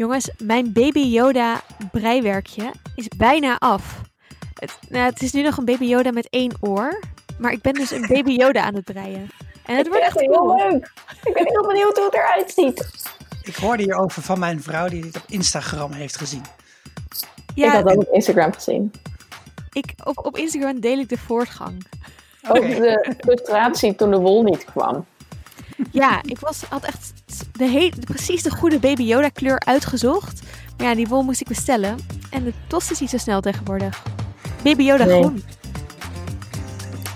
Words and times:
Jongens, 0.00 0.30
mijn 0.38 0.72
Baby 0.72 1.00
Yoda 1.00 1.60
breiwerkje 1.92 2.70
is 2.94 3.08
bijna 3.08 3.58
af. 3.58 4.00
Het, 4.54 4.78
nou, 4.88 5.04
het 5.04 5.22
is 5.22 5.32
nu 5.32 5.42
nog 5.42 5.56
een 5.56 5.64
Baby 5.64 5.84
Yoda 5.84 6.10
met 6.10 6.28
één 6.30 6.52
oor. 6.60 7.00
Maar 7.38 7.52
ik 7.52 7.62
ben 7.62 7.72
dus 7.74 7.90
een 7.90 8.06
Baby 8.06 8.30
Yoda 8.30 8.62
aan 8.62 8.74
het 8.74 8.84
breien. 8.84 9.30
En 9.64 9.76
het 9.76 9.86
Ik 9.86 9.92
wordt 9.92 10.06
echt 10.06 10.20
heel 10.20 10.32
cool. 10.32 10.56
leuk. 10.56 10.92
Ik 11.24 11.32
ben 11.34 11.46
heel 11.46 11.66
benieuwd 11.66 11.96
hoe 11.96 12.04
het 12.04 12.14
eruit 12.14 12.50
ziet. 12.50 12.90
Ik 13.42 13.56
hoorde 13.56 13.82
hierover 13.82 14.22
van 14.22 14.38
mijn 14.38 14.62
vrouw 14.62 14.88
die 14.88 15.02
dit 15.02 15.16
op 15.16 15.24
Instagram 15.26 15.92
heeft 15.92 16.16
gezien. 16.16 16.42
ik 17.10 17.54
Ja, 17.54 17.70
had 17.70 17.84
dat 17.84 17.96
op 17.96 18.08
Instagram 18.12 18.52
gezien. 18.52 18.92
ik, 19.72 19.92
op, 20.04 20.24
op 20.26 20.36
Instagram 20.36 20.80
deel 20.80 20.98
ik 20.98 21.08
de 21.08 21.18
voortgang. 21.18 21.86
Ook 22.48 22.60
de 22.60 23.14
frustratie 23.18 23.94
toen 23.94 24.10
de 24.10 24.18
wol 24.18 24.42
niet 24.42 24.64
kwam. 24.64 25.06
Ja, 25.90 26.20
ik 26.24 26.38
was, 26.38 26.62
had 26.68 26.84
echt 26.84 27.12
de 27.52 27.92
precies 28.04 28.42
de 28.42 28.50
goede 28.50 28.78
Baby 28.78 29.02
Yoda 29.02 29.28
kleur 29.28 29.60
uitgezocht. 29.64 30.42
Maar 30.76 30.86
ja, 30.86 30.94
die 30.94 31.06
wol 31.06 31.22
moest 31.22 31.40
ik 31.40 31.48
bestellen. 31.48 31.98
En 32.30 32.44
de 32.44 32.52
tost 32.66 32.90
is 32.90 33.00
niet 33.00 33.10
zo 33.10 33.18
snel 33.18 33.40
tegenwoordig. 33.40 34.02
Baby 34.62 34.82
Yoda 34.82 35.04
Nee. 35.04 35.20
groen. 35.20 35.44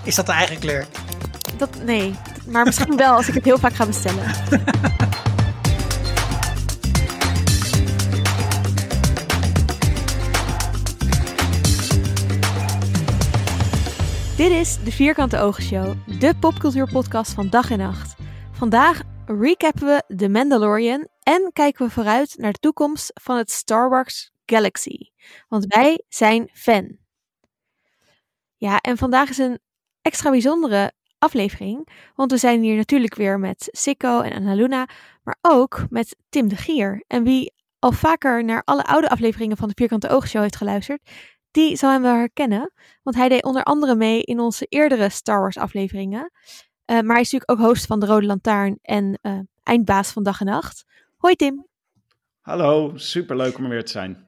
Is 0.03 0.15
dat 0.15 0.25
de 0.25 0.31
eigen 0.31 0.59
kleur? 0.59 0.87
Dat, 1.57 1.69
nee, 1.85 2.13
maar 2.47 2.65
misschien 2.65 2.97
wel 2.97 3.13
als 3.15 3.27
ik 3.27 3.33
het 3.33 3.43
heel 3.43 3.57
vaak 3.57 3.73
ga 3.73 3.85
bestellen. 3.85 4.23
Dit 14.35 14.51
is 14.51 14.77
de 14.83 14.91
Vierkante 14.91 15.37
Ogen 15.39 15.63
Show, 15.63 15.93
de 16.19 16.33
popcultuurpodcast 16.39 17.33
van 17.33 17.49
dag 17.49 17.71
en 17.71 17.77
nacht. 17.77 18.14
Vandaag 18.55 19.01
recappen 19.25 19.85
we 19.85 20.15
The 20.15 20.29
Mandalorian 20.29 21.07
en 21.23 21.49
kijken 21.53 21.85
we 21.85 21.91
vooruit 21.91 22.35
naar 22.37 22.51
de 22.51 22.59
toekomst 22.59 23.11
van 23.13 23.37
het 23.37 23.51
Star 23.51 23.89
Wars 23.89 24.31
Galaxy. 24.45 24.97
Want 25.47 25.65
wij 25.65 26.03
zijn 26.07 26.49
fan. 26.53 26.97
Ja, 28.55 28.79
en 28.79 28.97
vandaag 28.97 29.29
is 29.29 29.37
een 29.37 29.59
extra 30.01 30.29
bijzondere 30.29 30.93
aflevering. 31.17 31.87
Want 32.13 32.31
we 32.31 32.37
zijn 32.37 32.61
hier 32.61 32.75
natuurlijk 32.75 33.15
weer 33.15 33.39
met 33.39 33.67
Sikko 33.71 34.21
en 34.21 34.33
Annaluna, 34.33 34.87
maar 35.23 35.37
ook 35.41 35.85
met 35.89 36.15
Tim 36.29 36.47
de 36.47 36.55
Gier. 36.55 37.03
En 37.07 37.23
wie 37.23 37.53
al 37.79 37.91
vaker 37.91 38.43
naar 38.43 38.61
alle 38.63 38.83
oude 38.83 39.09
afleveringen 39.09 39.57
van 39.57 39.67
de 39.67 39.75
Vierkante 39.77 40.09
Ogen 40.09 40.29
Show 40.29 40.41
heeft 40.41 40.55
geluisterd, 40.55 41.09
die 41.51 41.75
zal 41.75 41.91
hem 41.91 42.01
wel 42.01 42.15
herkennen. 42.15 42.71
Want 43.03 43.15
hij 43.15 43.29
deed 43.29 43.43
onder 43.43 43.63
andere 43.63 43.95
mee 43.95 44.21
in 44.21 44.39
onze 44.39 44.65
eerdere 44.65 45.09
Star 45.09 45.39
Wars 45.39 45.57
afleveringen. 45.57 46.31
Eh, 46.85 46.95
maar 46.95 47.13
hij 47.13 47.21
is 47.21 47.31
natuurlijk 47.31 47.51
ook 47.51 47.67
host 47.67 47.85
van 47.85 47.99
de 47.99 48.05
Rode 48.05 48.25
Lantaarn 48.25 48.79
en 48.81 49.19
eh, 49.21 49.39
eindbaas 49.63 50.11
van 50.11 50.23
Dag 50.23 50.39
en 50.39 50.45
Nacht. 50.45 50.85
Hoi 51.17 51.35
Tim. 51.35 51.67
Hallo, 52.41 52.91
superleuk 52.95 53.57
om 53.57 53.63
er 53.63 53.69
weer 53.69 53.85
te 53.85 53.91
zijn. 53.91 54.23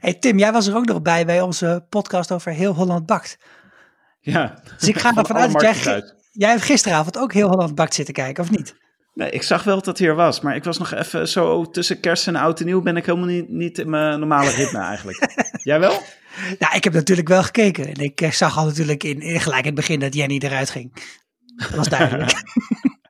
Hey 0.00 0.14
Tim, 0.14 0.38
jij 0.38 0.52
was 0.52 0.66
er 0.66 0.76
ook 0.76 0.86
nog 0.86 1.02
bij 1.02 1.26
bij 1.26 1.40
onze 1.40 1.86
podcast 1.88 2.32
over 2.32 2.52
Heel 2.52 2.74
Holland 2.74 3.06
Bakt. 3.06 3.38
Ja. 4.20 4.62
Dus 4.78 4.88
ik 4.88 4.98
ga 4.98 5.12
Van 5.12 5.18
ervan 5.18 5.36
uit 5.36 5.52
dat 5.52 5.60
jij, 5.60 5.92
uit. 5.92 6.14
hebt 6.32 6.62
gisteravond 6.62 7.18
ook 7.18 7.32
Heel 7.32 7.48
Holland 7.48 7.74
Bakt 7.74 7.94
zitten 7.94 8.14
kijken, 8.14 8.42
of 8.44 8.50
niet? 8.50 8.74
Nee, 9.14 9.30
ik 9.30 9.42
zag 9.42 9.62
wel 9.62 9.74
dat 9.74 9.86
het 9.86 9.98
hier 9.98 10.14
was, 10.14 10.40
maar 10.40 10.56
ik 10.56 10.64
was 10.64 10.78
nog 10.78 10.92
even 10.92 11.28
zo 11.28 11.70
tussen 11.70 12.00
kerst 12.00 12.26
en 12.26 12.36
oud 12.36 12.60
en 12.60 12.66
nieuw 12.66 12.82
ben 12.82 12.96
ik 12.96 13.06
helemaal 13.06 13.28
niet, 13.28 13.48
niet 13.48 13.78
in 13.78 13.90
mijn 13.90 14.18
normale 14.18 14.50
ritme 14.50 14.78
eigenlijk. 14.78 15.28
Jij 15.62 15.80
wel? 15.80 16.02
Nou, 16.58 16.76
ik 16.76 16.84
heb 16.84 16.92
natuurlijk 16.92 17.28
wel 17.28 17.42
gekeken. 17.42 17.86
En 17.86 17.94
ik 17.94 18.20
eh, 18.20 18.30
zag 18.30 18.58
al 18.58 18.64
natuurlijk 18.64 19.04
in, 19.04 19.20
in 19.20 19.40
gelijk 19.40 19.60
in 19.60 19.66
het 19.66 19.74
begin 19.74 20.00
dat 20.00 20.14
Jenny 20.14 20.38
eruit 20.38 20.70
ging. 20.70 20.92
Dat 21.60 21.70
was 21.70 21.88
duidelijk. 21.88 22.32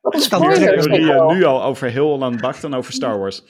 Natuurlijk 0.03 0.23
spoiler. 0.23 0.55
Theorieën 0.59 0.83
Sikko. 1.09 1.33
nu 1.33 1.45
al 1.45 1.63
over 1.63 1.89
heel 1.91 2.07
Holland 2.07 2.41
Bakt 2.41 2.61
dan 2.63 2.75
over 2.75 2.93
Star 2.93 3.19
Wars. 3.19 3.43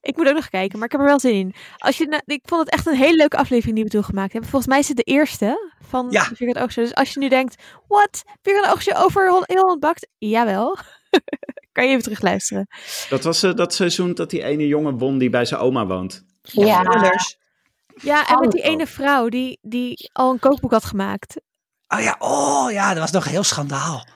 Ik 0.00 0.16
moet 0.16 0.28
ook 0.28 0.34
nog 0.34 0.48
kijken, 0.48 0.78
maar 0.78 0.86
ik 0.86 0.92
heb 0.92 1.00
er 1.00 1.06
wel 1.06 1.20
zin 1.20 1.32
in. 1.34 1.54
Als 1.76 1.98
je, 1.98 2.06
na- 2.06 2.22
ik 2.24 2.40
vond 2.44 2.60
het 2.64 2.70
echt 2.70 2.86
een 2.86 2.94
hele 2.96 3.16
leuke 3.16 3.36
aflevering 3.36 3.74
die 3.74 3.84
we 3.84 3.90
toen 3.90 4.04
gemaakt 4.04 4.32
hebben. 4.32 4.50
Volgens 4.50 4.70
mij 4.70 4.80
is 4.80 4.88
het 4.88 4.96
de 4.96 5.02
eerste 5.02 5.72
van 5.88 6.06
Ja. 6.10 6.22
Vierkante 6.24 6.60
Oogshow. 6.62 6.84
Dus 6.84 6.94
als 6.94 7.12
je 7.12 7.18
nu 7.20 7.28
denkt, 7.28 7.62
wat? 7.88 8.22
Vierkante 8.42 8.70
Oogshow 8.72 9.04
over 9.04 9.22
heel 9.46 9.60
Holland 9.60 9.80
bakt? 9.80 10.08
Jawel. 10.18 10.76
kan 11.72 11.84
je 11.84 11.90
even 11.90 12.02
terugluisteren. 12.02 12.66
Dat 13.08 13.24
was 13.24 13.42
eh, 13.42 13.54
dat 13.54 13.74
seizoen 13.74 14.14
dat 14.14 14.30
die 14.30 14.42
ene 14.42 14.66
jongen 14.66 14.98
won 14.98 15.18
die 15.18 15.30
bij 15.30 15.44
zijn 15.44 15.60
oma 15.60 15.86
woont. 15.86 16.24
Ja, 16.42 16.82
Spoilers. 16.82 17.36
Ja, 18.02 18.28
en 18.28 18.40
met 18.40 18.50
die 18.50 18.62
ene 18.62 18.86
vrouw 18.86 19.28
die, 19.28 19.58
die 19.62 20.10
al 20.12 20.30
een 20.32 20.38
kookboek 20.38 20.70
had 20.70 20.84
gemaakt. 20.84 21.40
Oh 21.94 22.00
ja, 22.00 22.16
oh 22.18 22.70
ja, 22.70 22.88
dat 22.90 22.98
was 22.98 23.10
nog 23.10 23.24
een 23.24 23.30
heel 23.30 23.42
schandaal. 23.42 24.06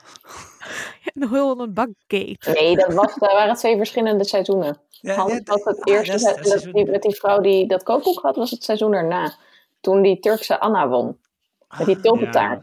Een 1.13 1.27
Holland 1.27 1.73
bakgate. 1.73 2.51
nee, 2.53 2.75
dat, 2.75 2.93
was, 2.93 3.15
dat 3.15 3.31
waren 3.31 3.55
twee 3.55 3.77
verschillende 3.77 4.23
seizoenen. 4.25 4.77
Ja, 4.89 5.15
Hans 5.15 5.33
ja, 5.33 5.39
was 5.43 5.63
het 5.63 5.81
ah, 5.83 5.93
eerste 5.93 6.25
dat 6.25 6.43
dat 6.43 6.61
dat 6.63 6.73
die, 6.73 6.89
met 6.91 7.01
die 7.01 7.15
vrouw 7.15 7.39
die 7.41 7.67
dat 7.67 7.83
kookboek 7.83 8.21
had, 8.21 8.35
was 8.35 8.51
het 8.51 8.63
seizoen 8.63 8.93
erna. 8.93 9.33
Toen 9.81 10.01
die 10.01 10.19
Turkse 10.19 10.59
Anna 10.59 10.87
won. 10.87 11.17
Met 11.77 11.85
die 11.87 11.99
tulpentaart. 11.99 12.61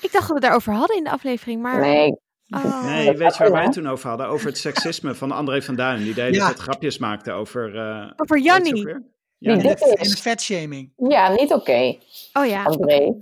Ik 0.00 0.12
dacht 0.12 0.12
dat 0.12 0.26
we 0.26 0.32
het 0.32 0.42
daarover 0.42 0.72
hadden 0.72 0.96
in 0.96 1.04
de 1.04 1.10
aflevering, 1.10 1.62
maar... 1.62 1.80
Nee, 1.80 2.18
Oh. 2.54 2.84
Nee, 2.84 3.06
dat 3.06 3.16
weet 3.16 3.36
je 3.36 3.42
waar 3.42 3.52
wij 3.52 3.62
het 3.62 3.72
toen 3.72 3.88
over 3.88 4.08
hadden? 4.08 4.26
Over 4.28 4.46
het 4.46 4.58
seksisme 4.58 5.14
van 5.14 5.30
André 5.32 5.62
van 5.62 5.74
Duin. 5.74 6.02
Die 6.02 6.14
de 6.14 6.20
hele 6.20 6.34
Ja. 6.36 6.44
tijd 6.46 6.58
grapjes 6.58 6.98
maakte 6.98 7.32
over... 7.32 7.76
eh, 7.78 8.10
Over 8.16 8.38
Jannie. 8.40 8.72
Die 9.38 9.50
En 9.50 9.58
de, 9.58 9.68
is. 9.68 9.80
en 9.82 10.08
de 10.08 10.16
vetshaming. 10.16 10.92
ja, 10.96 11.28
niet 11.28 11.52
oké, 11.52 11.96
Oh 12.32 12.46
ja. 12.46 12.62
André. 12.62 13.14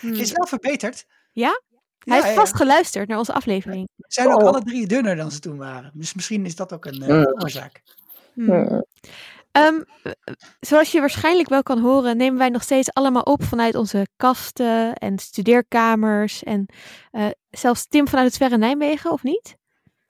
Hm. 0.00 0.12
Is 0.12 0.32
wel 0.32 0.46
verbeterd. 0.46 1.04
Ja? 1.32 1.62
Ja, 1.98 2.12
Hij 2.12 2.14
heeft 2.22 2.34
ja. 2.34 2.40
vast 2.40 2.56
geluisterd 2.56 3.08
naar 3.08 3.18
onze 3.18 3.32
aflevering. 3.32 3.88
Ze 3.96 4.04
zijn 4.08 4.28
ook 4.32 4.40
Oh. 4.40 4.46
alle 4.46 4.62
drie 4.62 4.86
dunner 4.86 5.16
dan 5.16 5.30
ze 5.30 5.38
toen 5.38 5.56
waren. 5.56 5.90
Dus 5.94 6.14
misschien 6.14 6.46
is 6.46 6.56
dat 6.56 6.72
ook 6.72 6.84
een 6.84 7.02
eh, 7.02 7.08
Mm. 7.08 7.34
oorzaak. 7.42 7.82
Hm. 8.34 8.44
Hmm. 8.50 8.84
Ehm, 9.52 9.80
eh, 10.02 10.12
zoals 10.60 10.92
je 10.92 11.00
waarschijnlijk 11.00 11.48
wel 11.48 11.62
kan 11.62 11.78
horen, 11.80 12.16
nemen 12.16 12.38
wij 12.38 12.48
nog 12.48 12.62
steeds 12.62 12.92
allemaal 12.92 13.22
op 13.22 13.42
vanuit 13.44 13.74
onze 13.74 14.06
kasten 14.16 14.94
en 14.94 15.18
studeerkamers. 15.18 16.42
En 16.42 16.66
eh, 17.10 17.26
zelfs 17.50 17.86
Tim 17.86 18.08
vanuit 18.08 18.26
het 18.26 18.36
verre 18.36 18.58
Nijmegen, 18.58 19.10
of 19.10 19.22
niet? 19.22 19.56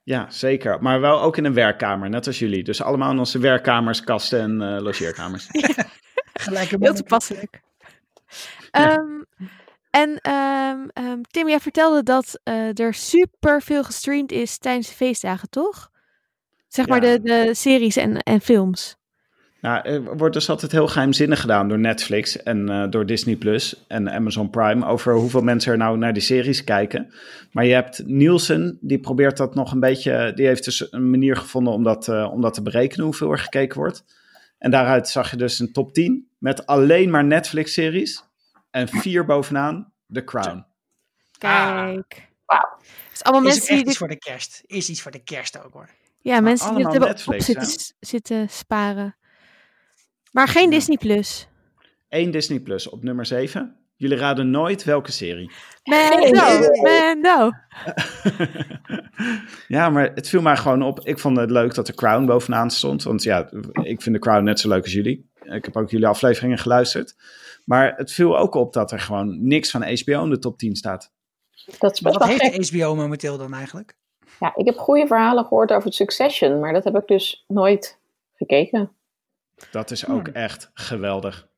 Ja, 0.03 0.31
zeker. 0.31 0.83
Maar 0.83 1.01
wel 1.01 1.21
ook 1.23 1.37
in 1.37 1.45
een 1.45 1.55
werkkamer, 1.55 2.09
net 2.11 2.27
als 2.27 2.39
jullie. 2.39 2.65
Dus 2.65 2.83
allemaal 2.83 3.11
in 3.11 3.19
onze 3.19 3.39
werkkamers, 3.39 4.05
kasten 4.05 4.41
en 4.41 4.63
eh, 4.77 4.83
logeerkamers. 4.83 5.47
Gelijk 6.33 6.71
Heel 6.81 6.95
toepasselijk. 6.95 7.61
Ehm, 8.71 9.23
en 9.91 10.19
ehm, 10.21 10.89
ehm, 10.93 11.21
Tim, 11.31 11.49
jij 11.49 11.61
vertelde 11.61 12.03
dat 12.03 12.41
eh, 12.45 12.79
er 12.79 12.95
super 12.95 13.63
veel 13.63 13.85
gestreamd 13.85 14.33
is 14.33 14.59
tijdens 14.59 14.89
de 14.89 14.95
feestdagen, 14.95 15.51
toch? 15.51 15.91
Zeg 16.69 16.89
maar 16.89 17.01
de, 17.01 17.21
de 17.23 17.51
series 17.55 17.97
en, 17.97 18.19
en 18.19 18.41
films. 18.41 18.97
Nou, 19.61 19.89
er 19.89 20.17
wordt 20.17 20.35
dus 20.35 20.51
altijd 20.51 20.73
heel 20.73 20.89
geheimzinnig 20.89 21.41
gedaan 21.41 21.69
door 21.69 21.79
Netflix 21.79 22.43
en 22.43 22.69
eh, 22.69 22.91
door 22.91 23.07
Disney 23.07 23.37
Plus 23.37 23.85
en 23.89 24.11
Amazon 24.11 24.51
Prime 24.51 24.87
over 24.87 25.15
hoeveel 25.15 25.43
mensen 25.43 25.73
er 25.73 25.79
nou 25.79 25.99
naar 25.99 26.13
die 26.13 26.23
series 26.23 26.65
kijken. 26.65 27.13
Maar 27.53 27.65
je 27.65 27.75
hebt 27.75 28.03
Nielsen, 28.07 28.79
die 28.81 28.99
probeert 28.99 29.37
dat 29.37 29.55
nog 29.55 29.73
een 29.73 29.81
beetje, 29.81 30.33
die 30.35 30.47
heeft 30.47 30.65
dus 30.65 30.93
een 30.93 31.11
manier 31.11 31.37
gevonden 31.37 31.73
om 31.73 31.83
dat, 31.83 32.09
eh, 32.09 32.31
om 32.33 32.41
dat 32.41 32.55
te 32.55 32.63
berekenen 32.63 33.05
hoeveel 33.05 33.31
er 33.31 33.39
gekeken 33.39 33.79
wordt. 33.79 34.05
En 34.59 34.71
daaruit 34.71 35.09
zag 35.09 35.31
je 35.31 35.37
dus 35.37 35.59
een 35.59 35.73
top 35.73 35.93
10 35.93 36.29
met 36.39 36.67
alleen 36.67 37.11
maar 37.11 37.25
Netflix-series 37.25 38.28
en 38.71 38.89
vier 38.89 39.25
bovenaan 39.25 39.93
The 40.13 40.25
Crown. 40.25 40.65
Kijk. 41.39 42.29
Wauw. 42.45 42.79
Dus 43.11 43.23
allemaal 43.23 43.51
Is 43.51 43.55
mensen 43.55 43.67
die 43.67 43.77
echt 43.77 43.85
dit 43.85 43.89
iets 43.89 43.99
voor 43.99 44.09
de 44.09 44.19
kerst. 44.19 44.63
Is 44.67 44.89
iets 44.89 45.03
voor 45.03 45.11
de 45.11 45.23
kerst 45.23 45.65
ook 45.65 45.73
hoor. 45.73 45.89
Ja, 46.21 46.41
mensen 46.41 46.75
die 46.75 46.85
het 46.85 46.87
allemaal 46.87 47.09
hebben 47.09 47.27
op 47.27 47.33
Netflix, 47.33 47.45
zitten, 47.45 47.97
zitten 48.01 48.49
sparen. 48.51 49.17
Maar 50.33 50.49
geen 50.49 50.65
Ja. 50.65 50.71
Disney 50.71 50.97
Plus. 50.97 51.49
Eén 52.09 52.31
Disney 52.31 52.61
Plus 52.61 52.89
op 52.89 53.03
nummer 53.03 53.27
7. 53.27 53.77
Jullie 53.97 54.17
raden 54.17 54.51
nooit 54.51 54.85
welke 54.85 55.13
serie. 55.13 55.51
Mando, 55.83 56.69
Mando. 56.83 57.53
ja, 59.77 59.91
maar 59.91 60.11
het 60.15 60.29
viel 60.29 60.43
mij 60.43 60.57
gewoon 60.57 60.83
op. 60.83 61.01
Ik 61.01 61.19
vond 61.19 61.37
het 61.37 61.51
leuk 61.51 61.75
dat 61.75 61.87
de 61.87 61.95
Crown 61.95 62.27
bovenaan 62.27 62.71
stond. 62.71 63.03
Want 63.03 63.23
ja, 63.23 63.51
ik 63.83 64.03
vind 64.03 64.15
de 64.15 64.21
Crown 64.21 64.45
net 64.45 64.61
zo 64.61 64.69
leuk 64.69 64.83
als 64.83 64.93
jullie. 64.93 65.31
Ik 65.43 65.65
heb 65.65 65.77
ook 65.77 65.91
jullie 65.91 66.07
afleveringen 66.07 66.59
geluisterd. 66.59 67.15
Maar 67.69 67.95
het 67.97 68.13
viel 68.13 68.39
ook 68.39 68.55
op 68.55 68.73
dat 68.73 68.93
er 68.93 69.01
gewoon 69.01 69.47
niks 69.47 69.71
van 69.71 69.83
HBO 69.83 70.23
in 70.25 70.31
de 70.31 70.39
top 70.39 70.59
10 70.59 70.77
staat. 70.77 71.13
Dat 71.79 71.93
is 71.93 72.01
best 72.01 72.17
wat 72.17 72.29
heeft 72.29 72.71
gek. 72.71 72.81
HBO 72.81 72.95
momenteel 72.95 73.39
dan 73.39 73.55
eigenlijk? 73.55 73.97
Ja, 74.41 74.53
ik 74.57 74.65
heb 74.67 74.77
goede 74.77 75.07
verhalen 75.07 75.45
gehoord 75.45 75.73
over 75.73 75.93
Succession, 75.93 76.61
maar 76.61 76.73
dat 76.73 76.85
heb 76.85 76.97
ik 76.97 77.07
dus 77.07 77.45
nooit 77.49 77.99
gekeken. 78.35 78.93
Dat 79.71 79.91
is 79.91 80.03
Hmm. 80.05 80.15
ook 80.15 80.29
echt 80.29 80.71
geweldig. 80.75 81.49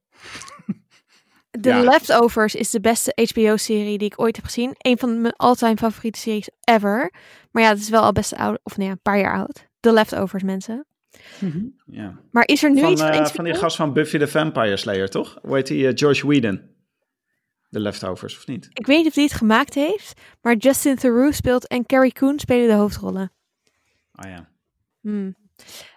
The 1.61 1.69
Ja. 1.69 1.83
Leftovers 1.83 2.55
is 2.55 2.71
de 2.71 2.81
beste 2.81 3.13
HBO-serie 3.33 3.99
die 3.99 4.07
ik 4.11 4.21
ooit 4.21 4.37
heb 4.37 4.45
gezien. 4.45 4.75
Een 4.79 4.99
van 4.99 5.21
mijn 5.21 5.37
all-time 5.37 5.77
favoriete 5.77 6.19
series 6.19 6.51
ever. 6.65 7.13
Maar 7.51 7.63
ja, 7.63 7.69
het 7.69 7.79
is 7.79 7.89
wel 7.89 8.03
al 8.03 8.13
best 8.13 8.35
oud. 8.35 8.59
Of 8.63 8.77
nee, 8.77 8.89
een 8.89 9.03
paar 9.03 9.19
jaar 9.19 9.37
oud. 9.37 9.69
The 9.81 9.93
Leftovers, 9.93 10.43
mensen. 10.43 10.87
Ja. 11.87 12.21
Maar 12.31 12.47
is 12.47 12.63
er 12.63 12.71
nu 12.71 12.81
Van, 12.81 12.91
iets 12.93 13.01
van 13.01 13.11
eh, 13.11 13.27
van 13.27 13.45
die 13.45 13.55
gast 13.55 13.77
van 13.77 13.93
Buffy 13.93 14.19
the 14.19 14.29
Vampire 14.29 14.77
Slayer, 14.77 15.09
toch? 15.09 15.39
Hoe 15.43 15.55
heet 15.55 15.67
die? 15.67 15.87
eh, 15.87 15.93
George 15.95 16.27
Whedon. 16.27 16.69
De 17.69 17.81
Leftovers, 17.81 18.37
of 18.37 18.47
niet? 18.47 18.69
Ik 18.73 18.87
weet 18.87 18.97
niet 18.97 19.07
of 19.07 19.13
die 19.13 19.25
het 19.25 19.33
gemaakt 19.33 19.75
heeft. 19.75 20.21
Maar 20.41 20.57
Justin 20.57 20.97
Theroux 20.97 21.37
speelt 21.37 21.67
en 21.67 21.87
Carrie 21.87 22.13
Coon 22.13 22.39
spelen 22.39 22.69
de 22.69 22.75
hoofdrollen. 22.75 23.33
Ah 24.13 24.31
ja. 24.31 24.49
Hmm. 25.01 25.37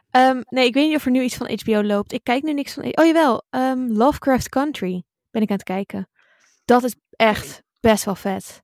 Ehm, 0.09 0.41
nee, 0.49 0.65
ik 0.65 0.73
weet 0.73 0.87
niet 0.87 0.95
of 0.95 1.05
er 1.05 1.11
nu 1.11 1.21
iets 1.21 1.35
van 1.35 1.59
HBO 1.63 1.83
loopt. 1.83 2.13
Ik 2.13 2.23
kijk 2.23 2.43
nu 2.43 2.53
niks 2.53 2.73
van... 2.73 2.83
Oh 2.83 3.05
jawel, 3.05 3.43
um, 3.49 3.91
Lovecraft 3.91 4.49
Country 4.49 5.03
ben 5.31 5.41
ik 5.41 5.49
aan 5.49 5.55
het 5.55 5.65
kijken. 5.65 6.09
Dat 6.65 6.83
is 6.83 6.95
echt 7.09 7.63
best 7.79 8.05
wel 8.05 8.15
vet. 8.15 8.63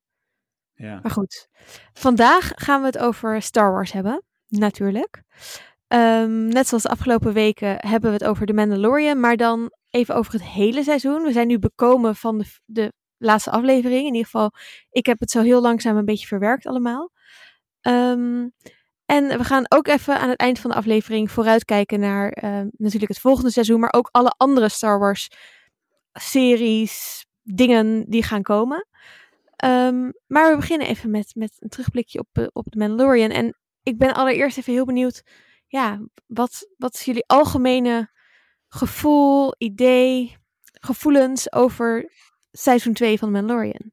Ja. 0.74 1.00
Maar 1.02 1.12
goed, 1.12 1.48
vandaag 1.94 2.52
gaan 2.56 2.80
we 2.80 2.86
het 2.86 2.98
over 2.98 3.42
Star 3.42 3.72
Wars 3.72 3.92
hebben, 3.92 4.24
natuurlijk. 4.48 5.24
Ehm, 5.90 6.48
net 6.48 6.68
zoals 6.68 6.84
de 6.84 6.90
afgelopen 6.90 7.34
weken 7.34 7.76
hebben 7.88 8.10
we 8.10 8.16
het 8.16 8.26
over 8.26 8.46
The 8.46 8.54
Mandalorian, 8.54 9.20
maar 9.20 9.38
dan 9.38 9.72
even 9.90 10.16
over 10.16 10.34
het 10.34 10.44
hele 10.44 10.84
seizoen. 10.84 11.24
We 11.24 11.32
zijn 11.32 11.48
nu 11.48 11.60
bekomen 11.60 12.16
van 12.16 12.38
de, 12.38 12.46
de 12.66 12.94
laatste 13.18 13.52
aflevering. 13.52 14.00
In 14.00 14.14
ieder 14.14 14.24
geval, 14.24 14.52
ik 14.90 15.06
heb 15.06 15.20
het 15.20 15.32
zo 15.32 15.42
heel 15.42 15.62
langzaam 15.62 15.98
een 15.98 16.06
beetje 16.06 16.28
verwerkt 16.28 16.66
allemaal. 16.66 17.12
Ehm, 17.82 18.48
en 19.06 19.38
we 19.38 19.44
gaan 19.44 19.66
ook 19.68 19.88
even 19.88 20.20
aan 20.20 20.30
het 20.30 20.40
eind 20.40 20.60
van 20.60 20.70
de 20.72 20.78
aflevering 20.78 21.32
vooruitkijken 21.32 22.00
naar 22.00 22.30
ehm, 22.30 22.68
natuurlijk 22.72 23.12
het 23.12 23.22
volgende 23.22 23.52
seizoen, 23.52 23.80
maar 23.80 23.94
ook 23.94 24.10
alle 24.12 24.34
andere 24.38 24.70
Star 24.70 25.00
Wars 25.00 25.30
series, 26.14 27.26
dingen 27.44 28.06
die 28.10 28.24
gaan 28.24 28.42
komen. 28.42 28.88
Ehm, 29.56 30.12
maar 30.28 30.52
we 30.52 30.56
beginnen 30.56 30.88
even 30.88 31.12
met, 31.12 31.32
met 31.36 31.56
een 31.60 31.70
terugblikje 31.70 32.20
op, 32.20 32.28
eh, 32.32 32.48
op 32.52 32.66
The 32.70 32.78
Mandalorian. 32.78 33.30
En 33.30 33.58
ik 33.84 33.98
ben 33.98 34.14
allereerst 34.14 34.58
even 34.58 34.74
heel 34.74 34.86
benieuwd, 34.86 35.24
ja, 35.70 36.00
wat, 36.26 36.68
wat 36.78 36.94
is 36.94 37.06
jullie 37.06 37.28
algemene 37.28 38.10
gevoel, 38.68 39.56
idee, 39.58 40.38
gevoelens 40.72 41.54
over 41.54 42.12
seizoen 42.52 42.94
2 42.94 43.18
van 43.18 43.32
Mandalorian? 43.32 43.92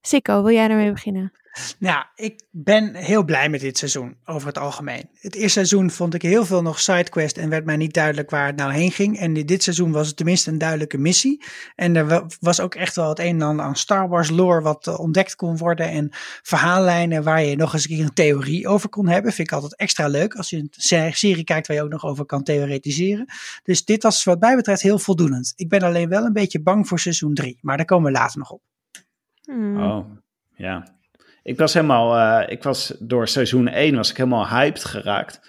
Sikko, 0.00 0.42
wil 0.42 0.52
jij 0.52 0.68
daarmee 0.68 0.92
beginnen? 0.92 1.39
Nou, 1.78 2.04
ik 2.14 2.42
ben 2.50 2.94
heel 2.94 3.24
blij 3.24 3.48
met 3.48 3.60
dit 3.60 3.78
seizoen 3.78 4.16
over 4.24 4.48
het 4.48 4.58
algemeen. 4.58 5.08
Het 5.12 5.34
eerste 5.34 5.48
seizoen 5.48 5.90
vond 5.90 6.14
ik 6.14 6.22
heel 6.22 6.44
veel 6.44 6.62
nog 6.62 6.80
sidequest 6.80 7.36
en 7.36 7.48
werd 7.48 7.64
mij 7.64 7.76
niet 7.76 7.94
duidelijk 7.94 8.30
waar 8.30 8.46
het 8.46 8.56
nou 8.56 8.72
heen 8.72 8.90
ging. 8.90 9.18
En 9.18 9.34
dit 9.34 9.62
seizoen 9.62 9.92
was 9.92 10.06
het 10.06 10.16
tenminste 10.16 10.50
een 10.50 10.58
duidelijke 10.58 10.98
missie. 10.98 11.44
En 11.74 11.96
er 11.96 12.26
was 12.40 12.60
ook 12.60 12.74
echt 12.74 12.96
wel 12.96 13.08
het 13.08 13.18
een 13.18 13.26
en 13.26 13.42
ander 13.42 13.64
aan 13.64 13.76
Star 13.76 14.08
Wars 14.08 14.30
lore 14.30 14.60
wat 14.60 14.86
eh, 14.86 14.98
ontdekt 14.98 15.34
kon 15.36 15.56
worden. 15.56 15.88
En 15.88 16.08
verhaallijnen 16.42 17.22
waar 17.22 17.42
je 17.42 17.56
nog 17.56 17.72
eens 17.72 17.88
een 17.88 17.96
keer 17.96 18.04
een 18.04 18.14
theorie 18.14 18.68
over 18.68 18.88
kon 18.88 19.08
hebben. 19.08 19.32
Vind 19.32 19.48
ik 19.48 19.54
altijd 19.54 19.76
extra 19.76 20.06
leuk 20.06 20.34
als 20.34 20.50
je 20.50 20.56
een 20.56 21.12
serie 21.14 21.44
kijkt 21.44 21.66
waar 21.66 21.76
je 21.76 21.82
ook 21.82 21.90
nog 21.90 22.04
over 22.04 22.24
kan 22.24 22.42
theoretiseren. 22.42 23.26
Dus 23.62 23.84
dit 23.84 24.02
was 24.02 24.24
wat 24.24 24.40
mij 24.40 24.56
betreft 24.56 24.82
heel 24.82 24.98
voldoenend. 24.98 25.52
Ik 25.56 25.68
ben 25.68 25.82
alleen 25.82 26.08
wel 26.08 26.24
een 26.24 26.32
beetje 26.32 26.62
bang 26.62 26.88
voor 26.88 26.98
seizoen 26.98 27.34
3, 27.34 27.58
maar 27.60 27.76
daar 27.76 27.86
komen 27.86 28.12
we 28.12 28.18
later 28.18 28.38
nog 28.38 28.50
op. 28.50 28.62
Hmm. 29.42 29.82
Oh, 29.82 30.06
ja. 30.56 30.99
Ik 31.42 31.58
was 31.58 31.74
helemaal, 31.74 32.16
uh, 32.16 32.48
ik 32.48 32.62
was 32.62 32.94
door 32.98 33.28
seizoen 33.28 33.68
1 33.68 33.96
was 33.96 34.10
ik 34.10 34.16
helemaal 34.16 34.48
hyped 34.48 34.84
geraakt. 34.84 35.40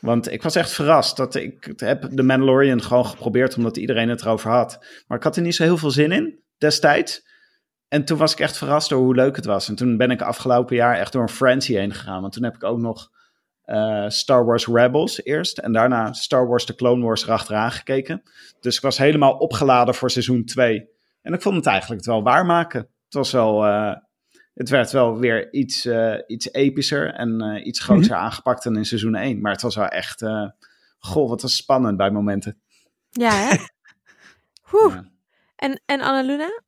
Want 0.00 0.32
ik 0.32 0.42
was 0.42 0.54
echt 0.54 0.72
verrast 0.72 1.16
dat 1.16 1.34
ik 1.34 1.72
heb 1.76 2.08
de 2.10 2.22
Mandalorian 2.22 2.82
gewoon 2.82 3.06
geprobeerd 3.06 3.56
omdat 3.56 3.76
iedereen 3.76 4.08
het 4.08 4.20
erover 4.20 4.50
had. 4.50 4.84
Maar 5.06 5.18
ik 5.18 5.24
had 5.24 5.36
er 5.36 5.42
niet 5.42 5.54
zo 5.54 5.62
heel 5.62 5.76
veel 5.76 5.90
zin 5.90 6.12
in 6.12 6.40
destijds. 6.58 7.22
En 7.88 8.04
toen 8.04 8.18
was 8.18 8.32
ik 8.32 8.40
echt 8.40 8.56
verrast 8.56 8.88
door 8.88 9.00
hoe 9.00 9.14
leuk 9.14 9.36
het 9.36 9.44
was. 9.44 9.68
En 9.68 9.74
toen 9.74 9.96
ben 9.96 10.10
ik 10.10 10.22
afgelopen 10.22 10.76
jaar 10.76 10.96
echt 10.98 11.12
door 11.12 11.22
een 11.22 11.28
frenzy 11.28 11.74
heen 11.74 11.92
gegaan. 11.92 12.20
Want 12.20 12.32
toen 12.32 12.44
heb 12.44 12.54
ik 12.54 12.64
ook 12.64 12.78
nog 12.78 13.10
uh, 13.66 14.08
Star 14.08 14.44
Wars 14.44 14.66
Rebels 14.66 15.24
eerst. 15.24 15.58
En 15.58 15.72
daarna 15.72 16.12
Star 16.12 16.48
Wars 16.48 16.64
The 16.64 16.74
Clone 16.74 17.04
Wars 17.04 17.24
erachteraan 17.24 17.70
gekeken. 17.70 18.22
Dus 18.60 18.76
ik 18.76 18.82
was 18.82 18.98
helemaal 18.98 19.32
opgeladen 19.32 19.94
voor 19.94 20.10
seizoen 20.10 20.44
2. 20.44 20.88
En 21.22 21.32
ik 21.32 21.42
vond 21.42 21.56
het 21.56 21.66
eigenlijk 21.66 22.04
wel 22.04 22.22
waarmaken. 22.22 22.80
Het 22.80 23.14
was 23.14 23.32
wel, 23.32 23.66
uh, 23.66 23.96
het 24.54 24.68
werd 24.68 24.90
wel 24.90 25.18
weer 25.18 25.52
iets, 25.52 25.86
uh, 25.86 26.18
iets 26.26 26.52
epischer 26.52 27.14
en 27.14 27.42
uh, 27.42 27.66
iets 27.66 27.80
groter 27.80 28.04
mm 28.04 28.10
-hmm. 28.10 28.24
aangepakt 28.24 28.64
dan 28.64 28.76
in 28.76 28.84
seizoen 28.84 29.14
1. 29.14 29.40
Maar 29.40 29.52
het 29.52 29.62
was 29.62 29.76
wel 29.76 29.88
echt, 29.88 30.22
uh, 30.22 30.48
goh, 30.98 31.28
wat 31.28 31.42
was 31.42 31.56
spannend 31.56 31.96
bij 31.96 32.10
momenten. 32.10 32.60
Ja, 33.10 33.30
hè? 33.30 33.56
Ja. 34.88 35.04
En, 35.56 35.80
en 35.86 36.00
Annaluna? 36.00 36.62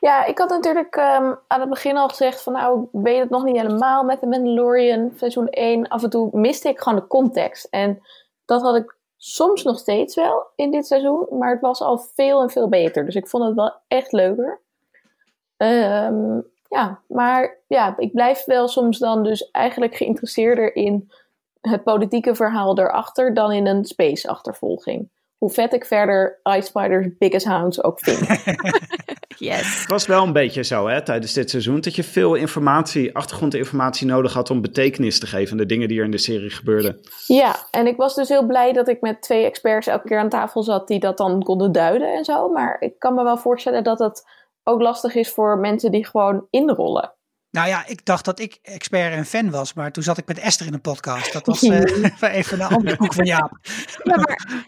Ja, 0.00 0.24
ik 0.24 0.38
had 0.38 0.48
natuurlijk 0.48 0.96
um, 0.96 1.38
aan 1.46 1.60
het 1.60 1.68
begin 1.68 1.96
al 1.96 2.08
gezegd 2.08 2.42
van 2.42 2.52
nou, 2.52 2.82
ik 2.82 3.00
weet 3.02 3.18
het 3.18 3.30
nog 3.30 3.44
niet 3.44 3.56
helemaal 3.56 4.04
met 4.04 4.20
de 4.20 4.26
Mandalorian 4.26 5.12
seizoen 5.16 5.48
1. 5.48 5.88
Af 5.88 6.02
en 6.02 6.10
toe 6.10 6.28
miste 6.32 6.68
ik 6.68 6.80
gewoon 6.80 6.98
de 6.98 7.06
context. 7.06 7.64
En 7.64 8.00
dat 8.44 8.62
had 8.62 8.76
ik 8.76 8.96
soms 9.16 9.62
nog 9.62 9.78
steeds 9.78 10.14
wel 10.14 10.46
in 10.56 10.70
dit 10.70 10.86
seizoen, 10.86 11.26
maar 11.38 11.50
het 11.50 11.60
was 11.60 11.80
al 11.80 11.98
veel 11.98 12.42
en 12.42 12.50
veel 12.50 12.68
beter. 12.68 13.04
Dus 13.04 13.14
ik 13.14 13.28
vond 13.28 13.44
het 13.44 13.54
wel 13.54 13.74
echt 13.88 14.12
leuker. 14.12 14.60
Um, 15.56 16.46
ja, 16.70 17.00
maar 17.08 17.58
ja, 17.66 17.94
ik 17.98 18.12
blijf 18.12 18.44
wel 18.44 18.68
soms 18.68 18.98
dan 18.98 19.22
dus 19.22 19.50
eigenlijk 19.50 19.96
geïnteresseerder 19.96 20.76
in 20.76 21.10
het 21.60 21.84
politieke 21.84 22.34
verhaal 22.34 22.78
erachter 22.78 23.34
dan 23.34 23.52
in 23.52 23.66
een 23.66 23.84
space 23.84 24.28
achtervolging. 24.28 25.08
Hoe 25.38 25.50
vet 25.50 25.72
ik 25.72 25.84
verder 25.84 26.40
Ice 26.42 26.66
Spiders 26.66 27.06
Biggest 27.18 27.46
Hounds 27.46 27.82
ook 27.82 28.00
vind. 28.00 28.18
yes. 29.38 29.80
Het 29.80 29.88
was 29.88 30.06
wel 30.06 30.22
een 30.22 30.32
beetje 30.32 30.64
zo 30.64 30.88
hè, 30.88 31.02
tijdens 31.02 31.32
dit 31.32 31.50
seizoen 31.50 31.80
dat 31.80 31.94
je 31.94 32.02
veel 32.02 32.34
informatie, 32.34 33.14
achtergrondinformatie 33.14 34.06
nodig 34.06 34.32
had 34.32 34.50
om 34.50 34.60
betekenis 34.60 35.18
te 35.18 35.26
geven 35.26 35.52
aan 35.52 35.58
de 35.58 35.66
dingen 35.66 35.88
die 35.88 35.98
er 35.98 36.04
in 36.04 36.10
de 36.10 36.18
serie 36.18 36.50
gebeurden. 36.50 37.00
Ja, 37.26 37.56
en 37.70 37.86
ik 37.86 37.96
was 37.96 38.14
dus 38.14 38.28
heel 38.28 38.46
blij 38.46 38.72
dat 38.72 38.88
ik 38.88 39.00
met 39.00 39.22
twee 39.22 39.44
experts 39.44 39.86
elke 39.86 40.08
keer 40.08 40.18
aan 40.18 40.28
tafel 40.28 40.62
zat 40.62 40.88
die 40.88 41.00
dat 41.00 41.16
dan 41.16 41.42
konden 41.42 41.72
duiden 41.72 42.14
en 42.14 42.24
zo. 42.24 42.48
Maar 42.48 42.76
ik 42.80 42.98
kan 42.98 43.14
me 43.14 43.22
wel 43.22 43.38
voorstellen 43.38 43.84
dat 43.84 43.98
het 43.98 44.24
ook 44.70 44.80
lastig 44.80 45.14
is 45.14 45.30
voor 45.30 45.58
mensen 45.58 45.90
die 45.90 46.06
gewoon 46.06 46.46
inrollen. 46.50 47.14
Nou 47.50 47.68
ja, 47.68 47.86
ik 47.86 48.04
dacht 48.04 48.24
dat 48.24 48.38
ik 48.38 48.58
expert 48.62 49.12
en 49.12 49.24
fan 49.24 49.50
was, 49.50 49.72
maar 49.72 49.92
toen 49.92 50.02
zat 50.02 50.18
ik 50.18 50.26
met 50.26 50.38
Esther 50.38 50.66
in 50.66 50.74
een 50.74 50.80
podcast. 50.80 51.32
Dat 51.32 51.46
was 51.46 51.62
uh, 51.62 51.80
even 52.38 52.60
een 52.60 52.66
andere 52.66 52.96
koek 52.96 53.14
van 53.14 53.24
Jaap. 53.24 53.58
Ja, 54.02 54.16
maar 54.16 54.66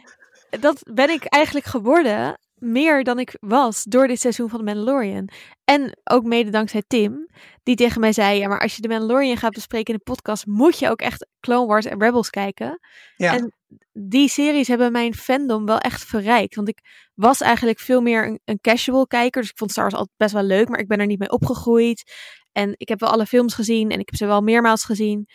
dat 0.61 0.83
ben 0.93 1.11
ik 1.11 1.25
eigenlijk 1.25 1.67
geworden, 1.67 2.39
meer 2.55 3.05
dan 3.05 3.19
ik 3.19 3.37
was, 3.41 3.85
door 3.85 4.07
dit 4.07 4.21
seizoen 4.21 4.49
van 4.49 4.59
The 4.59 4.65
Mandalorian. 4.65 5.29
En 5.65 6.01
ook 6.05 6.25
mede 6.25 6.51
dankzij 6.51 6.83
Tim, 6.87 7.29
die 7.63 7.77
tegen 7.77 8.01
mij 8.01 8.13
zei, 8.13 8.39
ja, 8.39 8.49
maar 8.49 8.61
als 8.61 8.77
je 8.77 8.83
The 8.83 8.89
Mandalorian 8.89 9.37
gaat 9.37 9.53
bespreken 9.53 9.95
in 9.95 10.01
de 10.05 10.13
podcast, 10.13 10.47
moet 10.47 10.79
je 10.79 10.91
ook 10.91 11.01
echt 11.01 11.27
Clone 11.41 11.67
Wars 11.67 11.87
en 11.87 12.01
Rebels 12.01 12.31
kijken. 12.31 12.81
Ja. 13.17 13.35
En 13.35 13.53
die 13.93 14.29
series 14.29 14.69
hebben 14.69 14.93
mijn 14.93 15.15
fandom 15.15 15.67
wel 15.67 15.79
echt 15.79 16.05
verrijkt. 16.05 16.55
Want 16.55 16.69
ik 16.69 17.09
was 17.15 17.41
eigenlijk 17.41 17.79
veel 17.79 18.01
meer 18.01 18.27
een, 18.27 18.41
een 18.45 18.61
casual 18.61 19.07
kijker. 19.07 19.41
Dus 19.41 19.51
ik 19.51 19.59
vond 19.59 19.71
Star 19.71 19.85
Wars 19.85 19.97
altijd 19.97 20.17
best 20.17 20.33
wel 20.33 20.43
leuk, 20.43 20.69
maar 20.69 20.79
ik 20.79 20.89
ben 20.89 21.01
er 21.01 21.07
niet 21.07 21.19
mee 21.19 21.31
opgegroeid. 21.31 22.13
En 22.53 22.75
ik 22.77 22.89
heb 22.89 23.01
wel 23.01 23.11
alle 23.11 23.27
films 23.27 23.55
gezien 23.55 23.91
en 23.91 23.99
ik 23.99 24.07
heb 24.11 24.15
ze 24.15 24.27
wel 24.27 24.41
meermaals 24.41 24.85
gezien. 24.85 25.27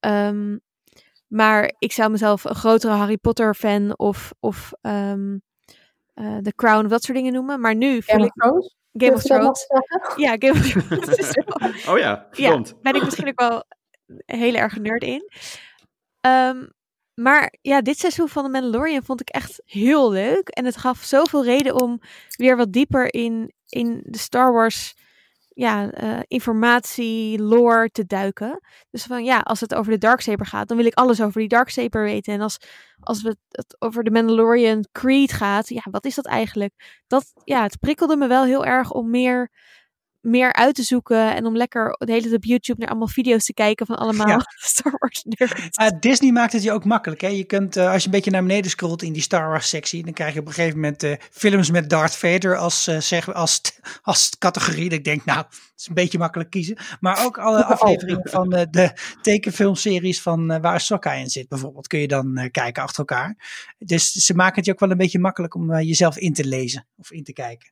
Um, 0.00 0.60
maar 1.28 1.74
ik 1.78 1.92
zou 1.92 2.10
mezelf 2.10 2.44
een 2.44 2.54
grotere 2.54 2.92
Harry 2.92 3.16
Potter 3.16 3.54
fan 3.54 3.98
of, 3.98 4.32
of 4.40 4.72
um, 4.80 5.42
uh, 6.14 6.36
The 6.36 6.52
Crown 6.54 6.84
of 6.84 6.90
dat 6.90 7.02
soort 7.02 7.16
dingen 7.16 7.32
noemen. 7.32 7.60
Maar 7.60 7.74
nu 7.74 8.02
voel 8.02 8.14
Game 8.14 8.24
ik... 8.24 8.32
of 8.34 8.42
Thrones? 8.42 8.76
Game 8.92 9.14
of 9.14 9.22
Thrones. 9.22 9.66
Ja, 10.26 10.36
Game 10.38 10.52
of 10.52 10.70
Thrones. 10.70 11.88
oh 11.88 11.98
ja, 11.98 12.26
verdomd. 12.30 12.68
Ja, 12.68 12.74
ben 12.82 12.94
ik 12.94 13.04
misschien 13.04 13.28
ook 13.28 13.40
wel 13.40 13.64
heel 14.26 14.54
erg 14.54 14.78
nerd 14.78 15.02
in. 15.02 15.30
Um, 16.20 16.72
maar 17.18 17.54
ja, 17.60 17.80
dit 17.80 17.98
seizoen 17.98 18.28
van 18.28 18.44
The 18.44 18.50
Mandalorian 18.50 19.02
vond 19.02 19.20
ik 19.20 19.28
echt 19.28 19.62
heel 19.64 20.10
leuk. 20.10 20.48
En 20.48 20.64
het 20.64 20.76
gaf 20.76 21.02
zoveel 21.02 21.44
reden 21.44 21.80
om 21.80 22.00
weer 22.36 22.56
wat 22.56 22.72
dieper 22.72 23.14
in, 23.14 23.52
in 23.68 24.02
de 24.04 24.18
Star 24.18 24.52
Wars 24.52 24.94
ja, 25.48 26.02
uh, 26.02 26.20
informatie, 26.26 27.42
lore 27.42 27.90
te 27.90 28.06
duiken. 28.06 28.60
Dus 28.90 29.04
van 29.04 29.24
ja, 29.24 29.38
als 29.38 29.60
het 29.60 29.74
over 29.74 29.92
de 29.92 29.98
Darksaber 29.98 30.46
gaat, 30.46 30.68
dan 30.68 30.76
wil 30.76 30.86
ik 30.86 30.94
alles 30.94 31.20
over 31.20 31.40
die 31.40 31.48
Darksaber 31.48 32.02
weten. 32.02 32.32
En 32.32 32.40
als, 32.40 32.58
als 33.00 33.22
we 33.22 33.36
het 33.50 33.76
over 33.78 34.04
de 34.04 34.10
Mandalorian 34.10 34.86
Creed 34.92 35.32
gaat, 35.32 35.68
ja, 35.68 35.82
wat 35.90 36.04
is 36.04 36.14
dat 36.14 36.26
eigenlijk? 36.26 37.02
Dat, 37.06 37.32
ja, 37.44 37.62
het 37.62 37.78
prikkelde 37.78 38.16
me 38.16 38.26
wel 38.26 38.44
heel 38.44 38.64
erg 38.64 38.90
om 38.90 39.10
meer 39.10 39.50
meer 40.30 40.52
uit 40.52 40.74
te 40.74 40.82
zoeken 40.82 41.34
en 41.34 41.46
om 41.46 41.56
lekker 41.56 41.96
de 41.98 42.10
hele 42.12 42.22
tijd 42.22 42.34
op 42.34 42.44
YouTube 42.44 42.80
naar 42.80 42.88
allemaal 42.88 43.08
video's 43.08 43.44
te 43.44 43.54
kijken 43.54 43.86
van 43.86 43.96
allemaal 43.96 44.28
ja. 44.28 44.40
Star 44.56 44.96
Wars 44.98 45.24
nerds. 45.24 45.78
Uh, 45.78 45.88
Disney 46.00 46.32
maakt 46.32 46.52
het 46.52 46.62
je 46.62 46.72
ook 46.72 46.84
makkelijk. 46.84 47.20
Hè? 47.20 47.28
Je 47.28 47.44
kunt, 47.44 47.76
uh, 47.76 47.90
als 47.90 48.00
je 48.00 48.06
een 48.06 48.14
beetje 48.14 48.30
naar 48.30 48.42
beneden 48.42 48.70
scrolt 48.70 49.02
in 49.02 49.12
die 49.12 49.22
Star 49.22 49.48
Wars 49.48 49.68
sectie, 49.68 50.04
dan 50.04 50.12
krijg 50.12 50.34
je 50.34 50.40
op 50.40 50.46
een 50.46 50.52
gegeven 50.52 50.76
moment 50.76 51.02
uh, 51.02 51.14
films 51.30 51.70
met 51.70 51.90
Darth 51.90 52.16
Vader 52.16 52.56
als, 52.56 52.88
uh, 52.88 53.00
zeg, 53.00 53.34
als, 53.34 53.60
als 54.02 54.38
categorie. 54.38 54.88
Dat 54.88 54.98
ik 54.98 55.04
denk, 55.04 55.24
nou, 55.24 55.38
het 55.38 55.72
is 55.76 55.86
een 55.88 55.94
beetje 55.94 56.18
makkelijk 56.18 56.50
kiezen. 56.50 56.78
Maar 57.00 57.24
ook 57.24 57.38
alle 57.38 57.64
afleveringen 57.74 58.28
van 58.30 58.48
de 58.48 58.92
tekenfilmseries 59.22 60.22
van 60.22 60.46
waar 60.46 60.74
Ahsoka 60.74 61.12
in 61.12 61.30
zit 61.30 61.48
bijvoorbeeld, 61.48 61.86
kun 61.86 62.00
je 62.00 62.08
dan 62.08 62.48
kijken 62.50 62.82
achter 62.82 62.98
elkaar. 62.98 63.36
Dus 63.78 64.12
ze 64.12 64.34
maken 64.34 64.56
het 64.56 64.64
je 64.64 64.72
ook 64.72 64.80
wel 64.80 64.90
een 64.90 64.96
beetje 64.96 65.18
makkelijk 65.18 65.54
om 65.54 65.80
jezelf 65.80 66.16
in 66.18 66.32
te 66.32 66.44
lezen 66.44 66.86
of 66.96 67.10
in 67.10 67.24
te 67.24 67.32
kijken. 67.32 67.70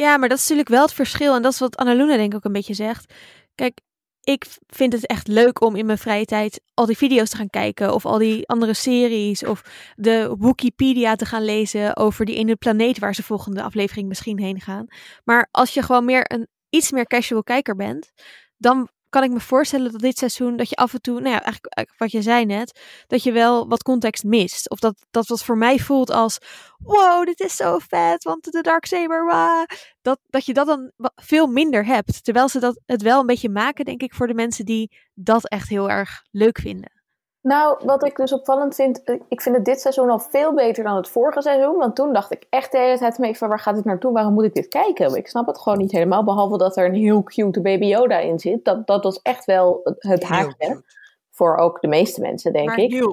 Ja, 0.00 0.16
maar 0.16 0.28
dat 0.28 0.38
is 0.38 0.42
natuurlijk 0.42 0.68
wel 0.68 0.82
het 0.82 0.92
verschil. 0.92 1.34
En 1.34 1.42
dat 1.42 1.52
is 1.52 1.58
wat 1.58 1.76
Annaluna 1.76 2.16
denk 2.16 2.30
ik 2.30 2.34
ook 2.34 2.44
een 2.44 2.52
beetje 2.52 2.74
zegt. 2.74 3.14
Kijk, 3.54 3.80
ik 4.20 4.46
vind 4.66 4.92
het 4.92 5.06
echt 5.06 5.28
leuk 5.28 5.60
om 5.60 5.76
in 5.76 5.86
mijn 5.86 5.98
vrije 5.98 6.24
tijd 6.24 6.60
al 6.74 6.86
die 6.86 6.96
video's 6.96 7.30
te 7.30 7.36
gaan 7.36 7.50
kijken. 7.50 7.94
Of 7.94 8.06
al 8.06 8.18
die 8.18 8.48
andere 8.48 8.74
series. 8.74 9.44
Of 9.44 9.62
de 9.96 10.36
Wikipedia 10.38 11.16
te 11.16 11.24
gaan 11.24 11.44
lezen 11.44 11.96
over 11.96 12.24
die 12.24 12.36
ene 12.36 12.56
planeet 12.56 12.98
waar 12.98 13.14
ze 13.14 13.22
volgende 13.22 13.62
aflevering 13.62 14.08
misschien 14.08 14.38
heen 14.38 14.60
gaan. 14.60 14.86
Maar 15.24 15.48
als 15.50 15.74
je 15.74 15.82
gewoon 15.82 16.04
meer 16.04 16.32
een 16.32 16.48
iets 16.68 16.90
meer 16.90 17.06
casual 17.06 17.42
kijker 17.42 17.76
bent, 17.76 18.12
dan 18.56 18.88
kan 19.10 19.22
ik 19.22 19.30
me 19.30 19.40
voorstellen 19.40 19.92
dat 19.92 20.00
dit 20.00 20.18
seizoen, 20.18 20.56
dat 20.56 20.68
je 20.68 20.76
af 20.76 20.94
en 20.94 21.00
toe, 21.00 21.20
nou 21.20 21.34
ja, 21.34 21.42
eigenlijk 21.42 21.94
wat 21.96 22.10
je 22.10 22.22
zei 22.22 22.44
net, 22.44 22.80
dat 23.06 23.22
je 23.22 23.32
wel 23.32 23.68
wat 23.68 23.82
context 23.82 24.24
mist. 24.24 24.70
Of 24.70 24.78
dat, 24.78 25.06
dat 25.10 25.26
wat 25.26 25.44
voor 25.44 25.58
mij 25.58 25.78
voelt 25.78 26.10
als, 26.10 26.38
wow, 26.78 27.26
dit 27.26 27.40
is 27.40 27.56
zo 27.56 27.78
vet, 27.78 28.24
want 28.24 28.44
de 28.44 28.60
Darksaber, 28.60 29.24
wah. 29.24 29.64
Dat, 30.02 30.18
dat 30.26 30.46
je 30.46 30.54
dat 30.54 30.66
dan 30.66 30.92
veel 31.14 31.46
minder 31.46 31.84
hebt. 31.84 32.24
Terwijl 32.24 32.48
ze 32.48 32.58
dat 32.60 32.80
het 32.86 33.02
wel 33.02 33.20
een 33.20 33.26
beetje 33.26 33.48
maken, 33.48 33.84
denk 33.84 34.02
ik, 34.02 34.14
voor 34.14 34.26
de 34.26 34.34
mensen 34.34 34.64
die 34.64 34.90
dat 35.14 35.48
echt 35.48 35.68
heel 35.68 35.90
erg 35.90 36.22
leuk 36.30 36.58
vinden. 36.58 36.99
Nou, 37.42 37.80
wat 37.84 38.04
ik 38.04 38.16
dus 38.16 38.32
opvallend 38.32 38.74
vind, 38.74 39.02
eh, 39.02 39.20
ik 39.28 39.40
vind 39.40 39.56
het 39.56 39.64
dit 39.64 39.80
seizoen 39.80 40.10
al 40.10 40.18
veel 40.18 40.54
beter 40.54 40.84
dan 40.84 40.96
het 40.96 41.08
vorige 41.08 41.42
seizoen. 41.42 41.76
Want 41.76 41.96
toen 41.96 42.12
dacht 42.12 42.32
ik 42.32 42.46
echt 42.50 42.72
de 42.72 42.78
hele 42.78 42.98
tijd 42.98 43.18
mee 43.18 43.36
van 43.36 43.48
waar 43.48 43.60
gaat 43.60 43.74
dit 43.74 43.84
naartoe? 43.84 44.12
Waarom 44.12 44.34
moet 44.34 44.44
ik 44.44 44.54
dit 44.54 44.68
kijken? 44.68 45.14
Ik 45.14 45.28
snap 45.28 45.46
het 45.46 45.58
gewoon 45.58 45.78
niet 45.78 45.92
helemaal. 45.92 46.24
Behalve 46.24 46.58
dat 46.58 46.76
er 46.76 46.84
een 46.84 46.94
heel 46.94 47.22
cute 47.22 47.60
baby 47.60 47.86
Yoda 47.86 48.18
in 48.18 48.38
zit. 48.38 48.64
Dat, 48.64 48.86
dat 48.86 49.04
was 49.04 49.22
echt 49.22 49.44
wel 49.44 49.80
het 49.98 50.22
haakje. 50.22 50.82
Voor 51.30 51.56
ook 51.56 51.80
de 51.80 51.88
meeste 51.88 52.20
mensen, 52.20 52.52
denk 52.52 52.68
maar 52.68 52.78
ik. 52.78 53.04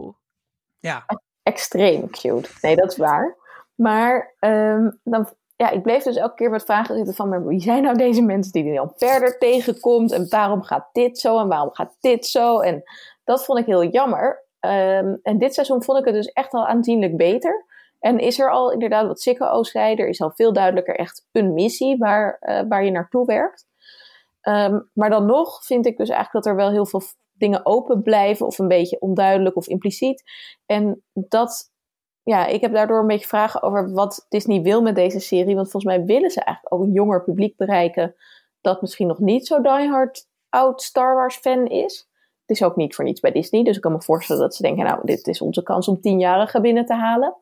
Ja. 0.80 1.06
Extreem 1.44 2.10
cute. 2.10 2.50
Nee, 2.62 2.76
dat 2.76 2.92
is 2.92 2.98
waar. 2.98 3.38
Maar 3.76 4.36
um, 4.40 5.00
dan, 5.04 5.30
ja, 5.56 5.70
ik 5.70 5.82
bleef 5.82 6.04
dus 6.04 6.16
elke 6.16 6.36
keer 6.36 6.50
met 6.50 6.64
vragen 6.64 6.96
zitten 6.96 7.14
van... 7.14 7.30
Maar 7.30 7.46
wie 7.46 7.62
zijn 7.62 7.84
nou 7.84 7.98
deze 7.98 8.22
mensen 8.22 8.52
die 8.52 8.64
hij 8.64 8.76
dan 8.76 8.94
verder 8.96 9.38
tegenkomt? 9.38 10.12
En 10.12 10.30
waarom 10.30 10.64
gaat 10.64 10.90
dit 10.92 11.20
zo? 11.20 11.40
En 11.40 11.48
waarom 11.48 11.70
gaat 11.74 11.98
dit 12.00 12.26
zo? 12.26 12.60
En 12.60 12.84
dat 13.28 13.46
vond 13.46 13.60
ik 13.60 13.66
heel 13.66 13.84
jammer. 13.84 14.46
Ehm, 14.60 15.16
en 15.22 15.38
dit 15.38 15.54
seizoen 15.54 15.84
vond 15.84 16.00
ik 16.00 16.06
het 16.06 16.14
dus 16.14 16.28
echt 16.28 16.54
al 16.54 16.68
aanzienlijk 16.68 17.18
beter. 17.18 17.66
En 18.00 18.20
is 18.20 18.40
er 18.40 18.52
al 18.52 18.72
inderdaad, 18.72 19.08
wat 19.08 19.22
Sikko 19.22 19.64
zei, 19.64 19.96
er 19.96 20.08
is 20.08 20.22
al 20.22 20.32
veel 20.32 20.54
duidelijker 20.54 20.96
echt 20.96 21.28
een 21.32 21.54
missie 21.54 21.98
waar, 21.98 22.38
uh, 22.42 22.62
waar 22.70 22.84
je 22.86 22.92
naartoe 22.92 23.26
werkt. 23.26 23.66
Um, 24.42 24.90
maar 24.94 25.10
dan 25.10 25.26
nog 25.26 25.66
vind 25.66 25.86
ik 25.86 25.98
dus 25.98 26.10
eigenlijk 26.10 26.46
dat 26.46 26.54
er 26.54 26.60
wel 26.60 26.72
heel 26.72 26.86
veel 26.86 27.02
dingen 27.34 27.66
open 27.66 28.02
blijven 28.02 28.46
of 28.46 28.60
een 28.60 28.68
beetje 28.68 29.00
onduidelijk 29.00 29.56
of 29.56 29.68
impliciet. 29.68 30.24
En 30.66 31.04
dat, 31.14 31.72
ja, 32.24 32.46
ik 32.46 32.62
heb 32.62 32.74
daardoor 32.74 33.00
een 33.00 33.08
beetje 33.08 33.28
vragen 33.28 33.62
over 33.62 33.92
wat 33.92 34.26
Disney 34.30 34.62
wil 34.62 34.82
met 34.82 34.96
deze 34.96 35.20
serie. 35.20 35.56
Want 35.56 35.72
volgens 35.72 35.96
mij 35.96 36.06
willen 36.06 36.30
ze 36.30 36.42
eigenlijk 36.42 36.76
ook 36.76 36.82
een 36.82 36.94
jonger 36.94 37.24
publiek 37.24 37.58
bereiken 37.58 38.16
dat 38.62 38.82
misschien 38.82 39.08
nog 39.08 39.20
niet 39.20 39.48
zo 39.48 39.62
diehard 39.62 40.28
oud 40.50 40.82
Star 40.82 41.16
Wars 41.16 41.38
fan 41.38 41.66
is. 41.66 42.07
Het 42.48 42.58
is 42.58 42.64
ook 42.64 42.76
niet 42.76 42.96
voor 42.96 43.06
niets 43.06 43.20
bij 43.20 43.32
Disney. 43.32 43.64
Dus 43.64 43.76
ik 43.76 43.82
kan 43.82 43.92
me 43.92 44.02
voorstellen 44.02 44.42
dat 44.42 44.56
ze 44.56 44.62
denken, 44.62 44.86
nou, 44.86 45.00
dit 45.04 45.28
is 45.28 45.42
onze 45.42 45.64
kans 45.64 45.88
om 45.88 46.02
tienjarigen 46.02 46.62
binnen 46.62 46.86
te 46.86 46.94
halen. 46.94 47.36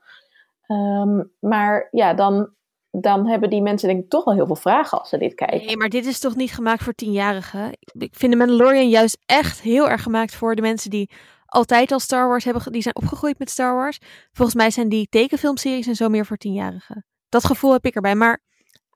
Um, 0.67 1.31
maar 1.39 1.87
ja, 1.91 2.13
dan, 2.13 2.49
dan 2.91 3.27
hebben 3.27 3.49
die 3.49 3.61
mensen 3.61 3.87
denk 3.87 4.03
ik 4.03 4.09
toch 4.09 4.23
wel 4.23 4.33
heel 4.33 4.45
veel 4.45 4.55
vragen 4.55 4.99
als 4.99 5.09
ze 5.09 5.17
dit 5.17 5.33
kijken. 5.33 5.65
Nee, 5.65 5.77
maar 5.77 5.89
dit 5.89 6.05
is 6.05 6.19
toch 6.19 6.35
niet 6.35 6.51
gemaakt 6.51 6.83
voor 6.83 6.93
tienjarigen? 6.93 7.71
Ik 7.97 8.15
vind 8.15 8.31
de 8.31 8.37
Mandalorian 8.37 8.89
juist 8.89 9.17
echt 9.25 9.61
heel 9.61 9.89
erg 9.89 10.03
gemaakt 10.03 10.35
voor 10.35 10.55
de 10.55 10.61
mensen 10.61 10.89
die 10.89 11.09
altijd 11.45 11.91
al 11.91 11.99
Star 11.99 12.27
Wars 12.27 12.43
hebben, 12.43 12.71
die 12.71 12.81
zijn 12.81 12.95
opgegroeid 12.95 13.39
met 13.39 13.49
Star 13.49 13.75
Wars. 13.75 13.99
Volgens 14.31 14.57
mij 14.57 14.71
zijn 14.71 14.89
die 14.89 15.07
tekenfilmseries 15.09 15.87
en 15.87 15.95
zo 15.95 16.09
meer 16.09 16.25
voor 16.25 16.37
tienjarigen. 16.37 17.05
Dat 17.29 17.45
gevoel 17.45 17.71
heb 17.71 17.85
ik 17.85 17.95
erbij, 17.95 18.15
maar 18.15 18.43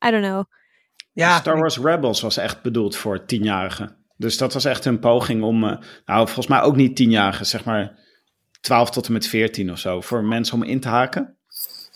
I 0.07 0.11
don't 0.11 0.25
know. 0.25 0.43
Ja, 1.11 1.37
Star 1.37 1.57
Wars 1.57 1.79
Rebels 1.79 2.21
was 2.21 2.37
echt 2.37 2.61
bedoeld 2.61 2.95
voor 2.95 3.25
tienjarigen. 3.25 3.98
Dus 4.19 4.37
dat 4.37 4.53
was 4.53 4.65
echt 4.65 4.85
een 4.85 4.99
poging 4.99 5.43
om, 5.43 5.63
uh, 5.63 5.77
nou 6.05 6.25
volgens 6.25 6.47
mij 6.47 6.61
ook 6.61 6.75
niet 6.75 6.95
tienjarigen, 6.95 7.45
zeg 7.45 7.65
maar 7.65 7.99
12 8.61 8.89
tot 8.89 9.07
en 9.07 9.13
met 9.13 9.27
14 9.27 9.71
of 9.71 9.79
zo, 9.79 10.01
voor 10.01 10.23
mensen 10.23 10.55
om 10.55 10.63
in 10.63 10.79
te 10.79 10.87
haken. 10.87 11.37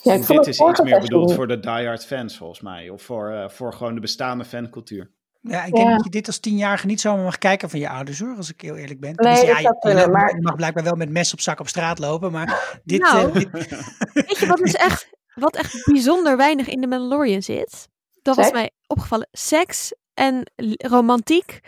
Ja, 0.02 0.14
ik 0.14 0.28
dit 0.28 0.48
is 0.48 0.60
iets 0.60 0.82
meer 0.82 1.00
bedoeld 1.00 1.34
voor 1.34 1.48
de 1.48 1.60
diehard 1.60 2.06
fans 2.06 2.38
volgens 2.38 2.62
mij, 2.62 2.90
of 2.90 3.02
voor, 3.02 3.32
uh, 3.32 3.50
voor 3.50 3.74
gewoon 3.74 3.94
de 3.94 4.00
bestaande 4.00 4.46
fancultuur. 4.46 5.12
Ja, 5.42 5.64
ik 5.64 5.74
denk 5.74 5.88
ja. 5.88 5.96
dat 5.96 6.04
je 6.04 6.10
dit 6.10 6.28
als 6.28 6.40
tienjarige 6.40 6.86
niet 6.86 7.02
zomaar 7.02 7.24
mag 7.24 7.38
kijken 7.38 7.70
van 7.70 7.80
je 7.80 7.90
ouders 7.90 8.20
hoor, 8.20 8.36
als 8.36 8.52
ik 8.52 8.62
heel 8.62 8.76
eerlijk 8.76 9.00
ben. 9.00 9.14
Nee, 9.16 9.34
dus 9.34 9.42
ja, 9.42 9.60
je, 9.60 9.78
kunnen, 9.80 10.12
maar... 10.12 10.36
je, 10.36 10.42
mag 10.42 10.56
blijkbaar 10.56 10.84
wel 10.84 10.96
met 10.96 11.10
mes 11.10 11.34
op 11.34 11.42
zak 11.42 11.60
op 11.60 11.68
straat 11.68 12.00
lopen, 12.00 12.32
maar 12.32 12.64
dit... 12.84 13.02
Nou, 13.02 13.28
uh, 13.28 13.34
dit... 13.34 13.52
Weet 14.14 14.38
je 14.38 14.46
wat 14.48 14.58
dus 14.58 14.74
echt, 14.74 15.10
wat 15.36 15.56
echt 15.56 15.86
bijzonder 15.86 16.38
weinig 16.38 16.68
in 16.68 16.82
de 16.82 16.88
Mandalorian 16.88 17.42
zit? 17.42 17.88
Dat 18.22 18.36
was 18.36 18.52
mij 18.52 18.72
opgevallen. 18.88 19.28
Seks 19.32 19.94
en 20.14 20.52
romantiek 20.78 21.60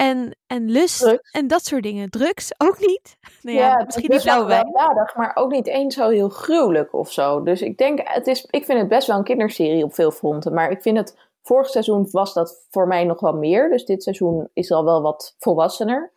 en, 0.00 0.36
en 0.46 0.70
lust 0.70 1.00
Drugs. 1.00 1.30
en 1.30 1.46
dat 1.46 1.64
soort 1.64 1.82
dingen. 1.82 2.10
Drugs 2.10 2.52
ook 2.58 2.78
niet. 2.78 3.18
Nou 3.42 3.56
ja, 3.56 3.82
misschien 3.84 4.08
is 4.08 4.14
niet 4.14 4.22
blauwe 4.22 4.46
wel 4.46 4.62
wijn. 4.72 5.06
maar 5.16 5.30
ook 5.34 5.50
niet 5.50 5.66
eens 5.66 5.94
zo 5.94 6.08
heel 6.08 6.28
gruwelijk 6.28 6.92
of 6.94 7.12
zo. 7.12 7.42
Dus 7.42 7.62
ik 7.62 7.78
denk, 7.78 8.00
het 8.04 8.26
is, 8.26 8.46
ik 8.50 8.64
vind 8.64 8.78
het 8.78 8.88
best 8.88 9.06
wel 9.06 9.16
een 9.16 9.24
kinderserie 9.24 9.84
op 9.84 9.94
veel 9.94 10.10
fronten. 10.10 10.54
Maar 10.54 10.70
ik 10.70 10.82
vind 10.82 10.96
het, 10.96 11.18
vorig 11.42 11.68
seizoen 11.68 12.08
was 12.10 12.34
dat 12.34 12.66
voor 12.70 12.86
mij 12.86 13.04
nog 13.04 13.20
wel 13.20 13.32
meer. 13.32 13.70
Dus 13.70 13.84
dit 13.84 14.02
seizoen 14.02 14.48
is 14.52 14.70
al 14.70 14.84
wel 14.84 15.02
wat 15.02 15.34
volwassener. 15.38 16.12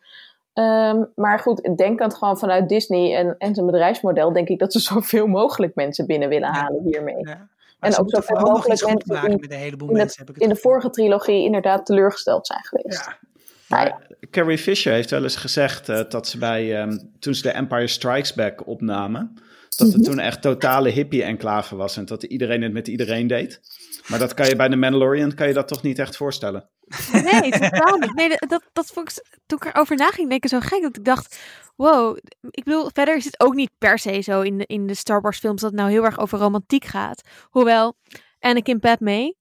Um, 0.54 1.12
maar 1.14 1.38
goed, 1.38 1.66
ik 1.66 1.76
denk 1.76 2.00
aan 2.00 2.08
het 2.08 2.16
gewoon 2.16 2.38
vanuit 2.38 2.68
Disney 2.68 3.16
en, 3.16 3.34
en 3.38 3.54
zijn 3.54 3.66
bedrijfsmodel, 3.66 4.32
denk 4.32 4.48
ik 4.48 4.58
dat 4.58 4.72
ze 4.72 4.80
zoveel 4.92 5.26
mogelijk 5.26 5.74
mensen 5.74 6.06
binnen 6.06 6.28
willen 6.28 6.48
halen 6.48 6.82
hiermee. 6.84 7.26
Ja. 7.26 7.48
En 7.80 7.92
ze 7.92 8.00
ook 8.00 8.06
iets 8.06 8.30
mogelijk 8.30 8.80
goed 8.80 9.06
mensen 9.06 9.14
maken 9.14 9.30
die 9.30 9.40
met 9.40 9.50
een 9.50 9.58
heleboel 9.58 9.88
in, 9.88 9.96
mensen. 9.96 10.20
het, 10.20 10.28
heb 10.28 10.36
ik 10.36 10.42
in 10.42 10.48
het 10.48 10.56
de 10.56 10.62
vorige 10.62 10.90
trilogie 10.90 11.44
inderdaad 11.44 11.86
teleurgesteld 11.86 12.46
zijn 12.46 12.64
geweest. 12.64 13.04
Ja. 13.04 13.32
Nou 13.68 13.86
ja. 13.86 14.00
Carrie 14.30 14.58
Fisher 14.58 14.92
heeft 14.92 15.10
wel 15.10 15.22
eens 15.22 15.36
gezegd 15.36 15.88
uh, 15.88 16.00
dat 16.08 16.28
ze 16.28 16.38
bij, 16.38 16.82
um, 16.82 17.10
toen 17.18 17.34
ze 17.34 17.42
de 17.42 17.50
Empire 17.50 17.86
Strikes 17.86 18.34
Back 18.34 18.66
opnamen, 18.66 19.34
dat 19.76 19.86
het 19.88 19.96
Mhm. 19.96 20.04
toen 20.04 20.18
echt 20.18 20.42
totale 20.42 20.88
hippie-enclave 20.88 21.76
was 21.76 21.96
en 21.96 22.04
dat 22.04 22.22
iedereen 22.22 22.62
het 22.62 22.72
met 22.72 22.88
iedereen 22.88 23.26
deed. 23.26 23.60
Maar 24.08 24.18
dat 24.18 24.34
kan 24.34 24.46
je 24.48 24.56
bij 24.56 24.68
de 24.68 24.76
Mandalorian, 24.76 25.34
kan 25.34 25.48
je 25.48 25.54
dat 25.54 25.68
toch 25.68 25.82
niet 25.82 25.98
echt 25.98 26.16
voorstellen? 26.16 26.68
Nee, 27.12 27.50
totaal 27.50 27.96
niet. 27.98 28.14
Nee, 28.14 28.28
dat, 28.28 28.62
dat 28.72 28.86
vond 28.86 29.10
ik, 29.10 29.24
toen 29.46 29.58
ik 29.58 29.64
erover 29.74 29.96
na 29.96 30.10
ging 30.10 30.28
denken, 30.28 30.48
zo 30.48 30.60
gek 30.60 30.82
dat 30.82 30.96
ik 30.96 31.04
dacht, 31.04 31.38
wow, 31.76 32.16
ik 32.50 32.64
bedoel, 32.64 32.90
verder 32.92 33.16
is 33.16 33.24
het 33.24 33.40
ook 33.40 33.54
niet 33.54 33.70
per 33.78 33.98
se 33.98 34.20
zo 34.20 34.40
in 34.40 34.58
de, 34.58 34.64
in 34.66 34.86
de 34.86 34.94
Star 34.94 35.20
Wars 35.20 35.38
films 35.38 35.60
dat 35.60 35.70
het 35.70 35.80
nou 35.80 35.92
heel 35.92 36.04
erg 36.04 36.18
over 36.18 36.38
romantiek 36.38 36.84
gaat. 36.84 37.22
Hoewel, 37.50 37.96
Anakin 38.40 38.78
Padme, 38.80 39.34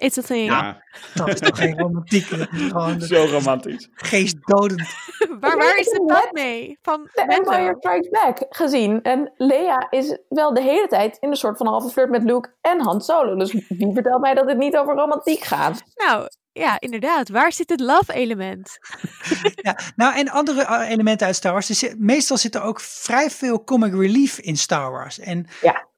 it's 0.00 0.18
a 0.18 0.22
thing. 0.22 0.50
Ja, 0.50 0.82
Dat 1.14 1.28
is 1.28 1.40
toch 1.40 1.58
geen 1.58 1.78
romantiek. 1.78 2.30
Dat 2.30 2.48
is 2.52 2.62
gewoon 2.68 3.00
zo 3.00 3.24
romantisch. 3.30 3.88
geestdodend. 3.94 4.80
waar, 5.40 5.56
waar 5.56 5.78
is 5.78 5.86
de 5.88 6.02
net 6.06 6.18
Padme 6.22 6.76
van 6.82 7.02
de 7.14 7.24
Mando? 7.26 7.50
Empire 7.50 7.74
Strikes 7.78 8.08
Back 8.08 8.46
gezien. 8.48 9.02
En 9.02 9.32
Leia 9.36 9.86
is 9.90 10.18
wel 10.28 10.54
de 10.54 10.62
hele 10.62 10.86
tijd 10.86 11.16
in 11.20 11.28
een 11.30 11.36
soort 11.36 11.56
van 11.56 11.66
halve 11.66 11.88
flirt 11.88 12.10
met 12.10 12.22
Luke 12.24 12.54
en 12.60 12.80
Han 12.80 13.00
Solo. 13.00 13.36
Dus 13.36 13.52
wie 13.68 13.90
vertelt 13.94 14.20
mij 14.20 14.34
dat 14.34 14.48
het 14.48 14.58
niet 14.58 14.76
over 14.76 14.94
romantiek 14.94 15.42
gaat? 15.42 15.82
Nou, 15.94 16.26
ja, 16.52 16.80
inderdaad. 16.80 17.28
Waar 17.28 17.52
zit 17.52 17.70
het 17.70 17.80
love 17.80 18.12
element? 18.12 18.70
Ja, 19.62 19.78
nou, 19.96 20.14
en 20.14 20.28
andere 20.28 20.60
uh, 20.62 20.90
elementen 20.90 21.26
uit 21.26 21.36
Star 21.36 21.52
Wars. 21.52 21.68
Er 21.68 21.74
zit- 21.74 21.98
meestal 21.98 22.36
zit 22.36 22.54
er 22.54 22.62
ook 22.62 22.80
vrij 22.80 23.30
veel 23.30 23.64
comic 23.64 23.92
relief 23.94 24.38
in 24.38 24.56
Star 24.56 24.90
Wars. 24.90 25.18
En 25.18 25.46
Ja. 25.60 25.88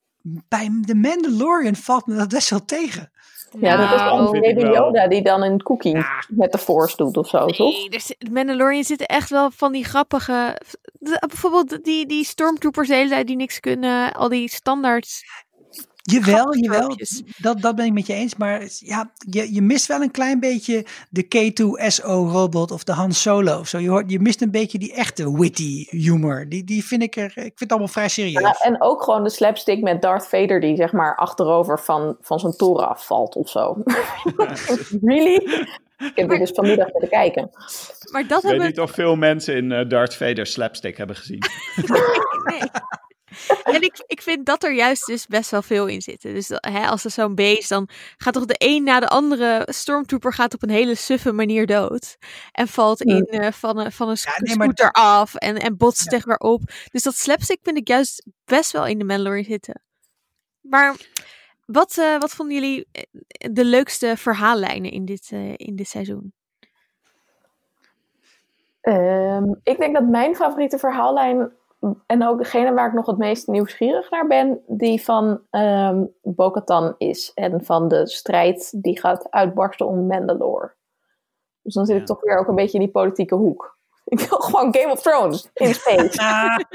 bij 0.49 0.71
The 0.87 0.95
Mandalorian 0.95 1.75
valt 1.77 2.07
me 2.07 2.15
dat 2.17 2.29
best 2.29 2.51
wel 2.51 2.65
tegen. 2.65 3.11
Ja, 3.61 3.77
dat 3.77 3.93
is 3.95 4.01
Nou, 4.01 4.25
dan 4.33 4.35
ik 4.35 4.55
Baby. 4.55 4.69
Yoda 4.75 5.09
die 5.09 5.23
dan 5.23 5.43
een 5.43 5.63
cookie 5.63 5.97
Ja. 5.97 6.25
met 6.29 6.53
de 6.53 6.59
Force 6.59 6.97
doet 6.97 7.17
of 7.17 7.29
zo, 7.29 7.47
toch? 7.47 7.57
Nee, 7.73 7.89
er 7.89 8.01
zit, 8.01 8.31
Mandalorian 8.33 8.85
zitten 8.85 9.07
echt 9.07 9.31
wel 9.31 9.51
van 9.51 9.73
die 9.73 9.85
grappige... 9.85 10.61
de- 10.93 11.23
bijvoorbeeld 11.27 11.85
die, 11.85 12.07
die 12.07 12.25
stormtroopers 12.25 12.89
de 12.89 12.95
hele 12.95 13.09
tijd 13.09 13.27
die 13.27 13.37
niks 13.37 13.61
kunnen. 13.61 14.13
Al 14.13 14.29
die 14.29 14.49
standaard... 14.51 15.23
Jawel, 16.03 16.57
jawel. 16.57 16.97
Dat, 17.39 17.61
dat 17.61 17.77
ben 17.77 17.85
ik 17.85 17.93
met 17.93 18.07
je 18.07 18.13
eens. 18.13 18.37
Maar 18.37 18.69
ja, 18.79 19.11
je, 19.17 19.55
je 19.55 19.63
mist 19.63 19.87
wel 19.87 20.01
een 20.01 20.11
klein 20.11 20.41
beetje 20.41 20.85
de 21.11 21.25
K2SO-robot 21.25 22.71
of 22.71 22.85
de 22.85 22.93
Han 22.93 23.13
Solo 23.13 23.59
of 23.59 23.69
zo. 23.69 23.79
Je, 23.79 23.89
hoort, 23.89 24.11
je 24.11 24.21
mist 24.21 24.43
een 24.43 24.51
beetje 24.51 24.79
die 24.79 24.95
echte 24.95 25.39
witty 25.39 25.87
humor. 25.91 26.49
Die, 26.49 26.65
die 26.65 26.85
vind 26.85 27.03
ik 27.03 27.17
er... 27.17 27.25
Ik 27.25 27.35
vind 27.35 27.61
het 27.61 27.71
allemaal 27.71 27.89
vrij 27.89 28.09
serieus. 28.09 28.43
Ja, 28.43 28.53
en 28.53 28.83
ook 28.83 29.03
gewoon 29.03 29.25
de 29.25 29.31
slapstick 29.31 29.83
met 29.83 30.03
Darth 30.03 30.27
Vader 30.27 30.61
die 30.61 30.77
zeg 30.77 30.93
maar 30.93 31.17
achterover 31.17 31.81
van, 31.81 32.17
van 32.21 32.39
zijn 32.39 32.53
toren 32.53 32.89
afvalt 32.89 33.37
of 33.37 33.49
zo. 33.49 33.83
really? 35.03 35.67
Ik 35.99 36.13
heb 36.15 36.31
er 36.31 36.39
dus 36.39 36.51
vanmiddag 36.51 36.89
zitten 36.91 37.09
kijken. 37.09 37.51
Maar 38.13 38.27
dat 38.27 38.39
Ik 38.39 38.43
weet 38.43 38.43
hebben 38.43 38.67
niet 38.67 38.81
of 38.81 38.91
veel 38.91 39.17
mensen 39.17 39.57
in 39.57 39.71
uh, 39.71 39.89
Darth 39.89 40.17
Vader 40.17 40.47
slapstick 40.47 40.97
hebben 40.97 41.17
gezien. 41.17 41.43
nee. 42.51 42.61
En 43.75 43.83
ik, 43.83 44.03
ik 44.07 44.23
vind 44.23 44.47
dat 44.47 44.63
er 44.63 44.73
juist 44.73 45.07
dus 45.07 45.27
best 45.27 45.51
wel 45.51 45.63
veel 45.63 45.87
in 45.87 46.03
zitten. 46.03 46.35
Dus 46.35 46.49
hè, 46.49 46.87
als 46.87 47.05
er 47.05 47.11
zo'n 47.11 47.35
beest, 47.35 47.69
dan 47.69 47.89
gaat 48.17 48.33
toch 48.35 48.45
de 48.45 48.55
een 48.59 48.85
na 48.85 49.01
de 49.01 49.09
andere 49.09 49.67
stormtrooper 49.71 50.33
gaat 50.33 50.55
op 50.55 50.63
een 50.63 50.71
hele 50.71 50.95
suffe 50.95 51.33
manier 51.33 51.67
dood. 51.67 52.17
En 52.53 52.69
valt 52.69 53.03
in 53.03 53.27
eh, 53.27 53.53
van 53.53 53.79
een, 53.79 53.93
van 53.93 54.09
een 54.09 54.17
Ja, 54.21 54.33
nee, 54.37 54.55
scooter 54.55 54.91
af 54.91 55.35
en, 55.35 55.57
en 55.57 55.77
botst 55.77 56.05
Ja. 56.05 56.11
tegen 56.11 56.29
weer 56.29 56.39
op. 56.39 56.63
Dus 56.91 57.03
dat 57.03 57.15
slapstick 57.15 57.59
vind 57.63 57.77
ik 57.77 57.89
juist 57.89 58.27
best 58.45 58.71
wel 58.73 58.87
in 58.87 58.99
de 58.99 59.05
Mandalorian 59.05 59.45
zitten. 59.45 59.83
Maar 60.61 60.97
wat, 61.67 61.99
eh, 61.99 62.19
wat 62.19 62.31
vonden 62.31 62.55
jullie 62.55 62.89
eh, 62.93 63.03
de 63.53 63.65
leukste 63.65 64.15
verhaallijnen 64.17 64.91
in 64.91 65.05
dit, 65.05 65.29
eh, 65.33 65.53
in 65.57 65.77
dit 65.77 65.89
seizoen? 65.89 66.33
Ehm, 68.81 69.45
ik 69.63 69.79
denk 69.79 69.95
dat 69.95 70.07
mijn 70.09 70.35
favoriete 70.37 70.79
verhaallijn, 70.79 71.53
en 72.07 72.27
ook 72.27 72.39
degene 72.39 72.73
waar 72.73 72.87
ik 72.89 72.93
nog 72.93 73.07
het 73.07 73.19
meest 73.19 73.47
nieuwsgierig 73.47 74.11
naar 74.11 74.27
ben, 74.27 74.61
die 74.67 75.03
van 75.03 75.41
ehm 75.51 76.05
Bo-Katan 76.23 76.95
is. 76.99 77.31
En 77.35 77.65
van 77.65 77.89
de 77.89 78.07
strijd 78.07 78.83
die 78.83 79.01
gaat 79.01 79.31
uitbarsten 79.31 79.87
om 79.87 80.07
Mandalore. 80.07 80.75
Dus 81.63 81.75
dan 81.75 81.87
zit 81.87 82.01
ik 82.01 82.07
toch 82.07 82.21
weer 82.21 82.39
ook 82.39 82.49
een 82.49 82.55
beetje 82.55 82.79
in 82.79 82.85
die 82.85 82.93
politieke 82.93 83.35
hoek. 83.35 83.77
Ik 84.05 84.21
wil 84.21 84.39
gewoon 84.39 84.75
Game 84.75 84.93
of 84.93 85.03
Thrones 85.03 85.51
in 85.55 85.75
space. 85.75 86.19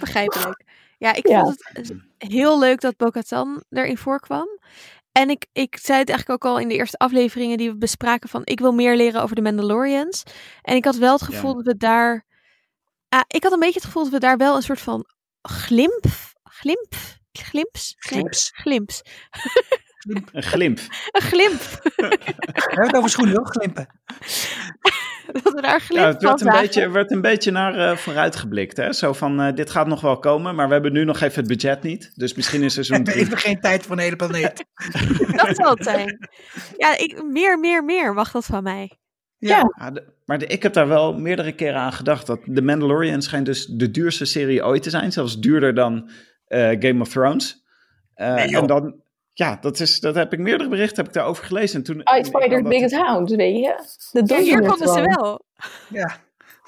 Begrijpelijk. 0.00 0.64
Ja, 0.98 1.14
ik 1.14 1.28
Ja. 1.28 1.40
vond 1.42 1.68
het 1.72 1.94
heel 2.18 2.58
leuk 2.58 2.80
dat 2.80 2.96
Bo-Katan 2.96 3.62
erin 3.70 3.98
voorkwam. 3.98 4.46
En 5.12 5.30
ik, 5.30 5.46
ik 5.52 5.76
zei 5.76 5.98
het 5.98 6.08
eigenlijk 6.08 6.44
ook 6.44 6.50
al 6.52 6.58
in 6.58 6.68
de 6.68 6.74
eerste 6.74 6.96
afleveringen 6.98 7.58
die 7.58 7.70
we 7.70 7.76
bespraken 7.76 8.28
van 8.28 8.40
ik 8.44 8.60
wil 8.60 8.72
meer 8.72 8.96
leren 8.96 9.22
over 9.22 9.36
de 9.36 9.42
Mandalorians. 9.42 10.22
En 10.62 10.76
ik 10.76 10.84
had 10.84 10.96
wel 10.96 11.12
het 11.12 11.22
gevoel 11.22 11.50
Ja. 11.50 11.56
dat 11.56 11.64
we 11.64 11.76
daar... 11.76 12.24
Ah, 13.12 13.20
ik 13.26 13.42
had 13.42 13.52
een 13.52 13.58
beetje 13.58 13.74
het 13.74 13.84
gevoel 13.84 14.02
dat 14.02 14.12
we 14.12 14.18
daar 14.18 14.36
wel 14.36 14.56
een 14.56 14.62
soort 14.62 14.80
van 14.80 15.04
glimp... 15.42 16.04
Glimp? 16.42 16.94
Glimps? 17.32 17.94
Glimps. 17.98 18.50
Glimps. 18.54 19.02
Een 20.32 20.42
glimp. 20.42 20.78
Een 21.10 21.22
glimp. 21.22 21.60
we 21.96 22.18
hebben 22.48 22.86
het 22.86 22.96
over 22.96 23.10
schoenen, 23.10 23.36
hoor, 23.36 23.46
glimpen. 23.46 23.86
dat 25.42 25.52
we 25.52 25.60
daar 25.60 25.80
glimp 25.80 26.00
Ja, 26.02 26.08
het 26.08 26.22
van 26.22 26.28
werd 26.30 26.40
een, 26.40 26.60
beetje, 26.60 26.90
werd 26.90 27.10
een 27.10 27.20
beetje 27.20 27.50
naar 27.50 27.74
eh, 27.90 27.96
vooruit 27.96 28.36
geblikt. 28.36 28.76
Hè? 28.76 28.92
Zo 28.92 29.12
van, 29.12 29.40
eh, 29.40 29.54
dit 29.54 29.70
gaat 29.70 29.86
nog 29.86 30.00
wel 30.00 30.18
komen, 30.18 30.54
maar 30.54 30.66
we 30.66 30.72
hebben 30.72 30.92
nu 30.92 31.04
nog 31.04 31.20
even 31.20 31.38
het 31.38 31.48
budget 31.48 31.82
niet. 31.82 32.10
Dus 32.14 32.34
misschien 32.34 32.62
in 32.62 32.70
seizoen 32.70 32.98
We 32.98 33.02
3. 33.04 33.20
hebben 33.20 33.38
geen 33.38 33.60
tijd 33.60 33.82
voor 33.82 33.92
een 33.96 34.02
hele 34.02 34.16
planeet. 34.16 34.64
Dat 35.36 35.56
zal 35.56 35.70
het 35.70 35.84
zijn. 35.84 36.28
Ja, 36.76 36.96
ik, 36.98 37.22
meer, 37.24 37.58
meer, 37.58 37.84
meer 37.84 38.14
mag 38.14 38.30
dat 38.30 38.44
van 38.44 38.62
mij. 38.62 38.98
Ja, 39.38 39.72
Ja, 39.78 39.90
de- 39.90 40.12
maar 40.38 40.40
de- 40.48 40.54
ik 40.54 40.62
heb 40.62 40.72
daar 40.72 40.88
wel 40.88 41.12
meerdere 41.18 41.52
keren 41.52 41.80
aan 41.80 41.92
gedacht. 41.92 42.26
Dat 42.26 42.40
The 42.54 42.62
Mandalorian 42.62 43.22
schijnt 43.22 43.46
dus 43.46 43.66
de 43.66 43.90
duurste 43.90 44.24
serie 44.24 44.64
ooit 44.64 44.82
te 44.82 44.90
zijn. 44.90 45.12
Zelfs 45.12 45.40
duurder 45.40 45.74
dan 45.74 46.10
eh, 46.46 46.68
Game 46.78 47.00
of 47.00 47.08
Thrones. 47.08 47.64
Eh, 48.14 48.34
Nee, 48.34 48.56
en 48.56 48.66
dan, 48.66 48.94
ja, 49.32 49.58
dat, 49.60 49.80
is, 49.80 50.00
dat 50.00 50.14
heb 50.14 50.32
ik 50.32 50.38
meerdere 50.38 50.68
berichten 50.70 50.96
heb 50.96 51.06
ik 51.06 51.12
daarover 51.12 51.44
gelezen. 51.44 51.76
En 51.78 51.82
toen, 51.84 52.02
kan 52.48 52.60
dat- 52.62 52.68
biggest 52.68 52.94
hound, 52.96 53.30
weet 53.30 53.56
je. 53.58 53.74
De 54.12 54.22
Ja, 54.34 54.40
hier 54.40 54.60
konden 54.68 54.88
ze 54.88 55.14
wel. 55.16 55.44
ja. 55.88 56.16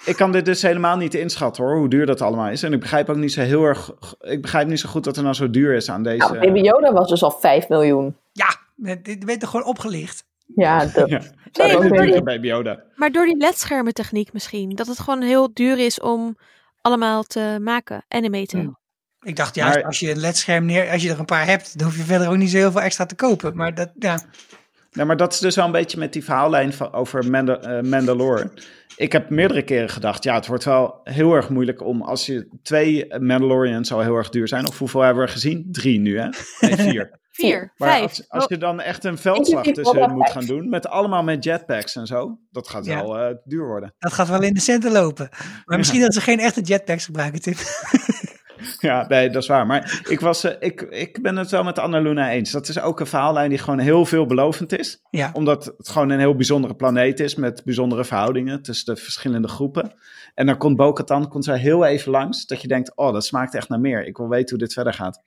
ik 0.04 0.16
kan 0.16 0.32
dit 0.32 0.44
dus 0.44 0.62
helemaal 0.62 0.96
niet 0.96 1.14
inschatten 1.14 1.64
hoor, 1.64 1.76
hoe 1.76 1.88
duur 1.88 2.06
dat 2.06 2.20
allemaal 2.20 2.48
is. 2.50 2.62
En 2.62 2.72
ik 2.72 2.80
begrijp 2.80 3.08
ook 3.08 3.16
niet 3.16 3.32
zo 3.32 3.40
heel 3.40 3.64
erg, 3.64 3.92
ik 4.20 4.42
begrijp 4.42 4.68
niet 4.68 4.80
zo 4.80 4.88
goed 4.88 5.04
dat 5.04 5.16
er 5.16 5.22
nou 5.22 5.34
zo 5.34 5.50
duur 5.50 5.74
is 5.74 5.90
aan 5.90 6.02
deze... 6.02 6.16
Nou, 6.32 6.38
Baby 6.38 6.60
Yoda 6.60 6.92
was 6.92 7.08
dus 7.08 7.22
al 7.22 7.30
5 7.30 7.68
miljoen. 7.68 8.16
ja, 8.32 8.56
dit 9.02 9.24
werd 9.24 9.42
er 9.42 9.48
gewoon 9.48 9.66
opgelicht. 9.66 10.24
Ja, 10.64 10.86
dat, 10.86 11.08
Ja. 11.08 11.20
zou 11.52 11.68
Nee, 11.68 12.00
ook 12.02 12.12
die- 12.12 12.22
Baby 12.22 12.46
Yoda. 12.46 12.82
Maar 12.94 13.12
door 13.12 13.24
die 13.26 13.36
ledschermentechniek 13.36 14.32
misschien. 14.32 14.74
Dat 14.74 14.86
het 14.86 14.98
gewoon 15.00 15.22
heel 15.22 15.54
duur 15.54 15.78
is 15.78 16.00
om 16.00 16.36
allemaal 16.80 17.22
te 17.22 17.58
maken. 17.60 18.04
Animaten. 18.08 18.58
Hmm. 18.60 18.78
Ik 19.20 19.36
dacht 19.36 19.54
juist, 19.54 19.74
Maar- 19.74 19.84
als 19.84 19.98
je 20.00 20.10
een 20.10 20.18
ledscherm 20.18 20.64
neer, 20.64 20.90
als 20.90 21.02
je 21.02 21.10
er 21.10 21.18
een 21.18 21.24
paar 21.24 21.46
hebt, 21.46 21.78
dan 21.78 21.86
hoef 21.86 21.96
je 21.96 22.02
verder 22.02 22.28
ook 22.28 22.36
niet 22.36 22.50
zo 22.50 22.56
heel 22.56 22.70
veel 22.72 22.80
extra 22.80 23.06
te 23.06 23.14
kopen. 23.14 23.56
Maar 23.56 23.74
dat, 23.74 23.90
ja, 23.98 24.20
Nee, 24.94 25.06
maar 25.06 25.16
dat 25.16 25.32
is 25.32 25.38
dus 25.38 25.56
wel 25.56 25.64
een 25.64 25.72
beetje 25.72 25.98
met 25.98 26.12
die 26.12 26.24
verhaallijn 26.24 26.72
van, 26.72 26.92
over 26.92 27.30
Manda 27.30 27.58
eh, 27.60 27.82
Mandalore. 27.82 28.50
Ik 28.96 29.12
heb 29.12 29.30
meerdere 29.30 29.62
keren 29.62 29.88
gedacht, 29.88 30.24
ja, 30.24 30.34
het 30.34 30.46
wordt 30.46 30.64
wel 30.64 31.00
heel 31.04 31.34
erg 31.34 31.48
moeilijk 31.48 31.82
om 31.82 32.02
als 32.02 32.26
je 32.26 32.48
twee 32.62 33.06
Mandalorians 33.18 33.92
al 33.92 34.00
heel 34.00 34.14
erg 34.16 34.28
duur 34.28 34.48
zijn. 34.48 34.68
Of 34.68 34.78
hoeveel 34.78 35.00
hebben 35.00 35.22
we 35.22 35.28
er 35.28 35.34
gezien? 35.34 35.68
Drie 35.70 35.98
nu, 36.00 36.18
hè? 36.18 36.28
Nee, 36.60 36.76
vier. 36.76 37.10
Vier, 37.34 37.72
Maar 37.76 37.88
vijf. 37.88 38.02
als, 38.02 38.24
als 38.28 38.42
Oh, 38.44 38.48
je 38.50 38.58
dan 38.58 38.80
echt 38.80 39.04
een 39.04 39.18
veldslag 39.18 39.62
tussen 39.64 40.00
hen 40.00 40.12
moet 40.14 40.30
gaan 40.30 40.44
doen, 40.46 40.68
met 40.68 40.86
allemaal 40.88 41.22
met 41.22 41.44
jetpacks 41.44 41.96
en 41.96 42.06
zo, 42.06 42.38
dat 42.50 42.68
gaat 42.68 42.84
Ja. 42.84 42.94
wel 43.02 43.18
eh, 43.18 43.34
duur 43.44 43.66
worden. 43.66 43.94
dat 43.98 44.12
gaat 44.12 44.28
wel 44.28 44.42
in 44.42 44.54
de 44.54 44.60
centen 44.60 44.92
lopen. 44.92 45.28
Maar 45.64 45.78
misschien 45.78 46.00
dat 46.00 46.14
ze 46.14 46.20
geen 46.20 46.38
echte 46.40 46.60
jetpacks 46.60 47.04
gebruiken, 47.04 47.40
Tim. 47.40 47.54
Ja, 48.80 49.06
nee, 49.08 49.30
dat 49.30 49.42
is 49.42 49.48
waar. 49.48 49.66
Maar 49.66 50.02
ik, 50.08 50.20
was, 50.20 50.44
eh, 50.44 50.52
ik, 50.58 50.80
ik 50.80 51.22
ben 51.22 51.36
het 51.36 51.50
wel 51.50 51.64
met 51.64 51.78
Annaluna 51.78 52.30
eens. 52.30 52.50
Dat 52.50 52.68
is 52.68 52.80
ook 52.80 53.00
een 53.00 53.06
verhaallijn 53.06 53.48
die 53.48 53.58
gewoon 53.58 53.78
heel 53.78 54.04
veelbelovend 54.04 54.78
is. 54.78 55.02
Ja, 55.10 55.30
Omdat 55.32 55.64
het 55.64 55.88
gewoon 55.88 56.10
een 56.10 56.18
heel 56.18 56.36
bijzondere 56.36 56.74
planeet 56.74 57.20
is 57.20 57.34
met 57.34 57.64
bijzondere 57.64 58.04
verhoudingen 58.04 58.62
tussen 58.62 58.94
de 58.94 59.00
verschillende 59.00 59.48
groepen. 59.48 59.92
En 60.34 60.46
dan 60.46 60.56
komt 60.56 60.76
Bo-Katan, 60.76 61.28
komt 61.28 61.44
zij 61.44 61.58
heel 61.58 61.84
even 61.84 62.10
langs, 62.10 62.46
dat 62.46 62.62
je 62.62 62.68
denkt, 62.68 62.96
oh, 62.96 63.12
dat 63.12 63.24
smaakt 63.24 63.54
echt 63.54 63.68
naar 63.68 63.80
meer. 63.80 64.06
Ik 64.06 64.16
wil 64.16 64.28
weten 64.28 64.50
hoe 64.50 64.58
dit 64.58 64.72
verder 64.72 64.94
gaat. 64.94 65.22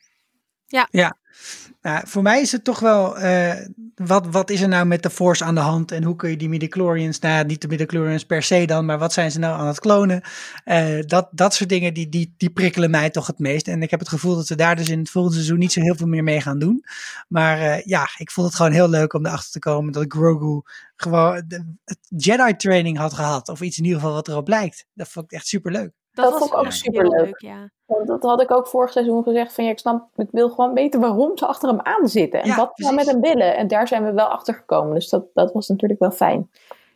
Nou, 1.81 2.07
voor 2.07 2.21
mij 2.21 2.41
is 2.41 2.51
het 2.51 2.63
toch 2.63 2.79
wel, 2.79 3.17
eh, 3.17 3.65
wat, 3.95 4.27
wat 4.27 4.49
is 4.49 4.61
er 4.61 4.67
nou 4.67 4.85
met 4.85 5.03
de 5.03 5.09
Force 5.09 5.43
aan 5.43 5.55
de 5.55 5.61
hand 5.61 5.91
en 5.91 6.03
hoe 6.03 6.15
kun 6.15 6.29
je 6.29 6.37
die 6.37 6.49
midichlorians, 6.49 7.19
nou 7.19 7.35
ja, 7.35 7.43
niet 7.43 7.61
de 7.61 7.67
midichlorians 7.67 8.25
per 8.25 8.43
se 8.43 8.65
dan, 8.65 8.85
maar 8.85 8.97
wat 8.99 9.13
zijn 9.13 9.31
ze 9.31 9.39
nou 9.39 9.59
aan 9.59 9.67
het 9.67 9.79
klonen? 9.79 10.21
Eh, 10.63 10.99
dat, 11.05 11.29
dat 11.31 11.53
soort 11.53 11.69
dingen, 11.69 11.93
die, 11.93 12.09
die, 12.09 12.33
die 12.37 12.49
prikkelen 12.49 12.89
mij 12.89 13.09
toch 13.09 13.27
het 13.27 13.39
meest. 13.39 13.67
En 13.67 13.81
ik 13.81 13.89
heb 13.89 13.99
het 13.99 14.09
gevoel 14.09 14.35
dat 14.35 14.47
ze 14.47 14.55
daar 14.55 14.75
dus 14.75 14.89
in 14.89 14.99
het 14.99 15.09
volgende 15.09 15.37
seizoen 15.37 15.59
niet 15.59 15.71
zo 15.71 15.81
heel 15.81 15.95
veel 15.95 16.07
meer 16.07 16.23
mee 16.23 16.41
gaan 16.41 16.59
doen. 16.59 16.83
Maar 17.27 17.59
eh, 17.59 17.85
ja, 17.85 18.09
ik 18.17 18.31
vond 18.31 18.47
het 18.47 18.55
gewoon 18.55 18.71
heel 18.71 18.89
leuk 18.89 19.13
om 19.13 19.25
erachter 19.25 19.51
te 19.51 19.59
komen 19.59 19.93
dat 19.93 20.05
Grogu 20.07 20.61
gewoon 20.95 21.43
de, 21.47 21.75
Jedi 22.07 22.55
training 22.55 22.97
had 22.97 23.13
gehad. 23.13 23.49
Of 23.49 23.61
iets 23.61 23.77
in 23.77 23.83
ieder 23.83 23.99
geval 23.99 24.15
wat 24.15 24.27
erop 24.27 24.47
lijkt. 24.47 24.85
Dat 24.93 25.07
vond 25.07 25.25
ik 25.25 25.31
echt 25.31 25.47
super 25.47 25.71
leuk. 25.71 25.91
Dat 26.23 26.31
was 26.31 26.39
vond 26.39 26.51
ik 26.51 26.57
ook 26.57 26.63
heel 26.63 26.71
superleuk. 26.71 27.41
ja. 27.41 27.69
Want 27.85 28.07
dat 28.07 28.23
had 28.23 28.41
ik 28.41 28.51
ook 28.51 28.67
vorig 28.67 28.91
seizoen 28.91 29.23
gezegd. 29.23 29.53
Van 29.53 29.63
ja, 29.63 29.69
ik 29.69 29.79
snap, 29.79 30.07
ik 30.15 30.27
wil 30.31 30.49
gewoon 30.49 30.73
weten 30.73 30.99
waarom 30.99 31.37
ze 31.37 31.45
achter 31.45 31.69
hem 31.69 31.79
aan 31.81 32.07
zitten. 32.07 32.41
En 32.41 32.47
Ja, 32.47 32.55
wat 32.55 32.71
ze 32.73 32.83
nou 32.83 32.95
met 32.95 33.05
hem 33.05 33.21
willen. 33.21 33.57
En 33.57 33.67
daar 33.67 33.87
zijn 33.87 34.05
we 34.05 34.11
wel 34.11 34.27
achter 34.27 34.53
gekomen. 34.53 34.93
Dus 34.93 35.09
dat, 35.09 35.25
dat 35.33 35.51
was 35.53 35.67
natuurlijk 35.67 35.99
wel 35.99 36.11
fijn. 36.11 36.49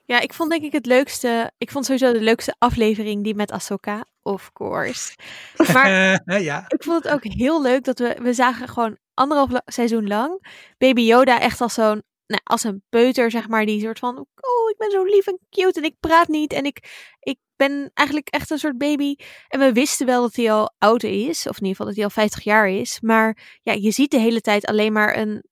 ja, 0.06 0.20
ik 0.20 0.34
vond 0.34 0.50
denk 0.50 0.64
ik 0.64 0.72
het 0.72 0.86
leukste. 0.86 1.52
Ik 1.58 1.72
vond 1.72 1.86
sowieso 1.86 2.12
de 2.14 2.22
leukste 2.22 2.56
aflevering 2.58 3.24
die 3.24 3.36
met 3.36 3.52
Ahsoka. 3.52 4.06
Of 4.24 4.52
course. 4.54 5.16
Maar 5.74 6.18
Eh, 6.26 6.44
ja, 6.50 6.66
ik 6.68 6.84
vond 6.84 7.04
het 7.04 7.14
ook 7.14 7.24
heel 7.24 7.62
leuk 7.62 7.84
dat 7.84 8.00
we, 8.00 8.18
we 8.22 8.34
zagen 8.34 8.68
gewoon 8.68 8.98
anderhalf 9.14 9.50
seizoen 9.66 10.08
lang 10.08 10.48
Baby 10.78 11.02
Yoda 11.02 11.40
echt 11.40 11.62
als 11.62 11.74
zo'n, 11.74 12.04
nou, 12.32 12.42
als 12.44 12.64
een 12.64 12.84
peuter 12.90 13.32
zeg 13.32 13.48
maar, 13.48 13.66
die 13.66 13.82
soort 13.82 14.00
van, 14.00 14.18
oh 14.18 14.70
ik 14.70 14.78
ben 14.78 14.92
zo 14.92 15.04
lief 15.04 15.28
en 15.28 15.40
cute 15.50 15.80
en 15.80 15.86
ik 15.86 15.96
praat 16.00 16.28
niet 16.28 16.54
en 16.54 16.66
ik, 16.66 16.78
ik 17.20 17.38
ben 17.56 17.92
eigenlijk 17.94 18.28
echt 18.30 18.50
een 18.50 18.58
soort 18.60 18.78
baby. 18.78 19.16
En 19.48 19.60
we 19.60 19.74
wisten 19.74 20.06
wel 20.06 20.22
dat 20.22 20.36
hij 20.36 20.52
al 20.52 20.74
oud 20.78 21.04
is, 21.04 21.48
of 21.48 21.58
in 21.58 21.66
ieder 21.66 21.70
geval 21.70 21.86
dat 21.86 21.96
hij 21.96 22.04
al 22.04 22.10
50 22.10 22.44
jaar 22.44 22.70
is, 22.70 23.02
maar 23.02 23.60
ja, 23.62 23.74
je 23.74 23.92
ziet 23.92 24.12
de 24.12 24.20
hele 24.20 24.42
tijd 24.42 24.66
alleen 24.66 24.94
maar 24.94 25.18
een, 25.18 25.44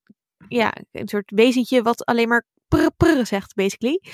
ja, 0.47 0.73
een 0.91 1.07
soort 1.07 1.31
wezentje 1.31 1.81
wat 1.81 2.05
alleen 2.05 2.27
maar 2.27 2.45
prr 2.67 2.91
prr 2.97 3.25
zegt, 3.25 3.53
basically. 3.55 4.01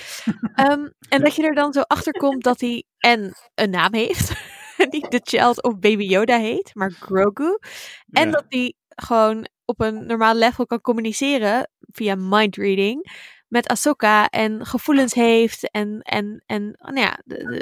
Ehm, 0.55 0.87
en 1.09 1.21
dat 1.21 1.35
je 1.35 1.43
er 1.43 1.55
dan 1.55 1.73
zo 1.73 1.81
achter 1.81 2.13
komt 2.13 2.43
dat 2.43 2.59
hij 2.59 2.83
en 2.97 3.33
een 3.55 3.69
naam 3.69 3.93
heeft. 3.93 4.31
Niet 4.89 5.11
de 5.11 5.21
child 5.23 5.63
of 5.63 5.79
baby 5.79 6.03
Yoda 6.03 6.39
heet, 6.39 6.71
maar 6.73 6.91
Grogu. 6.91 7.57
En 8.11 8.25
Ja. 8.25 8.31
dat 8.31 8.45
hij 8.49 8.73
gewoon 8.95 9.47
op 9.65 9.79
een 9.81 10.05
normaal 10.05 10.35
level 10.35 10.65
kan 10.65 10.81
communiceren 10.81 11.69
via 11.79 12.15
mindreading 12.15 13.11
met 13.47 13.67
Ahsoka 13.67 14.29
en 14.29 14.65
gevoelens 14.65 15.13
heeft 15.13 15.71
en, 15.71 16.01
en, 16.01 16.43
en 16.45 16.75
nou 16.77 16.99
ja, 16.99 17.19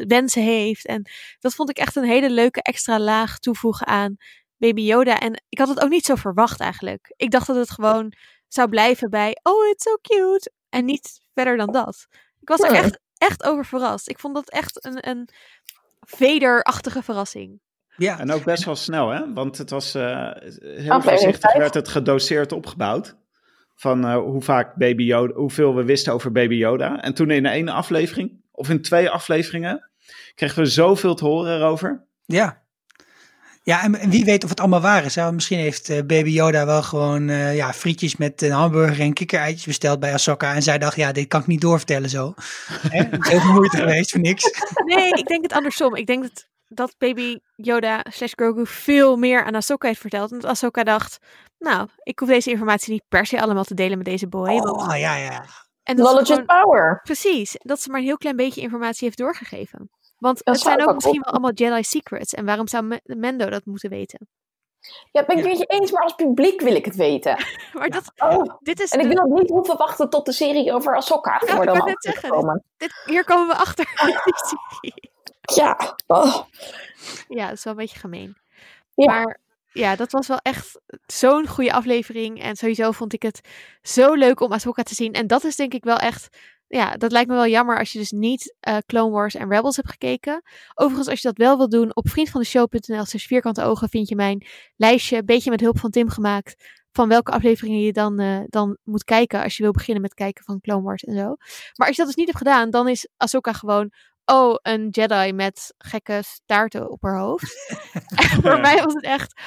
wensen 0.07 0.41
heeft. 0.41 0.85
En 0.85 1.09
dat 1.39 1.55
vond 1.55 1.69
ik 1.69 1.77
echt 1.77 1.95
een 1.95 2.03
hele 2.03 2.29
leuke 2.29 2.61
extra 2.61 2.99
laag 2.99 3.39
toevoegen 3.39 3.87
aan 3.87 4.17
Baby 4.57 4.81
Yoda. 4.81 5.19
En 5.19 5.43
ik 5.49 5.57
had 5.57 5.67
het 5.67 5.79
ook 5.79 5.89
niet 5.89 6.05
zo 6.05 6.15
verwacht 6.15 6.59
eigenlijk. 6.59 7.13
Ik 7.15 7.31
dacht 7.31 7.47
dat 7.47 7.55
het 7.55 7.71
gewoon 7.71 8.13
zou 8.47 8.69
blijven 8.69 9.09
bij, 9.09 9.39
oh, 9.43 9.67
it's 9.67 9.83
so 9.83 9.97
cute. 10.01 10.51
En 10.69 10.85
niet 10.85 11.19
verder 11.33 11.57
dan 11.57 11.71
dat. 11.71 12.07
Ik 12.39 12.47
was 12.47 12.59
er 12.59 12.71
echt, 12.71 12.99
echt 13.17 13.43
over 13.43 13.65
verrast. 13.65 14.09
Ik 14.09 14.19
vond 14.19 14.35
dat 14.35 14.49
echt 14.49 14.85
een, 14.85 15.09
een 15.09 15.29
vederachtige 15.99 17.03
verrassing. 17.03 17.59
Ja. 17.97 18.19
En 18.19 18.31
ook 18.31 18.43
best 18.43 18.65
wel 18.65 18.75
snel, 18.75 19.09
hè? 19.09 19.33
Want 19.33 19.57
het 19.57 19.69
was 19.69 19.95
eh, 19.95 20.29
heel 20.61 21.01
voorzichtig 21.01 21.53
werd 21.53 21.73
het 21.73 21.87
gedoseerd 21.87 22.51
opgebouwd. 22.51 23.15
Van 23.75 24.05
eh, 24.05 24.15
hoe 24.15 24.41
vaak 24.41 24.75
Baby 24.75 25.03
Yoda, 25.03 25.33
hoeveel 25.33 25.75
we 25.75 25.83
wisten 25.83 26.13
over 26.13 26.31
Baby 26.31 26.55
Yoda. 26.55 27.01
En 27.01 27.13
toen 27.13 27.31
in 27.31 27.45
één 27.45 27.69
aflevering, 27.69 28.31
of 28.51 28.69
in 28.69 28.81
twee 28.81 29.09
afleveringen, 29.09 29.89
kregen 30.35 30.63
we 30.63 30.69
zoveel 30.69 31.15
te 31.15 31.25
horen 31.25 31.57
erover. 31.57 32.05
Ja. 32.25 32.61
Ja, 33.63 33.83
en, 33.83 33.95
en 33.95 34.09
wie 34.09 34.25
weet 34.25 34.43
of 34.43 34.49
het 34.49 34.59
allemaal 34.59 34.81
waar 34.81 35.05
is. 35.05 35.15
Hè? 35.15 35.31
Misschien 35.31 35.59
heeft 35.59 35.89
eh, 35.89 35.97
Baby 35.97 36.29
Yoda 36.29 36.65
wel 36.65 36.83
gewoon 36.83 37.29
eh, 37.29 37.55
ja, 37.55 37.73
frietjes 37.73 38.15
met 38.15 38.41
een 38.41 38.51
hamburger 38.51 38.99
en 38.99 39.13
kikkereitjes 39.13 39.65
besteld 39.65 39.99
bij 39.99 40.13
Ahsoka. 40.13 40.53
En 40.53 40.61
zij 40.61 40.77
dacht, 40.77 40.95
ja, 40.95 41.11
dit 41.11 41.27
kan 41.27 41.41
ik 41.41 41.47
niet 41.47 41.61
doorvertellen 41.61 42.09
zo. 42.09 42.33
Hè? 42.89 42.97
Het 42.97 43.25
is 43.25 43.29
heel 43.29 43.51
moeite 43.51 43.77
geweest 43.77 44.11
voor 44.11 44.19
niks. 44.19 44.51
Nee, 44.85 45.09
ik 45.09 45.27
denk 45.27 45.43
het 45.43 45.53
andersom. 45.53 45.95
Ik 45.95 46.07
denk 46.07 46.21
dat, 46.21 46.47
dat 46.73 46.95
baby 46.97 47.39
Yoda 47.55 48.05
slash 48.09 48.31
Grogu 48.35 48.65
veel 48.65 49.15
meer 49.17 49.43
aan 49.45 49.55
Ahsoka 49.55 49.87
heeft 49.87 49.99
verteld. 49.99 50.31
En 50.31 50.39
dat 50.39 50.49
Ahsoka 50.49 50.83
dacht, 50.83 51.17
nou, 51.59 51.87
ik 52.03 52.19
hoef 52.19 52.29
deze 52.29 52.49
informatie 52.49 52.91
niet 52.93 53.03
per 53.09 53.25
se 53.25 53.41
allemaal 53.41 53.63
te 53.63 53.73
delen 53.73 53.97
met 53.97 54.05
deze 54.07 54.27
boy. 54.27 54.57
want- 54.59 54.81
Oh, 54.81 54.97
ja, 54.97 55.15
ja. 55.15 55.45
en 55.83 55.95
dat 55.95 56.05
Knowledge 56.05 56.33
gewoon- 56.33 56.61
power. 56.61 56.99
Precies, 57.03 57.55
dat 57.59 57.81
ze 57.81 57.89
maar 57.89 57.99
een 57.99 58.05
heel 58.05 58.17
klein 58.17 58.35
beetje 58.35 58.61
informatie 58.61 59.05
heeft 59.05 59.17
doorgegeven. 59.17 59.89
Want 60.17 60.41
Dat 60.43 60.53
het 60.55 60.63
zijn 60.63 60.81
ook 60.81 60.87
ook 60.87 60.93
misschien 60.95 61.21
wel 61.21 61.31
allemaal 61.33 61.51
Jedi 61.53 61.83
secrets. 61.83 62.33
En 62.33 62.45
waarom 62.45 62.67
zou 62.67 62.83
Me- 62.83 63.01
Mendo 63.03 63.49
dat 63.49 63.65
moeten 63.65 63.89
weten? 63.89 64.27
Ja, 65.11 65.25
ben 65.25 65.37
ik 65.37 65.43
Ja. 65.43 65.49
het 65.49 65.59
met 65.59 65.67
je 65.69 65.79
eens. 65.79 65.91
Maar 65.91 66.03
als 66.03 66.13
publiek 66.15 66.61
wil 66.61 66.75
ik 66.75 66.85
het 66.85 66.95
weten. 66.95 67.37
Maar 67.73 67.89
dat, 67.89 68.11
Oh. 68.15 68.55
dit 68.59 68.79
is 68.79 68.91
En 68.91 68.99
ik 68.99 69.07
de- 69.09 69.13
wil 69.13 69.37
niet 69.37 69.49
hoeven 69.49 69.77
wachten 69.77 70.09
tot 70.09 70.25
de 70.25 70.31
serie 70.31 70.73
over 70.73 70.95
Ahsoka 70.95 71.33
ik 71.41 71.47
voor 71.47 71.65
wou 71.65 71.65
dan 71.65 71.95
komen. 72.29 72.63
dit, 72.77 73.01
hier 73.05 73.23
komen 73.23 73.47
we 73.47 73.55
achter. 73.55 73.85
Die 74.25 74.33
serie. 74.35 75.11
Ja. 75.55 75.95
Oh. 76.07 76.43
ja, 77.27 77.47
dat 77.47 77.57
is 77.57 77.63
wel 77.63 77.73
een 77.73 77.79
beetje 77.79 77.99
gemeen. 77.99 78.37
Ja. 78.95 79.05
Maar 79.05 79.39
ja, 79.71 79.95
dat 79.95 80.11
was 80.11 80.27
wel 80.27 80.39
echt 80.41 80.79
zo'n 81.05 81.47
goede 81.47 81.73
aflevering. 81.73 82.41
En 82.41 82.55
sowieso 82.55 82.91
vond 82.91 83.13
ik 83.13 83.21
het 83.21 83.41
zo 83.81 84.13
leuk 84.13 84.39
om 84.39 84.51
Ahsoka 84.51 84.83
te 84.83 84.95
zien. 84.95 85.13
En 85.13 85.27
dat 85.27 85.43
is 85.43 85.55
denk 85.55 85.73
ik 85.73 85.83
wel 85.83 85.97
echt 85.97 86.29
ja, 86.73 86.91
dat 86.91 87.11
lijkt 87.11 87.29
me 87.29 87.35
wel 87.35 87.47
jammer 87.47 87.79
als 87.79 87.91
je 87.91 87.99
dus 87.99 88.11
niet 88.11 88.55
uh, 88.67 88.77
Clone 88.85 89.11
Wars 89.11 89.35
en 89.35 89.49
Rebels 89.49 89.75
hebt 89.75 89.89
gekeken. 89.89 90.41
Overigens, 90.73 91.09
als 91.09 91.21
je 91.21 91.27
dat 91.27 91.37
wel 91.37 91.57
wil 91.57 91.69
doen, 91.69 91.95
op 91.95 92.09
vriendvandeshow.nl 92.09 93.05
slash 93.05 93.25
vierkante 93.25 93.63
ogen 93.63 93.89
vind 93.89 94.09
je 94.09 94.15
mijn 94.15 94.45
lijstje, 94.75 95.17
een 95.17 95.25
beetje 95.25 95.49
met 95.49 95.59
hulp 95.59 95.79
van 95.79 95.89
Tim 95.89 96.09
gemaakt, 96.09 96.81
van 96.91 97.07
welke 97.09 97.31
afleveringen 97.31 97.79
je 97.79 97.93
dan, 97.93 98.21
uh, 98.21 98.39
dan 98.47 98.77
moet 98.83 99.03
kijken 99.03 99.43
als 99.43 99.57
je 99.57 99.63
wil 99.63 99.71
beginnen 99.71 100.01
met 100.01 100.13
kijken 100.13 100.43
van 100.43 100.61
Clone 100.61 100.81
Wars 100.81 101.03
en 101.03 101.15
zo. 101.15 101.35
Maar 101.75 101.87
als 101.87 101.95
je 101.95 102.03
dat 102.03 102.05
dus 102.05 102.15
niet 102.15 102.25
hebt 102.25 102.37
gedaan, 102.37 102.69
dan 102.69 102.87
is 102.87 103.07
Ahsoka 103.17 103.53
gewoon 103.53 103.91
oh, 104.25 104.55
een 104.61 104.89
Jedi 104.89 105.33
met 105.33 105.73
gekke 105.77 106.21
staarten 106.23 106.89
op 106.89 107.01
haar 107.01 107.19
hoofd. 107.19 107.75
en 108.21 108.41
voor 108.41 108.59
mij 108.59 108.83
was 108.83 108.93
het 108.93 109.03
echt, 109.03 109.41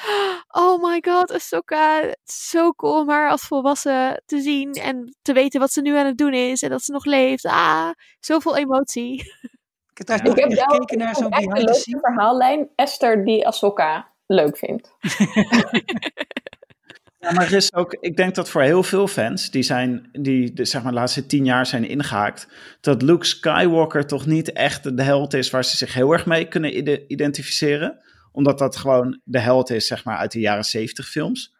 oh 0.47 0.83
my 0.83 1.03
god, 1.07 1.31
Ahsoka, 1.31 2.15
zo 2.23 2.71
cool 2.71 2.99
om 2.99 3.09
haar 3.09 3.29
als 3.29 3.41
volwassen 3.41 4.23
te 4.25 4.41
zien 4.41 4.71
en 4.73 5.15
te 5.21 5.33
weten 5.33 5.59
wat 5.59 5.71
ze 5.71 5.81
nu 5.81 5.97
aan 5.97 6.05
het 6.05 6.17
doen 6.17 6.33
is 6.33 6.61
en 6.61 6.69
dat 6.69 6.83
ze 6.83 6.91
nog 6.91 7.05
leeft. 7.05 7.45
Ah, 7.45 7.89
zoveel 8.19 8.57
emotie. 8.57 9.23
Ik 9.93 10.07
heb, 10.07 10.23
ja. 10.23 10.31
ik 10.31 10.37
heb 10.37 10.51
gekeken 10.51 10.97
naar 10.97 11.15
zo'n 11.15 11.29
behind 11.29 11.67
the 11.67 11.99
verhaallijn. 12.01 12.69
Esther 12.75 13.25
die 13.25 13.47
Ahsoka 13.47 14.11
leuk 14.25 14.57
vindt. 14.57 14.93
Ja, 17.19 17.31
maar 17.31 17.45
er 17.45 17.53
is 17.53 17.73
ook, 17.73 17.93
ik 17.93 18.15
denk 18.15 18.35
dat 18.35 18.49
voor 18.49 18.61
heel 18.61 18.83
veel 18.83 19.07
fans 19.07 19.51
die 19.51 19.63
zijn, 19.63 20.09
die 20.11 20.53
de, 20.53 20.65
zeg 20.65 20.83
maar, 20.83 20.91
de 20.91 20.97
laatste 20.97 21.25
tien 21.25 21.45
jaar 21.45 21.65
zijn 21.65 21.87
ingehaakt, 21.87 22.47
dat 22.81 23.01
Luke 23.01 23.25
Skywalker 23.25 24.07
toch 24.07 24.25
niet 24.25 24.51
echt 24.51 24.97
de 24.97 25.03
held 25.03 25.33
is 25.33 25.49
waar 25.49 25.65
ze 25.65 25.77
zich 25.77 25.93
heel 25.93 26.11
erg 26.11 26.25
mee 26.25 26.47
kunnen 26.47 27.11
identificeren. 27.11 27.99
Omdat 28.31 28.59
dat 28.59 28.75
gewoon 28.75 29.21
de 29.23 29.39
held 29.39 29.69
is, 29.69 29.87
zeg 29.87 30.05
maar, 30.05 30.17
uit 30.17 30.31
de 30.31 30.39
jaren 30.39 30.63
zeventig 30.63 31.07
films. 31.07 31.55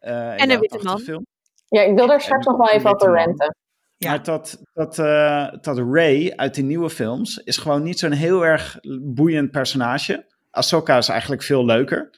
Uh, 0.00 0.42
en 0.42 0.50
een 0.50 0.60
witte 0.60 0.80
man. 0.82 0.98
Film. 0.98 1.26
Ja, 1.68 1.82
ik 1.82 1.94
wil 1.94 2.06
daar 2.06 2.20
straks 2.20 2.46
nog 2.46 2.56
wel 2.56 2.70
even 2.70 2.94
over 2.94 3.12
renten. 3.12 3.56
Ja. 3.96 4.08
Maar 4.10 4.22
dat, 4.22 4.62
dat, 4.72 4.98
uh, 4.98 5.48
dat 5.60 5.78
Ray 5.78 6.32
uit 6.36 6.54
die 6.54 6.64
nieuwe 6.64 6.90
films 6.90 7.36
is 7.36 7.56
gewoon 7.56 7.82
niet 7.82 7.98
zo'n 7.98 8.12
heel 8.12 8.46
erg 8.46 8.78
boeiend 9.02 9.50
personage. 9.50 10.26
Ahsoka 10.50 10.96
is 10.96 11.08
eigenlijk 11.08 11.42
veel 11.42 11.64
leuker. 11.64 12.10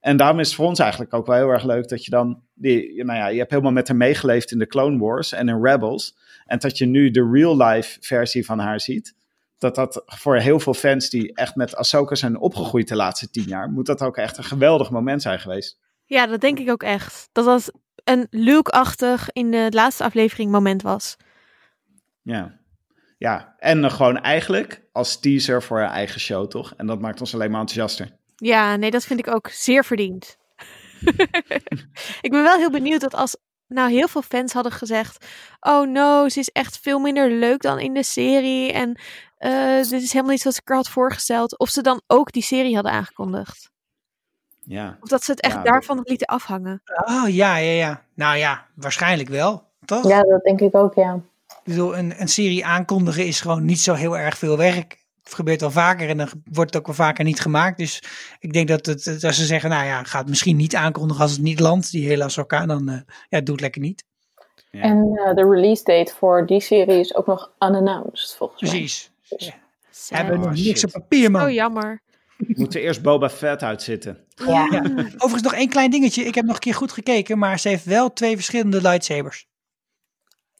En 0.00 0.16
daarom 0.16 0.40
is 0.40 0.46
het 0.46 0.56
voor 0.56 0.66
ons 0.66 0.78
eigenlijk 0.78 1.14
ook 1.14 1.26
wel 1.26 1.36
heel 1.36 1.48
erg 1.48 1.64
leuk 1.64 1.88
dat 1.88 2.04
je 2.04 2.10
dan, 2.10 2.42
die, 2.54 3.04
nou 3.04 3.18
ja, 3.18 3.26
je 3.26 3.38
hebt 3.38 3.50
helemaal 3.50 3.72
met 3.72 3.88
haar 3.88 3.96
meegeleefd 3.96 4.50
in 4.50 4.58
de 4.58 4.66
Clone 4.66 4.98
Wars 4.98 5.32
en 5.32 5.48
in 5.48 5.62
Rebels. 5.62 6.16
En 6.46 6.58
dat 6.58 6.78
je 6.78 6.86
nu 6.86 7.10
de 7.10 7.30
real-life 7.32 7.96
versie 8.00 8.44
van 8.44 8.58
haar 8.58 8.80
ziet. 8.80 9.14
Dat 9.58 9.74
dat 9.74 10.02
voor 10.06 10.36
heel 10.36 10.60
veel 10.60 10.74
fans 10.74 11.10
die 11.10 11.34
echt 11.34 11.54
met 11.54 11.76
Ahsoka 11.76 12.14
zijn 12.14 12.38
opgegroeid 12.38 12.88
de 12.88 12.96
laatste 12.96 13.30
tien 13.30 13.44
jaar, 13.44 13.70
moet 13.70 13.86
dat 13.86 14.02
ook 14.02 14.16
echt 14.16 14.36
een 14.36 14.44
geweldig 14.44 14.90
moment 14.90 15.22
zijn 15.22 15.40
geweest. 15.40 15.78
Ja, 16.04 16.26
dat 16.26 16.40
denk 16.40 16.58
ik 16.58 16.70
ook 16.70 16.82
echt. 16.82 17.28
Dat 17.32 17.44
dat 17.44 17.72
een 18.04 18.26
Luke-achtig 18.30 19.30
in 19.32 19.50
de 19.50 19.66
laatste 19.70 20.04
aflevering 20.04 20.50
moment 20.50 20.82
was. 20.82 21.16
Ja. 22.22 22.58
Ja, 23.18 23.54
en 23.58 23.90
gewoon 23.90 24.20
eigenlijk 24.20 24.82
als 24.92 25.20
teaser 25.20 25.62
voor 25.62 25.78
haar 25.78 25.90
eigen 25.90 26.20
show, 26.20 26.48
toch? 26.48 26.74
En 26.76 26.86
dat 26.86 27.00
maakt 27.00 27.20
ons 27.20 27.34
alleen 27.34 27.50
maar 27.50 27.60
enthousiaster. 27.60 28.18
Ja, 28.40 28.76
nee, 28.76 28.90
dat 28.90 29.04
vind 29.04 29.18
ik 29.18 29.34
ook 29.34 29.48
zeer 29.48 29.84
verdiend. 29.84 30.36
ik 32.26 32.30
ben 32.30 32.42
wel 32.42 32.56
heel 32.56 32.70
benieuwd 32.70 33.00
dat 33.00 33.14
als 33.14 33.36
nou 33.66 33.90
heel 33.90 34.08
veel 34.08 34.22
fans 34.22 34.52
hadden 34.52 34.72
gezegd: 34.72 35.26
Oh 35.60 35.86
no, 35.86 36.28
ze 36.28 36.38
is 36.38 36.48
echt 36.48 36.78
veel 36.78 36.98
minder 36.98 37.30
leuk 37.30 37.62
dan 37.62 37.78
in 37.78 37.94
de 37.94 38.02
serie. 38.02 38.72
En 38.72 39.00
uh, 39.38 39.76
dit 39.76 40.02
is 40.02 40.12
helemaal 40.12 40.32
niet 40.32 40.40
zoals 40.40 40.58
ik 40.58 40.70
er 40.70 40.76
had 40.76 40.88
voorgesteld. 40.88 41.58
Of 41.58 41.68
ze 41.68 41.82
dan 41.82 42.02
ook 42.06 42.32
die 42.32 42.42
serie 42.42 42.74
hadden 42.74 42.92
aangekondigd. 42.92 43.70
Ja. 44.64 44.98
Of 45.00 45.08
dat 45.08 45.24
ze 45.24 45.30
het 45.30 45.40
echt 45.40 45.54
ja, 45.54 45.62
daarvan 45.62 45.96
dat... 45.96 46.08
lieten 46.08 46.26
afhangen. 46.26 46.82
Oh 47.04 47.28
ja, 47.28 47.56
ja, 47.56 47.72
ja. 47.72 48.04
Nou 48.14 48.36
ja, 48.36 48.66
waarschijnlijk 48.74 49.28
wel. 49.28 49.68
Toch? 49.84 50.08
Ja, 50.08 50.22
dat 50.22 50.42
denk 50.42 50.60
ik 50.60 50.74
ook, 50.74 50.94
ja. 50.94 51.14
Ik 51.48 51.60
bedoel, 51.64 51.96
een, 51.96 52.20
een 52.20 52.28
serie 52.28 52.66
aankondigen 52.66 53.26
is 53.26 53.40
gewoon 53.40 53.64
niet 53.64 53.80
zo 53.80 53.94
heel 53.94 54.18
erg 54.18 54.38
veel 54.38 54.56
werk. 54.56 54.98
Het 55.30 55.38
gebeurt 55.38 55.60
wel 55.60 55.70
vaker 55.70 56.08
en 56.08 56.16
dan 56.16 56.28
wordt 56.44 56.74
het 56.74 56.80
ook 56.80 56.86
wel 56.86 57.06
vaker 57.06 57.24
niet 57.24 57.40
gemaakt. 57.40 57.78
Dus 57.78 58.02
ik 58.38 58.52
denk 58.52 58.68
dat, 58.68 58.86
het, 58.86 59.24
als 59.24 59.36
ze 59.36 59.44
zeggen, 59.44 59.70
nou 59.70 59.84
ja, 59.84 60.02
ga 60.02 60.18
het 60.18 60.28
misschien 60.28 60.56
niet 60.56 60.74
aankondigen 60.74 61.22
als 61.22 61.32
het 61.32 61.40
niet 61.40 61.60
landt, 61.60 61.90
die 61.90 62.06
hele 62.06 62.24
Ahsoka, 62.24 62.66
dan 62.66 62.90
uh, 62.90 63.00
ja, 63.28 63.40
doe 63.40 63.54
het 63.54 63.60
lekker 63.60 63.80
niet. 63.80 64.04
Ja. 64.70 64.80
En 64.80 64.96
uh, 65.14 65.34
de 65.34 65.50
release 65.50 65.84
date 65.84 66.14
voor 66.18 66.46
die 66.46 66.60
serie 66.60 67.00
is 67.00 67.14
ook 67.14 67.26
nog 67.26 67.52
unannounced, 67.58 68.36
volgens 68.36 68.62
mij. 68.62 68.70
Precies. 68.70 69.10
Ja. 69.22 69.54
We 70.08 70.16
hebben 70.16 70.40
nog 70.40 70.54
niks 70.54 70.84
op 70.84 70.90
papier, 70.90 71.30
man. 71.30 71.42
Oh, 71.42 71.50
jammer. 71.50 72.00
Moeten 72.36 72.80
eerst 72.80 73.02
Boba 73.02 73.30
Fett 73.30 73.62
uitzitten. 73.62 74.18
Ja. 74.34 74.68
ja. 74.70 74.82
Overigens 75.16 75.42
nog 75.42 75.54
één 75.54 75.68
klein 75.68 75.90
dingetje. 75.90 76.24
Ik 76.24 76.34
heb 76.34 76.44
nog 76.44 76.54
een 76.54 76.60
keer 76.60 76.74
goed 76.74 76.92
gekeken, 76.92 77.38
maar 77.38 77.58
ze 77.58 77.68
heeft 77.68 77.84
wel 77.84 78.12
twee 78.12 78.34
verschillende 78.34 78.80
lightsabers. 78.80 79.46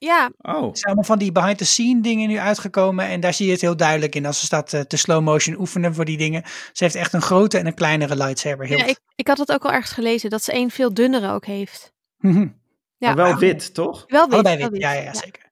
Ja. 0.01 0.31
Oh. 0.39 0.53
Er 0.53 0.77
zijn 0.77 0.85
allemaal 0.85 1.05
van 1.05 1.19
die 1.19 1.33
behind 1.33 1.59
the 1.59 1.65
scene 1.65 2.01
dingen 2.01 2.29
nu 2.29 2.39
uitgekomen. 2.39 3.07
En 3.07 3.21
daar 3.21 3.35
zie 3.35 3.47
je 3.47 3.53
het 3.53 3.61
heel 3.61 3.77
duidelijk 3.77 4.15
in 4.15 4.27
als 4.27 4.41
ze 4.41 4.45
staat 4.45 4.85
te 4.89 4.97
slow 4.97 5.23
motion 5.23 5.59
oefenen 5.59 5.95
voor 5.95 6.05
die 6.05 6.17
dingen. 6.17 6.43
Ze 6.73 6.85
heeft 6.85 6.95
echt 6.95 7.13
een 7.13 7.23
grote 7.23 7.59
en 7.59 7.67
een 7.67 7.75
kleinere 7.75 8.17
lightsaber. 8.17 8.67
Heel 8.67 8.79
ja, 8.79 8.85
ik, 8.85 8.99
ik 9.15 9.29
had 9.29 9.39
het 9.39 9.53
ook 9.53 9.65
al 9.65 9.73
ergens 9.73 9.93
gelezen. 9.93 10.31
Dat 10.31 10.43
ze 10.43 10.53
één 10.53 10.71
veel 10.71 10.95
dunnere 10.95 11.33
ook 11.33 11.47
heeft. 11.47 11.93
Mhm. 12.19 12.49
ja. 12.97 13.15
Maar 13.15 13.17
wel 13.17 13.37
wit, 13.37 13.75
toch? 13.75 14.05
Wel 14.07 14.25
wit. 14.25 14.33
Allebei 14.33 14.57
wit. 14.57 14.71
wit, 14.71 14.81
ja, 14.81 14.93
ja, 14.93 15.15
zeker. 15.15 15.51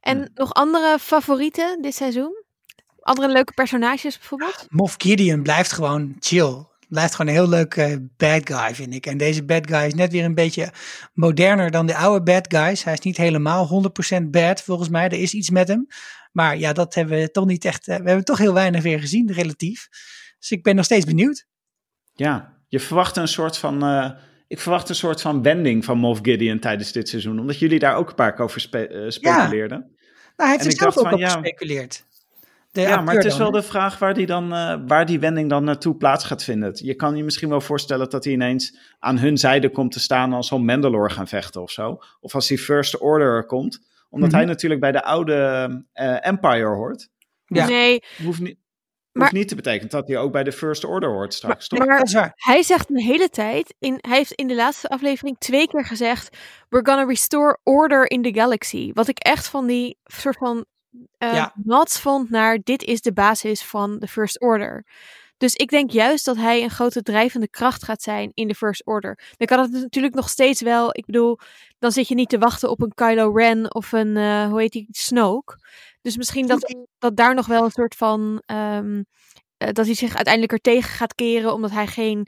En 0.00 0.30
nog 0.34 0.54
andere 0.54 0.98
favorieten 1.00 1.82
dit 1.82 1.94
seizoen? 1.94 2.44
Andere 3.00 3.28
leuke 3.28 3.52
personages 3.52 4.18
bijvoorbeeld? 4.18 4.66
Moff 4.68 4.94
Gideon 4.98 5.42
blijft 5.42 5.72
gewoon 5.72 6.16
chill 6.20 6.64
blijft 6.92 7.14
gewoon 7.14 7.30
een 7.30 7.38
heel 7.38 7.48
leuk 7.48 7.76
uh, 7.76 7.96
bad 8.16 8.40
guy, 8.44 8.74
vind 8.74 8.94
ik. 8.94 9.06
En 9.06 9.16
deze 9.16 9.44
bad 9.44 9.66
guy 9.66 9.86
is 9.86 9.94
net 9.94 10.12
weer 10.12 10.24
een 10.24 10.34
beetje 10.34 10.72
moderner 11.12 11.70
dan 11.70 11.86
de 11.86 11.96
oude 11.96 12.22
bad 12.22 12.54
guys. 12.54 12.84
Hij 12.84 12.92
is 12.92 13.00
niet 13.00 13.16
helemaal 13.16 13.92
100% 14.20 14.22
bad, 14.22 14.62
volgens 14.62 14.88
mij. 14.88 15.04
Er 15.04 15.20
is 15.20 15.34
iets 15.34 15.50
met 15.50 15.68
hem. 15.68 15.86
Maar 16.32 16.58
ja, 16.58 16.72
dat 16.72 16.94
hebben 16.94 17.18
we 17.18 17.30
toch 17.30 17.46
niet 17.46 17.64
echt. 17.64 17.88
Uh, 17.88 17.96
we 17.96 18.06
hebben 18.06 18.24
toch 18.24 18.38
heel 18.38 18.54
weinig 18.54 18.82
weer 18.82 19.00
gezien, 19.00 19.32
relatief. 19.32 19.88
Dus 20.38 20.50
ik 20.50 20.62
ben 20.62 20.76
nog 20.76 20.84
steeds 20.84 21.04
benieuwd. 21.04 21.46
Ja, 22.12 22.56
je 22.68 22.80
verwacht 22.80 23.16
een 23.16 23.28
soort 23.28 23.58
van. 23.58 23.84
Uh, 23.84 24.10
ik 24.46 24.60
verwacht 24.60 24.88
een 24.88 24.94
soort 24.94 25.20
van 25.20 25.42
wending 25.42 25.84
van 25.84 25.98
Moff 25.98 26.20
Gideon 26.22 26.58
tijdens 26.58 26.92
dit 26.92 27.08
seizoen. 27.08 27.38
Omdat 27.38 27.58
jullie 27.58 27.78
daar 27.78 27.96
ook 27.96 28.08
een 28.08 28.14
paar 28.14 28.34
keer 28.34 28.44
over 28.44 28.60
spe 28.60 29.04
speculeerden. 29.08 29.78
Ja. 29.78 30.04
Nou, 30.36 30.50
hij 30.50 30.50
heeft 30.50 30.64
er 30.64 30.72
zelf 30.72 30.96
ook 30.96 31.04
van, 31.04 31.12
op 31.12 31.18
ja, 31.18 31.28
gespeculeerd 31.28 32.04
ja, 32.72 33.00
maar 33.00 33.14
het 33.14 33.24
is 33.24 33.36
wel 33.36 33.50
de 33.50 33.62
vraag 33.62 33.98
waar 33.98 34.14
die, 34.14 34.26
dan, 34.26 34.52
uh, 34.52 34.74
waar 34.86 35.06
die 35.06 35.20
wending 35.20 35.50
dan 35.50 35.64
naartoe 35.64 35.96
plaats 35.96 36.24
gaat 36.24 36.44
vinden. 36.44 36.72
Je 36.74 36.94
kan 36.94 37.16
je 37.16 37.24
misschien 37.24 37.48
wel 37.48 37.60
voorstellen 37.60 38.10
dat 38.10 38.24
hij 38.24 38.32
ineens 38.32 38.78
aan 38.98 39.18
hun 39.18 39.38
zijde 39.38 39.70
komt 39.70 39.92
te 39.92 40.00
staan 40.00 40.32
als 40.32 40.48
zo'n 40.48 40.64
Mandalore 40.64 41.10
gaan 41.10 41.28
vechten 41.28 41.62
of 41.62 41.70
zo. 41.70 41.98
Of 42.20 42.34
als 42.34 42.48
hij 42.48 42.58
First 42.58 43.00
Order 43.00 43.46
komt. 43.46 43.90
Omdat 44.10 44.28
mm 44.28 44.34
-hmm. 44.34 44.44
hij 44.44 44.44
natuurlijk 44.44 44.80
bij 44.80 44.92
de 44.92 45.02
oude 45.02 45.34
uh, 45.94 46.26
Empire 46.26 46.66
hoort. 46.66 47.08
Ja. 47.46 47.66
Nee. 47.66 48.02
Hoeft 48.24 48.40
niet, 48.40 48.56
maar, 49.12 49.22
hoeft 49.22 49.36
niet 49.36 49.48
te 49.48 49.54
betekenen 49.54 49.90
dat 49.90 50.08
hij 50.08 50.18
ook 50.18 50.32
bij 50.32 50.44
de 50.44 50.52
First 50.52 50.84
Order 50.84 51.10
hoort 51.10 51.34
straks, 51.34 51.70
maar, 51.70 51.86
maar, 51.86 51.98
dat 51.98 52.06
is 52.06 52.14
waar. 52.14 52.32
Hij 52.34 52.62
zegt 52.62 52.90
een 52.90 53.00
hele 53.00 53.28
tijd, 53.28 53.74
in, 53.78 53.98
hij 54.00 54.16
heeft 54.16 54.32
in 54.32 54.46
de 54.46 54.54
laatste 54.54 54.88
aflevering 54.88 55.38
twee 55.38 55.68
keer 55.68 55.84
gezegd... 55.84 56.36
We're 56.68 56.86
gonna 56.86 57.04
restore 57.04 57.58
order 57.62 58.10
in 58.10 58.22
the 58.22 58.34
galaxy. 58.34 58.92
Wat 58.92 59.08
ik 59.08 59.18
echt 59.18 59.48
van 59.48 59.66
die 59.66 59.98
soort 60.04 60.36
van 60.36 60.64
uh, 61.18 61.34
ja. 61.34 61.54
vond 61.84 62.30
naar 62.30 62.58
dit 62.62 62.82
is 62.82 63.00
de 63.00 63.12
basis 63.12 63.64
van 63.64 63.98
de 63.98 64.08
First 64.08 64.40
Order. 64.40 64.84
Dus 65.42 65.54
ik 65.54 65.68
denk 65.68 65.90
juist 65.90 66.24
dat 66.24 66.36
hij 66.36 66.62
een 66.62 66.70
grote 66.70 67.02
drijvende 67.02 67.48
kracht 67.48 67.84
gaat 67.84 68.02
zijn 68.02 68.30
in 68.34 68.48
de 68.48 68.54
First 68.54 68.86
Order. 68.86 69.18
Dan 69.36 69.46
kan 69.46 69.58
het 69.58 69.70
natuurlijk 69.70 70.14
nog 70.14 70.28
steeds 70.28 70.60
wel. 70.60 70.96
Ik 70.96 71.06
bedoel, 71.06 71.38
dan 71.78 71.92
zit 71.92 72.08
je 72.08 72.14
niet 72.14 72.28
te 72.28 72.38
wachten 72.38 72.70
op 72.70 72.82
een 72.82 72.94
Kylo 72.94 73.32
Ren 73.32 73.74
of 73.74 73.92
een, 73.92 74.16
uh, 74.16 74.46
hoe 74.46 74.60
heet 74.60 74.72
die, 74.72 74.86
Snoke. 74.90 75.58
Dus 76.00 76.16
misschien 76.16 76.46
dat, 76.46 76.74
dat 76.98 77.16
daar 77.16 77.34
nog 77.34 77.46
wel 77.46 77.64
een 77.64 77.70
soort 77.70 77.94
van, 77.94 78.42
um, 78.46 78.96
uh, 78.96 79.68
dat 79.72 79.86
hij 79.86 79.94
zich 79.94 80.14
uiteindelijk 80.14 80.52
er 80.52 80.60
tegen 80.60 80.90
gaat 80.90 81.14
keren, 81.14 81.52
omdat 81.52 81.70
hij 81.70 81.86
geen 81.86 82.26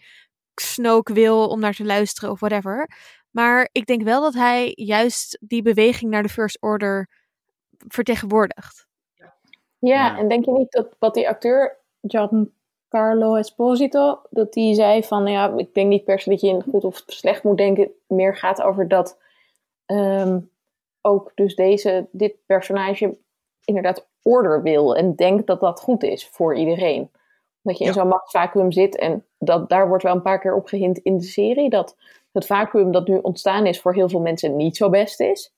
Snoke 0.54 1.12
wil 1.12 1.48
om 1.48 1.60
naar 1.60 1.74
te 1.74 1.84
luisteren 1.84 2.30
of 2.30 2.40
whatever. 2.40 2.88
Maar 3.30 3.68
ik 3.72 3.86
denk 3.86 4.02
wel 4.02 4.20
dat 4.20 4.34
hij 4.34 4.72
juist 4.74 5.38
die 5.40 5.62
beweging 5.62 6.10
naar 6.10 6.22
de 6.22 6.28
First 6.28 6.62
Order 6.62 7.08
vertegenwoordigt. 7.88 8.86
Ja, 9.14 9.34
ja, 9.78 10.18
en 10.18 10.28
denk 10.28 10.44
je 10.44 10.52
niet 10.52 10.72
dat 10.72 10.96
wat 10.98 11.14
die 11.14 11.28
acteur 11.28 11.78
Giancarlo 12.02 13.34
Esposito, 13.34 14.20
dat 14.30 14.52
die 14.52 14.74
zei 14.74 15.02
van, 15.02 15.26
ja, 15.26 15.52
ik 15.56 15.74
denk 15.74 15.88
niet 15.88 16.04
per 16.04 16.20
se 16.20 16.30
dat 16.30 16.40
je 16.40 16.48
in 16.48 16.62
goed 16.62 16.84
of 16.84 17.02
slecht 17.06 17.42
moet 17.42 17.56
denken, 17.56 17.90
meer 18.06 18.36
gaat 18.36 18.62
over 18.62 18.88
dat 18.88 19.18
um, 19.86 20.50
ook 21.00 21.32
dus 21.34 21.54
deze, 21.54 22.08
dit 22.12 22.34
personage 22.46 23.16
inderdaad 23.64 24.08
order 24.22 24.62
wil 24.62 24.96
en 24.96 25.14
denkt 25.14 25.46
dat 25.46 25.60
dat 25.60 25.80
goed 25.80 26.02
is 26.02 26.28
voor 26.28 26.56
iedereen. 26.56 27.10
Dat 27.62 27.78
je 27.78 27.84
in 27.84 27.92
zo'n 27.92 28.08
machtsvacuum 28.08 28.72
zit 28.72 28.96
en 28.96 29.26
dat, 29.38 29.68
daar 29.68 29.88
wordt 29.88 30.02
wel 30.02 30.14
een 30.14 30.22
paar 30.22 30.40
keer 30.40 30.54
op 30.54 30.66
gehind 30.66 30.98
in 30.98 31.16
de 31.16 31.24
serie, 31.24 31.70
dat 31.70 31.96
het 32.32 32.46
vacuüm 32.46 32.92
dat 32.92 33.08
nu 33.08 33.18
ontstaan 33.18 33.66
is 33.66 33.80
voor 33.80 33.94
heel 33.94 34.08
veel 34.08 34.20
mensen 34.20 34.56
niet 34.56 34.76
zo 34.76 34.90
best 34.90 35.20
is. 35.20 35.54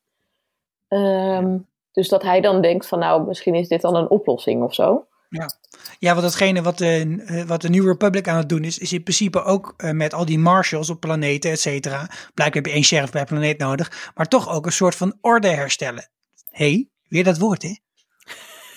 Um, 0.88 1.66
dus 1.96 2.08
dat 2.08 2.22
hij 2.22 2.40
dan 2.40 2.62
denkt 2.62 2.86
van 2.86 2.98
nou, 2.98 3.26
misschien 3.26 3.54
is 3.54 3.68
dit 3.68 3.80
dan 3.80 3.96
een 3.96 4.10
oplossing 4.10 4.62
of 4.62 4.74
zo. 4.74 5.06
Ja, 5.28 5.50
ja 5.98 6.10
want 6.10 6.22
datgene 6.22 6.62
wat 6.62 6.78
de, 6.78 7.44
wat 7.46 7.60
de 7.60 7.68
New 7.68 7.86
Republic 7.86 8.28
aan 8.28 8.36
het 8.36 8.48
doen 8.48 8.64
is, 8.64 8.78
is 8.78 8.92
in 8.92 9.02
principe 9.02 9.42
ook 9.42 9.74
uh, 9.76 9.90
met 9.90 10.14
al 10.14 10.24
die 10.24 10.38
marshals 10.38 10.90
op 10.90 11.00
planeten, 11.00 11.50
et 11.50 11.60
cetera. 11.60 12.06
Blijkbaar 12.34 12.62
heb 12.62 12.66
je 12.66 12.72
één 12.72 12.84
sheriff 12.84 13.10
per 13.10 13.24
planeet 13.24 13.58
nodig, 13.58 14.12
maar 14.14 14.28
toch 14.28 14.50
ook 14.50 14.66
een 14.66 14.72
soort 14.72 14.94
van 14.94 15.18
orde 15.20 15.48
herstellen. 15.48 16.08
hey, 16.50 16.88
Weer 17.08 17.24
dat 17.24 17.38
woord, 17.38 17.62
hè? 17.62 17.76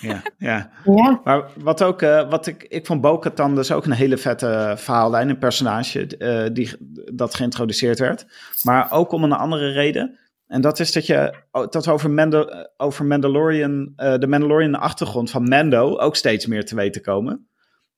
Ja, 0.00 0.22
ja. 0.38 0.70
Ja. 0.84 1.20
Maar 1.24 1.50
wat 1.56 1.82
ook, 1.82 2.02
eh, 2.02 2.30
wat 2.30 2.46
ik, 2.46 2.62
ik 2.62 2.86
vond 2.86 3.00
Bo-Katan 3.00 3.54
dus 3.54 3.72
ook 3.72 3.84
een 3.84 3.92
hele 3.92 4.16
vette 4.16 4.74
verhaallijn, 4.76 5.28
een 5.28 5.38
personage 5.38 6.06
eh, 6.16 6.48
die 6.52 6.70
dat 7.12 7.34
geïntroduceerd 7.34 7.98
werd. 7.98 8.26
Maar 8.62 8.92
ook 8.92 9.12
om 9.12 9.24
een 9.24 9.32
andere 9.32 9.72
reden. 9.72 10.18
En 10.50 10.60
dat 10.60 10.80
is 10.80 10.92
dat 10.92 11.06
je 11.06 11.34
dat 11.50 11.88
over, 11.88 12.10
Mando, 12.10 12.46
over 12.76 13.04
Mandalorian, 13.04 13.92
eh, 13.96 14.18
de 14.18 14.26
Mandalorian 14.26 14.74
achtergrond 14.74 15.30
van 15.30 15.48
Mando 15.48 15.98
ook 15.98 16.16
steeds 16.16 16.46
meer 16.46 16.64
te 16.64 16.74
weten 16.74 17.02
komen. 17.02 17.48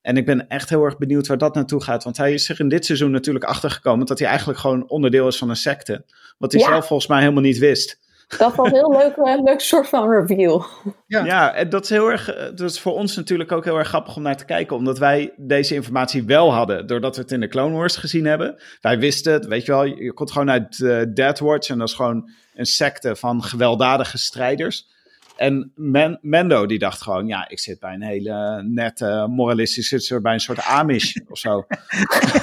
En 0.01 0.17
ik 0.17 0.25
ben 0.25 0.47
echt 0.47 0.69
heel 0.69 0.83
erg 0.83 0.97
benieuwd 0.97 1.27
waar 1.27 1.37
dat 1.37 1.55
naartoe 1.55 1.83
gaat. 1.83 2.03
Want 2.03 2.17
hij 2.17 2.33
is 2.33 2.45
zich 2.45 2.59
in 2.59 2.69
dit 2.69 2.85
seizoen 2.85 3.11
natuurlijk 3.11 3.45
achtergekomen 3.45 4.05
dat 4.05 4.19
hij 4.19 4.27
eigenlijk 4.27 4.59
gewoon 4.59 4.89
onderdeel 4.89 5.27
is 5.27 5.37
van 5.37 5.49
een 5.49 5.55
secte. 5.55 6.05
Wat 6.37 6.51
hij 6.51 6.61
Ja. 6.61 6.67
zelf 6.67 6.87
volgens 6.87 7.09
mij 7.09 7.19
helemaal 7.19 7.41
niet 7.43 7.57
wist. 7.57 7.99
Dat 8.37 8.55
was 8.55 8.69
heel 8.71 8.91
leuk, 8.91 9.13
een 9.17 9.43
leuk 9.43 9.59
soort 9.59 9.87
van 9.89 10.09
reveal. 10.09 10.65
Ja. 11.07 11.25
Ja, 11.25 11.53
en 11.53 11.69
dat 11.69 11.83
is 11.83 11.89
heel 11.89 12.11
erg. 12.11 12.29
eh, 12.33 12.43
Dat 12.55 12.69
is 12.69 12.79
voor 12.79 12.93
ons 12.93 13.15
natuurlijk 13.15 13.51
ook 13.51 13.63
heel 13.63 13.77
erg 13.77 13.87
grappig 13.87 14.15
om 14.15 14.21
naar 14.21 14.37
te 14.37 14.45
kijken, 14.45 14.75
omdat 14.75 14.97
wij 14.97 15.33
deze 15.37 15.75
informatie 15.75 16.23
wel 16.25 16.53
hadden, 16.53 16.87
doordat 16.87 17.15
we 17.15 17.21
het 17.21 17.31
in 17.31 17.39
de 17.39 17.47
Clone 17.47 17.75
Wars 17.75 17.95
gezien 17.95 18.25
hebben. 18.25 18.61
Wij 18.81 18.99
wisten 18.99 19.33
het, 19.33 19.45
weet 19.45 19.65
je 19.65 19.71
wel, 19.71 19.83
je 19.85 20.13
komt 20.13 20.31
gewoon 20.31 20.51
uit 20.51 20.81
eh 20.81 21.01
Death 21.13 21.39
Watch 21.39 21.69
en 21.69 21.77
dat 21.77 21.87
is 21.87 21.93
gewoon 21.93 22.29
een 22.53 22.65
secte 22.65 23.15
van 23.15 23.43
gewelddadige 23.43 24.17
strijders. 24.17 24.91
En 25.35 25.71
Men- 25.75 26.19
Mendo 26.21 26.65
die 26.65 26.79
dacht 26.79 27.01
gewoon, 27.01 27.27
ja, 27.27 27.49
ik 27.49 27.59
zit 27.59 27.79
bij 27.79 27.93
een 27.93 28.01
hele 28.03 28.63
nette, 28.67 29.25
moralistische, 29.29 29.99
zit 29.99 30.21
bij 30.21 30.33
een 30.33 30.39
soort 30.39 30.59
Amish 30.61 31.15
of 31.27 31.37
zo. 31.37 31.65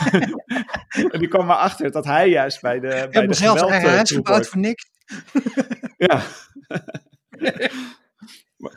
en 1.13 1.19
die 1.19 1.29
kwam 1.29 1.47
maar 1.47 1.57
achter 1.57 1.91
dat 1.91 2.05
hij 2.05 2.29
juist 2.29 2.61
bij 2.61 2.81
de, 2.81 3.09
bij 3.11 3.27
de 3.27 3.35
geweld, 3.35 3.71
eigen 3.71 3.89
eh, 3.89 3.95
huis 3.95 4.11
gebouwd 4.11 4.47
voor 4.47 4.61
niks. 4.61 4.85
Ja. 6.07 6.23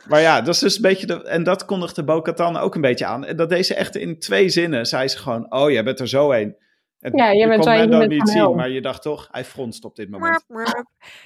maar, 0.08 0.20
ja, 0.20 0.40
dat 0.40 0.54
is 0.54 0.60
dus 0.60 0.76
een 0.76 0.82
beetje. 0.82 1.06
De, 1.06 1.22
en 1.22 1.42
dat 1.42 1.64
kondigde 1.64 2.04
Bo-Katan 2.04 2.56
ook 2.56 2.74
een 2.74 2.80
beetje 2.80 3.06
aan. 3.06 3.24
En 3.24 3.36
dat 3.36 3.48
deze 3.48 3.74
echt 3.74 3.96
in 3.96 4.18
twee 4.18 4.48
zinnen 4.48 4.86
zei 4.86 5.08
ze 5.08 5.18
gewoon: 5.18 5.52
Oh, 5.52 5.70
jij 5.70 5.84
bent 5.84 6.00
er 6.00 6.08
zo 6.08 6.32
een. 6.32 6.56
En 7.04 7.16
Ja, 7.16 7.30
je 7.30 7.38
je 7.38 7.48
bent 7.48 7.64
kon 7.64 7.72
Mendo 7.72 7.98
bent 7.98 8.10
niet 8.10 8.28
zien, 8.28 8.54
maar 8.54 8.70
je 8.70 8.80
dacht 8.80 9.02
toch, 9.02 9.28
hij 9.30 9.44
fronst 9.44 9.84
op 9.84 9.96
dit 9.96 10.10
moment. 10.10 10.44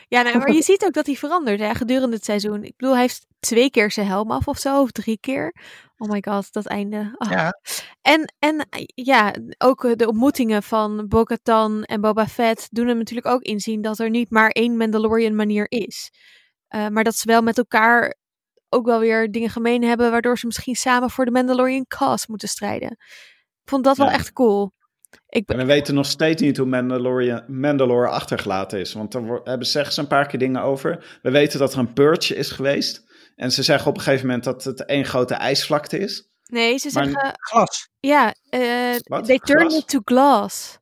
Ja, 0.09 0.23
nee, 0.23 0.37
maar 0.37 0.53
je 0.53 0.63
ziet 0.63 0.85
ook 0.85 0.93
dat 0.93 1.07
hij 1.07 1.15
verandert 1.15 1.61
hè, 1.61 1.75
gedurende 1.75 2.17
het 2.17 2.25
seizoen. 2.25 2.65
Ik 2.65 2.77
bedoel, 2.77 2.93
hij 2.93 3.03
heeft 3.03 3.27
twee 3.41 3.71
keer 3.71 3.91
zijn 3.91 4.07
helm 4.07 4.31
af 4.31 4.49
of 4.49 4.59
zo, 4.59 4.81
of 4.81 4.91
drie 4.91 5.19
keer. 5.21 5.55
Oh 5.97 6.11
my 6.11 6.23
god, 6.29 6.53
dat 6.53 6.67
einde. 6.67 7.15
Ah. 7.17 7.31
Ja, 7.31 7.61
En, 8.03 8.35
en 8.39 8.69
ja, 8.95 9.35
ook 9.59 9.99
de 9.99 10.09
ontmoetingen 10.09 10.63
van 10.63 11.09
Bo-Katan 11.09 11.83
en 11.83 12.01
Boba 12.01 12.27
Fett 12.27 12.69
doen 12.71 12.87
hem 12.87 12.99
natuurlijk 12.99 13.27
ook 13.27 13.43
inzien 13.43 13.83
dat 13.83 13.99
er 13.99 14.11
niet 14.11 14.31
maar 14.31 14.51
één 14.51 14.77
Mandalorian 14.77 15.35
manier 15.35 15.67
is. 15.69 16.11
Eh, 16.69 16.89
maar 16.89 17.05
dat 17.05 17.15
ze 17.15 17.27
wel 17.27 17.43
met 17.43 17.59
elkaar 17.59 18.17
ook 18.69 18.87
wel 18.87 19.01
weer 19.01 19.31
dingen 19.31 19.51
gemeen 19.51 19.83
hebben, 19.85 20.11
waardoor 20.11 20.39
ze 20.39 20.47
misschien 20.47 20.75
samen 20.77 21.11
voor 21.11 21.25
de 21.25 21.31
Mandalorian 21.31 21.87
cause 21.87 22.27
moeten 22.29 22.49
strijden. 22.49 22.91
Ik 22.91 23.71
vond 23.75 23.85
dat 23.85 23.97
wel 23.97 24.11
echt 24.11 24.33
cool. 24.33 24.77
Ik 25.29 25.47
ben, 25.47 25.59
En 25.59 25.67
we 25.67 25.73
weten 25.73 25.95
nog 25.95 26.07
steeds 26.07 26.43
niet 26.43 26.57
hoe 26.57 26.67
Mandalorian, 26.67 27.43
Mandalore 27.47 28.09
achtergelaten 28.09 28.79
is. 28.81 28.93
Want 28.93 29.13
daar 29.13 29.23
hebben 29.45 29.67
ze 29.67 29.73
zeggen 29.73 29.93
ze 29.95 30.01
een 30.01 30.07
paar 30.07 30.27
keer 30.27 30.39
dingen 30.39 30.63
over. 30.63 31.19
We 31.23 31.31
weten 31.31 31.59
dat 31.59 31.73
er 31.73 31.79
een 31.79 31.93
purge 31.93 32.35
is 32.35 32.51
geweest. 32.51 33.05
En 33.37 33.53
ze 33.53 33.63
zeggen 33.63 33.89
op 33.91 33.97
een 33.97 34.03
gegeven 34.03 34.27
moment 34.27 34.45
dat 34.45 34.65
het 34.65 34.85
één 34.85 35.05
grote 35.05 35.35
ijsvlakte 35.35 35.99
is. 35.99 36.29
nee, 36.47 36.79
ze 36.79 36.91
Maar- 36.93 37.05
zeggen, 37.05 37.35
glas. 37.41 37.89
ja, 38.01 38.35
eh 38.51 38.95
they 39.25 39.39
turn 39.39 39.61
Glas? 39.69 39.77
it 39.79 39.89
to 39.89 40.01
glass. 40.05 40.79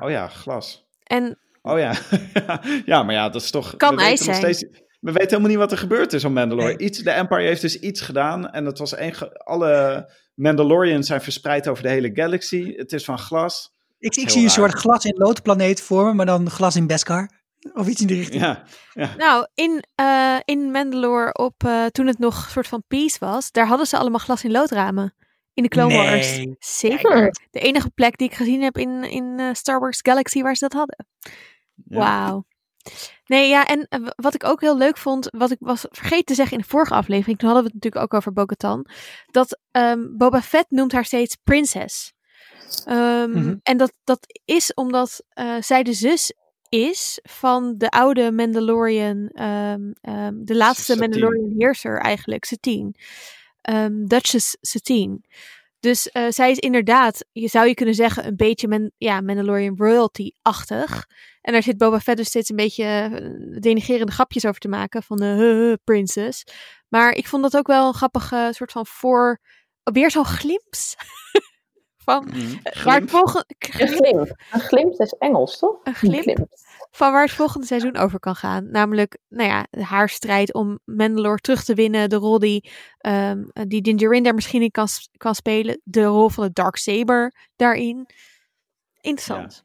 Oh 0.00 0.10
ja, 0.10 0.28
glas. 0.28 0.86
En 1.04 1.38
Oh 1.62 1.78
ja. 1.78 1.94
ja, 2.92 3.02
maar 3.02 3.14
ja, 3.14 3.28
dat 3.28 3.42
is 3.42 3.50
toch... 3.50 3.76
Kan 3.76 3.88
we 3.96 4.02
weten 4.02 4.08
ijs 4.10 4.26
nog 4.26 4.36
zijn. 4.36 4.54
Steeds, 4.54 4.78
we 5.00 5.12
weten 5.12 5.28
helemaal 5.28 5.48
niet 5.48 5.58
wat 5.58 5.72
er 5.72 5.78
gebeurd 5.78 6.12
is 6.12 6.24
op 6.24 6.32
Mandalore. 6.32 6.66
Nee. 6.68 6.78
Iets, 6.78 6.98
de 6.98 7.10
Empire 7.10 7.42
heeft 7.42 7.60
dus 7.60 7.78
iets 7.80 8.00
gedaan. 8.00 8.50
En 8.50 8.64
dat 8.64 8.78
was 8.78 8.94
één... 8.94 9.14
Alle 9.44 10.08
Mandalorians 10.34 11.06
zijn 11.06 11.20
verspreid 11.20 11.68
over 11.68 11.82
de 11.82 11.88
hele 11.88 12.10
galaxy. 12.14 12.74
Het 12.76 12.92
is 12.92 13.04
van 13.04 13.18
glas. 13.18 13.72
Ik, 13.98 14.16
ik 14.16 14.30
zie 14.30 14.42
een 14.42 14.50
soort 14.50 14.74
glas 14.74 15.04
in 15.04 15.16
loodplaneet 15.16 15.80
vormen, 15.82 16.16
maar 16.16 16.26
dan 16.26 16.50
glas 16.50 16.76
in 16.76 16.86
Beskar. 16.86 17.30
Of 17.72 17.88
iets 17.88 18.00
in 18.00 18.06
die 18.06 18.16
richting. 18.16 18.42
Ja, 18.42 18.62
ja. 18.94 19.14
Nou, 19.16 19.46
in, 19.54 19.84
eh, 19.94 20.36
in 20.44 20.70
Mandalore, 20.70 21.32
op, 21.32 21.64
eh, 21.64 21.86
toen 21.86 22.06
het 22.06 22.18
nog 22.18 22.44
een 22.44 22.50
soort 22.50 22.68
van 22.68 22.84
peace 22.88 23.16
was, 23.20 23.50
daar 23.50 23.66
hadden 23.66 23.86
ze 23.86 23.96
allemaal 23.96 24.18
glas 24.18 24.44
in 24.44 24.50
loodramen. 24.50 25.14
In 25.54 25.62
de 25.62 25.68
Clone 25.68 25.94
Nee. 25.94 26.10
Wars. 26.10 26.44
Zeker. 26.58 27.32
De 27.50 27.60
enige 27.60 27.90
plek 27.90 28.18
die 28.18 28.28
ik 28.28 28.34
gezien 28.34 28.62
heb 28.62 28.78
in, 28.78 29.04
in 29.04 29.38
eh, 29.38 29.48
Star 29.52 29.80
Wars 29.80 29.98
Galaxy 30.02 30.42
waar 30.42 30.56
ze 30.56 30.68
dat 30.68 30.78
hadden. 30.78 31.06
Ja. 31.84 31.98
Wauw. 31.98 32.44
Nee, 33.26 33.48
ja, 33.48 33.66
en 33.66 33.86
eh, 33.88 34.06
wat 34.16 34.34
ik 34.34 34.44
ook 34.44 34.60
heel 34.60 34.76
leuk 34.76 34.96
vond, 34.96 35.28
wat 35.30 35.50
ik 35.50 35.56
was 35.60 35.86
vergeten 35.90 36.24
te 36.24 36.34
zeggen 36.34 36.56
in 36.56 36.62
de 36.62 36.68
vorige 36.68 36.94
aflevering, 36.94 37.38
toen 37.38 37.48
hadden 37.48 37.66
we 37.66 37.72
het 37.74 37.82
natuurlijk 37.84 38.12
ook 38.12 38.18
over 38.18 38.32
Bo-Katan, 38.32 38.86
dat 39.30 39.58
ehm, 39.70 40.16
Boba 40.16 40.42
Fett 40.42 40.70
noemt 40.70 40.92
haar 40.92 41.04
steeds 41.04 41.36
prinses. 41.44 42.12
Mhm. 42.86 43.56
En 43.62 43.76
dat, 43.76 43.92
dat 44.04 44.40
is 44.44 44.74
omdat 44.74 45.24
eh, 45.28 45.56
zij 45.60 45.82
de 45.82 45.92
zus 45.92 46.32
is 46.68 47.20
van 47.22 47.74
de 47.76 47.90
oude 47.90 48.32
Mandalorian, 48.32 49.28
ehm, 49.28 49.90
de 50.34 50.54
laatste 50.54 50.92
Satine. 50.92 51.08
Mandalorian 51.08 51.54
heerser 51.58 51.98
eigenlijk, 51.98 52.44
Satine. 52.44 52.94
Duchess 54.06 54.56
Satine. 54.60 55.20
Dus 55.84 56.10
eh, 56.10 56.26
zij 56.28 56.50
is 56.50 56.58
inderdaad, 56.58 57.24
je 57.32 57.48
zou 57.48 57.66
je 57.68 57.74
kunnen 57.74 57.94
zeggen, 57.94 58.26
een 58.26 58.36
beetje 58.36 58.92
ja, 58.96 59.20
Mandalorian 59.20 59.76
royalty-achtig. 59.76 61.06
En 61.44 61.52
daar 61.52 61.62
zit 61.62 61.78
Boba 61.78 62.00
Fett 62.00 62.16
dus 62.16 62.26
steeds 62.28 62.48
een 62.50 62.56
beetje 62.56 62.84
eh, 62.84 63.60
denigerende 63.60 64.12
grapjes 64.12 64.46
over 64.46 64.60
te 64.60 64.68
maken 64.68 65.02
van 65.02 65.16
de 65.16 65.24
huh, 65.24 65.74
princess. 65.84 66.44
Maar 66.88 67.12
ik 67.12 67.26
vond 67.28 67.42
dat 67.42 67.56
ook 67.56 67.66
wel 67.66 67.86
een 67.86 67.94
grappige 67.94 68.48
soort 68.50 68.72
van 68.72 68.86
voor, 68.86 69.40
weer 69.82 70.10
zo'n 70.10 70.24
glimps. 70.24 70.94
van, 72.04 72.24
Mhm. 72.24 72.38
waar 72.62 72.72
het 72.72 72.74
Glimp. 72.74 73.10
volgende, 73.10 73.44
Een 73.58 73.88
glimp. 73.88 74.34
Een 74.52 74.60
glimp 74.60 75.00
is 75.00 75.14
Engels, 75.18 75.58
toch? 75.58 75.76
een 75.84 75.94
glimp 75.94 76.46
van 76.90 77.12
waar 77.12 77.22
het 77.22 77.32
volgende 77.32 77.66
seizoen 77.66 77.96
over 77.96 78.18
kan 78.20 78.36
gaan. 78.36 78.70
Namelijk, 78.70 79.18
nou 79.28 79.48
ja, 79.48 79.66
haar 79.82 80.08
strijd 80.08 80.54
om 80.54 80.78
Mandalore 80.84 81.38
terug 81.38 81.64
te 81.64 81.74
winnen. 81.74 82.08
De 82.08 82.16
rol 82.16 82.38
die, 82.38 82.70
ehm 82.98 83.42
die 83.52 83.82
Din 83.82 83.96
Djarin 83.96 84.22
daar 84.22 84.34
misschien 84.34 84.62
in 84.62 84.70
kan, 84.70 84.86
kan 85.16 85.34
spelen. 85.34 85.80
De 85.84 86.04
rol 86.04 86.28
van 86.28 86.44
de 86.44 86.52
Dark 86.52 86.76
Saber 86.76 87.34
daarin. 87.56 88.06
Interessant. 89.00 89.63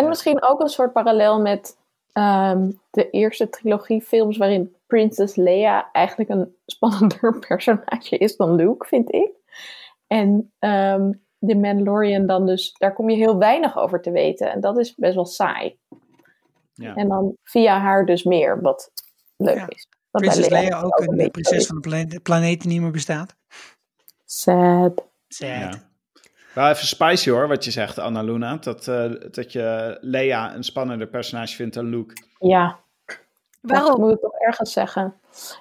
En 0.00 0.08
misschien 0.08 0.42
ook 0.42 0.60
een 0.60 0.68
soort 0.68 0.92
parallel 0.92 1.40
met 1.40 1.78
ehm, 2.12 2.70
de 2.90 3.10
eerste 3.10 3.48
trilogie 3.48 4.02
films 4.02 4.36
waarin 4.36 4.76
Princess 4.86 5.36
Leia 5.36 5.92
eigenlijk 5.92 6.30
een 6.30 6.56
spannender 6.66 7.38
personage 7.48 8.18
is 8.18 8.36
dan 8.36 8.54
Luke, 8.54 8.86
vind 8.86 9.12
ik. 9.14 9.30
En 10.06 10.52
ehm 10.58 11.10
de 11.42 11.56
Mandalorian 11.56 12.26
dan 12.26 12.46
dus, 12.46 12.72
daar 12.78 12.92
kom 12.94 13.10
je 13.10 13.16
heel 13.16 13.38
weinig 13.38 13.78
over 13.78 14.00
te 14.00 14.10
weten. 14.10 14.50
En 14.52 14.60
dat 14.60 14.78
is 14.78 14.94
best 14.94 15.14
wel 15.14 15.24
saai. 15.26 15.78
Ja. 16.74 16.94
En 16.94 17.08
dan 17.08 17.36
via 17.42 17.78
haar 17.78 18.06
dus 18.06 18.22
meer, 18.22 18.60
wat 18.60 18.92
leuk 19.36 19.56
Ja. 19.56 19.68
is. 19.68 19.88
Wat 20.10 20.22
bij 20.22 20.30
Prinses 20.30 20.48
Leia 20.52 20.80
ook 20.80 20.98
een 20.98 21.30
prinses 21.30 21.66
van 21.66 21.74
de 21.74 21.88
planeet, 21.88 22.22
planeet 22.22 22.60
die 22.60 22.70
niet 22.70 22.80
meer 22.80 22.90
bestaat. 22.90 23.36
Sad. 24.24 25.04
Sad. 25.28 25.48
Ja. 25.48 25.89
Wel 26.54 26.68
even 26.68 26.86
spicy 26.86 27.30
hoor, 27.30 27.48
wat 27.48 27.64
je 27.64 27.70
zegt, 27.70 27.98
Anna 27.98 28.22
Luna. 28.22 28.56
Dat, 28.56 28.88
eh, 28.88 29.10
dat 29.30 29.52
je 29.52 29.98
Leia 30.00 30.54
een 30.54 30.64
spannender 30.64 31.06
personage 31.06 31.54
vindt 31.56 31.74
dan 31.74 31.84
Luke. 31.88 32.14
Ja, 32.38 32.78
Dat 33.06 33.18
Waarom? 33.60 34.00
moet 34.00 34.12
ik 34.12 34.20
toch 34.20 34.34
ergens 34.38 34.72
zeggen. 34.72 35.14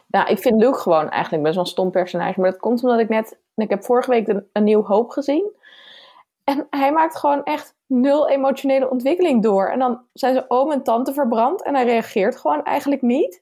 Nou, 0.08 0.30
ik 0.30 0.40
vind 0.40 0.62
Luke 0.62 0.80
gewoon 0.80 1.10
eigenlijk 1.10 1.44
best 1.44 1.56
wel 1.56 1.64
een 1.64 1.70
stom 1.70 1.92
personage. 1.92 2.40
Maar 2.40 2.52
dat 2.52 2.60
komt 2.60 2.84
omdat 2.84 3.00
ik 3.00 3.10
net... 3.10 3.38
Ik 3.56 3.70
heb 3.70 3.84
vorige 3.84 4.10
week 4.10 4.28
een, 4.28 4.48
een 4.54 4.64
nieuw 4.64 4.84
hoop 4.84 5.10
gezien. 5.10 5.52
En 6.44 6.68
hij 6.70 6.92
maakt 6.92 7.18
gewoon 7.18 7.44
echt 7.44 7.76
nul 7.86 8.30
emotionele 8.30 8.90
ontwikkeling 8.90 9.44
door. 9.44 9.70
En 9.70 9.80
dan 9.80 10.02
zijn 10.14 10.34
zijn 10.34 10.46
oom 10.48 10.72
en 10.72 10.84
tante 10.84 11.14
verbrand. 11.14 11.64
En 11.64 11.76
hij 11.76 11.86
reageert 11.86 12.38
gewoon 12.38 12.64
eigenlijk 12.64 13.02
niet. 13.02 13.42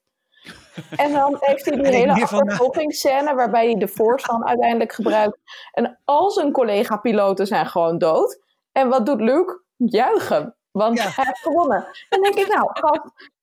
En 0.96 1.12
dan 1.14 1.38
heeft 1.40 1.66
hij 1.66 1.76
die 1.76 1.86
hele 1.86 2.06
nou- 2.06 2.22
achtervolgingsscène... 2.22 3.36
waarbij 3.36 3.66
hij 3.66 3.76
de 3.76 4.22
dan 4.28 4.46
uiteindelijk 4.54 4.94
gebruikt. 4.94 5.38
En 5.72 6.00
al 6.06 6.32
zijn 6.32 6.52
collega-piloten 6.52 7.48
zijn 7.48 7.66
gewoon 7.66 7.98
dood. 7.98 8.40
En 8.72 8.90
wat 8.90 9.06
doet 9.06 9.22
Luke? 9.22 9.62
Juichen. 9.76 10.56
Want 10.72 10.98
Ja. 10.98 11.04
hij 11.04 11.26
heeft 11.26 11.40
gewonnen. 11.40 11.86
Dan 12.10 12.22
denk 12.22 12.36
ik, 12.36 12.48
nou, 12.54 12.72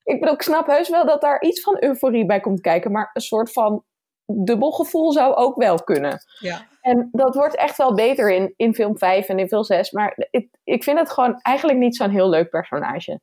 ik 0.03 0.21
bedoel, 0.21 0.35
ik 0.35 0.43
snap 0.43 0.67
heus 0.67 0.88
wel 0.88 1.07
dat 1.07 1.21
daar 1.21 1.43
iets 1.43 1.61
van 1.61 1.77
euforie 1.81 2.27
bij 2.27 2.40
komt 2.40 2.61
kijken, 2.61 2.93
maar 2.93 3.11
een 3.12 3.21
soort 3.23 3.53
van 3.53 3.85
dubbel 4.27 4.71
gevoel 4.71 5.12
zou 5.12 5.35
ook 5.35 5.57
wel 5.57 5.83
kunnen. 5.83 6.19
Ja. 6.38 6.67
En 6.81 7.09
dat 7.12 7.35
wordt 7.35 7.57
echt 7.57 7.77
wel 7.77 7.95
beter 7.95 8.31
in, 8.33 8.55
in 8.57 8.75
film 8.75 8.99
5 8.99 9.29
en 9.29 9.38
in 9.38 9.49
film 9.49 9.64
6, 9.64 9.90
maar 9.90 10.27
ik, 10.31 10.49
ik 10.64 10.83
vind 10.83 10.99
het 10.99 11.11
gewoon 11.11 11.38
eigenlijk 11.43 11.79
niet 11.79 11.97
zo'n 11.97 12.11
heel 12.11 12.29
leuk 12.29 12.51
personage. 12.51 13.21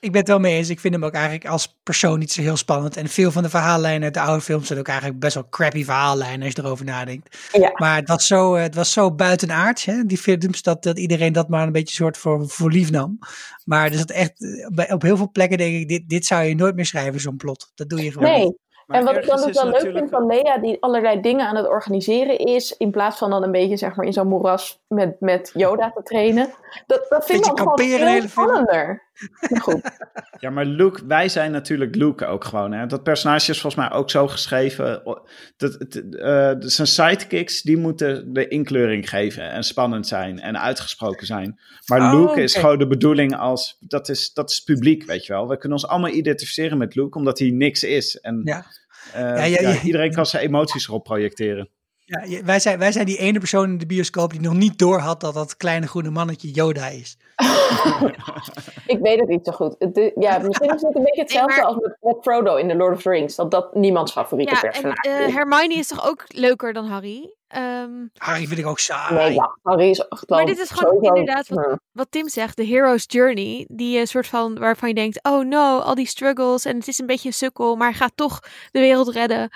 Ik 0.00 0.12
ben 0.12 0.20
het 0.20 0.28
wel 0.28 0.38
mee 0.38 0.56
eens. 0.56 0.68
Ik 0.68 0.80
vind 0.80 0.94
hem 0.94 1.04
ook 1.04 1.12
eigenlijk 1.12 1.46
als 1.46 1.78
persoon 1.82 2.18
niet 2.18 2.32
zo 2.32 2.40
heel 2.40 2.56
spannend. 2.56 2.96
En 2.96 3.08
veel 3.08 3.30
van 3.30 3.42
de 3.42 3.48
verhaallijnen 3.48 4.02
uit 4.02 4.14
de 4.14 4.20
oude 4.20 4.42
films 4.42 4.66
zijn 4.66 4.78
ook 4.78 4.88
eigenlijk 4.88 5.20
best 5.20 5.34
wel 5.34 5.48
crappy 5.48 5.84
verhaallijnen 5.84 6.42
als 6.42 6.52
je 6.54 6.62
erover 6.62 6.84
nadenkt. 6.84 7.48
Ja. 7.52 7.70
Maar 7.74 7.96
het 7.96 8.08
was 8.08 8.26
zo, 8.26 8.54
eh, 8.54 8.62
het 8.62 8.74
was 8.74 8.92
zo 8.92 9.12
buitenaards, 9.12 9.84
hè, 9.84 10.04
die 10.04 10.18
films, 10.18 10.62
dat, 10.62 10.82
dat 10.82 10.98
iedereen 10.98 11.32
dat 11.32 11.48
maar 11.48 11.66
een 11.66 11.72
beetje 11.72 11.94
soort 11.94 12.16
voor, 12.16 12.48
voor 12.48 12.70
lief 12.70 12.90
nam. 12.90 13.18
Maar 13.64 13.90
er 13.90 13.98
zat 13.98 14.10
echt, 14.10 14.42
eh, 14.76 14.94
op 14.94 15.02
heel 15.02 15.16
veel 15.16 15.30
plekken 15.30 15.58
denk 15.58 15.74
ik, 15.74 15.88
dit, 15.88 16.08
dit 16.08 16.26
zou 16.26 16.44
je 16.44 16.54
nooit 16.54 16.74
meer 16.74 16.86
schrijven, 16.86 17.20
zo'n 17.20 17.36
plot. 17.36 17.72
Dat 17.74 17.88
doe 17.88 18.04
je 18.04 18.12
gewoon 18.12 18.32
niet. 18.32 18.42
Nee, 18.42 18.56
en 18.88 19.04
wat 19.04 19.16
ik 19.16 19.26
dan 19.26 19.44
ook 19.44 19.52
wel 19.52 19.70
leuk 19.70 19.96
vind 19.96 20.10
van 20.10 20.26
Lea, 20.26 20.58
die 20.58 20.76
allerlei 20.80 21.20
dingen 21.20 21.46
aan 21.46 21.56
het 21.56 21.68
organiseren 21.68 22.38
is, 22.38 22.76
in 22.76 22.90
plaats 22.90 23.18
van 23.18 23.30
dan 23.30 23.42
een 23.42 23.52
beetje 23.52 23.76
zeg 23.76 23.96
maar 23.96 24.06
in 24.06 24.12
zo'n 24.12 24.28
moeras 24.28 24.80
met, 24.86 25.20
met 25.20 25.50
Yoda 25.54 25.90
te 25.90 26.02
trainen. 26.02 26.50
Dat, 26.86 27.06
dat 27.08 27.24
vind 27.26 27.46
ik 27.46 27.58
gewoon 27.58 27.78
film. 27.78 28.28
spannender. 28.28 29.08
Maar 29.50 29.60
goed, 29.60 29.80
Ja, 30.40 30.50
maar 30.50 30.64
Luke, 30.64 31.06
wij 31.06 31.28
zijn 31.28 31.50
natuurlijk 31.50 31.94
Luke 31.94 32.26
ook 32.26 32.44
gewoon. 32.44 32.72
Hè? 32.72 32.86
Dat 32.86 33.02
personage 33.02 33.50
is 33.50 33.60
volgens 33.60 33.88
mij 33.88 33.98
ook 33.98 34.10
zo 34.10 34.28
geschreven. 34.28 35.02
Dat, 35.56 35.72
het, 35.78 36.14
eh, 36.16 36.52
zijn 36.58 36.86
sidekicks, 36.86 37.62
die 37.62 37.76
moeten 37.76 38.32
de 38.32 38.48
inkleuring 38.48 39.08
geven 39.08 39.50
en 39.50 39.62
spannend 39.62 40.06
zijn 40.06 40.40
en 40.40 40.60
uitgesproken 40.60 41.26
zijn. 41.26 41.60
Maar 41.86 42.00
Oh, 42.14 42.20
Luke 42.20 42.42
is 42.42 42.56
gewoon 42.56 42.78
de 42.78 42.86
bedoeling 42.86 43.36
als, 43.36 43.76
dat 43.80 44.08
is, 44.08 44.32
dat 44.32 44.50
is 44.50 44.60
publiek, 44.60 45.04
weet 45.04 45.26
je 45.26 45.32
wel. 45.32 45.48
We 45.48 45.58
kunnen 45.58 45.78
ons 45.78 45.86
allemaal 45.86 46.10
identificeren 46.10 46.78
met 46.78 46.94
Luke, 46.94 47.18
omdat 47.18 47.38
hij 47.38 47.50
niks 47.50 47.82
is. 47.82 48.16
En 48.16 48.40
Ja. 48.44 48.64
eh, 49.12 49.20
Ja, 49.20 49.44
ja, 49.44 49.60
ja, 49.60 49.68
ja. 49.70 49.82
iedereen 49.82 50.12
kan 50.12 50.26
zijn 50.26 50.42
emoties 50.44 50.88
erop 50.88 51.04
projecteren. 51.04 51.70
Ja, 52.08 52.42
wij, 52.44 52.60
zijn, 52.60 52.78
wij 52.78 52.92
zijn 52.92 53.06
die 53.06 53.18
ene 53.18 53.38
persoon 53.38 53.64
in 53.70 53.78
de 53.78 53.86
bioscoop 53.86 54.30
die 54.30 54.40
nog 54.40 54.52
niet 54.54 54.78
door 54.78 54.98
had 54.98 55.20
dat 55.20 55.34
dat 55.34 55.56
kleine 55.56 55.86
groene 55.86 56.10
mannetje 56.10 56.50
Yoda 56.50 56.86
is. 56.88 57.16
ik 58.86 58.98
weet 59.00 59.18
het 59.20 59.28
niet 59.28 59.46
zo 59.46 59.52
goed. 59.52 59.74
Is- 59.78 60.10
ja, 60.14 60.38
misschien 60.38 60.74
is 60.74 60.82
het 60.82 60.96
een 60.96 61.02
beetje 61.02 61.20
hetzelfde 61.22 61.52
Nee, 61.54 61.60
maar- 61.62 61.66
als 61.74 61.76
met, 61.82 61.96
met 62.00 62.16
Frodo 62.22 62.56
in 62.56 62.68
The 62.68 62.74
Lord 62.76 62.94
of 62.96 63.02
the 63.02 63.10
Rings. 63.10 63.34
Dat 63.36 63.50
dat 63.50 63.74
niemands 63.74 64.12
favoriete 64.12 64.54
Ja, 64.54 64.62
en 64.62 64.70
personage 64.70 65.08
eh, 65.08 65.26
is. 65.26 65.34
Hermione 65.34 65.74
is 65.74 65.86
toch 65.86 66.08
ook 66.08 66.24
leuker 66.28 66.72
dan 66.72 66.86
Harry? 66.86 67.32
Ehm, 67.48 67.90
Harry 68.16 68.46
vind 68.46 68.58
ik 68.58 68.66
ook 68.66 68.78
saai. 68.78 69.14
Nee, 69.14 69.32
ja, 69.34 69.56
Harry 69.62 69.88
is 69.90 69.98
echt 69.98 70.24
wel 70.26 70.38
Maar 70.38 70.46
dit 70.46 70.58
is 70.58 70.70
gewoon 70.70 70.92
sowieso- 70.94 71.14
inderdaad 71.14 71.48
wat- 71.48 71.78
wat 71.92 72.06
Tim 72.10 72.28
zegt, 72.28 72.56
de 72.56 72.64
hero's 72.66 73.04
journey, 73.06 73.64
die 73.70 73.98
een 74.00 74.06
soort 74.06 74.26
van 74.26 74.58
waarvan 74.58 74.88
je 74.88 74.94
denkt, 74.94 75.18
oh 75.22 75.44
no, 75.44 75.78
al 75.78 75.94
die 75.94 76.06
struggles 76.06 76.64
en 76.64 76.76
het 76.76 76.88
is 76.88 76.98
een 76.98 77.06
beetje 77.06 77.28
een 77.28 77.34
sukkel, 77.34 77.76
maar 77.76 77.88
hij 77.88 77.96
gaat 77.98 78.12
toch 78.14 78.40
de 78.70 78.80
wereld 78.80 79.08
redden. 79.08 79.50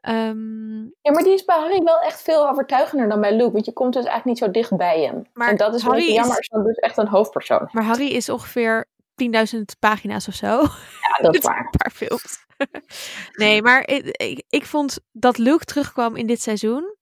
Ehm, 0.00 0.80
Ja, 0.82 1.12
maar 1.12 1.22
die 1.22 1.32
is 1.32 1.44
bij 1.44 1.56
Harry 1.58 1.82
wel 1.82 2.00
echt 2.00 2.22
veel 2.22 2.48
overtuigender 2.48 3.08
dan 3.08 3.20
bij 3.20 3.36
Luke. 3.36 3.52
Want 3.52 3.64
je 3.64 3.72
komt 3.72 3.92
dus 3.92 4.04
eigenlijk 4.04 4.40
niet 4.40 4.48
zo 4.48 4.50
dicht 4.60 4.76
bij 4.76 5.00
hem. 5.02 5.26
Maar 5.32 5.48
en 5.48 5.56
dat 5.56 5.74
is 5.74 5.82
wel 5.84 5.98
jammer, 5.98 6.38
is- 6.40 6.48
dan 6.48 6.64
dus 6.64 6.76
echt 6.76 6.96
een 6.96 7.08
hoofdpersoon. 7.08 7.68
maar 7.72 7.84
Harry 7.84 8.06
is 8.08 8.28
ongeveer 8.28 8.86
10.000 9.14 9.76
pagina's 9.78 10.28
of 10.28 10.34
zo. 10.34 10.46
Ja, 10.46 11.22
dat 11.22 11.34
is 11.34 11.44
waar. 11.50 11.58
Een 11.64 11.70
paar 11.78 11.90
films. 11.92 12.46
nee, 13.42 13.62
maar 13.62 13.86
ik, 13.88 14.04
ik, 14.16 14.42
ik 14.48 14.64
vond 14.66 14.98
dat 15.12 15.38
Luke 15.38 15.64
terugkwam 15.64 16.16
in 16.16 16.26
dit 16.26 16.42
seizoen. 16.42 16.96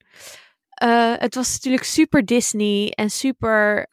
eh, 0.69 1.13
het 1.17 1.35
was 1.35 1.53
natuurlijk 1.53 1.85
super 1.85 2.25
Disney 2.25 2.91
en 2.95 3.11
super 3.11 3.87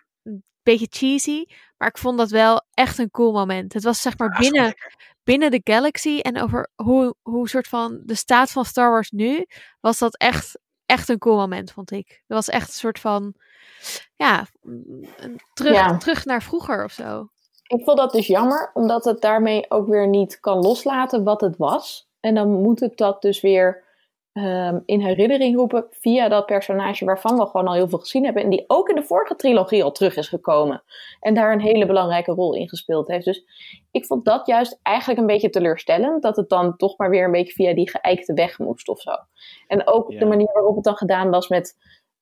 beetje 0.66 0.88
cheesy. 0.90 1.46
Maar 1.78 1.88
ik 1.88 1.98
vond 1.98 2.18
dat 2.18 2.30
wel 2.30 2.64
echt 2.74 2.98
een 2.98 3.12
cool 3.12 3.32
moment. 3.32 3.74
Het 3.74 3.84
was 3.84 4.02
zeg 4.02 4.18
maar 4.18 4.32
Ja, 4.32 4.40
binnen, 4.40 4.74
binnen 5.24 5.52
de 5.52 5.62
galaxy 5.64 6.20
en 6.20 6.42
over 6.42 6.70
hoe, 6.76 7.16
hoe 7.22 7.50
soort 7.50 7.68
van 7.68 8.02
de 8.04 8.16
staat 8.16 8.52
van 8.52 8.66
Star 8.66 8.90
Wars 8.92 9.12
nu. 9.12 9.46
Was 9.80 9.98
dat 10.00 10.18
echt, 10.18 10.60
echt 10.86 11.10
een 11.10 11.18
cool 11.18 11.36
moment, 11.38 11.72
vond 11.72 11.92
ik. 11.92 12.08
Dat 12.08 12.38
was 12.38 12.50
echt 12.50 12.68
een 12.68 12.74
soort 12.74 13.00
van. 13.00 13.34
Ja, 14.16 14.46
een 14.64 15.40
terug, 15.54 15.74
Ja. 15.74 15.98
terug 15.98 16.26
naar 16.26 16.44
vroeger 16.44 16.84
of 16.84 16.92
zo. 16.92 17.30
Ik 17.68 17.84
vond 17.84 17.98
dat 17.98 18.12
dus 18.12 18.28
jammer, 18.28 18.72
omdat 18.74 19.06
het 19.06 19.22
daarmee 19.22 19.72
ook 19.72 19.88
weer 19.88 20.08
niet 20.08 20.40
kan 20.40 20.58
loslaten 20.60 21.24
wat 21.24 21.42
het 21.42 21.58
was. 21.58 22.08
En 22.20 22.36
dan 22.36 22.52
moet 22.52 22.80
het 22.80 22.98
dat 22.98 23.22
dus 23.22 23.42
weer 23.42 23.84
ehm, 24.36 24.80
in 24.86 25.02
herinnering 25.02 25.56
roepen 25.56 25.86
via 25.92 26.30
dat 26.30 26.46
personage 26.46 27.06
waarvan 27.06 27.38
we 27.38 27.46
gewoon 27.46 27.68
al 27.68 27.74
heel 27.74 27.90
veel 27.90 28.00
gezien 28.00 28.24
hebben. 28.24 28.44
En 28.44 28.50
die 28.50 28.64
ook 28.68 28.90
in 28.90 28.96
de 28.96 29.04
vorige 29.04 29.36
trilogie 29.36 29.84
al 29.84 29.92
terug 29.92 30.16
is 30.16 30.28
gekomen. 30.28 30.84
En 31.20 31.34
daar 31.34 31.52
een 31.52 31.62
hele 31.62 31.86
belangrijke 31.86 32.32
rol 32.32 32.54
in 32.54 32.70
gespeeld 32.70 33.08
heeft. 33.08 33.26
Dus 33.26 33.46
ik 33.92 34.06
vond 34.06 34.26
dat 34.26 34.48
juist 34.48 34.80
eigenlijk 34.82 35.20
een 35.20 35.26
beetje 35.28 35.50
teleurstellend. 35.50 36.22
Dat 36.24 36.36
het 36.36 36.50
dan 36.50 36.78
toch 36.78 36.98
maar 36.98 37.10
weer 37.10 37.26
een 37.26 37.32
beetje 37.32 37.54
via 37.54 37.74
die 37.74 37.90
geëikte 37.90 38.34
weg 38.34 38.60
moest 38.60 38.88
of 38.88 39.02
zo. 39.02 39.12
En 39.68 39.88
ook 39.88 40.12
Ja. 40.12 40.20
de 40.20 40.26
manier 40.26 40.50
waarop 40.54 40.76
het 40.76 40.84
dan 40.84 40.96
gedaan 40.98 41.30
was 41.30 41.48
met... 41.48 41.76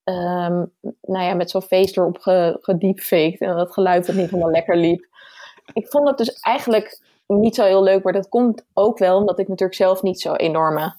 ehm, 0.03 0.65
nou 1.01 1.23
ja, 1.25 1.33
met 1.33 1.49
zo'n 1.49 1.61
face 1.61 1.99
erop 2.01 2.17
ge, 2.17 2.57
gediepfaked 2.61 3.39
en 3.41 3.55
dat 3.55 3.71
geluid 3.73 4.05
dat 4.05 4.15
niet 4.15 4.29
helemaal 4.29 4.51
lekker 4.59 4.77
liep. 4.77 5.07
Ik 5.73 5.87
vond 5.87 6.07
het 6.07 6.17
dus 6.17 6.33
eigenlijk 6.39 7.01
niet 7.27 7.55
zo 7.55 7.63
heel 7.63 7.83
leuk, 7.83 8.03
maar 8.03 8.13
dat 8.13 8.29
komt 8.29 8.65
ook 8.73 8.97
wel 8.97 9.17
omdat 9.17 9.39
ik 9.39 9.47
natuurlijk 9.47 9.77
zelf 9.77 10.01
niet 10.01 10.19
zo 10.21 10.33
enorme 10.33 10.95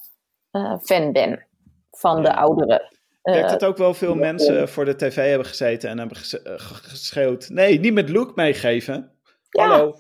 fan 0.82 1.12
ben 1.12 1.46
van 1.90 2.22
de 2.22 2.28
Ja. 2.28 2.34
oudere. 2.34 2.92
Ik 3.22 3.32
denk 3.32 3.44
eh, 3.44 3.50
dat 3.50 3.64
ook 3.64 3.76
wel 3.76 3.94
veel 3.94 4.14
mensen 4.14 4.68
voor 4.68 4.84
de 4.84 4.96
tv 4.96 5.28
hebben 5.28 5.46
gezeten 5.46 5.90
en 5.90 5.98
hebben 5.98 6.16
eh, 6.16 6.22
ge- 6.22 6.74
geschreeuwd. 6.74 7.48
Nee, 7.48 7.80
niet 7.80 7.92
met 7.94 8.08
Luke 8.08 8.32
meegeven. 8.34 9.12
Ja. 9.48 9.66
Hallo, 9.68 9.94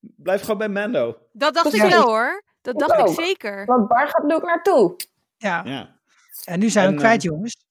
blijf 0.00 0.40
gewoon 0.40 0.58
bij 0.58 0.68
Mando. 0.68 1.18
Dat 1.32 1.54
dacht 1.54 1.74
ik 1.74 1.82
wel 1.82 2.02
hoor. 2.02 2.42
Dat 2.62 2.78
dacht 2.78 3.08
ik 3.18 3.24
zeker. 3.24 3.64
Want 3.66 3.88
waar 3.88 4.08
gaat 4.08 4.24
Luke 4.30 4.46
naartoe? 4.46 4.96
Ja, 5.36 5.62
Ja. 5.64 5.96
en 6.44 6.58
nu 6.58 6.68
zijn 6.70 6.90
we 6.90 6.96
kwijt, 6.96 7.24
eh, 7.24 7.30
jongens. 7.30 7.62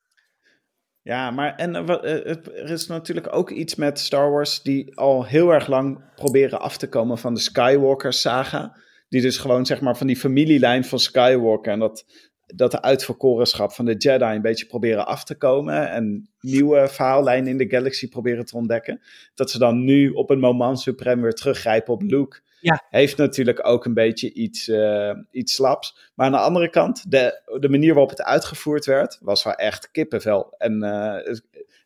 Ja, 1.02 1.32
maar 1.32 1.56
en, 1.56 1.76
eh, 1.76 1.90
eh, 2.04 2.48
er 2.48 2.70
is 2.70 2.88
natuurlijk 2.88 3.36
ook 3.36 3.50
iets 3.50 3.76
met 3.76 4.00
Star 4.00 4.32
Wars 4.32 4.62
die 4.62 4.98
al 4.98 5.26
heel 5.26 5.50
erg 5.54 5.68
lang 5.68 6.04
proberen 6.16 6.60
af 6.62 6.78
te 6.78 6.90
komen 6.90 7.18
van 7.18 7.34
de 7.34 7.40
Skywalker-saga. 7.40 8.76
Die 9.14 9.22
dus 9.22 9.38
gewoon 9.38 9.66
zeg 9.66 9.82
maar 9.82 9.98
van 9.98 10.08
die 10.08 10.18
familielijn 10.18 10.86
van 10.86 11.00
Skywalker 11.00 11.72
en 11.72 11.80
dat, 11.80 12.06
dat 12.46 12.72
de 12.72 12.82
uitverkorenschap 12.82 13.72
van 13.72 13.86
de 13.86 13.96
Jedi 13.96 14.26
een 14.26 14.42
beetje 14.42 14.66
proberen 14.66 15.08
af 15.08 15.24
te 15.24 15.36
komen. 15.36 15.90
En 15.90 16.30
nieuwe 16.40 16.88
verhaallijnen 16.88 17.50
in 17.52 17.58
de 17.58 17.70
galaxy 17.70 18.10
proberen 18.10 18.46
te 18.46 18.56
ontdekken. 18.56 19.02
Dat 19.36 19.52
ze 19.52 19.58
dan 19.58 19.84
nu 19.84 20.10
op 20.10 20.30
een 20.30 20.40
moment 20.40 20.80
suprem 20.80 21.22
weer 21.22 21.34
teruggrijpen 21.34 21.94
op 21.94 22.02
Luke. 22.02 22.42
Ja. 22.60 22.84
Heeft 22.90 23.18
natuurlijk 23.18 23.68
ook 23.68 23.86
een 23.86 23.94
beetje 23.94 24.34
iets, 24.34 24.68
eh, 24.68 25.18
iets 25.32 25.54
slaps. 25.54 26.12
Maar 26.16 26.26
aan 26.26 26.32
de 26.32 26.38
andere 26.38 26.70
kant, 26.70 27.12
de, 27.12 27.42
de 27.60 27.70
manier 27.70 27.94
waarop 27.94 28.10
het 28.10 28.24
uitgevoerd 28.24 28.86
werd, 28.86 29.18
was 29.22 29.44
wel 29.44 29.54
echt 29.54 29.92
kippenvel. 29.92 30.54
En 30.58 30.84
eh, 30.84 31.36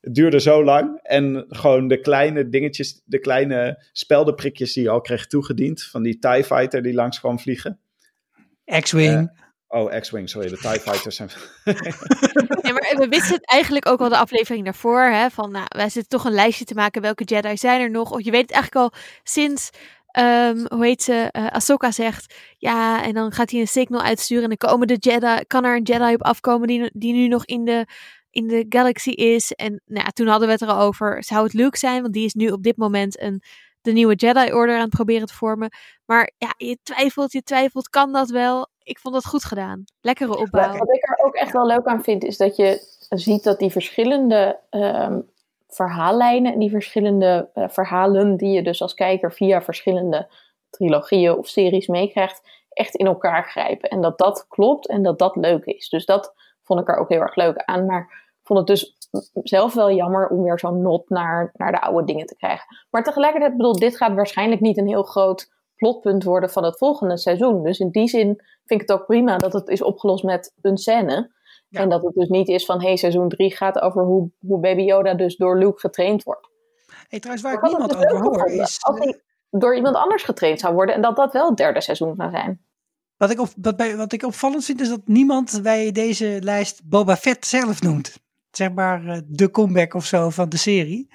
het, 0.07 0.15
duurde 0.15 0.39
zo 0.39 0.63
lang. 0.63 0.99
En 1.01 1.45
gewoon 1.49 1.87
de 1.87 1.99
kleine 1.99 2.49
dingetjes, 2.49 3.01
de 3.05 3.19
kleine 3.19 3.83
speldenprikjes 3.91 4.73
die 4.73 4.83
je 4.83 4.89
al 4.89 5.01
kreeg 5.01 5.27
toegediend. 5.27 5.83
Van 5.83 6.03
die 6.03 6.19
TIE 6.19 6.43
Fighter 6.43 6.81
die 6.81 6.93
langs 6.93 7.19
kwam 7.19 7.39
vliegen. 7.39 7.79
X-Wing. 8.65 9.45
Oh, 9.67 9.99
X-Wing, 9.99 10.29
sorry, 10.29 10.49
de 10.49 10.57
TIE 10.57 10.79
Fighters 10.79 11.15
zijn... 11.15 11.29
Nee, 12.61 12.73
maar 12.73 12.95
we 12.97 13.07
wisten 13.09 13.35
het 13.35 13.45
eigenlijk 13.45 13.87
ook 13.87 13.99
al 13.99 14.09
de 14.09 14.17
aflevering 14.17 14.63
daarvoor. 14.63 15.01
Hè, 15.01 15.29
van, 15.29 15.51
nou, 15.51 15.65
wij 15.67 15.89
zitten 15.89 16.17
toch 16.17 16.25
een 16.25 16.33
lijstje 16.33 16.65
te 16.65 16.73
maken. 16.73 17.01
Welke 17.01 17.23
Jedi 17.23 17.57
zijn 17.57 17.81
er 17.81 17.89
nog? 17.89 18.11
Of 18.11 18.23
je 18.23 18.31
weet 18.31 18.41
het 18.41 18.51
eigenlijk 18.51 18.85
al 18.85 18.99
sinds, 19.23 19.69
ehm, 20.07 20.65
hoe 20.67 20.85
heet 20.85 21.03
ze, 21.03 21.29
eh 21.31 21.47
Ahsoka 21.47 21.91
zegt. 21.91 22.35
Ja, 22.57 23.03
en 23.03 23.13
dan 23.13 23.31
gaat 23.31 23.51
hij 23.51 23.59
een 23.59 23.67
signal 23.67 24.01
uitsturen. 24.01 24.43
En 24.43 24.55
dan 24.57 24.69
komen 24.69 24.87
de 24.87 24.97
Jedi, 24.99 25.45
kan 25.47 25.65
er 25.65 25.75
een 25.75 25.83
Jedi 25.83 26.13
op 26.13 26.23
afkomen 26.23 26.67
die, 26.67 26.89
die 26.93 27.13
nu 27.13 27.27
nog 27.27 27.45
in 27.45 27.65
de, 27.65 27.85
in 28.29 28.47
de 28.47 28.65
galaxy 28.69 29.09
is. 29.09 29.51
En 29.51 29.81
nou, 29.85 30.05
ja, 30.05 30.09
toen 30.09 30.27
hadden 30.27 30.47
we 30.47 30.53
het 30.53 30.61
er 30.61 30.67
al 30.67 30.79
over. 30.79 31.23
Zou 31.23 31.43
het 31.43 31.53
Luke 31.53 31.77
zijn? 31.77 32.01
Want 32.01 32.13
die 32.13 32.25
is 32.25 32.33
nu 32.33 32.49
op 32.49 32.63
dit 32.63 32.77
moment 32.77 33.21
een, 33.21 33.41
de 33.81 33.91
nieuwe 33.91 34.15
Jedi 34.15 34.53
Order 34.53 34.75
aan 34.75 34.81
het 34.81 34.95
proberen 34.95 35.27
te 35.27 35.33
vormen. 35.33 35.69
Maar 36.05 36.31
ja, 36.37 36.53
je 36.57 36.77
twijfelt, 36.83 37.31
je 37.31 37.43
twijfelt. 37.43 37.89
Kan 37.89 38.11
dat 38.11 38.29
wel? 38.29 38.67
Ik 38.83 38.99
vond 38.99 39.13
dat 39.13 39.25
goed 39.25 39.45
gedaan. 39.45 39.83
Lekkere 40.01 40.37
opbouw. 40.37 40.77
Wat 40.77 40.95
ik 40.95 41.09
er 41.09 41.25
ook 41.25 41.35
echt 41.35 41.51
wel 41.51 41.67
leuk 41.67 41.85
aan 41.85 42.03
vind, 42.03 42.23
is 42.23 42.37
dat 42.37 42.55
je 42.55 42.81
ziet 43.09 43.43
dat 43.43 43.59
die 43.59 43.71
verschillende 43.71 44.59
ehm, 44.69 45.19
verhaallijnen 45.67 46.53
en 46.53 46.59
die 46.59 46.69
verschillende 46.69 47.49
eh, 47.53 47.69
verhalen 47.69 48.37
die 48.37 48.51
je 48.51 48.63
dus 48.63 48.81
als 48.81 48.93
kijker 48.93 49.33
via 49.33 49.61
verschillende 49.61 50.27
trilogieën 50.69 51.37
of 51.37 51.47
series 51.47 51.87
meekrijgt, 51.87 52.41
echt 52.69 52.95
in 52.95 53.05
elkaar 53.05 53.43
grijpen. 53.43 53.89
En 53.89 54.01
dat 54.01 54.17
dat 54.17 54.45
klopt 54.47 54.87
en 54.87 55.03
dat 55.03 55.19
dat 55.19 55.35
leuk 55.35 55.65
is. 55.65 55.89
Dus 55.89 56.05
dat 56.05 56.33
vond 56.67 56.79
ik 56.79 56.87
er 56.87 56.97
ook 56.97 57.09
heel 57.09 57.21
erg 57.21 57.35
leuk 57.35 57.57
aan. 57.57 57.85
Maar 57.85 58.25
vond 58.43 58.59
het 58.59 58.67
dus 58.67 58.97
zelf 59.33 59.73
wel 59.73 59.91
jammer 59.91 60.27
om 60.27 60.43
weer 60.43 60.59
zo'n 60.59 60.81
not 60.81 61.09
naar, 61.09 61.49
naar 61.53 61.71
de 61.71 61.81
oude 61.81 62.05
dingen 62.05 62.25
te 62.25 62.35
krijgen. 62.35 62.65
Maar 62.89 63.03
tegelijkertijd, 63.03 63.57
bedoel, 63.57 63.79
dit 63.79 63.97
gaat 63.97 64.13
waarschijnlijk 64.13 64.61
niet 64.61 64.77
een 64.77 64.87
heel 64.87 65.03
groot 65.03 65.55
plotpunt 65.75 66.23
worden 66.23 66.49
van 66.49 66.63
het 66.63 66.77
volgende 66.77 67.17
seizoen. 67.17 67.63
Dus 67.63 67.79
in 67.79 67.89
die 67.89 68.07
zin 68.07 68.41
vind 68.65 68.81
ik 68.81 68.87
het 68.87 68.99
ook 68.99 69.05
prima 69.05 69.37
dat 69.37 69.53
het 69.53 69.67
is 69.67 69.81
opgelost 69.81 70.23
met 70.23 70.53
een 70.61 70.77
scène. 70.77 71.35
Ja. 71.69 71.81
En 71.81 71.89
dat 71.89 72.03
het 72.03 72.13
dus 72.13 72.27
niet 72.27 72.47
is 72.47 72.65
van, 72.65 72.81
hey, 72.81 72.95
seizoen 72.95 73.29
3 73.29 73.55
gaat 73.55 73.79
over 73.79 74.03
hoe, 74.03 74.31
hoe 74.39 74.59
Baby 74.59 74.81
Yoda 74.81 75.13
dus 75.13 75.35
door 75.35 75.57
Luke 75.57 75.79
getraind 75.79 76.23
wordt. 76.23 76.49
Hey, 77.07 77.19
trouwens, 77.19 77.45
waar 77.47 77.53
ik 77.53 77.61
niemand 77.61 77.91
dus 77.91 78.11
over 78.11 78.25
hoor, 78.25 78.47
is... 78.47 78.77
Als 78.81 78.99
hij 78.99 79.21
door 79.49 79.75
iemand 79.75 79.95
anders 79.95 80.23
getraind 80.23 80.59
zou 80.59 80.73
worden 80.73 80.95
en 80.95 81.01
dat 81.01 81.15
dat 81.15 81.33
wel 81.33 81.47
het 81.47 81.57
derde 81.57 81.81
seizoen 81.81 82.15
zou 82.15 82.29
zijn. 82.31 82.66
Wat 83.17 83.29
ik, 83.29 83.39
op, 83.39 83.49
wat, 83.57 83.75
bij, 83.75 83.97
wat 83.97 84.13
ik 84.13 84.23
opvallend 84.23 84.65
vind 84.65 84.81
is 84.81 84.89
dat 84.89 85.01
niemand 85.05 85.59
bij 85.63 85.91
deze 85.91 86.37
lijst 86.41 86.81
Boba 86.83 87.17
Fett 87.17 87.45
zelf 87.45 87.81
noemt. 87.81 88.19
Zeg 88.51 88.71
maar 88.71 89.05
eh, 89.05 89.19
de 89.25 89.51
comeback 89.51 89.93
of 89.93 90.05
zo 90.05 90.29
van 90.29 90.49
de 90.49 90.57
serie. 90.57 91.09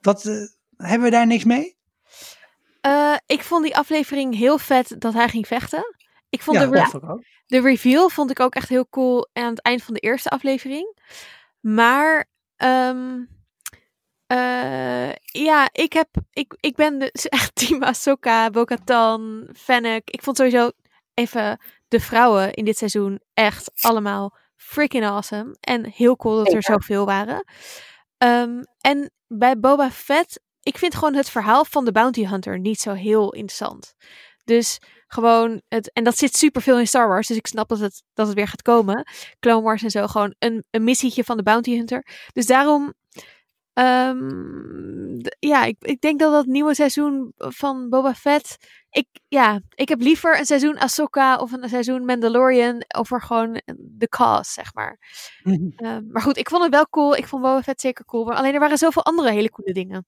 Wat, 0.00 0.24
eh, 0.24 0.34
hebben 0.76 1.08
we 1.08 1.14
daar 1.14 1.26
niks 1.26 1.44
mee? 1.44 1.76
Eh, 2.80 3.16
ik 3.26 3.42
vond 3.42 3.64
die 3.64 3.76
aflevering 3.76 4.36
heel 4.36 4.58
vet 4.58 4.94
dat 4.98 5.12
hij 5.12 5.28
ging 5.28 5.46
vechten. 5.46 5.96
Ik 6.28 6.42
vond 6.42 6.56
ja, 6.56 6.66
de, 6.66 6.70
re- 6.70 6.98
ik 6.98 7.26
de 7.46 7.60
reveal 7.60 8.08
vond 8.08 8.30
ik 8.30 8.40
ook 8.40 8.54
echt 8.54 8.68
heel 8.68 8.88
cool 8.88 9.28
aan 9.32 9.50
het 9.50 9.62
eind 9.62 9.82
van 9.82 9.94
de 9.94 10.00
eerste 10.00 10.28
aflevering. 10.28 10.96
Maar 11.60 12.28
ehm, 12.56 13.24
eh, 14.26 15.12
ja, 15.22 15.68
ik, 15.72 15.92
heb, 15.92 16.08
ik, 16.32 16.56
ik 16.60 16.76
ben 16.76 16.98
dus 16.98 17.28
echt 17.38 17.54
team 17.54 17.82
Ahsoka, 17.82 18.50
Bo-Katan, 18.50 19.48
Fennec. 19.56 20.10
Ik 20.10 20.22
vond 20.22 20.36
sowieso 20.36 20.70
even 21.18 21.60
de 21.88 22.00
vrouwen 22.00 22.52
in 22.52 22.64
dit 22.64 22.78
seizoen 22.78 23.20
echt 23.34 23.70
allemaal 23.80 24.36
freaking 24.56 25.04
awesome. 25.04 25.56
En 25.60 25.92
heel 25.94 26.16
cool 26.16 26.36
dat 26.36 26.52
er 26.52 26.62
zoveel 26.62 27.06
waren. 27.06 27.44
Ehm, 28.18 28.62
en 28.80 29.10
bij 29.26 29.58
Boba 29.58 29.90
Fett, 29.90 30.40
ik 30.62 30.78
vind 30.78 30.94
gewoon 30.94 31.14
het 31.14 31.30
verhaal 31.30 31.64
van 31.64 31.84
de 31.84 31.92
Bounty 31.92 32.26
Hunter 32.26 32.58
niet 32.58 32.80
zo 32.80 32.92
heel 32.92 33.32
interessant. 33.32 33.94
Dus 34.44 34.78
gewoon 35.06 35.62
het, 35.68 35.92
en 35.92 36.04
dat 36.04 36.18
zit 36.18 36.36
super 36.36 36.62
veel 36.62 36.78
in 36.78 36.86
Star 36.86 37.08
Wars, 37.08 37.26
dus 37.26 37.36
ik 37.36 37.46
snap 37.46 37.68
dat 37.68 37.78
het, 37.78 38.02
dat 38.14 38.26
het 38.26 38.36
weer 38.36 38.48
gaat 38.48 38.62
komen. 38.62 39.06
Clone 39.40 39.62
Wars 39.62 39.82
en 39.82 39.90
zo, 39.90 40.06
gewoon 40.06 40.34
een, 40.38 40.64
een 40.70 40.84
missietje 40.84 41.24
van 41.24 41.36
de 41.36 41.42
Bounty 41.42 41.76
Hunter. 41.76 42.06
Dus 42.32 42.46
daarom, 42.46 42.94
ehm, 43.82 45.18
d- 45.22 45.36
ja, 45.38 45.64
ik, 45.64 45.76
ik 45.80 46.00
denk 46.00 46.18
dat 46.20 46.32
dat 46.32 46.46
nieuwe 46.46 46.74
seizoen 46.74 47.32
van 47.36 47.88
Boba 47.88 48.14
Fett, 48.14 48.56
ik, 48.90 49.06
ja, 49.28 49.60
ik 49.74 49.88
heb 49.88 50.00
liever 50.00 50.38
een 50.38 50.46
seizoen 50.46 50.78
Ahsoka 50.78 51.36
of 51.38 51.52
een 51.52 51.68
seizoen 51.68 52.04
Mandalorian 52.04 52.84
over 52.96 53.22
gewoon 53.22 53.60
de 53.76 54.08
cause, 54.08 54.52
zeg 54.52 54.74
maar. 54.74 54.98
Ehm, 55.76 56.02
maar 56.10 56.22
goed, 56.22 56.36
ik 56.36 56.48
vond 56.48 56.62
het 56.62 56.72
wel 56.74 56.88
cool. 56.88 57.16
Ik 57.16 57.26
vond 57.26 57.42
Boba 57.42 57.62
Fett 57.62 57.80
zeker 57.80 58.04
cool. 58.04 58.24
Maar 58.24 58.36
alleen 58.36 58.54
er 58.54 58.60
waren 58.60 58.78
zoveel 58.78 59.04
andere 59.04 59.30
hele 59.30 59.50
coole 59.50 59.72
dingen. 59.72 60.06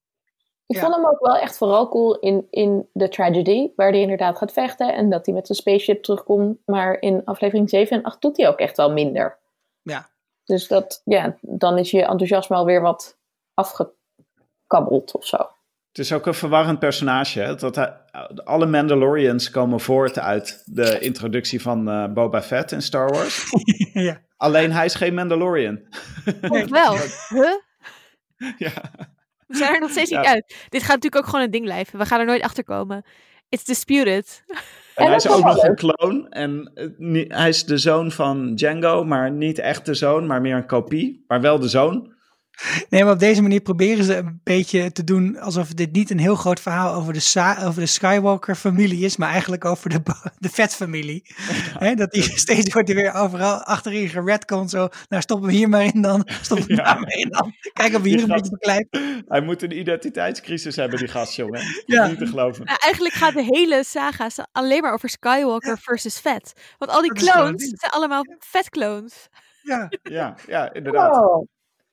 Ik 0.65 0.75
Ja. 0.75 0.81
vond 0.81 0.95
hem 0.95 1.05
ook 1.05 1.19
wel 1.19 1.35
echt 1.37 1.57
vooral 1.57 1.89
cool 1.89 2.19
in, 2.19 2.47
in 2.49 2.89
The 2.93 3.09
Tragedy, 3.09 3.69
waar 3.75 3.91
hij 3.91 4.01
inderdaad 4.01 4.37
gaat 4.37 4.51
vechten 4.51 4.93
en 4.93 5.09
dat 5.09 5.25
hij 5.25 5.35
met 5.35 5.45
zijn 5.45 5.57
spaceship 5.57 6.03
terugkomt. 6.03 6.57
Maar 6.65 7.01
in 7.01 7.21
aflevering 7.25 7.69
7 7.69 7.97
en 7.97 8.03
8 8.03 8.21
doet 8.21 8.37
hij 8.37 8.47
ook 8.47 8.59
echt 8.59 8.77
wel 8.77 8.91
minder. 8.91 9.39
Ja. 9.81 10.09
Dus 10.43 10.67
dat, 10.67 11.01
ja, 11.05 11.37
dan 11.41 11.77
is 11.77 11.91
je 11.91 12.01
enthousiasme 12.01 12.55
alweer 12.55 12.81
wat 12.81 13.17
afgekabbeld 13.53 15.11
of 15.13 15.25
zo. 15.27 15.37
Het 15.87 15.99
is 15.99 16.13
ook 16.13 16.25
een 16.25 16.33
verwarrend 16.33 16.79
personage. 16.79 17.39
Hè? 17.39 17.55
Dat 17.55 17.75
hij- 17.75 17.97
alle 18.43 18.65
Mandalorians 18.65 19.49
komen 19.49 19.79
voort 19.79 20.19
uit 20.19 20.61
de 20.65 20.99
introductie 20.99 21.61
van 21.61 21.89
eh, 21.89 22.05
Boba 22.13 22.41
Fett 22.41 22.71
in 22.71 22.81
Star 22.81 23.09
Wars. 23.09 23.45
ja. 23.93 24.21
Alleen 24.37 24.71
hij 24.71 24.85
is 24.85 24.95
geen 24.95 25.13
Mandalorian. 25.13 25.79
Of 26.49 26.69
wel? 26.79 26.95
Huh? 27.29 27.51
ja. 28.57 28.71
We 29.47 29.57
zijn 29.57 29.73
er 29.73 29.79
nog 29.79 29.89
steeds 29.91 30.09
Ja. 30.09 30.19
niet 30.19 30.29
uit. 30.29 30.55
Dit 30.69 30.81
gaat 30.81 30.95
natuurlijk 30.95 31.15
ook 31.23 31.29
gewoon 31.29 31.45
een 31.45 31.51
ding 31.51 31.63
blijven. 31.65 31.99
We 31.99 32.05
gaan 32.05 32.19
er 32.19 32.25
nooit 32.25 32.41
achter 32.41 32.63
komen. 32.63 33.05
It's 33.49 33.63
disputed. 33.63 34.43
En 34.47 34.57
En 34.95 35.05
hij 35.05 35.15
is 35.15 35.27
ook 35.27 35.43
nog 35.43 35.63
een 35.63 35.75
kloon. 35.75 36.29
En 36.29 36.71
eh, 36.73 37.37
hij 37.37 37.49
is 37.49 37.65
de 37.65 37.77
zoon 37.77 38.11
van 38.11 38.55
Django, 38.55 39.03
maar 39.03 39.31
niet 39.31 39.59
echt 39.59 39.85
de 39.85 39.93
zoon, 39.93 40.25
maar 40.27 40.41
meer 40.41 40.55
een 40.55 40.65
kopie. 40.67 41.23
Maar 41.27 41.41
wel 41.41 41.59
de 41.59 41.67
zoon. 41.67 42.10
Nee, 42.89 43.03
maar 43.03 43.13
op 43.13 43.19
deze 43.19 43.41
manier 43.41 43.61
proberen 43.61 44.03
ze 44.03 44.15
een 44.15 44.39
beetje 44.43 44.91
te 44.91 45.03
doen 45.03 45.39
alsof 45.39 45.67
dit 45.67 45.91
niet 45.91 46.09
een 46.09 46.19
heel 46.19 46.35
groot 46.35 46.59
verhaal 46.59 46.93
over 46.93 47.13
de, 47.13 47.55
over 47.63 47.81
de 47.81 47.85
Skywalker-familie 47.87 49.05
is, 49.05 49.17
maar 49.17 49.29
eigenlijk 49.29 49.65
over 49.65 49.89
de, 49.89 50.01
de 50.39 50.49
Vet-familie. 50.49 51.23
Hè, 51.77 51.95
dat 51.95 52.11
die 52.11 52.23
steeds 52.23 52.73
wordt 52.73 52.87
hij 52.87 52.97
weer 52.97 53.13
overal 53.13 53.63
achterin 53.63 54.09
geredcon, 54.09 54.69
zo, 54.69 54.87
nou 55.09 55.21
stop 55.21 55.41
hem 55.41 55.49
hier 55.49 55.69
maar 55.69 55.83
in 55.83 56.01
dan, 56.01 56.27
stop 56.41 56.57
hem 56.57 56.67
Ja. 56.69 56.83
daar 56.83 56.99
maar 56.99 57.11
in 57.13 57.29
dan. 57.29 57.53
Kijk 57.73 57.95
of 57.95 58.01
we 58.01 58.07
hier 58.07 58.17
Die 58.17 58.25
een 58.25 58.31
gast- 58.31 58.41
beetje 58.41 58.57
beklijven. 58.57 59.23
Hij 59.27 59.41
moet 59.41 59.61
een 59.63 59.77
identiteitscrisis 59.79 60.75
hebben, 60.75 60.99
die 60.99 61.07
gast, 61.07 61.35
jongen. 61.35 61.61
Ja. 61.85 62.07
Niet 62.07 62.17
te 62.17 62.25
geloven. 62.27 62.65
Nou, 62.65 62.77
eigenlijk 62.81 63.13
gaat 63.15 63.33
de 63.33 63.43
hele 63.43 63.83
saga 63.85 64.29
sa- 64.29 64.47
alleen 64.51 64.81
maar 64.81 64.93
over 64.93 65.09
Skywalker 65.09 65.77
versus 65.77 66.17
Fett. 66.19 66.53
Want 66.77 66.91
al 66.91 67.01
die 67.01 67.13
clones 67.13 67.63
zijn 67.75 67.91
allemaal 67.91 68.23
Fett-clones. 68.39 69.27
Ja, 69.61 69.89
Ja, 70.03 70.35
ja 70.47 70.73
inderdaad. 70.73 71.45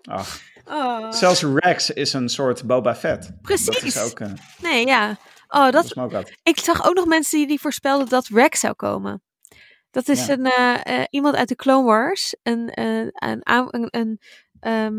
Ach, 0.02 0.40
Oh. 0.68 1.12
zelfs 1.12 1.42
Rex 1.42 1.90
is 1.90 2.12
een 2.12 2.28
soort 2.28 2.66
Boba 2.66 2.94
Fett. 2.94 3.22
Dat 3.22 3.40
Precies. 3.42 3.82
is 3.82 3.98
ook... 4.02 4.20
eh 4.20 4.32
Nee, 4.62 4.86
ja. 4.86 5.16
Oh, 5.48 5.70
dat 5.70 5.92
dat, 5.94 6.32
ik 6.42 6.58
zag 6.58 6.86
ook 6.86 6.94
nog 6.94 7.06
mensen 7.06 7.38
die, 7.38 7.46
die 7.46 7.60
voorspelden 7.60 8.08
dat 8.08 8.26
Rex 8.26 8.60
zou 8.60 8.74
komen. 8.74 9.22
Dat 9.90 10.08
is 10.08 10.26
Ja. 10.26 10.32
een, 10.32 10.46
eh, 10.46 10.98
eh, 11.00 11.04
iemand 11.10 11.34
uit 11.34 11.48
de 11.48 11.56
Clone 11.56 11.84
Wars. 11.86 12.34
Een, 12.42 12.70
een, 12.74 13.40
een 13.90 14.18
ehm, 14.60 14.94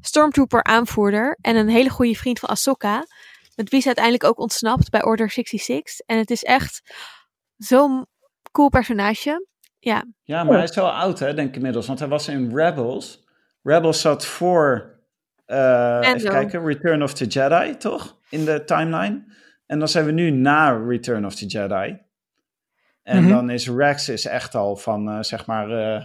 stormtrooper 0.00 0.62
aanvoerder. 0.64 1.38
En 1.40 1.56
een 1.56 1.68
hele 1.68 1.88
goede 1.90 2.14
vriend 2.14 2.38
van 2.38 2.48
Ahsoka. 2.48 3.06
Met 3.54 3.70
wie 3.70 3.80
ze 3.80 3.86
uiteindelijk 3.86 4.24
ook 4.24 4.38
ontsnapt 4.38 4.90
bij 4.90 5.04
Order 5.04 5.30
66. 5.30 5.98
En 6.06 6.18
het 6.18 6.30
is 6.30 6.42
echt 6.44 6.94
zo'n 7.56 8.06
cool 8.52 8.68
personage. 8.68 9.46
Ja, 9.78 10.04
Ja, 10.22 10.44
maar 10.44 10.54
hij 10.54 10.64
is 10.64 10.74
wel 10.74 10.90
oud, 10.92 11.18
hè, 11.18 11.34
denk 11.34 11.48
ik 11.48 11.56
inmiddels. 11.56 11.86
Want 11.86 11.98
hij 11.98 12.08
was 12.08 12.28
in 12.28 12.56
Rebels. 12.56 13.24
Rebels 13.62 14.00
zat 14.00 14.24
voor, 14.26 14.97
eh, 15.48 16.00
even 16.14 16.30
kijken, 16.30 16.64
Return 16.66 17.02
of 17.02 17.14
the 17.14 17.26
Jedi, 17.26 17.76
toch? 17.76 18.18
In 18.30 18.44
de 18.44 18.64
timeline. 18.64 19.24
En 19.66 19.78
dan 19.78 19.88
zijn 19.88 20.04
we 20.04 20.12
nu 20.12 20.30
na 20.30 20.70
Return 20.86 21.26
of 21.26 21.34
the 21.34 21.46
Jedi. 21.46 21.98
En 23.02 23.22
Mhm. 23.22 23.28
dan 23.32 23.50
is 23.50 23.68
Rex 23.68 24.08
is 24.08 24.26
echt 24.26 24.54
al 24.54 24.76
van, 24.76 25.08
eh, 25.10 25.22
zeg 25.22 25.46
maar, 25.46 25.70
eh, 25.70 26.04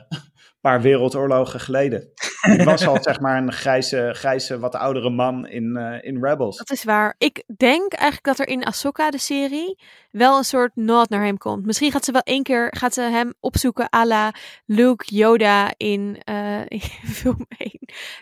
paar 0.64 0.82
wereldoorlogen 0.82 1.60
geleden. 1.60 2.10
Hij 2.42 2.64
was 2.66 2.88
al, 2.88 2.98
zeg 3.02 3.20
maar, 3.20 3.38
een 3.38 3.52
grijze, 3.52 4.10
grijze 4.14 4.60
wat 4.60 4.76
oudere 4.76 5.10
man 5.10 5.48
in, 5.48 5.78
eh, 5.78 6.08
in 6.08 6.24
Rebels. 6.26 6.58
dat 6.58 6.72
is 6.72 6.84
waar. 6.84 7.16
Ik 7.18 7.44
denk 7.58 7.94
eigenlijk 7.94 8.24
dat 8.38 8.40
er 8.40 8.48
in 8.54 8.64
Ahsoka, 8.66 9.10
de 9.12 9.18
serie, 9.18 9.80
wel 10.12 10.38
een 10.38 10.44
soort 10.44 10.72
nod 10.76 11.10
naar 11.10 11.24
hem 11.26 11.38
komt. 11.38 11.66
Misschien 11.66 11.92
gaat 11.92 12.06
ze 12.06 12.12
wel 12.12 12.22
één 12.22 12.44
keer 12.44 12.68
gaat 12.78 12.94
ze 12.94 13.02
hem 13.02 13.34
opzoeken 13.40 13.88
à 13.96 14.06
la 14.06 14.32
Luke, 14.66 15.06
Yoda 15.16 15.74
in, 15.78 16.22
eh 16.24 16.60
in 16.78 16.80
film 17.06 17.46
1. 17.58 17.72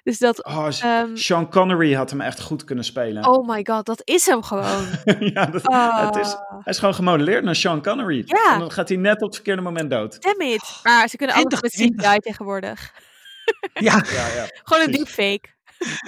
Dus 0.03 0.19
dat, 0.19 0.45
Oh, 0.45 0.67
ehm, 0.81 1.15
Sean 1.15 1.49
Connery 1.49 1.93
had 1.93 2.09
hem 2.09 2.21
echt 2.21 2.41
goed 2.41 2.63
kunnen 2.63 2.85
spelen. 2.85 3.27
oh 3.27 3.47
my 3.47 3.65
god, 3.69 3.85
dat 3.85 4.01
is 4.03 4.25
hem 4.25 4.43
gewoon. 4.43 4.85
ja, 5.33 5.45
dat, 5.45 5.65
Ah. 5.67 6.05
het 6.05 6.15
is, 6.15 6.29
hij 6.49 6.61
is 6.73 6.79
gewoon 6.79 6.93
gemodelleerd 6.95 7.43
naar 7.43 7.55
Sean 7.55 7.81
Connery. 7.83 8.21
Ja. 8.25 8.53
En 8.53 8.59
dan 8.59 8.71
gaat 8.71 8.87
hij 8.89 8.97
net 8.97 9.15
op 9.15 9.21
het 9.27 9.35
verkeerde 9.35 9.61
moment 9.61 9.89
dood. 9.89 10.21
Damn 10.21 10.41
it. 10.41 10.79
Maar 10.83 11.07
ze 11.07 11.17
kunnen 11.17 11.35
alles 11.35 11.61
met 11.61 11.71
2020. 11.71 12.05
CGI 12.21 12.30
tegenwoordig. 12.31 12.93
ja, 13.73 14.03
Ja, 14.13 14.27
ja. 14.27 14.45
Gewoon 14.63 14.83
een 14.83 14.91
deepfake. 14.91 15.41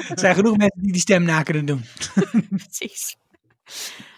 er 0.09 0.19
zijn 0.19 0.35
genoeg 0.35 0.57
mensen 0.57 0.81
die 0.81 0.91
die 0.91 1.01
stem 1.01 1.23
na 1.23 1.43
kunnen 1.43 1.65
doen. 1.65 1.83
Precies. 2.63 3.15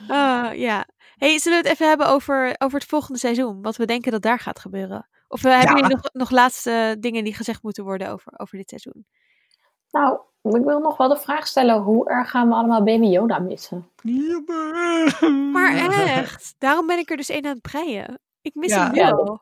Ah, 0.07 0.53
ja. 0.53 0.87
Hey, 1.17 1.39
zullen 1.39 1.61
we 1.61 1.67
het 1.67 1.73
even 1.77 1.87
hebben 1.87 2.07
over, 2.07 2.55
over 2.57 2.79
het 2.79 2.87
volgende 2.89 3.19
seizoen? 3.19 3.61
Wat 3.61 3.75
we 3.75 3.85
denken 3.85 4.11
dat 4.11 4.21
daar 4.21 4.39
gaat 4.39 4.59
gebeuren? 4.59 5.07
Of 5.27 5.43
uh, 5.43 5.57
hebben 5.59 5.75
jullie 5.75 5.95
nog, 5.95 6.09
nog 6.13 6.29
laatste 6.31 6.95
dingen 6.99 7.23
die 7.23 7.33
gezegd 7.35 7.63
moeten 7.63 7.83
worden 7.83 8.09
over, 8.09 8.33
over 8.37 8.57
dit 8.57 8.69
seizoen? 8.69 9.05
nou, 9.91 10.19
ik 10.41 10.63
wil 10.63 10.79
nog 10.79 10.97
wel 10.97 11.07
de 11.09 11.17
vraag 11.17 11.47
stellen, 11.47 11.81
hoe 11.81 12.09
erg 12.09 12.29
gaan 12.29 12.47
we 12.47 12.53
allemaal 12.53 12.83
Baby 12.83 13.05
Yoda 13.05 13.39
missen? 13.39 13.89
Maar 15.51 15.75
echt, 16.17 16.55
daarom 16.57 16.87
ben 16.87 16.97
ik 16.97 17.09
er 17.09 17.17
dus 17.17 17.29
één 17.29 17.45
aan 17.45 17.51
het 17.51 17.61
breien. 17.61 18.19
Ik 18.41 18.55
mis 18.55 18.69
Ja. 18.71 18.85
hem 18.85 18.95
Ja, 18.95 19.15
wel. 19.15 19.41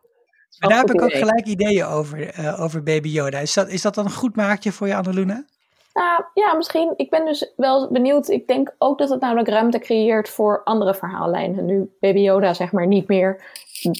Maar 0.59 0.69
daar 0.69 0.79
heb 0.79 0.91
ik 0.93 1.01
ook 1.01 1.09
idee. 1.09 1.21
gelijk 1.21 1.45
ideeën 1.45 1.85
over, 1.85 2.29
eh, 2.29 2.61
over 2.61 2.83
Baby 2.83 3.09
Yoda. 3.09 3.39
Is 3.39 3.53
dat, 3.53 3.69
is 3.69 3.81
dat 3.81 3.95
dan 3.95 4.05
een 4.05 4.11
goed 4.11 4.35
maatje 4.35 4.71
voor 4.71 4.87
je, 4.87 4.95
Annaluna? 4.95 5.45
Nou 5.93 6.23
ja, 6.33 6.53
misschien. 6.55 6.93
Ik 6.97 7.09
ben 7.09 7.25
dus 7.25 7.51
wel 7.55 7.91
benieuwd. 7.91 8.29
Ik 8.29 8.47
denk 8.47 8.75
ook 8.77 8.97
dat 8.97 9.09
het 9.09 9.21
namelijk 9.21 9.47
ruimte 9.47 9.79
creëert 9.79 10.29
voor 10.29 10.61
andere 10.63 10.95
verhaallijnen. 10.95 11.65
Nu 11.65 11.91
Baby 11.99 12.19
Yoda 12.19 12.53
zeg 12.53 12.71
maar 12.71 12.87
niet 12.87 13.07
meer 13.07 13.41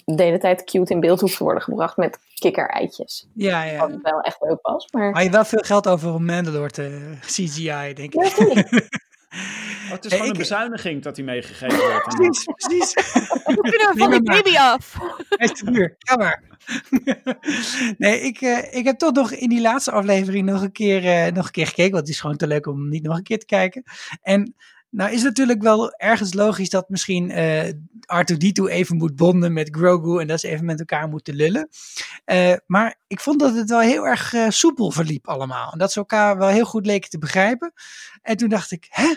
de 0.05 0.23
hele 0.23 0.37
tijd 0.37 0.63
cute 0.63 0.93
in 0.93 0.99
beeld 0.99 1.21
hoeft 1.21 1.37
te 1.37 1.43
worden 1.43 1.63
gebracht 1.63 1.97
met 1.97 2.19
kikkereitjes. 2.39 3.27
Ja, 3.33 3.63
ja. 3.63 3.79
Wat 3.79 3.99
wel 4.01 4.21
echt 4.21 4.37
leuk 4.41 4.59
was. 4.61 4.87
Maar 4.91 5.13
Had 5.13 5.23
je 5.23 5.29
wel 5.29 5.45
veel 5.45 5.61
geld 5.65 5.87
over 5.87 6.13
om 6.13 6.25
Mandalore 6.25 6.69
te 6.69 7.17
CGI, 7.21 7.93
denk 7.93 8.13
ik. 8.13 8.13
ja. 8.13 8.63
Oh, 9.33 9.91
het 9.91 10.05
is 10.05 10.11
Hey, 10.11 10.19
gewoon 10.19 10.21
een 10.21 10.31
ik- 10.31 10.37
bezuiniging 10.37 11.01
dat 11.03 11.15
hij 11.15 11.25
meegegeven 11.25 11.77
wordt. 11.79 12.07
Precies, 12.15 12.43
precies. 12.43 12.93
Kunnen 13.43 13.71
we 13.71 13.93
Neem 13.95 13.97
van 13.97 14.11
die 14.11 14.21
baby 14.23 14.57
af? 14.57 14.97
Hij 15.29 15.47
is 15.47 15.59
te 15.59 15.71
duur. 15.71 15.95
Ga 15.99 16.15
maar. 16.15 16.43
nee, 17.97 18.19
ik, 18.21 18.41
eh, 18.41 18.73
ik 18.73 18.85
heb 18.85 18.97
toch 18.97 19.13
nog 19.13 19.31
in 19.31 19.49
die 19.49 19.61
laatste 19.61 19.91
aflevering 19.91 20.45
nog 20.45 20.61
een, 20.61 20.71
keer, 20.71 21.05
eh, 21.05 21.31
nog 21.33 21.45
een 21.45 21.51
keer 21.51 21.67
gekeken. 21.67 21.91
Want 21.91 22.03
het 22.03 22.13
is 22.15 22.21
gewoon 22.21 22.37
te 22.37 22.47
leuk 22.47 22.67
om 22.67 22.89
niet 22.89 23.03
nog 23.03 23.17
een 23.17 23.23
keer 23.23 23.39
te 23.39 23.45
kijken. 23.45 23.83
En 24.21 24.55
nou 24.93 25.11
is 25.11 25.15
het 25.15 25.25
natuurlijk 25.25 25.61
wel 25.61 25.93
ergens 25.93 26.33
logisch 26.33 26.69
dat 26.69 26.89
misschien 26.89 27.31
eh 27.31 27.71
R2-D2 28.03 28.63
even 28.69 28.97
moet 28.97 29.15
bonden 29.15 29.53
met 29.53 29.75
Grogu. 29.75 30.19
En 30.19 30.27
dat 30.27 30.39
ze 30.39 30.47
even 30.47 30.65
met 30.65 30.79
elkaar 30.79 31.07
moeten 31.07 31.35
lullen. 31.35 31.69
Eh, 32.25 32.53
maar 32.65 32.95
ik 33.07 33.19
vond 33.19 33.39
dat 33.39 33.55
het 33.55 33.69
wel 33.69 33.79
heel 33.79 34.07
erg 34.07 34.33
eh, 34.33 34.49
soepel 34.49 34.91
verliep 34.91 35.27
allemaal. 35.27 35.71
En 35.71 35.77
dat 35.77 35.91
ze 35.91 35.99
elkaar 35.99 36.37
wel 36.37 36.47
heel 36.47 36.65
goed 36.65 36.85
leken 36.85 37.09
te 37.09 37.17
begrijpen. 37.17 37.73
En 38.21 38.37
toen 38.37 38.49
dacht 38.49 38.71
ik, 38.71 38.85
hè? 38.89 39.15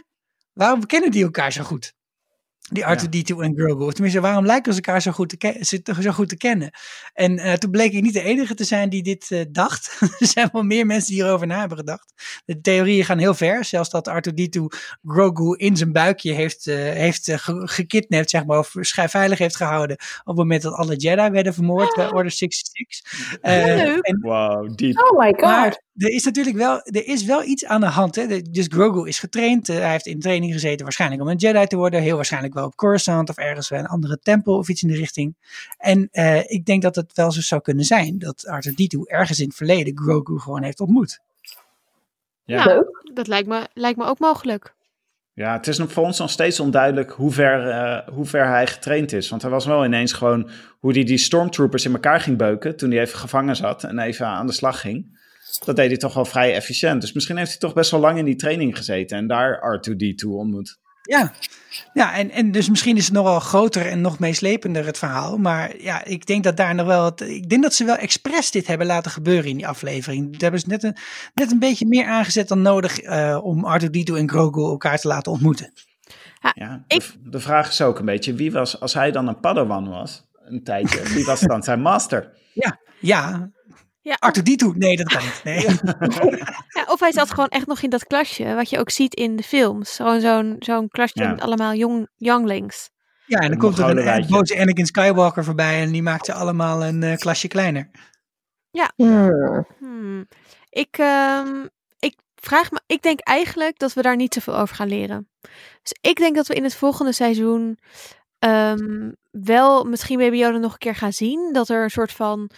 Waarom 0.53 0.87
kennen 0.87 1.11
die 1.11 1.25
elkaar 1.25 1.53
zo 1.53 1.63
goed? 1.63 1.95
Die 2.71 2.85
R2D2 2.85 3.37
en 3.41 3.55
Grogu. 3.57 3.85
Of 3.85 3.93
tenminste, 3.93 4.21
waarom 4.21 4.47
lijken 4.47 4.73
ze 4.75 4.81
elkaar 4.83 5.03
zo 5.03 5.11
goed 5.13 5.39
te, 5.39 5.93
zo 6.01 6.11
goed 6.11 6.29
te 6.29 6.37
kennen? 6.37 6.71
En 7.13 7.39
eh, 7.39 7.53
toen 7.53 7.71
bleek 7.71 7.93
ik 7.93 8.03
niet 8.03 8.13
de 8.13 8.23
enige 8.23 8.55
te 8.55 8.65
zijn 8.65 8.89
die 8.89 9.03
dit 9.03 9.31
eh, 9.31 9.41
dacht. 9.51 9.97
er 10.19 10.27
zijn 10.27 10.49
wel 10.53 10.63
meer 10.63 10.87
mensen 10.87 11.13
die 11.13 11.23
hierover 11.23 11.47
na 11.47 11.59
hebben 11.59 11.79
gedacht. 11.79 12.13
De 12.45 12.61
theorieën 12.61 13.05
gaan 13.05 13.19
heel 13.19 13.35
ver. 13.35 13.65
Zelfs 13.65 13.91
dat 13.91 14.09
R2D2 14.11 14.61
Grogu 15.05 15.57
in 15.57 15.77
zijn 15.77 15.93
buikje 15.93 16.33
heeft, 16.33 16.67
eh, 16.67 16.77
heeft 16.77 17.31
ge- 17.33 17.69
gekidnapt, 17.69 18.31
zeg 18.31 18.45
maar. 18.45 18.59
Of 18.59 18.73
veilig 19.07 19.39
heeft 19.39 19.57
gehouden. 19.57 19.97
Op 19.97 20.27
het 20.27 20.37
moment 20.37 20.63
dat 20.63 20.73
alle 20.75 20.97
Jedi 20.97 21.31
werden 21.31 21.55
vermoord 21.55 21.95
bij 21.95 22.13
Order 22.17 22.33
66. 22.33 23.39
Eh, 23.41 23.65
Leuk. 23.65 24.05
en 24.05 24.19
Wow, 24.21 24.77
diep. 24.77 24.99
Oh 24.99 25.19
my 25.19 25.27
god. 25.31 25.41
maar 25.41 25.83
er 25.97 26.09
is 26.09 26.25
natuurlijk 26.25 26.57
wel, 26.57 26.81
er 26.83 27.07
is 27.07 27.25
wel 27.25 27.43
iets 27.43 27.65
aan 27.65 27.81
de 27.81 27.87
hand. 27.87 28.15
Hè? 28.15 28.43
Dus 28.43 28.67
Grogu 28.69 29.09
is 29.09 29.19
getraind. 29.19 29.67
hij 29.67 29.91
heeft 29.91 30.07
in 30.07 30.21
training 30.21 30.53
gezeten 30.53 30.83
waarschijnlijk 30.83 31.23
om 31.23 31.29
een 31.29 31.37
Jedi 31.37 31.67
te 31.67 31.77
worden. 31.77 32.03
Heel 32.03 32.17
waarschijnlijk 32.17 32.55
wel 32.55 32.65
op 32.65 32.77
Coruscant 32.77 33.29
of 33.29 33.37
ergens 33.37 33.69
bij 33.69 33.79
een 33.79 33.87
andere 33.87 34.19
tempel 34.19 34.57
of 34.57 34.69
iets 34.69 34.83
in 34.83 34.89
de 34.89 34.97
richting. 34.97 35.37
En 35.79 36.09
ik 36.47 36.65
denk 36.65 36.83
dat 36.83 36.97
het 36.97 37.13
wel 37.15 37.33
zo 37.33 37.41
zou 37.41 37.61
kunnen 37.61 37.85
zijn 37.85 38.19
dat 38.19 38.47
R2-D2 38.51 39.01
ergens 39.05 39.41
in 39.41 39.47
het 39.47 39.57
verleden 39.57 39.99
Grogu 39.99 40.39
gewoon 40.39 40.63
heeft 40.63 40.81
ontmoet. 40.81 41.21
Ja, 42.45 42.85
dat 43.15 43.27
lijkt 43.27 43.49
me, 43.49 43.67
lijkt 43.75 43.99
me 43.99 44.05
ook 44.05 44.19
mogelijk. 44.19 44.75
Ja, 45.37 45.53
het 45.53 45.67
is 45.67 45.81
voor 45.87 46.05
ons 46.05 46.19
nog 46.19 46.31
steeds 46.31 46.61
onduidelijk 46.61 47.11
hoe 47.11 47.33
ver, 47.33 47.69
uh, 47.69 48.15
hoe 48.15 48.25
ver 48.25 48.47
hij 48.47 48.67
getraind 48.67 49.13
is. 49.13 49.29
Want 49.29 49.43
hij 49.43 49.51
was 49.51 49.67
wel 49.67 49.85
ineens 49.85 50.13
gewoon 50.13 50.51
hoe 50.79 50.93
hij 50.93 51.05
die 51.05 51.19
stormtroopers 51.19 51.85
in 51.85 51.93
elkaar 51.93 52.21
ging 52.21 52.37
beuken 52.37 52.77
toen 52.77 52.91
hij 52.91 53.01
even 53.01 53.19
gevangen 53.19 53.57
zat 53.57 53.85
en 53.85 53.99
even 53.99 54.27
aan 54.27 54.47
de 54.47 54.53
slag 54.53 54.81
ging. 54.81 55.16
Dat 55.65 55.77
deed 55.77 55.89
hij 55.89 55.97
toch 55.97 56.15
wel 56.15 56.25
vrij 56.25 56.55
efficiënt. 56.55 57.01
Dus 57.01 57.13
misschien 57.13 57.37
heeft 57.37 57.51
hij 57.51 57.59
toch 57.59 57.75
best 57.75 57.91
wel 57.91 58.01
lang 58.01 58.19
in 58.19 58.25
die 58.25 58.37
training 58.37 58.77
gezeten 58.77 59.19
en 59.19 59.27
daar 59.27 59.81
R2D2 59.81 60.29
ontmoet. 60.29 60.79
Ja, 61.03 61.33
ja 61.93 62.15
en, 62.15 62.31
en 62.31 62.51
dus 62.51 62.71
misschien 62.71 62.97
is 62.97 63.05
het 63.05 63.15
nogal 63.15 63.41
groter 63.41 63.87
en 63.87 64.01
nog 64.01 64.19
meeslepender 64.19 64.87
het 64.87 64.99
verhaal. 64.99 65.39
Maar 65.39 65.81
ja, 65.81 66.05
ik 66.05 66.27
denk 66.27 66.45
dat 66.45 66.57
daar 66.57 66.75
nog 66.75 66.87
wel. 66.87 67.05
Het, 67.05 67.21
ik 67.21 67.49
denk 67.49 67.63
dat 67.63 67.75
ze 67.75 67.85
wel 67.85 67.97
expres 67.97 68.51
dit 68.51 68.67
hebben 68.67 68.87
laten 68.87 69.11
gebeuren 69.11 69.51
in 69.51 69.57
die 69.57 69.69
aflevering. 69.69 70.31
Daar 70.31 70.41
hebben 70.41 70.61
ze 70.61 70.69
net 70.69 70.83
een, 70.83 70.97
net 71.35 71.53
een 71.53 71.59
beetje 71.59 71.87
meer 71.87 72.07
aangezet 72.07 72.49
dan 72.49 72.63
nodig 72.63 73.03
uh, 73.03 73.39
om 73.43 73.65
Arthur 73.65 73.91
Dito 73.91 74.15
en 74.15 74.29
Grogu 74.29 74.61
elkaar 74.61 74.99
te 74.99 75.09
laten 75.09 75.33
ontmoeten. 75.33 75.73
Ja, 76.55 76.85
ik... 76.87 77.01
de, 77.01 77.31
de, 77.31 77.41
vraag 77.41 77.69
is 77.69 77.83
ook 77.83 77.99
een 77.99 78.05
beetje: 78.05 78.35
wie 78.35 78.53
was, 78.53 78.81
als 78.81 78.95
hij 78.95 79.11
dan 79.11 79.29
een 79.29 79.41
Padawan 79.41 79.89
was, 79.89 80.27
een 80.45 80.65
tijdje, 80.65 81.03
wie 81.03 81.25
was 81.25 81.41
dan 81.41 81.63
zijn 81.63 81.81
master? 81.81 82.33
Ja, 82.53 82.79
ja, 83.01 83.51
ja, 84.07 84.17
Arthur 84.19 84.45
Dito, 84.45 84.73
nee, 84.77 84.97
dat 84.97 85.09
kan 85.09 85.23
niet. 85.23 85.41
Nee. 85.45 85.67
Ja, 86.69 86.85
of 86.89 87.01
hij 87.01 87.13
zat 87.13 87.31
gewoon 87.31 87.49
echt 87.49 87.67
nog 87.67 87.83
in 87.83 87.91
dat 87.91 88.07
klasje, 88.07 88.55
wat 88.55 88.71
je 88.71 88.79
ook 88.79 88.91
ziet 88.91 89.15
in 89.15 89.37
de 89.37 89.43
films. 89.43 89.97
Gewoon 89.97 90.21
zo'n 90.21 90.57
zo'n 90.59 90.89
klasje 90.89 91.29
met 91.29 91.41
allemaal 91.41 91.75
jong, 91.75 92.09
younglings. 92.17 92.91
Ja, 93.27 93.39
en 93.39 93.49
dan 93.49 93.59
komt 93.59 93.79
er 93.79 93.89
een, 93.89 94.07
een 94.07 94.27
boze 94.27 94.61
Anakin 94.61 94.87
Skywalker 94.87 95.45
voorbij 95.45 95.83
en 95.83 95.93
die 95.93 96.03
maakt 96.03 96.27
ze 96.27 96.33
allemaal 96.33 96.85
een 96.85 97.03
uh, 97.03 97.17
klasje 97.17 97.49
kleiner. 97.49 97.91
Ja. 98.71 98.93
Hmm. 98.97 99.67
Hmm. 99.79 100.27
Ik, 100.71 100.99
um, 100.99 101.69
ik 101.99 102.15
vraag 102.35 102.71
me, 102.71 102.81
ik 102.87 103.03
denk 103.03 103.21
eigenlijk 103.21 103.79
dat 103.79 103.93
we 103.93 104.03
daar 104.03 104.17
niet 104.17 104.35
zoveel 104.35 104.57
over 104.57 104.77
gaan 104.77 104.89
leren. 104.89 105.29
Dus 105.83 105.97
ik 106.01 106.17
denk 106.17 106.37
dat 106.37 106.47
we 106.47 106.55
in 106.55 106.65
het 106.65 106.75
volgende 106.75 107.13
seizoen 107.13 107.79
um, 108.39 109.17
wel 109.31 109.85
misschien 109.85 110.19
Baby 110.19 110.37
Yoda 110.37 110.59
nog 110.59 110.73
een 110.73 110.79
keer 110.79 110.95
gaan 110.95 111.13
zien. 111.13 111.53
Dat 111.53 111.69
er 111.69 111.83
een 111.83 111.91
soort 111.91 112.13
van 112.13 112.51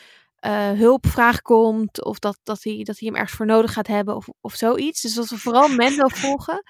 uh, 0.47 0.71
hulpvraag 0.71 1.43
komt. 1.43 2.05
Of 2.05 2.19
dat, 2.19 2.39
dat, 2.43 2.63
hij, 2.63 2.83
dat 2.85 2.99
hij 2.99 3.09
hem 3.09 3.17
ergens 3.17 3.37
voor 3.37 3.47
nodig 3.47 3.73
gaat 3.73 3.87
hebben. 3.87 4.17
Of, 4.17 4.29
of 4.41 4.55
zoiets. 4.55 5.01
Dus 5.01 5.15
dat 5.15 5.29
we 5.29 5.39
vooral 5.39 5.69
Mendo 5.69 6.09
volgen. 6.23 6.63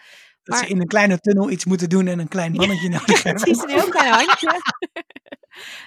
Dat 0.42 0.56
maar... 0.56 0.58
ze 0.58 0.70
in 0.70 0.80
een 0.80 0.86
kleine 0.86 1.18
tunnel 1.18 1.50
iets 1.50 1.64
moeten 1.64 1.88
doen 1.88 2.06
en 2.06 2.18
een 2.18 2.28
klein 2.28 2.52
mannetje 2.52 2.88
nodig 2.98 3.22
hebben. 3.22 3.42
Precies, 3.42 3.62
een 3.62 3.70
heel 3.70 3.88
klein 3.88 4.12
handje. 4.12 4.50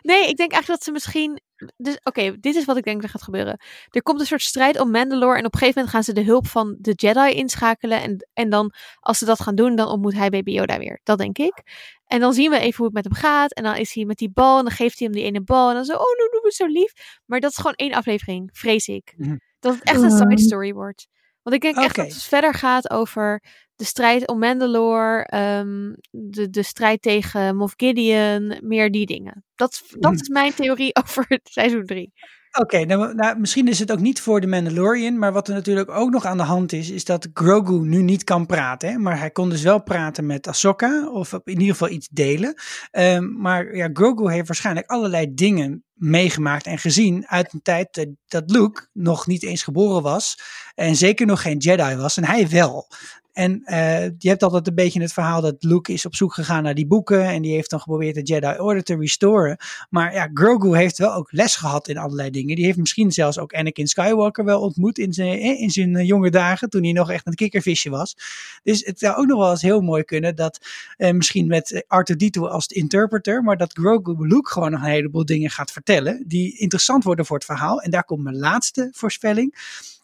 nee, 0.02 0.28
ik 0.28 0.38
denk 0.38 0.52
eigenlijk 0.52 0.68
dat 0.68 0.84
ze 0.84 0.92
misschien 0.92 1.42
dus 1.78 2.00
oké, 2.04 2.40
dit 2.40 2.56
is 2.56 2.66
wat 2.66 2.78
ik 2.78 2.84
denk 2.84 3.04
er 3.04 3.10
gaat 3.10 3.22
gebeuren. 3.22 3.60
Er 3.90 4.02
komt 4.02 4.20
een 4.20 4.26
soort 4.26 4.42
strijd 4.42 4.80
om 4.80 4.92
Mandalore 4.92 5.38
en 5.38 5.46
op 5.46 5.54
een 5.54 5.60
gegeven 5.60 5.82
moment 5.82 5.90
gaan 5.90 6.04
ze 6.04 6.14
de 6.22 6.30
hulp 6.30 6.48
van 6.48 6.76
de 6.80 6.94
Jedi 6.96 7.30
inschakelen. 7.30 8.02
En, 8.02 8.28
en 8.34 8.50
dan, 8.50 8.74
als 9.00 9.18
ze 9.18 9.26
dat 9.26 9.42
gaan 9.42 9.56
doen, 9.56 9.76
dan 9.76 9.88
ontmoet 9.88 10.14
hij 10.14 10.30
Baby 10.30 10.52
Yoda 10.52 10.78
weer. 10.78 11.00
Dat 11.04 11.18
denk 11.18 11.38
ik. 11.38 11.62
En 12.06 12.20
dan 12.20 12.34
zien 12.34 12.50
we 12.50 12.60
even 12.60 12.78
hoe 12.78 12.86
het 12.86 12.94
met 12.94 13.04
hem 13.04 13.14
gaat. 13.14 13.54
En 13.54 13.64
dan 13.64 13.76
is 13.76 13.94
hij 13.94 14.06
met 14.06 14.18
die 14.18 14.32
bal 14.32 14.58
en 14.58 14.64
dan 14.64 14.74
geeft 14.74 15.00
hij 15.00 15.08
hem 15.08 15.16
die 15.16 15.26
ene 15.26 15.42
bal. 15.42 15.70
En 15.70 15.76
dan 15.76 15.86
zo, 15.86 15.94
oh, 15.94 16.00
nu 16.00 16.28
doe 16.32 16.42
me 16.44 16.52
zo 16.52 16.66
lief. 16.66 16.94
Maar 17.26 17.40
dat 17.40 17.52
is 17.52 17.58
gewoon 17.58 17.74
één 17.74 17.94
aflevering, 17.94 18.50
vrees 18.54 18.88
ik. 18.88 19.14
Mhm. 19.18 19.38
Dat 19.60 19.74
het 19.74 19.84
echt 19.84 20.02
een 20.02 20.12
side 20.12 20.40
story 20.40 20.74
wordt. 20.74 21.08
Want 21.42 21.56
ik 21.56 21.62
denk 21.62 21.76
echt 21.76 21.96
dat 21.96 22.08
het 22.08 22.24
verder 22.24 22.54
gaat 22.54 22.90
over 22.90 23.44
de 23.82 23.88
strijd 23.88 24.28
om 24.28 24.40
Mandalore, 24.40 25.28
um, 25.60 25.96
de, 26.10 26.50
de 26.50 26.64
strijd 26.64 27.02
tegen 27.02 27.56
Moff 27.56 27.74
Gideon, 27.78 28.58
meer 28.62 28.92
die 28.92 29.06
dingen. 29.06 29.46
Dat, 29.56 29.82
dat 30.00 30.14
is 30.14 30.30
mijn 30.30 30.54
theorie 30.54 30.96
over 31.04 31.26
het 31.28 31.42
seizoen 31.44 31.86
3. 31.86 32.14
Oké, 32.60 32.86
nou, 32.86 33.16
nou, 33.16 33.40
misschien 33.40 33.68
is 33.68 33.80
het 33.80 33.92
ook 33.92 34.00
niet 34.00 34.22
voor 34.22 34.42
de 34.42 34.48
Mandalorian, 34.48 35.20
maar 35.20 35.34
wat 35.34 35.48
er 35.48 35.54
natuurlijk 35.54 35.90
ook 35.90 36.10
nog 36.10 36.26
aan 36.26 36.38
de 36.38 36.44
hand 36.44 36.74
is, 36.74 36.90
is 36.90 37.06
dat 37.06 37.28
Grogu 37.34 37.80
nu 37.80 38.02
niet 38.02 38.24
kan 38.24 38.46
praten. 38.46 38.90
Hè? 38.90 38.98
Maar 38.98 39.20
hij 39.20 39.32
kon 39.32 39.50
dus 39.50 39.62
wel 39.62 39.84
praten 39.84 40.26
met 40.26 40.48
Ahsoka, 40.48 41.10
of 41.10 41.34
in 41.34 41.42
ieder 41.44 41.68
geval 41.68 41.90
iets 41.90 42.08
delen. 42.08 42.54
Um, 42.92 43.42
maar 43.42 43.76
ja, 43.76 43.90
Grogu 43.94 44.32
heeft 44.32 44.48
waarschijnlijk 44.48 44.88
allerlei 44.88 45.34
dingen 45.34 45.84
meegemaakt 45.94 46.66
en 46.66 46.78
gezien 46.78 47.28
uit 47.28 47.54
een 47.54 47.62
tijd 47.62 48.08
dat 48.28 48.52
Luke 48.52 48.88
nog 48.94 49.28
niet 49.28 49.44
eens 49.44 49.64
geboren 49.64 50.02
was 50.02 50.40
en 50.76 50.96
zeker 50.96 51.26
nog 51.26 51.42
geen 51.42 51.58
Jedi 51.58 51.96
was 51.96 52.18
en 52.18 52.26
hij 52.26 52.50
wel. 52.50 52.88
En 53.34 53.62
uh, 53.66 54.04
je 54.04 54.30
hebt 54.30 54.44
altijd 54.44 54.68
een 54.68 54.76
beetje 54.76 55.02
het 55.02 55.14
verhaal 55.14 55.42
dat 55.42 55.56
Luke 55.60 55.94
is 55.94 56.06
op 56.06 56.16
zoek 56.16 56.34
gegaan 56.34 56.64
naar 56.64 56.76
die 56.76 56.88
boeken. 56.88 57.26
En 57.26 57.42
die 57.42 57.54
heeft 57.54 57.70
dan 57.70 57.80
geprobeerd 57.80 58.16
de 58.16 58.22
Jedi 58.22 58.60
Order 58.60 58.84
te 58.84 58.96
restoren. 58.96 59.58
Maar 59.90 60.14
ja, 60.14 60.30
Grogu 60.34 60.78
heeft 60.78 60.98
wel 60.98 61.14
ook 61.14 61.32
les 61.32 61.56
gehad 61.56 61.88
in 61.88 61.98
allerlei 61.98 62.30
dingen. 62.30 62.56
Die 62.56 62.66
heeft 62.66 62.78
misschien 62.78 63.12
zelfs 63.12 63.40
ook 63.40 63.54
Anakin 63.54 63.88
Skywalker 63.88 64.46
wel 64.46 64.62
ontmoet 64.62 64.98
in 64.98 65.14
zijn, 65.14 65.40
in 65.40 65.70
zijn 65.70 65.96
eh, 65.96 66.08
jonge 66.08 66.30
dagen. 66.30 66.70
Toen 66.70 66.84
hij 66.84 66.92
nog 66.92 67.12
echt 67.12 67.28
een 67.28 67.36
kikkervisje 67.36 67.90
was. 67.90 68.16
Dus 68.64 68.86
het 68.86 69.00
zou 69.00 69.16
ook 69.16 69.26
nog 69.26 69.40
wel 69.40 69.52
eens 69.52 69.62
heel 69.62 69.82
mooi 69.82 70.04
kunnen 70.04 70.36
dat 70.36 70.60
misschien 70.98 71.48
met 71.48 71.84
Arthur 71.88 72.18
Dito 72.18 72.48
als 72.48 72.68
interpreter. 72.68 73.44
Maar 73.44 73.58
dat 73.58 73.74
Grogu 73.74 74.28
Luke 74.28 74.50
gewoon 74.50 74.72
nog 74.72 74.82
een 74.82 74.88
heleboel 74.88 75.26
dingen 75.26 75.50
gaat 75.50 75.72
vertellen. 75.72 76.24
Die 76.28 76.58
interessant 76.58 77.04
worden 77.04 77.26
voor 77.26 77.36
het 77.36 77.46
verhaal. 77.46 77.82
En 77.82 77.92
daar 77.92 78.04
komt 78.04 78.24
mijn 78.24 78.38
laatste 78.38 78.90
voorspelling. 78.92 79.56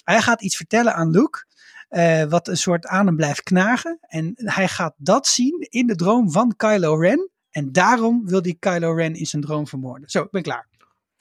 Hij 0.03 0.21
gaat 0.21 0.41
iets 0.41 0.55
vertellen 0.55 0.93
aan 0.93 1.11
Luke 1.11 1.45
uh, 1.89 2.23
wat 2.23 2.47
een 2.47 2.57
soort 2.57 2.85
aan 2.85 3.05
hem 3.05 3.15
blijft 3.15 3.43
knagen. 3.43 3.97
En 4.01 4.31
hij 4.35 4.67
gaat 4.67 4.93
dat 4.97 5.27
zien 5.27 5.67
in 5.69 5.87
de 5.87 5.95
droom 5.95 6.31
van 6.31 6.55
Kylo 6.55 6.95
Ren. 6.95 7.29
En 7.49 7.71
daarom 7.71 8.21
wil 8.25 8.41
hij 8.41 8.55
Kylo 8.59 8.93
Ren 8.93 9.15
in 9.15 9.25
zijn 9.25 9.41
droom 9.41 9.67
vermoorden. 9.67 10.09
Zo, 10.09 10.21
ik 10.21 10.31
ben 10.31 10.41
klaar. 10.41 10.67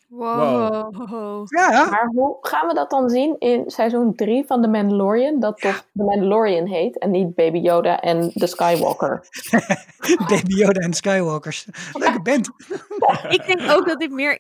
Wow. 0.09 1.47
Ja. 1.49 1.89
Maar 1.91 2.11
hoe 2.15 2.37
gaan 2.41 2.67
we 2.69 2.75
dat 2.75 2.91
dan 2.91 3.09
zien 3.09 3.37
in 3.39 3.63
seizoen 3.67 4.15
3 4.15 4.45
van 4.47 4.63
The 4.63 4.69
Mandalorian? 4.69 5.41
Dat 5.41 5.61
toch 5.61 5.77
The 5.77 6.03
Mandalorian 6.03 6.67
heet 6.67 6.99
en 6.99 7.11
niet 7.11 7.35
Baby 7.35 7.59
Yoda 7.59 8.01
en 8.01 8.31
The 8.33 8.47
Skywalker. 8.47 9.29
Baby 10.29 10.55
Yoda 10.55 10.81
en 10.81 10.95
Skywalkers. 10.95 11.67
Leuke 11.93 12.23
band. 12.23 12.51
Ik 13.37 13.47
denk 13.47 13.71
ook 13.71 13.87
dat 13.87 13.99
dit 13.99 14.11
meer 14.11 14.37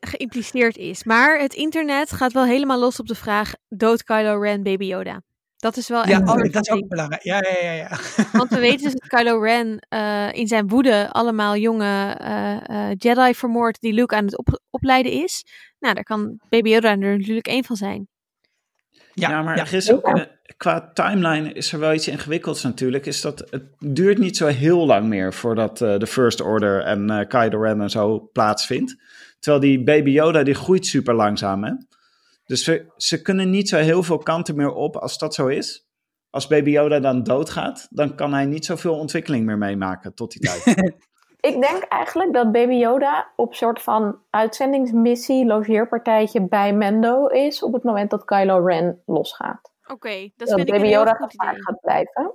geïmpliceerd 0.00 0.76
is. 0.76 1.04
Maar 1.04 1.38
het 1.38 1.54
internet 1.54 2.12
gaat 2.12 2.32
wel 2.32 2.44
helemaal 2.44 2.78
los 2.78 3.00
op 3.00 3.06
de 3.06 3.14
vraag: 3.14 3.52
dood 3.68 4.04
Kylo 4.04 4.40
Ren 4.40 4.62
Baby 4.62 4.84
Yoda? 4.84 5.20
Dat 5.60 5.76
is 5.76 5.88
wel 5.88 6.06
ja, 6.06 6.20
echt 6.20 6.28
oh, 6.28 6.52
dat 6.52 6.66
is 6.66 6.70
ook 6.70 6.88
belangrijk. 6.88 7.22
Ja, 7.22 7.42
ja, 7.42 7.62
ja, 7.62 7.72
ja. 7.72 7.88
Want 8.38 8.50
we 8.50 8.58
weten 8.58 8.84
dus 8.84 8.92
dat 8.92 9.08
Kylo 9.08 9.38
Ren 9.38 9.86
uh, 9.88 10.32
in 10.32 10.46
zijn 10.46 10.68
woede 10.68 11.10
allemaal 11.10 11.56
jonge 11.56 12.18
uh, 12.20 12.56
uh, 12.76 12.90
Jedi 12.96 13.34
vermoord 13.34 13.80
die 13.80 13.92
Luke 13.92 14.14
aan 14.14 14.24
het 14.24 14.38
op 14.38 14.60
opleiden 14.70 15.12
is. 15.12 15.44
Nou, 15.78 15.94
daar 15.94 16.04
kan 16.04 16.40
Baby 16.48 16.68
Yoda 16.68 16.90
er 16.90 17.18
natuurlijk 17.18 17.46
één 17.46 17.64
van 17.64 17.76
zijn. 17.76 18.08
Ja, 19.14 19.30
ja 19.30 19.42
maar 19.42 19.58
er 19.58 19.74
is 19.74 19.92
ook, 19.92 20.26
qua 20.56 20.90
timeline 20.92 21.52
is 21.52 21.72
er 21.72 21.78
wel 21.78 21.94
iets 21.94 22.08
ingewikkelds 22.08 22.62
natuurlijk. 22.62 23.06
Is 23.06 23.20
dat 23.20 23.46
het 23.50 23.64
duurt 23.78 24.18
niet 24.18 24.36
zo 24.36 24.46
heel 24.46 24.86
lang 24.86 25.06
meer 25.06 25.34
voordat 25.34 25.78
de 25.78 26.06
First 26.06 26.40
Order 26.40 26.82
en 26.82 27.26
Kylo 27.28 27.62
Ren 27.62 27.80
en 27.80 27.90
zo 27.90 28.28
plaatsvindt. 28.32 28.96
Terwijl 29.38 29.62
die 29.62 29.82
Baby 29.82 30.10
Yoda 30.10 30.42
die 30.42 30.54
groeit 30.54 30.86
super 30.86 31.14
langzaam, 31.14 31.64
hè? 31.64 31.72
Dus 32.50 32.64
ze, 32.64 32.92
ze 32.96 33.22
kunnen 33.22 33.50
niet 33.50 33.68
zo 33.68 33.76
heel 33.76 34.02
veel 34.02 34.18
kanten 34.18 34.56
meer 34.56 34.72
op 34.72 34.96
als 34.96 35.18
dat 35.18 35.34
zo 35.34 35.46
is. 35.46 35.88
Als 36.30 36.46
Baby 36.46 36.70
Yoda 36.70 37.00
dan 37.00 37.22
doodgaat, 37.22 37.86
dan 37.90 38.14
kan 38.14 38.32
hij 38.32 38.46
niet 38.46 38.64
zoveel 38.64 38.98
ontwikkeling 38.98 39.46
meer 39.46 39.58
meemaken 39.58 40.14
tot 40.14 40.32
die 40.32 40.40
tijd. 40.40 40.64
Ik 41.50 41.60
denk 41.60 41.82
eigenlijk 41.82 42.32
dat 42.32 42.52
Baby 42.52 42.74
Yoda 42.74 43.32
op 43.36 43.54
soort 43.54 43.82
van 43.82 44.18
uitzendingsmissie, 44.30 45.46
logeerpartijtje 45.46 46.48
bij 46.48 46.72
Mendo 46.74 47.26
is 47.26 47.62
op 47.62 47.72
het 47.72 47.82
moment 47.82 48.10
dat 48.10 48.24
Kylo 48.24 48.64
Ren 48.64 49.02
losgaat. 49.06 49.72
Oké, 49.86 50.30
dat, 50.36 50.48
dat 50.48 50.56
vind 50.56 50.70
Baby 50.70 50.86
ik 50.86 50.92
Yoda 50.92 51.12
gevaar 51.12 51.56
gaat 51.56 51.80
blijven. 51.80 52.32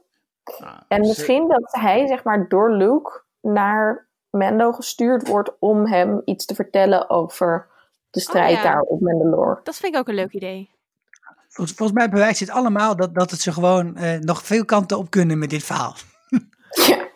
Nou, 0.59 0.77
en 0.87 0.99
misschien 0.99 1.47
dat 1.47 1.67
hij 1.71 2.07
zeg 2.07 2.23
maar 2.23 2.47
door 2.47 2.71
Luke 2.71 3.23
naar 3.41 4.09
Mendo 4.29 4.71
gestuurd 4.71 5.27
wordt 5.27 5.51
om 5.59 5.85
hem 5.85 6.21
iets 6.25 6.45
te 6.45 6.55
vertellen 6.55 7.09
over 7.09 7.73
de 8.15 8.21
strijd 8.21 8.57
oh, 8.57 8.63
daar 8.63 8.79
op 8.79 9.01
Mandalore. 9.01 9.59
Dat 9.63 9.75
vind 9.75 9.93
ik 9.93 9.99
ook 9.99 10.07
een 10.07 10.15
leuk 10.15 10.31
idee. 10.31 10.69
Volgens, 11.47 11.91
mij 11.91 12.09
bewijst 12.09 12.39
het 12.39 12.49
allemaal 12.49 12.95
dat, 12.95 13.15
dat 13.15 13.31
het 13.31 13.39
ze 13.41 13.51
gewoon 13.51 13.97
uh, 13.97 14.17
nog 14.19 14.43
veel 14.43 14.65
kanten 14.65 14.97
op 14.97 15.09
kunnen 15.09 15.39
met 15.39 15.49
dit 15.49 15.63
verhaal. 15.63 15.95
Ja. 16.87 17.07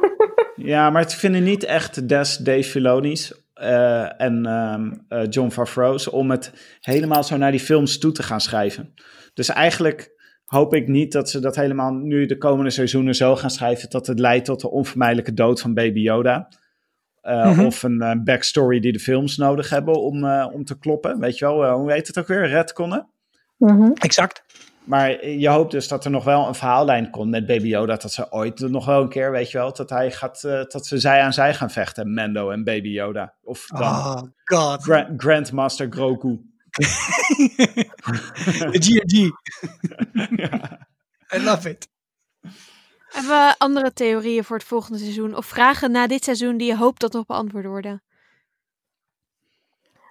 ja, 0.72 0.90
maar 0.90 1.02
het 1.02 1.14
vinden 1.14 1.42
niet 1.42 1.64
echt 1.64 2.08
Des 2.08 2.36
Dave 2.36 2.64
Filoni's 2.64 3.34
uh, 3.62 4.20
en 4.20 4.46
uh, 5.08 5.24
John 5.30 5.50
Favreau's 5.50 6.08
om 6.08 6.30
het 6.30 6.52
helemaal 6.80 7.24
zo 7.24 7.36
naar 7.36 7.50
die 7.50 7.60
films 7.60 7.98
toe 7.98 8.12
te 8.12 8.22
gaan 8.22 8.40
schrijven. 8.40 8.94
Dus 9.34 9.48
eigenlijk 9.48 10.10
hoop 10.44 10.74
ik 10.74 10.88
niet 10.88 11.12
dat 11.12 11.30
ze 11.30 11.40
dat 11.40 11.56
helemaal 11.56 11.92
nu 11.92 12.26
de 12.26 12.38
komende 12.38 12.70
seizoenen 12.70 13.14
zo 13.14 13.36
gaan 13.36 13.50
schrijven 13.50 13.90
dat 13.90 14.06
het 14.06 14.18
leidt 14.18 14.44
tot 14.44 14.60
de 14.60 14.70
onvermijdelijke 14.70 15.34
dood 15.34 15.60
van 15.60 15.74
Baby 15.74 16.00
Yoda. 16.00 16.48
Uh, 17.22 17.46
mm 17.46 17.52
-hmm. 17.52 17.66
Of 17.66 17.82
een 17.82 18.02
uh, 18.02 18.12
backstory 18.24 18.80
die 18.80 18.92
de 18.92 18.98
films 18.98 19.36
nodig 19.36 19.70
hebben 19.70 20.00
om, 20.00 20.24
uh, 20.24 20.48
om 20.52 20.64
te 20.64 20.78
kloppen. 20.78 21.18
Weet 21.18 21.38
je 21.38 21.44
wel, 21.44 21.78
hoe 21.78 21.92
heet 21.92 22.06
het 22.06 22.18
ook 22.18 22.26
weer? 22.26 22.48
Redconnen? 22.48 23.08
Mhm. 23.56 23.90
Exact. 23.94 24.42
Maar 24.84 25.26
je 25.26 25.48
hoopt 25.48 25.70
dus 25.70 25.88
dat 25.88 26.04
er 26.04 26.10
nog 26.10 26.24
wel 26.24 26.48
een 26.48 26.54
verhaallijn 26.54 27.10
komt 27.10 27.30
met 27.30 27.46
Baby 27.46 27.66
Yoda. 27.66 27.96
Dat 27.96 28.12
ze 28.12 28.32
ooit 28.32 28.60
nog 28.60 28.86
wel 28.86 29.02
een 29.02 29.08
keer, 29.08 29.30
weet 29.30 29.50
je 29.50 29.58
wel, 29.58 29.72
dat, 29.72 29.90
hij 29.90 30.10
gaat, 30.10 30.44
eh, 30.44 30.64
dat 30.68 30.86
ze 30.86 30.98
zij 30.98 31.20
aan 31.20 31.32
zij 31.32 31.54
gaan 31.54 31.70
vechten. 31.70 32.14
Mando 32.14 32.50
en 32.50 32.64
Baby 32.64 32.88
Yoda. 32.88 33.34
Of 33.42 33.66
dan 33.66 33.80
Oh 33.80 34.22
god. 34.44 34.82
Gra- 34.82 35.10
Grandmaster 35.16 35.86
Grogu. 35.90 36.40
De 38.70 38.78
GRG. 38.80 39.30
ja. 40.42 40.86
I 41.34 41.44
love 41.44 41.70
it. 41.70 41.88
Hebben 43.12 43.30
we 43.30 43.54
andere 43.58 43.92
theorieën 43.92 44.44
voor 44.44 44.56
het 44.56 44.66
volgende 44.66 44.98
seizoen? 44.98 45.36
Of 45.36 45.46
vragen 45.46 45.90
na 45.90 46.06
dit 46.06 46.24
seizoen 46.24 46.56
die 46.56 46.66
je 46.66 46.76
hoopt 46.76 47.00
dat 47.00 47.12
nog 47.12 47.26
beantwoord 47.26 47.64
worden? 47.64 48.02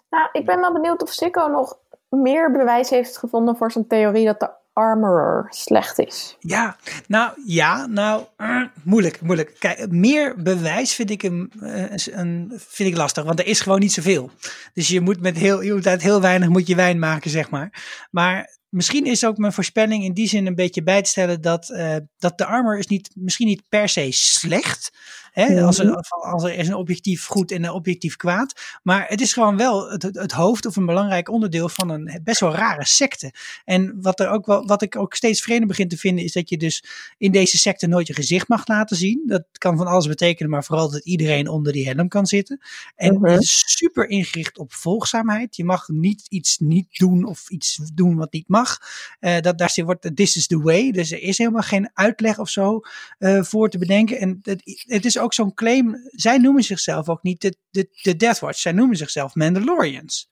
Nou, 0.10 0.30
ik 0.32 0.46
ben 0.46 0.60
wel 0.60 0.74
benieuwd 0.74 1.02
of 1.02 1.10
Sikko 1.12 1.48
nog 1.48 1.78
meer 2.10 2.52
bewijs 2.52 2.90
heeft 2.90 3.18
gevonden 3.18 3.58
voor 3.58 3.72
zijn 3.72 3.88
theorie 3.88 4.26
dat 4.26 4.40
de 4.40 4.50
armorer 4.74 5.46
slecht 5.50 6.00
is. 6.00 6.36
Ja, 6.40 6.76
nou 7.08 7.32
ja, 7.46 7.86
nou 7.86 8.24
eh, 8.38 8.64
moeilijk, 8.84 9.22
moeilijk. 9.22 9.56
Kijk, 9.60 9.92
meer 9.92 10.42
bewijs 10.42 10.94
vind 10.94 11.10
ik, 11.10 11.24
een, 11.24 11.52
eh, 11.62 12.18
een, 12.18 12.52
vind 12.58 12.90
ik 12.90 12.98
lastig, 12.98 13.24
want 13.24 13.40
er 13.40 13.46
is 13.46 13.60
gewoon 13.60 13.80
niet 13.80 13.94
zoveel. 13.94 14.30
Dus 14.74 14.88
je 14.88 15.02
moet 15.02 15.22
met 15.22 15.38
heel, 15.38 15.62
je 15.62 15.74
moet 15.74 15.88
uit 15.88 16.02
heel 16.02 16.22
weinig 16.22 16.50
moet 16.50 16.68
je 16.68 16.76
wijn 16.76 17.00
maken, 17.00 17.30
zeg 17.30 17.50
maar. 17.50 17.84
Maar 18.12 18.60
misschien 18.72 19.06
is 19.06 19.26
ook 19.26 19.38
mijn 19.38 19.54
voorspelling 19.54 20.04
in 20.04 20.14
die 20.14 20.28
zin 20.28 20.46
een 20.46 20.56
beetje 20.56 20.84
bij 20.84 21.02
te 21.02 21.10
stellen 21.10 21.42
dat, 21.42 21.70
eh, 21.70 21.96
dat 22.18 22.38
de 22.38 22.46
armor 22.46 22.78
is 22.78 22.88
niet, 22.88 23.12
misschien 23.16 23.48
niet 23.48 23.64
per 23.70 23.90
se 23.90 24.08
slecht. 24.12 24.92
Hè, 25.32 25.64
als, 25.64 25.80
er, 25.80 25.96
als 26.10 26.44
er 26.44 26.54
is 26.58 26.68
een 26.68 26.76
objectief 26.76 27.26
goed 27.26 27.52
en 27.52 27.64
een 27.64 27.72
objectief 27.72 28.16
kwaad. 28.16 28.80
Maar 28.84 29.06
het 29.08 29.22
is 29.22 29.34
gewoon 29.34 29.58
wel 29.58 29.90
het, 29.90 30.04
het 30.04 30.32
hoofd 30.32 30.66
of 30.66 30.76
een 30.76 30.86
belangrijk 30.86 31.30
onderdeel 31.30 31.70
van 31.70 31.90
een 31.90 32.20
best 32.24 32.40
wel 32.40 32.56
rare 32.56 32.86
secte. 32.86 33.34
En 33.66 33.98
wat, 34.02 34.20
er 34.20 34.30
ook 34.30 34.46
wel, 34.46 34.66
wat 34.66 34.82
ik 34.82 34.96
ook 34.96 35.16
steeds 35.16 35.42
vreemder 35.42 35.68
begin 35.68 35.88
te 35.88 35.98
vinden, 35.98 36.24
is 36.24 36.32
dat 36.32 36.50
je 36.50 36.58
dus 36.58 36.84
in 37.18 37.32
deze 37.32 37.58
secte 37.58 37.88
nooit 37.88 38.08
je 38.08 38.14
gezicht 38.14 38.48
mag 38.48 38.68
laten 38.68 38.98
zien. 38.98 39.24
Dat 39.26 39.44
kan 39.52 39.78
van 39.78 39.88
alles 39.88 40.08
betekenen, 40.08 40.52
maar 40.52 40.64
vooral 40.64 40.92
dat 40.92 41.06
iedereen 41.06 41.48
onder 41.48 41.74
die 41.74 41.88
helm 41.90 42.08
kan 42.08 42.26
zitten. 42.26 42.60
En 42.96 43.14
Mhm. 43.14 43.32
het 43.32 43.42
is 43.42 43.64
super 43.66 44.10
ingericht 44.10 44.58
op 44.58 44.74
volgzaamheid. 44.74 45.56
Je 45.56 45.66
mag 45.66 45.88
niet 45.88 46.26
iets 46.30 46.58
niet 46.58 46.88
doen 46.92 47.26
of 47.26 47.50
iets 47.50 47.80
doen 47.94 48.16
wat 48.16 48.32
niet 48.32 48.48
mag. 48.48 48.78
Eh, 49.20 49.40
dat, 49.40 49.58
daar 49.58 49.74
wordt 49.86 50.16
this 50.16 50.36
is 50.36 50.48
the 50.48 50.62
way. 50.62 50.92
Dus 50.92 51.12
er 51.12 51.22
is 51.22 51.38
helemaal 51.38 51.62
geen 51.62 51.90
uitleg 51.94 52.40
of 52.40 52.50
zo 52.50 52.80
eh, 53.18 53.44
voor 53.44 53.70
te 53.70 53.78
bedenken. 53.78 54.20
En 54.20 54.40
het, 54.42 54.84
het 54.86 55.06
is 55.06 55.18
ook 55.22 55.34
zo'n 55.34 55.54
claim. 55.54 55.96
Zij 56.10 56.38
noemen 56.38 56.64
zichzelf 56.64 57.10
ook 57.10 57.24
niet 57.24 57.42
de, 57.42 57.56
de, 57.70 57.88
de 58.02 58.16
Death 58.16 58.40
Watch. 58.40 58.60
Zij 58.60 58.72
noemen 58.72 58.98
zichzelf 58.98 59.36
Mandalorians. 59.36 60.30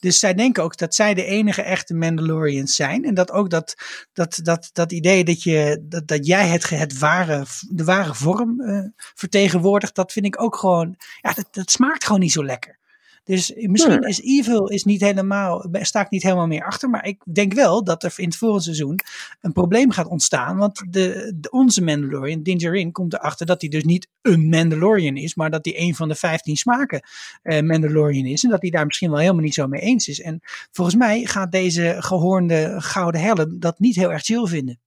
Dus 0.00 0.18
zij 0.18 0.34
denken 0.34 0.62
ook 0.62 0.76
dat 0.76 0.94
zij 0.94 1.14
de 1.14 1.24
enige 1.24 1.62
echte 1.62 1.94
Mandalorians 1.94 2.74
zijn. 2.74 3.04
En 3.04 3.14
dat 3.14 3.30
ook 3.30 3.50
dat, 3.50 3.74
dat, 4.12 4.38
dat, 4.42 4.70
dat 4.72 4.92
idee 4.92 5.24
dat, 5.24 5.42
je, 5.42 5.84
dat, 5.88 6.06
dat 6.06 6.26
jij 6.26 6.48
het, 6.48 6.68
het 6.68 6.98
ware, 6.98 7.44
de 7.70 7.84
ware 7.84 8.14
vorm 8.14 8.60
eh, 8.60 8.84
vertegenwoordigt, 8.94 9.94
dat 9.94 10.12
vind 10.12 10.26
ik 10.26 10.42
ook 10.42 10.56
gewoon, 10.56 10.96
ja, 11.20 11.32
dat, 11.32 11.48
dat 11.50 11.70
smaakt 11.70 12.04
gewoon 12.04 12.20
niet 12.20 12.32
zo 12.32 12.44
lekker. 12.44 12.78
Dus 13.26 13.52
misschien 13.56 14.00
is 14.00 14.22
evil 14.22 14.68
is 14.68 14.84
niet 14.84 15.00
helemaal, 15.00 15.68
sta 15.72 16.00
ik 16.00 16.10
niet 16.10 16.22
helemaal 16.22 16.46
meer 16.46 16.64
achter. 16.64 16.90
Maar 16.90 17.06
ik 17.06 17.22
denk 17.32 17.52
wel 17.52 17.84
dat 17.84 18.02
er 18.02 18.14
in 18.16 18.24
het 18.24 18.36
volgende 18.36 18.64
seizoen 18.64 18.98
een 19.40 19.52
probleem 19.52 19.90
gaat 19.90 20.06
ontstaan. 20.06 20.56
Want 20.56 20.84
de, 20.90 21.32
de, 21.40 21.50
onze 21.50 21.82
Mandalorian, 21.82 22.42
Dingerin, 22.42 22.92
komt 22.92 23.12
erachter 23.12 23.46
dat 23.46 23.60
hij 23.60 23.70
dus 23.70 23.84
niet 23.84 24.08
een 24.22 24.48
Mandalorian 24.48 25.16
is. 25.16 25.34
Maar 25.34 25.50
dat 25.50 25.64
hij 25.64 25.80
een 25.80 25.94
van 25.94 26.08
de 26.08 26.14
15 26.14 26.56
smaken 26.56 27.02
eh, 27.42 27.62
Mandalorian 27.62 28.26
is. 28.26 28.44
En 28.44 28.50
dat 28.50 28.62
hij 28.62 28.70
daar 28.70 28.86
misschien 28.86 29.10
wel 29.10 29.18
helemaal 29.18 29.42
niet 29.42 29.54
zo 29.54 29.66
mee 29.66 29.80
eens 29.80 30.08
is. 30.08 30.20
En 30.20 30.40
volgens 30.72 30.96
mij 30.96 31.24
gaat 31.24 31.52
deze 31.52 31.96
gehoornde 31.98 32.74
gouden 32.78 33.20
helm 33.20 33.60
dat 33.60 33.78
niet 33.78 33.96
heel 33.96 34.12
erg 34.12 34.22
chill 34.22 34.46
vinden. 34.46 34.78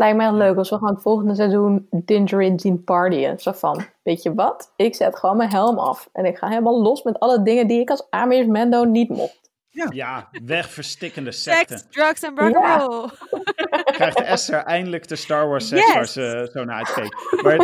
Lijkt 0.00 0.16
mij 0.16 0.32
leuk 0.32 0.56
als 0.56 0.70
we 0.70 0.76
gewoon 0.76 0.92
het 0.94 1.02
volgende 1.02 1.34
seizoen 1.34 1.86
Dingerin 1.90 2.58
zien 2.58 2.84
partyen. 2.84 3.38
Zo 3.38 3.52
van, 3.52 3.84
weet 4.02 4.22
je 4.22 4.34
wat? 4.34 4.72
Ik 4.76 4.94
zet 4.94 5.18
gewoon 5.18 5.36
mijn 5.36 5.50
helm 5.50 5.78
af. 5.78 6.08
En 6.12 6.24
ik 6.24 6.38
ga 6.38 6.48
helemaal 6.48 6.82
los 6.82 7.02
met 7.02 7.18
alle 7.18 7.42
dingen 7.42 7.66
die 7.66 7.80
ik 7.80 7.90
als 7.90 8.06
Amish 8.10 8.46
Mendo 8.46 8.84
niet 8.84 9.08
mocht. 9.08 9.50
Ja, 9.70 10.28
wegverstikkende 10.44 11.32
secte. 11.32 11.78
Sex, 11.78 11.86
drugs 11.90 12.22
en 12.22 12.38
rock'n'roll. 12.38 13.08
Krijgt 13.84 14.20
Esther 14.20 14.62
eindelijk 14.62 15.08
de 15.08 15.16
Star 15.16 15.48
Wars 15.48 15.68
seks 15.68 15.86
Yes. 15.86 15.94
waar 15.94 16.08
ze 16.08 16.48
zo 16.52 16.64
naar 16.64 16.76
uitkeek. 16.76 17.42
Maar, 17.42 17.56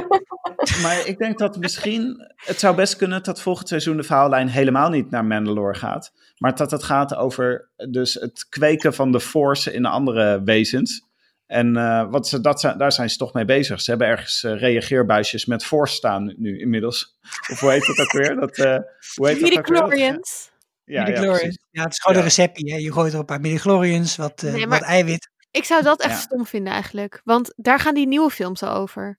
maar 0.82 1.06
ik 1.06 1.18
denk 1.18 1.38
dat 1.38 1.56
misschien, 1.56 2.32
het 2.36 2.58
zou 2.60 2.76
best 2.76 2.96
kunnen 2.96 3.22
dat 3.22 3.40
volgend 3.40 3.68
seizoen 3.68 3.96
de 3.96 4.02
verhaallijn 4.02 4.48
helemaal 4.48 4.88
niet 4.88 5.10
naar 5.10 5.24
Mandalore 5.24 5.74
gaat. 5.74 6.12
Maar 6.38 6.56
dat 6.56 6.70
het 6.70 6.82
gaat 6.82 7.14
over 7.14 7.68
dus 7.90 8.14
het 8.14 8.46
kweken 8.48 8.94
van 8.94 9.12
de 9.12 9.20
Force 9.20 9.72
in 9.72 9.86
andere 9.86 10.42
wezens. 10.44 11.04
En 11.46 11.76
eh, 11.76 12.10
wat 12.10 12.28
ze, 12.28 12.40
dat 12.40 12.60
zijn, 12.60 12.78
daar 12.78 12.92
zijn 12.92 13.10
ze 13.10 13.16
toch 13.16 13.32
mee 13.32 13.44
bezig. 13.44 13.80
Ze 13.80 13.90
hebben 13.90 14.08
ergens 14.08 14.42
eh, 14.44 14.58
reageerbuisjes 14.58 15.44
met 15.46 15.64
Force 15.64 15.94
staan 15.94 16.34
nu 16.36 16.58
inmiddels. 16.60 17.18
Of 17.50 17.60
hoe 17.60 17.70
heet 17.70 17.86
dat 17.86 17.98
ook 17.98 18.12
weer? 18.12 18.36
Dat, 18.36 18.58
eh 18.58 18.78
hoe 19.14 19.28
heet 19.28 19.40
dat 19.40 19.58
ook 19.58 19.66
weer? 19.66 19.76
Dat- 19.78 19.88
Midichlorians. 19.88 20.50
Ja, 20.84 20.94
ja, 21.00 21.02
Midichlorians. 21.02 21.40
precies. 21.40 21.66
Ja, 21.70 21.82
het 21.82 21.92
is 21.92 21.98
gewoon 22.00 22.16
Ja. 22.16 22.22
een 22.22 22.28
receptje. 22.28 22.72
Hè. 22.72 22.78
Je 22.78 22.92
gooit 22.92 23.12
er 23.12 23.18
een 23.18 23.24
paar 23.24 23.40
midichlorians, 23.40 24.16
wat, 24.16 24.42
eh, 24.42 24.52
Nee, 24.52 24.66
maar- 24.66 24.78
wat 24.78 24.88
eiwit. 24.88 25.30
Ik 25.50 25.64
zou 25.64 25.82
dat 25.82 26.00
echt 26.02 26.12
Ja. 26.14 26.20
stom 26.20 26.46
vinden 26.46 26.72
eigenlijk. 26.72 27.20
Want 27.24 27.52
daar 27.56 27.78
gaan 27.78 27.94
die 27.94 28.06
nieuwe 28.06 28.30
films 28.30 28.62
al 28.62 28.74
over. 28.74 29.18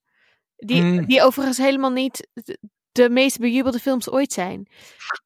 Die, 0.56 0.82
Mm. 0.82 1.06
die 1.06 1.22
overigens 1.24 1.58
helemaal 1.58 1.92
niet 1.92 2.28
de, 2.98 3.10
meest 3.10 3.40
bejubelde 3.40 3.80
films 3.80 4.10
ooit 4.10 4.34
zijn. 4.34 4.68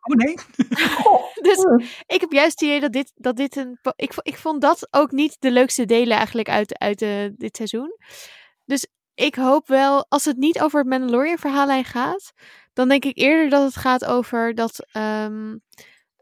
Oh 0.01 0.15
nee. 0.15 0.36
Dus 1.47 1.63
Hmm. 1.63 1.80
ik 2.07 2.22
heb 2.22 2.32
juist 2.32 2.51
het 2.59 2.61
idee 2.69 2.80
dat 2.80 2.91
dit, 2.91 3.11
dat 3.15 3.36
dit 3.36 3.55
een. 3.55 3.80
Ik, 3.95 4.13
ik 4.22 4.38
vond 4.38 4.61
dat 4.61 4.88
ook 4.91 5.11
niet 5.11 5.36
de 5.39 5.51
leukste 5.51 5.86
delen 5.86 6.17
eigenlijk 6.17 6.49
uit, 6.49 6.80
uit 6.80 7.01
eh, 7.01 7.26
dit 7.36 7.55
seizoen. 7.55 7.95
Dus 8.65 8.88
ik 9.15 9.36
hoop 9.36 9.67
wel, 9.67 10.05
als 10.09 10.26
het 10.26 10.38
niet 10.38 10.61
over 10.61 10.80
het 10.80 10.89
Mandalorian 10.89 11.38
verhaallijn 11.38 11.86
gaat, 11.86 12.32
dan 12.74 12.88
denk 12.89 13.05
ik 13.05 13.17
eerder 13.17 13.49
dat 13.49 13.63
het 13.63 13.76
gaat 13.76 14.05
over 14.05 14.55
dat. 14.55 14.86
ehm, 14.91 15.55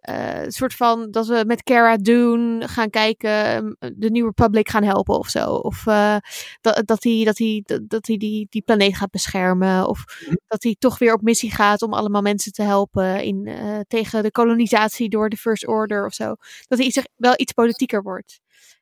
eh, 0.01 0.43
een 0.43 0.51
soort 0.51 0.73
van 0.73 1.11
dat 1.11 1.27
we 1.27 1.43
met 1.47 1.63
Cara 1.63 1.97
Dune 1.97 2.67
gaan 2.67 2.89
kijken, 2.89 3.29
ehm, 3.29 3.73
de 3.95 4.09
New 4.09 4.25
Republic 4.25 4.69
gaan 4.69 4.83
helpen 4.83 5.17
of 5.17 5.27
zo. 5.27 5.53
Of 5.53 5.87
eh, 5.87 6.15
dat, 6.61 6.81
dat 6.85 7.03
hij 7.03 7.23
dat 7.25 7.37
hij 7.37 7.63
dat, 7.65 7.89
dat 7.89 8.07
hij 8.07 8.17
die, 8.17 8.47
die 8.49 8.61
planeet 8.61 8.95
gaat 8.95 9.11
beschermen. 9.11 9.87
Of 9.87 10.03
dat 10.47 10.63
hij 10.63 10.75
toch 10.79 10.99
weer 10.99 11.13
op 11.13 11.21
missie 11.21 11.51
gaat 11.51 11.81
om 11.81 11.93
allemaal 11.93 12.21
mensen 12.21 12.51
te 12.51 12.61
helpen 12.63 13.23
in, 13.23 13.45
eh, 13.45 13.79
tegen 13.87 14.23
de 14.23 14.31
kolonisatie 14.31 15.09
door 15.09 15.29
de 15.29 15.37
First 15.37 15.67
Order 15.67 16.05
of 16.05 16.13
zo. 16.13 16.35
Dat 16.67 16.77
hij 16.77 16.87
iets, 16.87 17.01
wel 17.15 17.33
iets 17.35 17.53
politieker 17.53 18.01
wordt. 18.01 18.39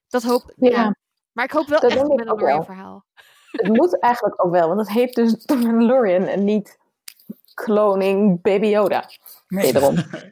Dat 0.08 0.24
hoop 0.24 0.54
ja. 0.56 0.70
Ja. 0.70 0.96
Maar 1.32 1.46
ik 1.46 1.52
hoop 1.52 1.68
wel 1.68 1.80
Dat 1.80 1.92
echt 1.92 2.00
denk 2.00 2.10
een 2.10 2.16
Mandalorian 2.16 2.66
verhaal. 2.66 3.06
Het 3.52 3.68
moet 3.68 4.00
eigenlijk 4.00 4.46
ook 4.46 4.52
wel, 4.52 4.68
want 4.68 4.80
het 4.80 4.92
heet 4.92 5.14
dus 5.14 5.34
de 5.46 5.56
Mandalorian 5.64 6.24
en 6.24 6.44
niet 6.44 6.78
cloning 7.64 8.42
Baby 8.42 8.68
Yoda. 8.68 9.10
Nee. 9.48 9.74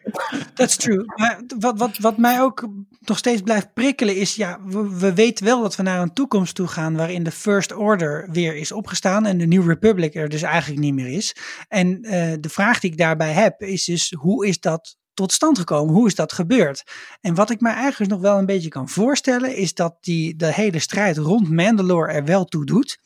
That's 0.54 0.76
true. 0.76 1.04
Maar 1.16 1.42
wat, 1.60 1.78
wat, 1.78 1.98
wat 1.98 2.18
mij 2.18 2.42
ook 2.42 2.68
nog 3.00 3.18
steeds 3.18 3.42
blijft 3.42 3.74
prikkelen 3.74 4.16
is, 4.16 4.36
ja, 4.36 4.60
we, 4.66 4.98
we 5.00 5.14
weten 5.14 5.46
wel 5.46 5.62
dat 5.62 5.76
we 5.76 5.84
naar 5.84 6.02
een 6.02 6.14
toekomst 6.14 6.56
toe 6.56 6.68
gaan 6.68 6.96
waarin 6.96 7.24
de 7.24 7.32
First 7.32 7.74
Order 7.74 8.30
weer 8.32 8.56
is 8.56 8.72
opgestaan 8.72 9.26
en 9.26 9.38
de 9.38 9.46
New 9.46 9.68
Republic 9.68 10.16
er 10.16 10.30
dus 10.30 10.42
eigenlijk 10.42 10.82
niet 10.82 10.94
meer 10.94 11.08
is. 11.08 11.36
En 11.68 12.04
eh, 12.04 12.34
de 12.40 12.50
vraag 12.50 12.80
die 12.80 12.92
ik 12.92 12.98
daarbij 12.98 13.32
heb 13.32 13.62
is 13.62 13.86
dus, 13.86 14.14
hoe 14.20 14.48
is 14.48 14.60
dat 14.60 14.98
tot 15.14 15.32
stand 15.32 15.58
gekomen? 15.58 15.94
Hoe 15.94 16.08
is 16.08 16.16
dat 16.16 16.34
gebeurd? 16.34 16.84
En 17.22 17.36
wat 17.36 17.50
ik 17.50 17.62
mij 17.62 17.74
eigenlijk 17.74 18.12
nog 18.12 18.22
wel 18.22 18.38
een 18.38 18.46
beetje 18.46 18.70
kan 18.70 18.90
voorstellen 18.90 19.56
is 19.56 19.74
dat 19.74 19.98
die, 20.00 20.36
de 20.36 20.54
hele 20.54 20.80
strijd 20.80 21.18
rond 21.18 21.50
Mandalore 21.50 22.12
er 22.12 22.26
wel 22.26 22.46
toe 22.46 22.66
doet. 22.66 23.00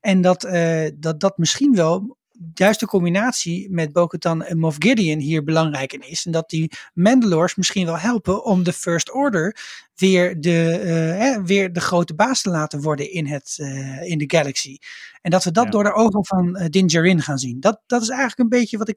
En 0.00 0.20
dat 0.20 0.44
eh, 0.44 0.90
dat, 0.94 1.20
dat 1.20 1.38
misschien 1.38 1.74
wel 1.74 2.16
juist 2.54 2.80
de 2.80 2.86
combinatie 2.86 3.70
met 3.70 3.92
Bo-Katan 3.92 4.42
en 4.42 4.58
Moff 4.58 4.76
Gideon 4.78 5.18
hier 5.18 5.44
belangrijk 5.44 5.92
in 5.92 6.08
is. 6.08 6.26
En 6.26 6.32
dat 6.32 6.48
die 6.50 6.72
Mandalores 6.94 7.54
misschien 7.54 7.86
wel 7.86 7.98
helpen 7.98 8.44
om 8.44 8.62
de 8.62 8.72
First 8.72 9.12
Order 9.12 9.56
weer 9.94 10.40
de, 10.40 10.78
eh, 10.78 11.18
hè, 11.18 11.42
weer 11.42 11.72
de 11.72 11.80
grote 11.80 12.14
baas 12.14 12.42
te 12.42 12.50
laten 12.50 12.80
worden 12.80 13.10
in, 13.12 13.26
het, 13.26 13.54
eh, 13.60 14.02
in 14.10 14.18
de 14.18 14.24
galaxy. 14.36 14.76
En 15.20 15.30
dat 15.30 15.44
we 15.44 15.50
dat 15.50 15.64
Ja. 15.64 15.70
door 15.70 15.84
de 15.84 15.92
ogen 15.92 16.26
van 16.26 16.56
eh, 16.56 16.66
Din 16.68 16.86
Djarin 16.86 17.20
gaan 17.22 17.38
zien. 17.38 17.60
Dat, 17.60 17.80
dat 17.86 18.02
is 18.02 18.08
eigenlijk 18.08 18.38
een 18.40 18.58
beetje 18.58 18.78
wat 18.78 18.88
ik 18.88 18.96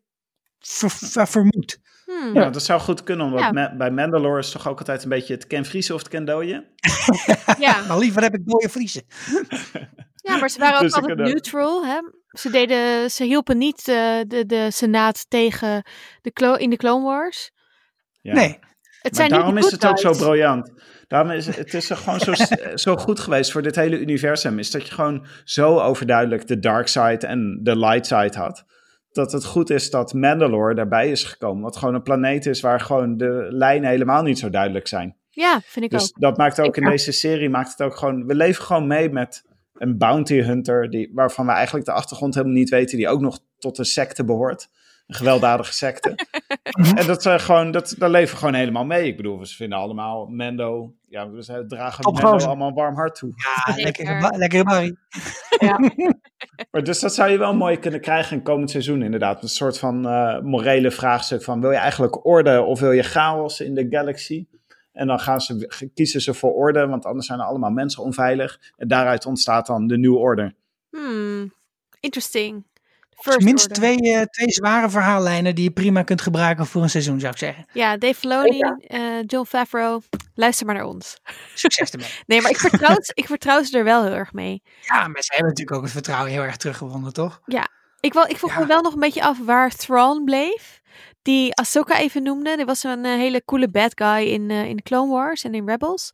ver- 0.60 0.90
ver- 0.92 1.28
vermoed. 1.28 1.80
Hmm. 2.06 2.34
Ja, 2.34 2.50
dat 2.50 2.64
zou 2.64 2.82
goed 2.82 3.04
kunnen, 3.04 3.26
omdat 3.26 3.40
Ja. 3.42 3.52
Ma- 3.52 3.76
bij 3.76 3.92
Mandalore 3.92 4.40
is 4.40 4.52
toch 4.52 4.68
ook 4.68 4.80
altijd 4.80 5.04
een 5.04 5.10
beetje 5.10 5.34
het 5.34 5.48
ken 5.48 5.66
vriezen 5.66 5.96
of 5.96 6.02
het 6.02 6.10
ken 6.10 6.26
dooien. 6.26 6.66
Ja. 7.60 7.82
Maar 7.88 7.98
liever 7.98 8.22
heb 8.22 8.34
ik 8.34 8.46
dode 8.46 8.70
Friesen. 8.70 9.04
ja, 10.28 10.38
maar 10.38 10.50
ze 10.50 10.60
waren 10.60 10.76
ook 10.76 10.82
Dus 10.82 10.94
altijd 10.94 11.18
neutral. 11.18 11.86
Hè? 11.86 12.00
Ze, 12.36 12.50
deden, 12.50 13.12
ze 13.12 13.24
hielpen 13.24 13.58
niet 13.58 13.88
eh, 13.88 14.20
de, 14.28 14.44
de 14.46 14.72
Senaat 14.72 15.26
tegen 15.30 15.84
de 16.22 16.32
clo 16.32 16.54
in 16.54 16.70
de 16.70 16.78
Clone 16.78 17.04
Wars. 17.04 17.52
Ja. 18.22 18.32
Het 18.32 18.40
Nee, 18.40 18.60
Maar 19.02 19.16
zijn 19.16 19.30
daarom 19.30 19.56
niet 19.56 19.66
is 19.66 19.72
het 19.72 19.86
ook 19.86 20.00
zo 20.00 20.12
briljant. 20.12 20.72
Daarom 21.08 21.32
is 21.32 21.46
het 21.46 21.74
is 21.74 21.90
er 21.90 21.98
gewoon 21.98 22.20
zo, 22.20 22.34
zo 22.86 22.96
goed 22.96 23.20
geweest 23.20 23.52
voor 23.52 23.62
dit 23.62 23.76
hele 23.76 24.00
universum. 24.00 24.60
Is 24.60 24.72
dat 24.72 24.88
je 24.88 24.94
gewoon 24.94 25.26
zo 25.44 25.80
overduidelijk 25.80 26.48
de 26.48 26.60
dark 26.60 26.88
side 26.88 27.28
en 27.28 27.60
de 27.64 27.78
light 27.78 28.06
side 28.06 28.38
had. 28.38 28.66
Dat 29.12 29.32
het 29.32 29.46
goed 29.46 29.70
is 29.70 29.90
dat 29.90 30.14
Mandalore 30.14 30.76
daarbij 30.76 31.12
is 31.12 31.24
gekomen. 31.24 31.64
Wat 31.64 31.78
gewoon 31.78 31.94
een 31.94 32.04
planeet 32.04 32.46
is 32.46 32.62
waar 32.62 32.80
gewoon 32.80 33.18
de 33.18 33.48
lijnen 33.50 33.90
helemaal 33.90 34.24
niet 34.24 34.40
zo 34.40 34.50
duidelijk 34.50 34.88
zijn. 34.88 35.18
Ja, 35.30 35.62
vind 35.64 35.86
ik 35.86 35.92
Dus 35.92 36.04
ook. 36.04 36.20
dat 36.22 36.38
maakt 36.38 36.60
ook 36.60 36.78
Ik 36.78 36.84
in 36.84 36.90
deze 36.90 37.12
serie, 37.12 37.50
maakt 37.50 37.72
het 37.72 37.82
ook 37.82 37.96
gewoon, 37.96 38.26
we 38.26 38.36
leven 38.36 38.64
gewoon 38.64 38.88
mee 38.88 39.10
met 39.10 39.44
een 39.78 39.98
bounty 39.98 40.42
hunter, 40.42 40.90
die, 40.90 41.12
waarvan 41.14 41.46
we 41.46 41.52
eigenlijk 41.52 41.86
de 41.86 41.92
achtergrond 41.92 42.34
helemaal 42.34 42.56
niet 42.56 42.70
weten, 42.70 42.98
die 42.98 43.08
ook 43.08 43.22
nog 43.22 43.40
tot 43.60 43.78
een 43.78 43.86
secte 43.86 44.26
behoort. 44.26 44.70
Een 45.08 45.16
gewelddadige 45.16 45.74
secte. 45.74 46.16
en 47.00 47.08
dat, 47.08 47.22
zijn 47.22 47.40
gewoon, 47.40 47.72
dat, 47.72 47.96
daar 47.98 48.10
leven 48.10 48.34
we 48.34 48.40
gewoon 48.40 48.54
helemaal 48.54 48.86
mee. 48.86 49.08
Ik 49.08 49.18
bedoel, 49.18 49.40
we 49.40 49.46
vinden 49.46 49.78
allemaal 49.78 50.26
Mendo, 50.26 50.94
ja, 51.10 51.30
we 51.30 51.66
dragen 51.68 52.04
Top 52.04 52.14
Mendo 52.14 52.46
allemaal 52.46 52.68
een 52.68 52.74
warm 52.74 52.96
hart 52.96 53.16
toe. 53.16 53.34
Ja, 53.36 53.74
ba- 54.20 54.38
lekkere 54.38 54.64
Barry. 54.64 54.96
Maar 56.72 56.84
dus 56.84 57.00
dat 57.00 57.14
zou 57.14 57.30
je 57.30 57.38
wel 57.38 57.56
mooi 57.56 57.80
kunnen 57.80 58.02
krijgen 58.02 58.38
in 58.38 58.44
komend 58.44 58.72
seizoen 58.72 59.02
inderdaad. 59.02 59.44
Een 59.44 59.50
soort 59.50 59.80
van 59.80 60.08
eh, 60.08 60.40
morele 60.40 60.92
vraagstuk 60.92 61.44
van 61.44 61.62
wil 61.62 61.72
je 61.72 61.78
eigenlijk 61.78 62.26
orde 62.26 62.62
of 62.62 62.80
wil 62.80 62.92
je 62.92 63.04
chaos 63.04 63.60
in 63.62 63.74
de 63.74 63.88
galaxy? 63.90 64.46
En 64.96 65.08
dan 65.08 65.20
gaan 65.20 65.42
ze, 65.42 65.90
kiezen 65.94 66.22
ze 66.22 66.34
voor 66.34 66.54
orde, 66.54 66.88
want 66.88 67.06
anders 67.06 67.28
zijn 67.28 67.40
er 67.40 67.46
allemaal 67.46 67.70
mensen 67.70 68.04
onveilig. 68.04 68.60
En 68.78 68.88
daaruit 68.88 69.26
ontstaat 69.26 69.66
dan 69.66 69.88
de 69.88 69.98
nieuwe 69.98 70.18
orde. 70.18 70.56
Hmm, 70.90 71.54
interesting. 72.00 72.66
Minst 73.38 73.70
order. 73.70 73.78
twee, 73.78 74.14
eh, 74.14 74.22
twee 74.22 74.52
zware 74.52 74.90
verhaallijnen 74.90 75.56
die 75.56 75.64
je 75.64 75.72
prima 75.72 76.04
kunt 76.04 76.22
gebruiken 76.22 76.66
voor 76.66 76.82
een 76.82 76.90
seizoen, 76.90 77.20
zou 77.20 77.32
ik 77.32 77.38
zeggen. 77.38 77.66
Ja, 77.74 77.98
Dave 77.98 78.14
Filoni, 78.14 78.60
eh, 78.60 79.22
John 79.26 79.46
Favreau, 79.46 80.02
luister 80.34 80.66
maar 80.66 80.76
naar 80.76 80.86
ons. 80.86 81.18
Succes 81.54 81.92
ermee. 81.92 82.10
Nee, 82.26 82.42
maar 82.42 82.52
ik 82.52 82.58
vertrouw, 82.58 82.98
ik 83.14 83.26
vertrouw 83.26 83.64
ze 83.64 83.78
er 83.78 83.84
wel 83.84 84.04
heel 84.04 84.14
erg 84.14 84.34
mee. 84.34 84.62
Ja, 84.82 85.08
maar 85.08 85.22
ze 85.22 85.34
hebben 85.34 85.48
natuurlijk 85.50 85.78
ook 85.78 85.84
het 85.84 85.92
vertrouwen 85.92 86.32
heel 86.32 86.42
erg 86.42 86.58
teruggewonnen, 86.58 87.14
toch? 87.14 87.42
Ik, 88.06 88.14
wel, 88.14 88.28
ik 88.28 88.38
vroeg 88.38 88.54
Ja. 88.54 88.60
me 88.60 88.66
wel 88.66 88.82
nog 88.82 88.94
een 88.94 89.00
beetje 89.00 89.24
af 89.24 89.38
waar 89.40 89.76
Thrawn 89.76 90.24
bleef. 90.24 90.82
Die 91.22 91.56
Ahsoka 91.56 91.98
even 92.00 92.24
noemde. 92.24 92.56
Die 92.56 92.66
was 92.66 92.84
een 92.84 93.06
eh, 93.06 93.12
hele 93.12 93.44
coole 93.46 93.70
bad 93.70 93.92
guy 93.96 94.28
in, 94.28 94.50
eh, 94.52 94.66
in 94.66 94.82
Clone 94.84 95.12
Wars 95.12 95.44
en 95.44 95.54
in 95.56 95.68
Rebels. 95.70 96.12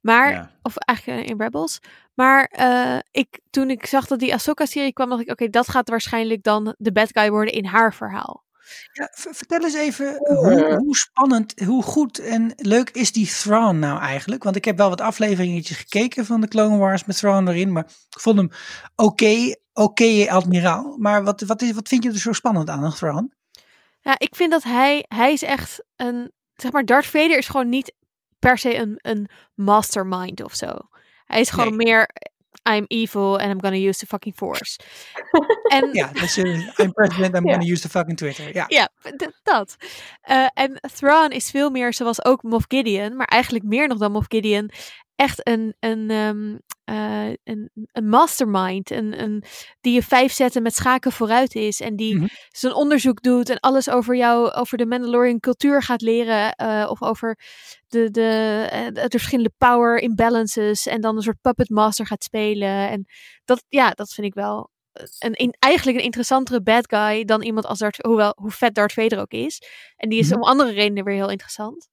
Maar, 0.00 0.30
Ja. 0.32 0.50
of 0.62 0.76
eigenlijk 0.76 1.20
eh, 1.20 1.28
in 1.30 1.40
Rebels. 1.40 1.78
Maar 2.14 2.44
eh, 2.44 2.98
ik, 3.10 3.40
toen 3.50 3.70
ik 3.70 3.86
zag 3.86 4.06
dat 4.06 4.18
die 4.18 4.32
Ahsoka-serie 4.34 4.92
kwam, 4.92 5.08
dacht 5.08 5.20
ik, 5.22 5.30
oké, 5.30 5.48
dat 5.48 5.68
gaat 5.68 5.88
waarschijnlijk 5.88 6.42
dan 6.42 6.74
de 6.78 6.92
bad 6.92 7.08
guy 7.12 7.30
worden 7.30 7.54
in 7.54 7.64
haar 7.64 7.94
verhaal. 7.94 8.44
Ja, 8.92 9.08
vertel 9.12 9.60
eens 9.64 9.74
even 9.74 10.16
hoe, 10.18 10.74
hoe 10.78 10.96
spannend, 10.96 11.60
hoe 11.64 11.82
goed 11.82 12.18
en 12.18 12.52
leuk 12.56 12.90
is 12.90 13.12
die 13.12 13.26
Thrawn 13.26 13.78
nou 13.78 14.00
eigenlijk? 14.00 14.42
Want 14.42 14.56
ik 14.56 14.64
heb 14.64 14.76
wel 14.76 14.88
wat 14.88 15.00
afleveringetjes 15.00 15.76
gekeken 15.76 16.26
van 16.26 16.40
de 16.40 16.48
Clone 16.48 16.76
Wars 16.76 17.04
met 17.04 17.16
Thrawn 17.16 17.48
erin, 17.48 17.72
maar 17.72 17.84
ik 18.10 18.20
vond 18.20 18.36
hem 18.36 18.50
oké, 18.96 19.54
oké 19.72 20.26
admiraal. 20.30 20.96
Maar 20.98 21.24
wat, 21.24 21.40
wat, 21.40 21.62
is, 21.62 21.72
wat 21.72 21.88
vind 21.88 22.02
je 22.02 22.10
er 22.10 22.18
zo 22.18 22.32
spannend 22.32 22.68
aan, 22.68 22.92
Thrawn? 22.94 23.32
Ja, 24.00 24.14
ik 24.18 24.36
vind 24.36 24.50
dat 24.50 24.62
hij, 24.62 25.04
hij 25.08 25.32
is 25.32 25.42
echt 25.42 25.84
een, 25.96 26.32
zeg 26.54 26.72
maar, 26.72 26.84
Darth 26.84 27.06
Vader 27.06 27.38
is 27.38 27.48
gewoon 27.48 27.68
niet 27.68 27.94
per 28.38 28.58
se 28.58 28.76
een, 28.76 28.98
een 29.02 29.28
mastermind 29.54 30.42
of 30.42 30.54
zo. 30.54 30.78
Hij 31.24 31.40
is 31.40 31.50
gewoon 31.50 31.76
Nee. 31.76 31.86
meer, 31.86 32.10
I'm 32.68 32.84
evil 32.88 33.38
and 33.38 33.50
I'm 33.50 33.60
gonna 33.60 33.86
use 33.88 33.98
the 33.98 34.06
fucking 34.06 34.34
force. 34.36 34.78
en 35.74 35.88
Ja, 35.92 36.12
eh, 36.12 36.78
I'm 36.78 36.92
president, 36.92 37.34
I'm 37.34 37.48
gonna 37.52 37.64
use 37.64 37.80
the 37.82 37.88
fucking 37.88 38.16
Twitter. 38.16 38.54
Ja, 38.54 38.64
Ja, 38.68 38.88
dat. 39.42 39.76
Eh, 40.20 40.46
en 40.54 40.80
Thrawn 40.94 41.30
is 41.30 41.50
veel 41.50 41.70
meer 41.70 41.94
zoals 41.94 42.24
ook 42.24 42.42
Moff 42.42 42.64
Gideon, 42.68 43.16
maar 43.16 43.26
eigenlijk 43.26 43.64
meer 43.64 43.88
nog 43.88 43.98
dan 43.98 44.12
Moff 44.12 44.26
Gideon, 44.28 44.70
echt 45.20 45.48
een, 45.48 45.74
een, 45.80 46.10
ehm, 46.10 46.56
eh, 46.84 47.34
een, 47.44 47.70
een 47.92 48.08
mastermind. 48.08 48.90
Een, 48.90 49.22
een, 49.22 49.42
die 49.80 49.92
je 49.94 50.02
vijf 50.02 50.32
zetten 50.32 50.62
met 50.62 50.74
schaken 50.74 51.12
vooruit 51.12 51.54
is. 51.54 51.80
En 51.80 51.96
die 51.96 52.14
Mhm. 52.14 52.26
zijn 52.48 52.72
onderzoek 52.74 53.22
doet 53.22 53.48
en 53.48 53.60
alles 53.60 53.88
over 53.90 54.16
jou, 54.16 54.50
over 54.50 54.78
de 54.78 54.86
Mandalorian 54.86 55.40
cultuur 55.40 55.82
gaat 55.82 56.00
leren. 56.00 56.52
eh, 56.54 56.86
of 56.90 57.02
over 57.02 57.38
de, 57.88 58.10
de, 58.10 58.66
eh, 58.70 58.86
de 59.08 59.08
verschillende 59.18 59.52
power 59.58 59.98
imbalances. 59.98 60.86
En 60.86 61.00
dan 61.00 61.16
een 61.16 61.22
soort 61.22 61.40
puppet 61.40 61.68
master 61.70 62.06
gaat 62.06 62.22
spelen. 62.24 62.88
En 62.88 63.06
dat, 63.44 63.64
ja, 63.68 63.90
dat 63.90 64.12
vind 64.12 64.26
ik 64.26 64.34
wel 64.34 64.70
een, 65.18 65.42
een, 65.42 65.54
eigenlijk 65.58 65.98
een 65.98 66.04
interessantere 66.04 66.62
bad 66.62 66.84
guy 66.94 67.24
dan 67.24 67.42
iemand 67.42 67.66
als 67.66 67.78
Darth, 67.78 67.96
hoewel 68.06 68.32
hoe 68.36 68.50
vet 68.50 68.74
Darth 68.74 68.92
Vader 68.92 69.18
ook 69.20 69.32
is. 69.32 69.62
En 69.96 70.08
die 70.08 70.18
is 70.18 70.28
Mhm. 70.28 70.36
om 70.36 70.42
andere 70.44 70.70
redenen 70.72 71.04
weer 71.04 71.14
heel 71.14 71.30
interessant. 71.30 71.88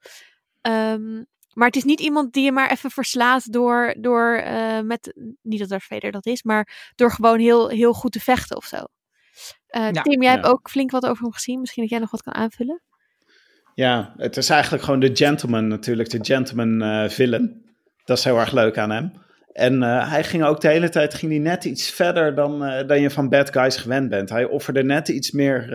Ehm, 0.61 1.23
maar 1.57 1.67
het 1.67 1.75
is 1.75 1.83
niet 1.83 1.99
iemand 1.99 2.33
die 2.33 2.43
je 2.43 2.51
maar 2.51 2.71
even 2.71 2.91
verslaat 2.91 3.53
door, 3.53 3.95
door 3.99 4.35
eh, 4.35 4.79
met, 4.79 5.13
niet 5.41 5.59
dat 5.59 5.69
Darth 5.69 5.83
Vader 5.83 6.11
dat 6.11 6.25
is, 6.25 6.43
maar 6.43 6.91
door 6.95 7.11
gewoon 7.11 7.39
heel, 7.39 7.67
heel 7.67 7.93
goed 7.93 8.11
te 8.11 8.19
vechten 8.19 8.57
of 8.57 8.65
zo. 8.65 8.77
Eh, 9.67 9.91
Ja. 9.91 10.01
Tim, 10.01 10.21
jij 10.21 10.31
Ja. 10.31 10.37
hebt 10.37 10.47
ook 10.47 10.69
flink 10.69 10.91
wat 10.91 11.05
over 11.05 11.23
hem 11.23 11.33
gezien. 11.33 11.59
Misschien 11.59 11.81
dat 11.83 11.91
jij 11.91 11.99
nog 11.99 12.11
wat 12.11 12.21
kan 12.23 12.33
aanvullen. 12.35 12.81
Ja, 13.73 14.13
het 14.17 14.37
is 14.37 14.49
eigenlijk 14.49 14.83
gewoon 14.83 14.99
de 14.99 15.15
gentleman 15.15 15.67
natuurlijk, 15.67 16.09
de 16.09 16.25
gentleman 16.25 16.81
eh, 16.81 17.09
villain. 17.09 17.65
Dat 18.05 18.17
is 18.17 18.23
heel 18.23 18.37
erg 18.39 18.51
leuk 18.51 18.77
aan 18.77 18.89
hem. 18.91 19.11
En 19.53 19.83
eh, 19.83 20.09
hij 20.11 20.23
ging 20.23 20.43
ook 20.43 20.61
de 20.61 20.67
hele 20.67 20.89
tijd 20.89 21.13
ging 21.13 21.31
hij 21.31 21.41
net 21.41 21.65
iets 21.65 21.89
verder 21.91 22.35
dan, 22.35 22.63
eh, 22.65 22.87
dan 22.87 23.01
je 23.01 23.09
van 23.09 23.29
bad 23.29 23.51
guys 23.51 23.75
gewend 23.75 24.09
bent. 24.09 24.29
Hij 24.29 24.45
offerde 24.45 24.83
net 24.83 25.07
iets 25.07 25.31
meer 25.31 25.69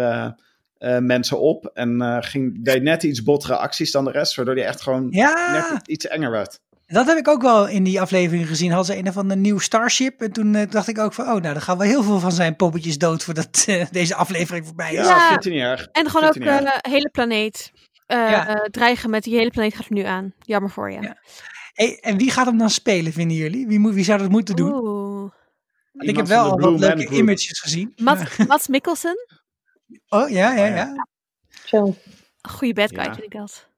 eh, 0.83 0.99
mensen 0.99 1.41
op 1.41 1.70
en 1.74 2.01
eh, 2.03 2.16
ging, 2.20 2.64
deed 2.64 2.83
net 2.83 3.03
iets 3.03 3.22
bottere 3.22 3.57
acties 3.57 3.91
dan 3.91 4.05
de 4.05 4.11
rest, 4.11 4.35
waardoor 4.35 4.55
hij 4.55 4.64
echt 4.64 4.80
gewoon 4.83 5.07
ja 5.11 5.53
net 5.72 5.89
iets 5.89 6.07
enger 6.07 6.30
werd. 6.30 6.61
dat 6.87 7.07
heb 7.07 7.16
ik 7.16 7.28
ook 7.28 7.43
wel 7.43 7.68
in 7.68 7.85
die 7.85 8.01
aflevering 8.01 8.47
gezien. 8.49 8.70
Hadden 8.72 8.95
ze 8.95 9.01
een 9.01 9.09
of 9.09 9.16
ander 9.16 9.37
nieuw 9.37 9.59
Starship. 9.59 10.20
En 10.20 10.33
toen 10.33 10.55
eh, 10.55 10.70
dacht 10.70 10.89
ik 10.89 10.99
ook 10.99 11.12
van, 11.12 11.24
oh, 11.24 11.30
nou, 11.30 11.41
dan 11.53 11.61
gaan 11.62 11.78
we 11.78 11.87
heel 11.87 12.03
veel 12.03 12.18
van 12.18 12.33
zijn 12.33 12.57
poppetjes 12.57 12.99
dood 12.99 13.24
voordat 13.24 13.64
eh, 13.66 13.87
deze 13.91 14.14
aflevering 14.14 14.66
voorbij 14.66 14.93
is. 14.93 15.07
Ja, 15.07 15.16
Ja. 15.16 15.28
vindt 15.28 15.45
hij 15.45 15.53
niet 15.53 15.62
erg. 15.62 15.89
En 15.93 16.11
gewoon 16.11 16.28
ook 16.28 16.35
de 16.35 16.78
hele 16.89 17.09
planeet. 17.12 17.72
Ja. 18.07 18.68
dreigen 18.70 19.11
met 19.11 19.22
die 19.22 19.37
hele 19.37 19.51
planeet 19.51 19.74
gaat 19.74 19.87
er 19.87 19.93
nu 19.93 20.03
aan. 20.03 20.33
Jammer 20.41 20.70
voor 20.70 20.91
je. 20.93 21.01
Ja. 21.01 21.16
Hey, 21.72 21.99
en 22.01 22.16
wie 22.16 22.30
gaat 22.30 22.47
hem 22.47 22.59
dan 22.59 22.70
spelen, 22.70 23.12
vinden 23.12 23.37
jullie? 23.37 23.66
Wie, 23.66 23.78
moet, 23.78 23.95
wie 23.95 24.05
zou 24.05 24.18
dat 24.18 24.28
moeten 24.30 24.57
doen? 24.57 24.72
Oeh. 24.72 25.30
Ik 25.93 26.03
Iemand 26.09 26.28
heb 26.28 26.37
van 26.37 26.37
wel 26.37 26.45
de 26.45 26.51
al 26.51 26.70
wat 26.70 26.70
Man 26.70 26.78
leuke 26.89 27.07
Group. 27.07 27.20
images 27.20 27.61
gezien. 27.61 27.93
Mats, 27.97 28.37
Mats 28.47 28.66
Mikkelsen. 28.68 29.16
Oh, 30.09 30.28
ja, 30.30 30.55
ja, 30.55 30.66
ja. 30.66 30.74
ja. 30.76 31.07
Chill. 31.49 31.95
Goede 32.49 32.74
bad 32.74 32.88
guy 32.90 33.05
Ja. 33.05 33.12
vind 33.14 33.24
ik 33.24 33.32
dat. 33.38 33.68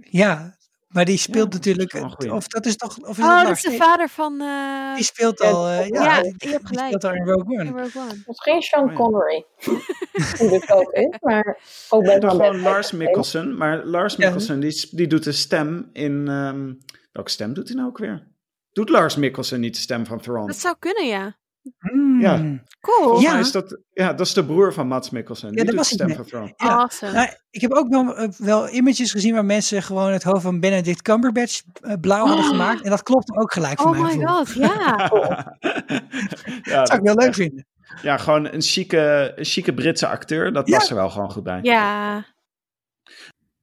Ja, 0.00 0.56
maar 0.88 1.04
die 1.04 1.18
speelt 1.18 1.52
Ja, 1.52 1.58
natuurlijk... 1.58 1.90
dat 1.92 2.14
is 2.18 2.24
een. 2.26 2.32
Of 2.32 2.46
dat 2.48 2.66
is 2.66 2.76
toch... 2.76 2.98
Of 2.98 3.18
is 3.18 3.24
Oh, 3.24 3.36
dat 3.36 3.46
dat 3.46 3.56
is 3.56 3.62
de 3.62 3.72
vader 3.76 4.08
van... 4.08 4.40
eh, 4.40 4.94
Die 4.94 5.04
speelt 5.04 5.40
al... 5.40 5.68
eh, 5.68 5.88
ja, 5.88 6.02
ja, 6.04 6.22
die, 6.22 6.50
hebt 6.50 6.66
gelijk. 6.66 6.86
speelt 6.86 7.04
al 7.04 7.14
in 7.14 7.24
Rogue 7.26 7.60
in 7.60 7.68
One. 7.68 7.82
Rogue 7.82 8.02
One. 8.02 8.08
Dat 8.08 8.34
is 8.34 8.40
geen 8.42 8.62
Sean 8.62 8.88
Oh. 8.90 8.94
Connery. 8.96 9.44
Ook 10.76 10.92
in, 10.92 11.14
maar 11.20 11.58
ook 11.90 12.02
best 12.02 12.14
En 12.14 12.20
wel 12.20 12.30
gewoon 12.30 12.60
Lars. 12.60 12.92
Mikkelsen. 12.92 13.56
Maar 13.56 13.84
Lars 13.84 14.14
Ja. 14.16 14.24
Mikkelsen, 14.24 14.60
die, 14.60 14.88
die 14.90 15.06
doet 15.06 15.24
de 15.24 15.32
stem 15.32 15.90
in... 15.92 16.28
ehm, 16.28 16.72
welke 17.12 17.30
stem 17.30 17.54
doet 17.54 17.66
hij 17.68 17.76
nou 17.76 17.88
ook 17.88 17.98
weer? 17.98 18.26
Doet 18.72 18.88
Lars 18.88 19.16
Mikkelsen 19.16 19.60
niet 19.60 19.74
de 19.74 19.80
stem 19.80 20.06
van 20.06 20.20
Thrawn? 20.20 20.46
Dat 20.46 20.56
zou 20.60 20.76
kunnen, 20.78 21.06
ja. 21.06 21.36
Hmm. 21.78 22.20
Ja. 22.20 22.36
Cool. 22.80 23.02
Volgens 23.02 23.22
Ja. 23.24 23.30
mij 23.32 23.40
is 23.40 23.52
dat, 23.52 23.78
ja, 23.92 24.12
dat 24.12 24.26
is 24.26 24.32
de 24.34 24.44
broer 24.44 24.72
van 24.72 24.86
Mats 24.86 25.10
Mikkelsen. 25.10 25.52
Die 25.52 25.64
dat 25.64 25.74
was 25.74 25.92
ik 25.92 25.94
stem 26.00 26.14
van 26.14 26.24
Thrawn. 26.24 26.52
Ja. 26.56 26.66
Awesome. 26.68 27.12
Nou, 27.12 27.28
ik 27.50 27.60
heb 27.60 27.72
ook 27.72 27.88
wel, 27.88 28.16
eh, 28.16 28.28
wel 28.38 28.68
images 28.70 29.10
gezien 29.12 29.34
waar 29.34 29.44
mensen 29.44 29.82
gewoon 29.82 30.12
het 30.12 30.22
hoofd 30.22 30.42
van 30.42 30.60
Benedict 30.60 31.02
Cumberbatch 31.02 31.62
eh, 31.80 31.92
blauw 32.00 32.26
hadden 32.26 32.44
gemaakt. 32.44 32.80
En 32.82 32.90
dat 32.90 33.02
klopt 33.02 33.36
ook 33.36 33.52
gelijk 33.52 33.80
voor 33.80 33.90
oh 33.96 34.00
mijn 34.00 34.18
my 34.18 34.26
gevoel. 34.26 34.36
god, 34.36 34.54
ja. 34.54 35.10
ja, 36.62 36.78
Dat 36.78 36.88
zou 36.88 36.98
ik 36.98 37.04
wel 37.04 37.14
leuk 37.14 37.34
vinden. 37.34 37.66
ja, 38.02 38.16
gewoon 38.16 38.52
een 38.52 38.62
chique, 38.62 39.32
een 39.36 39.44
chique 39.44 39.74
Britse 39.74 40.06
acteur. 40.06 40.52
Dat 40.52 40.68
Ja. 40.68 40.76
past 40.76 40.90
er 40.90 40.96
wel 40.96 41.10
gewoon 41.10 41.30
goed 41.30 41.42
bij. 41.42 41.58
Ja. 41.62 42.24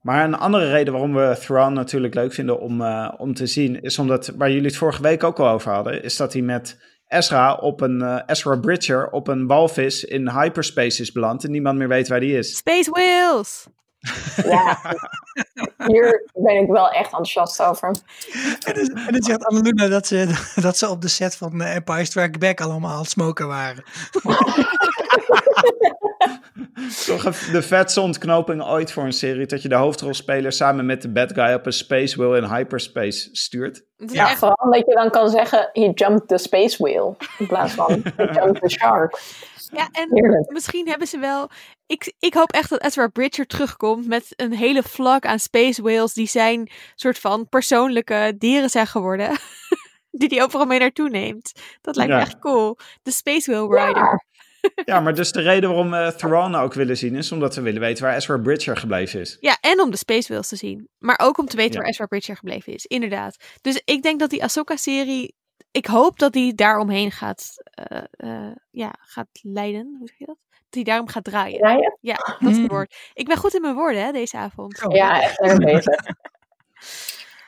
Maar 0.01 0.23
een 0.23 0.35
andere 0.35 0.71
reden 0.71 0.93
waarom 0.93 1.13
we 1.13 1.37
Thrawn 1.39 1.73
natuurlijk 1.73 2.13
leuk 2.13 2.33
vinden 2.33 2.59
om, 2.59 2.81
eh, 2.81 3.13
om 3.17 3.33
te 3.33 3.45
zien... 3.47 3.81
is 3.81 3.99
omdat, 3.99 4.27
waar 4.37 4.49
jullie 4.51 4.65
het 4.67 4.77
vorige 4.77 5.01
week 5.01 5.23
ook 5.23 5.39
al 5.39 5.47
over 5.49 5.71
hadden... 5.71 6.03
is 6.03 6.17
dat 6.17 6.33
hij 6.33 6.41
met 6.41 6.81
Ezra 7.13 7.53
op 7.53 7.81
een... 7.81 8.01
eh, 8.01 8.19
Ezra 8.25 8.55
Bridger 8.55 9.09
op 9.09 9.27
een 9.27 9.47
walvis 9.47 10.03
in 10.03 10.29
hyperspace 10.29 11.01
is 11.01 11.11
beland... 11.11 11.43
en 11.43 11.51
niemand 11.51 11.77
meer 11.77 11.87
weet 11.87 12.07
waar 12.07 12.19
die 12.19 12.37
is. 12.37 12.57
Space. 12.57 12.91
Ja, 14.43 14.77
hier 15.87 16.29
ben 16.33 16.55
ik 16.55 16.67
wel 16.67 16.89
echt 16.89 17.05
enthousiast 17.05 17.61
over. 17.61 17.91
En 18.65 19.11
dan 19.11 19.23
zegt 19.23 19.45
Annaluna 19.45 19.87
dat 19.87 20.07
ze, 20.07 20.41
dat 20.61 20.77
ze 20.77 20.89
op 20.89 21.01
de 21.01 21.07
set 21.07 21.35
van 21.35 21.61
eh, 21.61 21.75
Empire 21.75 22.05
Strikes 22.05 22.37
Back 22.37 22.61
allemaal 22.61 22.91
aan 22.91 22.99
het 22.99 23.09
smoken 23.09 23.47
waren. 23.47 23.83
Toch 27.05 27.23
de 27.51 27.61
vetste 27.61 28.01
ontknoping 28.01 28.63
ooit 28.63 28.91
voor 28.91 29.03
een 29.03 29.13
serie... 29.13 29.45
dat 29.45 29.61
je 29.61 29.69
de 29.69 29.75
hoofdrolspeler 29.75 30.51
samen 30.51 30.85
met 30.85 31.01
de 31.01 31.09
bad 31.09 31.33
guy 31.33 31.53
op 31.53 31.65
een 31.65 31.73
space 31.73 32.17
wheel 32.17 32.35
in 32.35 32.43
hyperspace 32.43 33.29
stuurt. 33.31 33.85
Ja. 33.97 34.29
echt 34.29 34.39
Vooral 34.39 34.71
dat 34.71 34.85
je 34.85 34.93
dan 34.93 35.09
kan 35.09 35.29
zeggen, 35.29 35.69
he 35.73 35.91
jumped 35.93 36.27
the 36.27 36.37
space 36.37 36.83
wheel. 36.83 37.17
In 37.37 37.47
plaats 37.47 37.73
van, 37.73 38.03
he 38.15 38.23
jumped 38.23 38.61
the 38.61 38.69
shark. 38.69 39.19
Ja, 39.73 39.89
en 39.91 40.07
Heerlijk. 40.09 40.51
misschien 40.51 40.87
hebben 40.87 41.07
ze 41.07 41.19
wel. 41.19 41.49
Ik, 41.85 42.13
ik 42.19 42.33
hoop 42.33 42.51
echt 42.51 42.69
dat 42.69 42.83
Ezra 42.83 43.07
Bridger 43.07 43.45
terugkomt 43.45 44.07
met 44.07 44.27
een 44.35 44.53
hele 44.53 44.83
vlak 44.83 45.25
aan 45.25 45.39
space 45.39 45.81
whales 45.81 46.13
die 46.13 46.27
zijn 46.27 46.69
soort 46.95 47.19
van 47.19 47.49
persoonlijke 47.49 48.33
dieren 48.37 48.69
zijn 48.69 48.87
geworden. 48.87 49.37
die 50.11 50.27
hij 50.27 50.43
overal 50.43 50.65
mee 50.65 50.79
naartoe 50.79 51.09
neemt. 51.09 51.51
Dat 51.81 51.95
lijkt 51.95 52.11
me 52.11 52.19
echt 52.19 52.39
cool. 52.39 52.77
De 53.03 53.11
Space 53.11 53.51
Whale 53.51 53.85
Rider. 53.85 54.03
Ja. 54.03 54.21
Ja, 54.85 54.99
maar 54.99 55.15
dus 55.15 55.31
de 55.31 55.41
reden 55.41 55.69
waarom 55.69 55.91
we 55.91 56.13
Thrawn 56.17 56.55
ook 56.55 56.73
willen 56.73 56.97
zien 56.97 57.15
is 57.15 57.31
omdat 57.31 57.55
we 57.55 57.61
willen 57.61 57.81
weten 57.81 58.03
waar 58.03 58.15
Ezra 58.15 58.37
Bridger 58.37 58.77
gebleven 58.77 59.19
is. 59.19 59.37
Ja, 59.39 59.57
en 59.61 59.81
om 59.81 59.91
de 59.91 59.97
Space 59.97 60.27
Whales 60.27 60.47
te 60.47 60.55
zien. 60.55 60.89
Maar 60.97 61.19
ook 61.23 61.37
om 61.37 61.45
te 61.47 61.55
weten 61.55 61.73
Ja. 61.73 61.79
waar 61.79 61.89
Ezra 61.89 62.05
Bridger 62.05 62.35
gebleven 62.35 62.73
is. 62.73 62.85
Inderdaad. 62.85 63.35
Dus 63.61 63.81
ik 63.85 64.01
denk 64.01 64.19
dat 64.19 64.29
die 64.29 64.43
Ahsoka-serie... 64.43 65.35
Ik 65.71 65.85
hoop 65.85 66.19
dat 66.19 66.33
die 66.33 66.53
daaromheen 66.53 67.11
gaat, 67.11 67.53
eh, 67.63 68.03
eh, 68.11 68.55
ja, 68.71 68.95
gaat 68.99 69.27
leiden. 69.41 69.95
Hoe 69.99 70.07
zeg 70.07 70.17
je 70.17 70.25
dat? 70.25 70.37
Dat 70.73 70.83
die 70.83 70.91
daarom 70.93 71.07
gaat 71.07 71.23
draaien. 71.23 71.59
Draaien? 71.59 71.97
Ja, 72.01 72.15
dat 72.39 72.49
is 72.49 72.55
het 72.57 72.61
Mm. 72.61 72.67
woord. 72.67 72.95
Ik 73.13 73.27
ben 73.27 73.37
goed 73.37 73.53
in 73.53 73.61
mijn 73.61 73.75
woorden 73.75 74.03
hè, 74.05 74.11
deze 74.11 74.37
avond. 74.37 74.85
Ja, 74.89 75.21
echt 75.21 75.39
erg 75.39 75.57
bezig. 75.73 75.99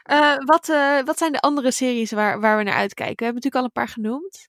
Eh, 0.03 0.35
wat, 0.37 0.69
eh, 0.69 0.99
wat 1.05 1.17
zijn 1.17 1.31
de 1.31 1.39
andere 1.39 1.71
series 1.71 2.11
waar, 2.11 2.39
waar 2.39 2.57
we 2.57 2.63
naar 2.63 2.73
uitkijken? 2.75 3.17
We 3.17 3.23
hebben 3.23 3.43
natuurlijk 3.43 3.55
al 3.55 3.63
een 3.63 3.85
paar 3.85 3.93
genoemd. 3.93 4.47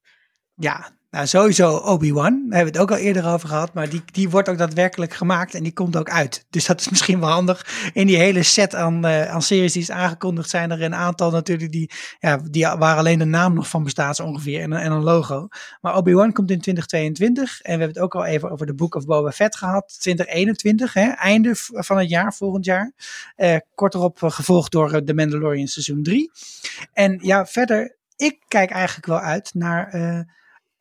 Ja, 0.55 0.91
nou 1.17 1.29
sowieso 1.29 1.77
Obi-Wan. 1.77 2.33
Daar 2.33 2.57
hebben 2.57 2.73
we 2.73 2.79
het 2.79 2.91
ook 2.91 2.91
al 2.99 3.05
eerder 3.05 3.27
over 3.27 3.49
gehad. 3.49 3.75
Maar 3.75 3.89
die, 3.89 4.03
die 4.13 4.31
wordt 4.31 4.49
ook 4.49 4.59
daadwerkelijk 4.59 5.15
gemaakt 5.15 5.55
en 5.55 5.63
die 5.63 5.73
komt 5.73 5.97
ook 5.97 6.11
uit. 6.11 6.47
Dus 6.51 6.67
dat 6.67 6.81
is 6.81 6.89
misschien 6.95 7.21
wel 7.21 7.29
handig. 7.29 7.91
In 7.93 8.07
die 8.07 8.17
hele 8.17 8.43
set 8.43 8.75
aan, 8.75 9.05
eh, 9.05 9.31
aan 9.31 9.43
series 9.43 9.73
die 9.73 9.83
is 9.83 9.91
aangekondigd 9.91 10.51
zijn 10.51 10.71
er 10.71 10.83
een 10.83 10.95
aantal 10.95 11.31
natuurlijk 11.31 11.73
die, 11.73 11.91
ja, 12.19 12.37
die 12.51 12.67
waar 12.67 12.97
alleen 12.97 13.19
de 13.19 13.25
naam 13.25 13.55
nog 13.55 13.69
van 13.69 13.83
bestaat 13.85 14.17
zo 14.17 14.23
ongeveer 14.25 14.61
en, 14.63 14.73
een- 14.73 14.81
en 14.81 14.93
een 14.93 15.03
logo. 15.03 15.49
Maar 15.81 15.97
Obi-Wan 15.97 16.33
komt 16.33 16.51
in 16.51 16.61
2022 16.61 17.61
en 17.61 17.63
we 17.63 17.71
hebben 17.71 17.89
het 17.89 17.99
ook 17.99 18.15
al 18.15 18.25
even 18.25 18.51
over 18.51 18.67
de 18.67 18.75
Book 18.75 18.95
of 18.95 19.05
Boba 19.05 19.31
Fett 19.33 19.57
gehad. 19.57 19.97
2021, 20.01 20.93
hè, 20.93 21.09
einde 21.09 21.51
van 21.55 21.99
het 21.99 22.09
jaar, 22.09 22.35
volgend 22.35 22.65
jaar. 22.65 22.93
Eh, 23.37 23.57
kort 23.75 23.95
erop 23.95 24.23
eh, 24.23 24.31
gevolgd 24.31 24.73
door 24.73 25.05
The 25.05 25.15
Mandalorian 25.15 25.67
seizoen 25.67 26.03
3. 26.03 26.31
En 26.93 27.19
ja, 27.23 27.47
verder, 27.47 27.97
ik 28.17 28.39
kijk 28.49 28.71
eigenlijk 28.71 29.07
wel 29.07 29.21
uit 29.21 29.51
naar... 29.55 29.95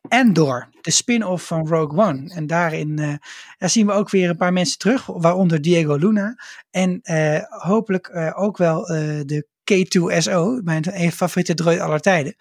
Endor, 0.08 0.68
de 0.80 0.90
spin-off 0.90 1.46
van 1.46 1.68
Rogue 1.68 1.98
One. 1.98 2.30
En 2.34 2.46
daarin 2.46 2.98
eh, 2.98 3.14
daar 3.58 3.70
zien 3.70 3.86
we 3.86 3.92
ook 3.92 4.10
weer 4.10 4.28
een 4.30 4.36
paar 4.36 4.52
mensen 4.52 4.78
terug, 4.78 5.06
waaronder 5.06 5.62
Diego 5.62 5.94
Luna. 5.96 6.36
En 6.70 7.00
eh, 7.02 7.40
hopelijk 7.48 8.06
eh, 8.06 8.32
ook 8.42 8.56
wel 8.56 8.88
eh, 8.88 9.20
de 9.24 9.46
K2SO, 9.72 10.62
mijn 10.64 10.84
een 11.02 11.12
favoriete 11.12 11.54
droid 11.54 11.80
aller 11.80 12.00
tijden. 12.00 12.36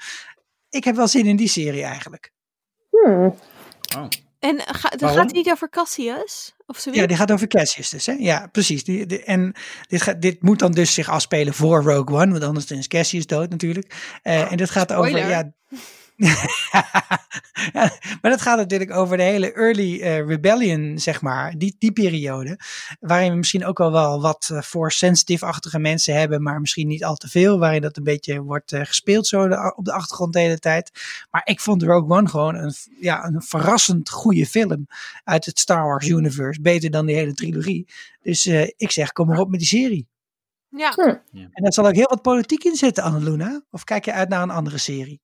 Ik 0.70 0.84
heb 0.84 0.95
wel 0.95 1.07
zin 1.07 1.26
in 1.26 1.36
die 1.36 1.47
serie 1.47 1.84
eigenlijk. 1.84 2.32
Hmm. 2.89 3.36
Oh. 3.97 4.07
En 4.39 4.61
ga, 4.66 4.89
dan 4.89 5.09
gaat 5.09 5.26
het 5.26 5.34
niet 5.34 5.51
over 5.51 5.70
Cassius? 5.70 6.55
Of 6.66 6.78
zoiets? 6.78 7.01
Ja, 7.01 7.07
die 7.07 7.18
gaat 7.18 7.32
over 7.32 7.47
Cassius 7.47 7.89
dus. 7.89 8.05
Hè? 8.05 8.13
Ja, 8.13 8.47
precies. 8.51 8.84
Die, 8.84 9.05
die- 9.05 9.24
en 9.24 9.53
dit, 9.88 10.01
gaat, 10.01 10.22
dit 10.22 10.41
moet 10.41 10.59
dan 10.59 10.72
dus 10.72 10.93
zich 10.93 11.09
afspelen 11.09 11.53
voor 11.53 11.84
Rogue 11.84 12.16
One, 12.22 12.32
want 12.32 12.43
anders 12.43 12.66
is 12.72 12.88
Cassius 12.88 13.28
dood 13.28 13.49
natuurlijk. 13.49 14.18
Eh, 14.22 14.51
en 14.51 14.57
dit 14.57 14.70
gaat 14.70 14.93
over... 14.93 15.18
Ja, 15.18 15.53
ja, 17.74 17.91
maar 18.22 18.32
dat 18.32 18.41
gaat 18.41 18.57
natuurlijk 18.57 18.91
over 18.91 19.18
de 19.18 19.24
hele 19.24 19.53
early 19.53 20.01
eh, 20.01 20.26
rebellion, 20.28 20.99
zeg 20.99 21.22
maar, 21.22 21.57
die, 21.57 21.76
die 21.80 21.91
periode. 21.91 22.59
Waarin 22.99 23.30
we 23.32 23.36
misschien 23.38 23.66
ook 23.66 23.80
al 23.80 23.91
wel 23.91 24.22
wat 24.22 24.49
eh, 24.51 24.61
voor 24.61 24.91
sensitive-achtige 24.91 25.80
mensen 25.80 26.16
hebben, 26.16 26.43
maar 26.43 26.59
misschien 26.59 26.88
niet 26.88 27.03
al 27.03 27.16
te 27.16 27.28
veel. 27.28 27.59
Waarin 27.59 27.82
dat 27.82 27.97
een 27.97 28.03
beetje 28.03 28.41
wordt 28.41 28.72
eh, 28.72 28.82
gespeeld 28.86 29.28
zo 29.28 29.47
de- 29.47 29.74
op 29.76 29.86
de 29.86 29.91
achtergrond 29.93 30.34
de 30.34 30.39
hele 30.39 30.59
tijd. 30.59 30.91
Maar 31.32 31.41
ik 31.45 31.59
vond 31.59 31.84
Rogue 31.84 32.18
One 32.18 32.30
gewoon 32.30 32.55
een, 32.55 32.74
ja, 32.99 33.26
een 33.26 33.41
verrassend 33.41 34.09
goede 34.09 34.45
film 34.45 34.88
uit 35.24 35.45
het 35.45 35.59
Star 35.59 35.84
Wars 35.86 36.07
universe. 36.07 36.61
Beter 36.61 36.91
dan 36.91 37.05
die 37.05 37.16
hele 37.16 37.34
trilogie. 37.34 37.88
Dus 38.22 38.45
eh, 38.45 38.68
ik 38.78 38.91
zeg, 38.91 39.11
kom 39.11 39.28
maar 39.28 39.39
op 39.39 39.49
met 39.49 39.59
die 39.59 39.68
serie. 39.68 40.07
Ja. 41.32 41.51
En 41.53 41.63
daar 41.63 41.74
zal 41.74 41.88
ook 41.88 41.95
heel 41.95 42.09
wat 42.09 42.22
politiek 42.22 42.63
in 42.63 42.76
zitten, 42.76 43.03
Annaluna. 43.03 43.61
Of 43.72 43.84
kijk 43.84 44.05
je 44.05 44.13
uit 44.13 44.30
naar 44.30 44.41
een 44.41 44.49
andere 44.49 44.78
serie? 44.78 45.22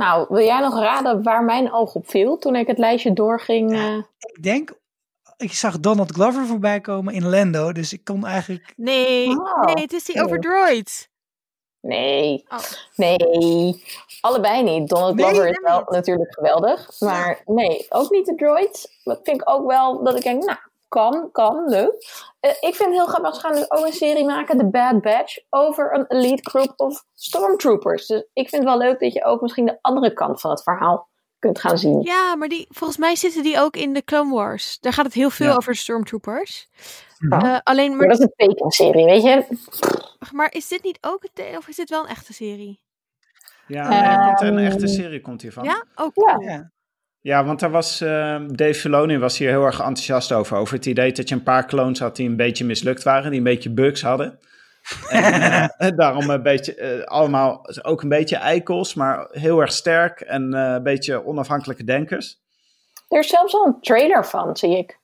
Nou, 0.00 0.26
wil 0.28 0.44
jij 0.44 0.60
nog 0.60 0.78
raden 0.78 1.22
waar 1.22 1.44
mijn 1.44 1.72
oog 1.72 1.94
op 1.94 2.10
viel 2.10 2.38
toen 2.38 2.56
ik 2.56 2.66
het 2.66 2.78
lijstje 2.78 3.12
doorging? 3.12 3.72
eh? 3.72 3.96
Ik 4.18 4.42
denk, 4.42 4.72
ik 5.36 5.52
zag 5.52 5.80
Donald 5.80 6.10
Glover 6.10 6.46
voorbij 6.46 6.80
komen 6.80 7.14
in 7.14 7.28
Lando. 7.28 7.72
Dus 7.72 7.92
ik 7.92 8.04
kon 8.04 8.26
eigenlijk... 8.26 8.72
Nee, 8.76 9.28
Oh. 9.28 9.64
nee, 9.64 9.82
het 9.82 9.92
is 9.92 10.04
die 10.04 10.22
over 10.22 10.38
droids. 10.40 11.08
Nee, 11.80 12.44
Oh. 12.48 12.58
nee, 12.96 13.84
allebei 14.20 14.62
niet. 14.62 14.88
Donald 14.88 15.14
Nee, 15.14 15.24
Glover 15.24 15.48
is 15.50 15.60
wel 15.62 15.78
niet. 15.78 15.90
natuurlijk 15.90 16.34
geweldig, 16.34 17.00
maar 17.00 17.42
nee, 17.46 17.86
ook 17.88 18.10
niet 18.10 18.26
de 18.26 18.34
droids. 18.34 19.00
Dat 19.04 19.20
vind 19.22 19.40
ik 19.40 19.48
ook 19.50 19.66
wel 19.66 20.02
dat 20.04 20.16
ik 20.16 20.22
denk, 20.22 20.44
nou, 20.44 20.58
kan, 20.90 21.28
kan, 21.32 21.68
leuk. 21.68 21.94
Eh, 22.40 22.50
ik 22.50 22.74
vind 22.74 22.78
het 22.88 22.92
heel 22.92 23.06
grappig, 23.06 23.34
ze 23.34 23.40
gaan 23.40 23.52
dus 23.54 23.70
ook 23.70 23.86
een 23.86 23.92
serie 23.92 24.24
maken, 24.24 24.58
The 24.58 24.66
Bad 24.66 25.00
Batch, 25.00 25.38
over 25.50 25.94
een 25.94 26.04
elite 26.08 26.50
group 26.50 26.72
of 26.76 27.04
stormtroopers. 27.14 28.06
Dus 28.06 28.24
ik 28.32 28.48
vind 28.48 28.62
het 28.62 28.70
wel 28.72 28.78
leuk 28.78 29.00
dat 29.00 29.12
je 29.12 29.24
ook 29.24 29.40
misschien 29.40 29.66
de 29.66 29.78
andere 29.80 30.12
kant 30.12 30.40
van 30.40 30.50
het 30.50 30.62
verhaal 30.62 31.08
kunt 31.38 31.58
gaan 31.60 31.78
zien. 31.78 32.00
Ja, 32.02 32.36
maar 32.36 32.48
die, 32.48 32.66
volgens 32.68 32.98
mij 32.98 33.16
zitten 33.16 33.42
die 33.42 33.60
ook 33.60 33.76
in 33.76 33.92
de 33.92 34.04
Clone 34.04 34.34
Wars. 34.34 34.78
Daar 34.80 34.92
gaat 34.92 35.04
het 35.04 35.14
heel 35.14 35.30
veel 35.30 35.46
Ja. 35.48 35.54
over 35.56 35.74
stormtroopers. 35.76 36.68
Ja. 37.28 37.38
Eh, 37.54 37.58
alleen, 37.62 37.88
Maar 37.88 37.98
maar, 37.98 38.08
dat 38.08 38.18
is 38.18 38.24
een 38.24 38.46
tekenserie, 38.48 39.04
weet 39.04 39.22
je? 39.22 39.46
maar 40.32 40.52
is 40.54 40.68
dit 40.68 40.82
niet 40.82 40.98
ook 41.00 41.22
een 41.22 41.30
te- 41.32 41.54
of 41.56 41.68
is 41.68 41.76
dit 41.76 41.90
wel 41.90 42.02
een 42.02 42.08
echte 42.08 42.32
serie? 42.32 42.80
Ja, 43.66 43.88
nee, 43.88 43.98
er 44.00 44.26
komt 44.26 44.40
een 44.40 44.56
Ehm, 44.58 44.66
echte 44.66 44.86
serie 44.86 45.20
komt 45.20 45.42
hiervan. 45.42 45.64
Ja? 45.64 45.84
Oh, 45.94 46.10
Ja. 46.14 46.34
cool. 46.34 46.42
Ja, 46.42 46.70
Ja, 47.20 47.44
want 47.44 47.60
daar 47.60 47.70
was 47.70 48.00
eh, 48.00 48.40
Dave 48.46 48.74
Filoni 48.74 49.18
was 49.18 49.38
hier 49.38 49.48
heel 49.48 49.64
erg 49.64 49.78
enthousiast 49.78 50.32
over. 50.32 50.56
Over 50.56 50.74
het 50.74 50.86
idee 50.86 51.12
dat 51.12 51.28
je 51.28 51.34
een 51.34 51.42
paar 51.42 51.66
clones 51.66 51.98
had 51.98 52.16
die 52.16 52.28
een 52.28 52.36
beetje 52.36 52.64
mislukt 52.64 53.02
waren, 53.02 53.30
die 53.30 53.38
een 53.38 53.44
beetje 53.44 53.70
bugs 53.70 54.02
hadden. 54.02 54.38
En, 55.08 55.70
eh, 55.76 55.96
daarom 55.96 56.30
een 56.30 56.42
beetje, 56.42 56.74
eh, 56.74 57.04
allemaal 57.04 57.66
ook 57.82 58.02
een 58.02 58.08
beetje 58.08 58.36
eikels, 58.36 58.94
maar 58.94 59.28
heel 59.30 59.60
erg 59.60 59.72
sterk 59.72 60.20
en 60.20 60.54
eh, 60.54 60.72
een 60.72 60.82
beetje 60.82 61.26
onafhankelijke 61.26 61.84
denkers. 61.84 62.40
Er 63.08 63.18
is 63.18 63.28
zelfs 63.28 63.54
al 63.54 63.66
een 63.66 63.80
trailer 63.80 64.26
van, 64.26 64.56
zie 64.56 64.76
ik. 64.78 64.98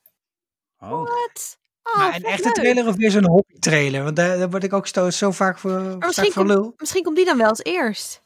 Oh. 0.79 0.89
Wat? 0.89 1.57
Oh, 1.83 1.97
maar 1.97 2.15
een 2.15 2.23
echte 2.23 2.43
leuk. 2.43 2.53
trailer 2.53 2.87
of 2.87 2.95
weer 2.95 3.11
zo'n 3.11 3.27
hobby 3.27 3.59
trailer? 3.59 4.03
Want 4.03 4.15
daar, 4.15 4.37
daar 4.37 4.49
word 4.49 4.63
ik 4.63 4.73
ook 4.73 4.87
zo, 4.87 5.09
zo 5.09 5.31
vaak 5.31 5.57
voor, 5.57 5.81
vaak 5.81 6.05
misschien 6.05 6.31
voor 6.31 6.45
lul. 6.45 6.73
Misschien 6.77 7.03
komt 7.03 7.15
die 7.15 7.25
dan 7.25 7.37
wel 7.37 7.49
als 7.49 7.63
eerst. 7.63 8.23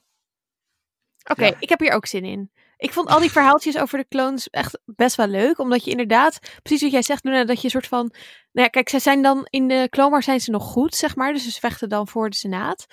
Oké, 1.31 1.45
Ja. 1.45 1.53
ik 1.59 1.69
heb 1.69 1.79
hier 1.79 1.93
ook 1.93 2.05
zin 2.05 2.25
in. 2.25 2.51
Ik 2.81 2.93
vond 2.93 3.07
al 3.09 3.19
die 3.19 3.31
verhaaltjes 3.31 3.77
over 3.77 3.97
de 3.97 4.07
clones 4.07 4.49
echt 4.49 4.79
best 4.85 5.15
wel 5.15 5.27
leuk. 5.27 5.59
Omdat 5.59 5.83
je 5.83 5.91
inderdaad, 5.91 6.39
precies 6.61 6.81
wat 6.81 6.91
jij 6.91 7.01
zegt, 7.01 7.23
Luna, 7.23 7.43
dat 7.45 7.57
je 7.57 7.63
een 7.63 7.69
soort 7.69 7.87
van... 7.87 8.09
Nou 8.51 8.65
ja, 8.65 8.67
kijk, 8.67 8.89
zij 8.89 8.99
zijn 8.99 9.21
dan 9.21 9.47
in 9.49 9.67
de 9.67 9.87
Clone 9.89 10.09
Wars 10.09 10.25
zijn 10.25 10.39
ze 10.39 10.51
nog 10.51 10.63
goed, 10.63 10.95
zeg 10.95 11.15
maar. 11.15 11.33
Dus 11.33 11.53
ze 11.53 11.59
vechten 11.59 11.89
dan 11.89 12.07
voor 12.07 12.29
de 12.29 12.35
Senaat. 12.35 12.85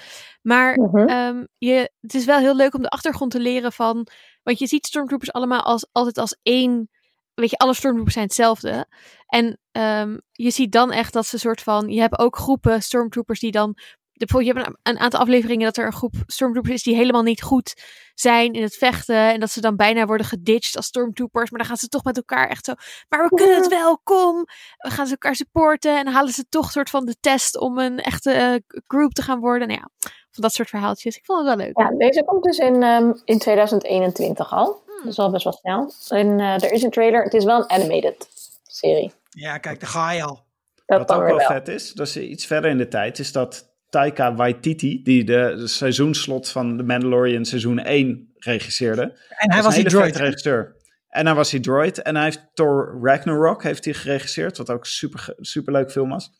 Maar 0.42 0.78
Mhm. 0.78 1.08
ehm, 1.08 1.44
je, 1.58 1.92
het 2.00 2.14
is 2.14 2.24
wel 2.24 2.38
heel 2.38 2.56
leuk 2.56 2.74
om 2.74 2.82
de 2.82 2.88
achtergrond 2.88 3.30
te 3.30 3.40
leren 3.40 3.72
van... 3.72 4.06
Want 4.42 4.58
je 4.58 4.66
ziet 4.66 4.86
stormtroopers 4.86 5.32
allemaal 5.32 5.62
als, 5.62 5.88
altijd 5.92 6.18
als 6.18 6.38
één... 6.42 6.90
Weet 7.34 7.50
je, 7.50 7.56
alle 7.56 7.74
stormtroopers 7.74 8.14
zijn 8.14 8.26
hetzelfde. 8.26 8.86
En 9.26 9.58
ehm, 9.72 10.18
je 10.32 10.50
ziet 10.50 10.72
dan 10.72 10.92
echt 10.92 11.12
dat 11.12 11.26
ze 11.26 11.38
soort 11.38 11.60
van... 11.60 11.88
Je 11.88 12.00
hebt 12.00 12.18
ook 12.18 12.36
groepen 12.36 12.82
stormtroopers 12.82 13.40
die 13.40 13.52
dan... 13.52 13.76
De, 14.18 14.26
bijvoorbeeld, 14.26 14.56
je 14.56 14.62
hebt 14.62 14.78
een, 14.82 14.94
een 14.94 15.00
aantal 15.00 15.20
afleveringen 15.20 15.64
dat 15.64 15.76
er 15.76 15.86
een 15.86 15.92
groep 15.92 16.14
stormtroopers 16.26 16.74
is 16.74 16.82
die 16.82 16.96
helemaal 16.96 17.22
niet 17.22 17.42
goed 17.42 17.74
zijn 18.14 18.52
in 18.52 18.62
het 18.62 18.76
vechten. 18.76 19.32
En 19.32 19.40
dat 19.40 19.50
ze 19.50 19.60
dan 19.60 19.76
bijna 19.76 20.06
worden 20.06 20.26
geditcht 20.26 20.76
als 20.76 20.86
stormtroopers. 20.86 21.50
Maar 21.50 21.58
dan 21.58 21.68
gaan 21.68 21.76
ze 21.76 21.88
toch 21.88 22.04
met 22.04 22.16
elkaar 22.16 22.48
echt 22.48 22.64
zo. 22.64 22.72
Maar 23.08 23.22
we 23.28 23.34
kunnen 23.34 23.56
het 23.56 23.68
wel, 23.68 23.98
kom. 23.98 24.44
We 24.78 24.90
gaan 24.90 25.06
ze 25.06 25.12
elkaar 25.12 25.34
supporten. 25.34 25.98
En 25.98 26.04
dan 26.04 26.14
halen 26.14 26.32
ze 26.32 26.48
toch 26.48 26.70
soort 26.70 26.90
van 26.90 27.04
de 27.04 27.16
test 27.20 27.58
om 27.58 27.78
een 27.78 27.98
echte 27.98 28.32
eh, 28.32 28.54
group 28.86 29.12
te 29.12 29.22
gaan 29.22 29.40
worden. 29.40 29.68
Nou 29.68 29.80
ja, 29.80 29.88
van 30.30 30.42
dat 30.42 30.52
soort 30.52 30.68
verhaaltjes. 30.68 31.16
Ik 31.16 31.24
vond 31.24 31.38
het 31.38 31.56
wel 31.56 31.66
leuk. 31.66 31.78
Ja, 31.78 31.96
deze 31.96 32.24
komt 32.24 32.42
dus 32.42 32.58
in, 32.58 32.82
ehm, 32.82 33.12
in 33.24 33.38
2021 33.38 34.52
al. 34.52 34.82
Hmm. 34.86 34.96
Dat 34.96 35.12
is 35.12 35.18
al 35.18 35.30
best 35.30 35.44
wel 35.44 35.52
snel. 35.52 35.92
En 36.08 36.40
eh, 36.40 36.62
er 36.62 36.72
is 36.72 36.82
een 36.82 36.90
trailer. 36.90 37.22
Het 37.22 37.34
is 37.34 37.44
wel 37.44 37.58
een 37.58 37.70
animated 37.70 38.28
serie. 38.62 39.12
Ja, 39.30 39.58
kijk, 39.58 39.80
daar 39.80 39.90
ga 39.90 40.12
je 40.12 40.22
al. 40.22 40.46
Dat 40.86 40.98
Wat 40.98 41.12
ook 41.12 41.26
wel 41.26 41.36
wel. 41.36 41.46
vet 41.46 41.68
is, 41.68 41.92
dat 41.92 42.06
is 42.06 42.16
iets 42.16 42.46
verder 42.46 42.70
in 42.70 42.78
de 42.78 42.88
tijd, 42.88 43.18
is 43.18 43.32
dat 43.32 43.67
Taika 43.90 44.34
Waititi, 44.34 45.02
die 45.02 45.24
de, 45.24 45.54
de 45.56 45.66
seizoenslot 45.66 46.48
van 46.48 46.76
The 46.76 46.82
Mandalorian 46.82 47.44
seizoen 47.44 47.78
1 47.78 48.32
regisseerde. 48.38 49.02
En 49.28 49.52
hij 49.52 49.62
was 49.62 49.74
die 49.74 49.84
droid. 49.84 50.16
regisseur. 50.16 50.76
En 51.08 51.26
hij 51.26 51.34
was 51.34 51.50
die 51.50 51.60
droid. 51.60 52.02
En 52.02 52.14
hij 52.14 52.24
heeft 52.24 52.50
Thor 52.54 52.98
Ragnarok 53.02 53.62
heeft 53.62 53.84
hij 53.84 53.94
geregisseerd. 53.94 54.56
Wat 54.58 54.70
ook 54.70 54.86
super, 54.86 55.34
super 55.40 55.72
leuk 55.72 55.90
film 55.90 56.08
was. 56.08 56.30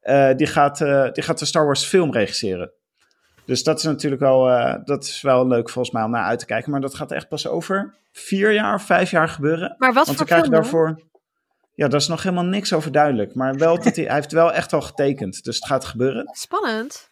Eh, 0.00 0.34
die, 0.36 0.46
gaat, 0.46 0.80
eh, 0.80 1.12
die 1.12 1.22
gaat 1.22 1.38
de 1.38 1.44
Star 1.44 1.64
Wars 1.64 1.84
film 1.84 2.12
regisseren. 2.12 2.72
Dus 3.44 3.62
dat 3.62 3.78
is 3.78 3.84
natuurlijk 3.84 4.22
wel, 4.22 4.50
eh, 4.50 4.74
dat 4.84 5.04
is 5.04 5.20
wel 5.20 5.46
leuk 5.46 5.70
volgens 5.70 5.94
mij 5.94 6.04
om 6.04 6.10
naar 6.10 6.24
uit 6.24 6.38
te 6.38 6.46
kijken. 6.46 6.70
Maar 6.70 6.80
dat 6.80 6.94
gaat 6.94 7.12
echt 7.12 7.28
pas 7.28 7.46
over 7.46 7.94
vier 8.12 8.52
jaar 8.52 8.74
of 8.74 8.82
vijf 8.82 9.10
jaar 9.10 9.28
gebeuren. 9.28 9.74
Maar 9.78 9.92
wat 9.92 10.06
Want 10.06 10.08
we 10.08 10.14
voor 10.16 10.26
krijgen 10.26 10.48
film 10.48 10.62
dan? 10.62 10.72
daarvoor... 10.72 11.12
Ja, 11.74 11.88
daar 11.88 12.00
is 12.00 12.08
nog 12.08 12.22
helemaal 12.22 12.44
niks 12.44 12.72
over 12.72 12.92
duidelijk. 12.92 13.34
Maar 13.34 13.54
wel 13.54 13.82
dat 13.82 13.96
hij, 13.96 14.04
hij 14.04 14.14
heeft 14.14 14.32
wel 14.32 14.52
echt 14.52 14.72
al 14.72 14.80
getekend. 14.82 15.44
Dus 15.44 15.54
het 15.56 15.66
gaat 15.66 15.84
gebeuren. 15.84 16.28
Spannend. 16.32 17.10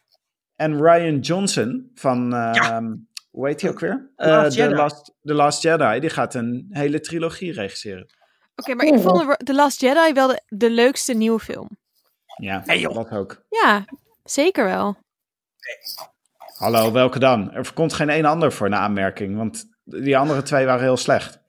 En 0.56 0.82
Ryan 0.82 1.18
Johnson 1.18 1.90
van, 1.94 2.34
eh, 2.34 2.50
Ja. 2.52 2.82
hoe 3.30 3.46
heet 3.46 3.60
hij 3.60 3.70
ook 3.70 3.80
weer? 3.80 4.10
The 4.16 4.26
Last 4.26 4.44
Eh, 4.44 4.50
The, 4.50 4.56
Jedi. 4.56 4.74
Last, 4.74 5.14
The 5.22 5.34
Last 5.34 5.62
Jedi. 5.62 6.00
Die 6.00 6.10
gaat 6.10 6.34
een 6.34 6.66
hele 6.70 7.00
trilogie 7.00 7.52
regisseren. 7.52 8.06
Oké, 8.56 8.74
maar 8.74 8.86
ik 8.86 9.00
vond 9.00 9.46
The 9.46 9.54
Last 9.54 9.80
Jedi 9.80 10.12
wel 10.12 10.28
de, 10.28 10.42
de 10.48 10.70
leukste 10.70 11.12
nieuwe 11.14 11.38
film. 11.40 11.68
Ja, 12.36 12.62
Nee, 12.66 12.80
joh. 12.80 12.94
dat 12.94 13.10
ook. 13.10 13.44
Ja, 13.48 13.84
zeker 14.24 14.64
wel. 14.64 14.96
Hallo, 16.56 16.92
welke 16.92 17.18
dan? 17.18 17.52
Er 17.52 17.72
komt 17.72 17.92
geen 17.92 18.10
één 18.10 18.24
ander 18.24 18.52
voor 18.52 18.66
een 18.66 18.74
aanmerking. 18.74 19.36
Want 19.36 19.64
die 19.84 20.18
andere 20.18 20.42
twee 20.42 20.66
waren 20.66 20.82
heel 20.82 20.96
slecht. 20.96 21.40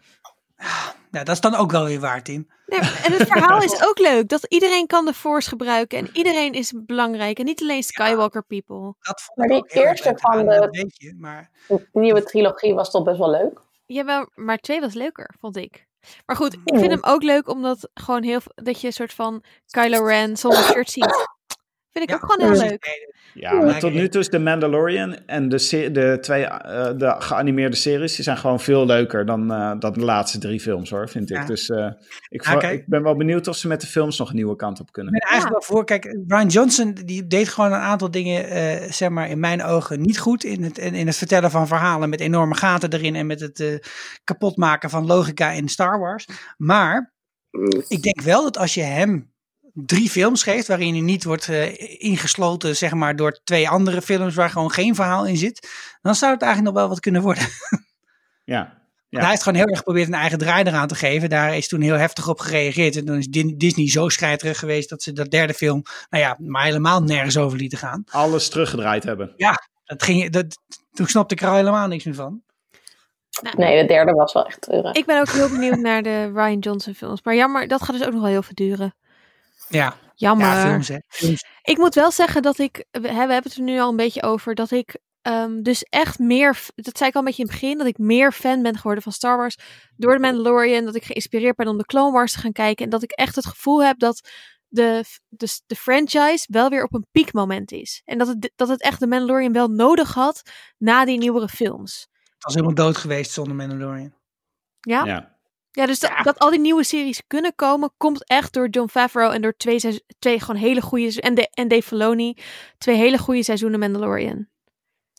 Nou, 1.13 1.25
dat 1.25 1.35
is 1.35 1.41
dan 1.41 1.55
ook 1.55 1.71
wel 1.71 1.85
weer 1.85 1.99
waar, 1.99 2.23
Tim. 2.23 2.47
Nee, 2.65 2.79
en 2.79 3.11
het 3.11 3.27
verhaal 3.27 3.61
is 3.61 3.81
ook 3.87 3.99
leuk. 3.99 4.29
Dat 4.29 4.45
iedereen 4.49 4.87
kan 4.87 5.05
de 5.05 5.13
Force 5.13 5.49
gebruiken. 5.49 5.97
En 5.97 6.09
iedereen 6.13 6.53
is 6.53 6.73
belangrijk. 6.85 7.39
En 7.39 7.45
niet 7.45 7.61
alleen 7.61 7.83
Skywalker 7.83 8.43
people. 8.43 8.93
Dat 8.99 9.21
vond 9.21 9.37
Maar 9.37 9.57
ik 9.57 9.69
die 9.71 9.81
eerste 9.83 10.07
leuk 10.09 10.19
van 10.19 10.37
de- 10.37 10.45
dat 10.59 10.75
weet 10.75 10.95
je, 10.97 11.15
maar 11.17 11.49
De 11.67 11.87
nieuwe 11.91 12.23
trilogie 12.23 12.73
was 12.73 12.91
toch 12.91 13.03
best 13.03 13.17
wel 13.17 13.29
leuk. 13.29 13.59
Jawel, 13.85 14.29
maar 14.35 14.57
twee 14.57 14.79
was 14.81 14.93
leuker, 14.93 15.33
vond 15.39 15.57
ik. 15.57 15.87
Maar 16.25 16.35
goed, 16.35 16.53
ik 16.53 16.77
vind 16.79 16.91
hem 16.91 17.03
ook 17.03 17.23
leuk 17.23 17.47
omdat 17.49 17.89
gewoon 17.93 18.23
heel 18.23 18.39
dat 18.55 18.81
je 18.81 18.87
een 18.87 18.93
soort 18.93 19.13
van 19.13 19.43
Kylo 19.67 20.05
Ren 20.05 20.37
zonder 20.37 20.63
shirt 20.63 20.89
ziet. 20.89 21.27
Vind 21.93 22.05
ik 22.05 22.09
Ja, 22.09 22.15
ook 22.15 22.31
gewoon 22.31 22.39
heel 22.49 22.57
precies. 22.59 22.69
leuk. 22.69 23.11
Ja, 23.33 23.53
maar 23.53 23.79
tot 23.79 23.93
nu 23.93 24.09
toe 24.09 24.21
is 24.21 24.29
The 24.29 24.39
Mandalorian 24.39 25.17
en 25.25 25.49
de, 25.49 25.89
de 25.91 26.17
twee 26.21 26.43
eh, 26.45 26.91
de 26.97 27.15
geanimeerde 27.19 27.75
series, 27.75 28.15
die 28.15 28.23
zijn 28.23 28.37
gewoon 28.37 28.59
veel 28.59 28.85
leuker 28.85 29.25
dan, 29.25 29.51
eh, 29.51 29.71
dan 29.79 29.93
de 29.93 29.99
laatste 29.99 30.37
drie 30.37 30.59
films 30.59 30.89
hoor, 30.89 31.09
vind 31.09 31.29
ik. 31.31 31.37
Ja. 31.37 31.45
Dus 31.45 31.69
eh, 31.69 31.91
ik, 32.29 32.45
Ja, 32.45 32.55
kijk. 32.55 32.79
ik 32.79 32.87
ben 32.87 33.03
wel 33.03 33.15
benieuwd 33.15 33.47
of 33.47 33.55
ze 33.55 33.67
met 33.67 33.81
de 33.81 33.87
films 33.87 34.17
nog 34.17 34.29
een 34.29 34.35
nieuwe 34.35 34.55
kant 34.55 34.79
op 34.79 34.91
kunnen. 34.91 35.13
Ik 35.13 35.19
ben 35.19 35.29
eigenlijk 35.29 35.65
wel 35.65 35.75
voor. 35.75 35.85
Kijk, 35.85 36.17
Brian 36.27 36.47
Johnson 36.47 36.93
die 36.93 37.27
deed 37.27 37.49
gewoon 37.49 37.71
een 37.73 37.79
aantal 37.79 38.11
dingen, 38.11 38.49
eh, 38.49 38.91
zeg 38.91 39.09
maar, 39.09 39.29
in 39.29 39.39
mijn 39.39 39.63
ogen 39.63 40.01
niet 40.01 40.19
goed. 40.19 40.43
In 40.43 40.63
het, 40.63 40.77
in, 40.77 40.93
in 40.93 41.07
het 41.07 41.15
vertellen 41.17 41.51
van 41.51 41.67
verhalen 41.67 42.09
met 42.09 42.19
enorme 42.19 42.55
gaten 42.55 42.93
erin 42.93 43.15
en 43.15 43.25
met 43.27 43.39
het 43.39 43.59
eh, 43.59 43.75
kapotmaken 44.23 44.89
van 44.89 45.05
logica 45.05 45.51
in 45.51 45.67
Star 45.69 45.99
Wars. 45.99 46.27
Maar 46.57 47.13
ik 47.87 48.01
denk 48.01 48.21
wel 48.21 48.43
dat 48.43 48.57
als 48.57 48.73
je 48.73 48.81
hem 48.81 49.32
drie 49.73 50.09
films 50.09 50.43
geeft, 50.43 50.67
waarin 50.67 50.93
hij 50.93 51.01
niet 51.01 51.23
wordt 51.23 51.49
eh, 51.49 52.01
ingesloten, 52.01 52.75
zeg 52.75 52.93
maar, 52.93 53.15
door 53.15 53.39
twee 53.43 53.69
andere 53.69 54.01
films 54.01 54.35
waar 54.35 54.49
gewoon 54.49 54.71
geen 54.71 54.95
verhaal 54.95 55.25
in 55.25 55.37
zit, 55.37 55.69
dan 56.01 56.15
zou 56.15 56.33
het 56.33 56.41
eigenlijk 56.41 56.73
nog 56.73 56.81
wel 56.83 56.91
wat 56.91 56.99
kunnen 56.99 57.21
worden. 57.21 57.47
Ja, 58.45 58.81
Ja. 59.09 59.19
Hij 59.19 59.29
heeft 59.29 59.43
gewoon 59.43 59.57
heel 59.57 59.67
erg 59.67 59.77
geprobeerd 59.77 60.07
een 60.07 60.13
eigen 60.13 60.37
draai 60.37 60.63
eraan 60.63 60.87
te 60.87 60.95
geven. 60.95 61.29
Daar 61.29 61.57
is 61.57 61.67
toen 61.67 61.81
heel 61.81 61.97
heftig 61.97 62.27
op 62.27 62.39
gereageerd. 62.39 62.95
En 62.95 63.05
toen 63.05 63.17
is 63.17 63.27
Disney 63.57 63.89
zo 63.89 64.09
scheiterig 64.09 64.59
geweest 64.59 64.89
dat 64.89 65.03
ze 65.03 65.13
dat 65.13 65.31
derde 65.31 65.53
film, 65.53 65.81
nou 66.09 66.23
ja, 66.23 66.35
maar 66.39 66.63
helemaal 66.63 67.03
nergens 67.03 67.37
over 67.37 67.57
lieten 67.57 67.77
gaan. 67.77 68.03
alles 68.11 68.49
teruggedraaid 68.49 69.03
hebben. 69.03 69.33
Dat 69.85 70.03
ging, 70.03 70.29
dat, 70.29 70.57
toen 70.91 71.07
snapte 71.07 71.33
ik 71.33 71.41
er 71.41 71.47
al 71.47 71.55
helemaal 71.55 71.87
niks 71.87 72.03
meer 72.03 72.15
van. 72.15 72.41
Nou, 73.41 73.57
Nee, 73.57 73.81
de 73.81 73.87
derde 73.87 74.11
was 74.11 74.33
wel 74.33 74.45
echt 74.45 74.61
treurig. 74.61 74.95
Ik 74.95 75.05
ben 75.05 75.19
ook 75.19 75.29
heel 75.29 75.49
benieuwd 75.49 75.79
naar 75.79 76.03
de 76.03 76.31
Ryan 76.33 76.59
Johnson 76.59 76.93
films. 76.93 77.23
Maar 77.23 77.35
jammer, 77.35 77.67
dat 77.67 77.83
gaat 77.83 77.97
dus 77.97 78.05
ook 78.05 78.13
nog 78.13 78.21
wel 78.21 78.31
heel 78.31 78.43
veel 78.43 78.55
duren. 78.55 78.95
Ja, 79.73 79.95
Jammer. 80.15 80.47
ja 80.47 80.61
films 80.61 80.87
hè. 80.87 80.97
Films. 81.07 81.45
Ik 81.61 81.77
moet 81.77 81.95
wel 81.95 82.11
zeggen 82.11 82.41
dat 82.41 82.57
ik, 82.57 82.85
we, 82.91 83.07
hè, 83.07 83.27
we 83.27 83.33
hebben 83.33 83.51
het 83.51 83.55
er 83.55 83.61
nu 83.61 83.79
al 83.79 83.89
een 83.89 83.95
beetje 83.95 84.23
over, 84.23 84.55
dat 84.55 84.71
ik 84.71 84.97
ehm, 85.21 85.61
dus 85.61 85.83
echt 85.83 86.19
meer, 86.19 86.65
dat 86.75 86.97
zei 86.97 87.09
ik 87.09 87.15
al 87.15 87.21
een 87.21 87.27
beetje 87.27 87.43
in 87.43 87.49
het 87.49 87.59
begin, 87.59 87.77
dat 87.77 87.87
ik 87.87 87.97
meer 87.97 88.31
fan 88.31 88.61
ben 88.61 88.75
geworden 88.75 89.03
van 89.03 89.11
Star 89.11 89.37
Wars 89.37 89.57
door 89.95 90.13
de 90.13 90.19
Mandalorian, 90.19 90.85
dat 90.85 90.95
ik 90.95 91.03
geïnspireerd 91.03 91.55
ben 91.55 91.67
om 91.67 91.77
de 91.77 91.85
Clone 91.85 92.11
Wars 92.11 92.31
te 92.31 92.39
gaan 92.39 92.51
kijken 92.51 92.85
en 92.85 92.91
dat 92.91 93.03
ik 93.03 93.11
echt 93.11 93.35
het 93.35 93.45
gevoel 93.45 93.83
heb 93.83 93.99
dat 93.99 94.29
de, 94.67 95.03
de, 95.27 95.47
de 95.65 95.75
franchise 95.75 96.45
wel 96.47 96.69
weer 96.69 96.83
op 96.83 96.93
een 96.93 97.07
piekmoment 97.11 97.71
is. 97.71 98.01
En 98.05 98.17
dat 98.17 98.27
het, 98.27 98.51
dat 98.55 98.67
het 98.67 98.81
echt 98.81 98.99
de 98.99 99.07
Mandalorian 99.07 99.53
wel 99.53 99.67
nodig 99.67 100.13
had 100.13 100.41
na 100.77 101.05
die 101.05 101.17
nieuwere 101.17 101.47
films. 101.47 102.07
Het 102.23 102.43
was 102.43 102.53
helemaal 102.53 102.75
dood 102.75 102.97
geweest 102.97 103.31
zonder 103.31 103.55
Mandalorian. 103.55 104.13
Ja, 104.79 105.05
ja. 105.05 105.32
Ja. 105.75 105.85
dus 105.85 105.99
dat, 105.99 106.11
dat 106.23 106.39
al 106.39 106.49
die 106.49 106.59
nieuwe 106.59 106.83
series 106.83 107.21
kunnen 107.27 107.55
komen, 107.55 107.93
komt 107.97 108.27
echt 108.27 108.53
door 108.53 108.69
John 108.69 108.89
Favreau 108.89 109.33
en 109.33 109.41
door 109.41 109.53
twee, 109.57 109.79
twee 110.19 110.39
gewoon 110.39 110.61
hele 110.61 110.81
goede, 110.81 111.21
en, 111.21 111.35
de, 111.35 111.49
en 111.53 111.67
Dave 111.67 111.81
Filoni, 111.81 112.37
twee 112.77 112.95
hele 112.95 113.17
goede 113.17 113.43
seizoenen 113.43 113.79
Mandalorian. 113.79 114.47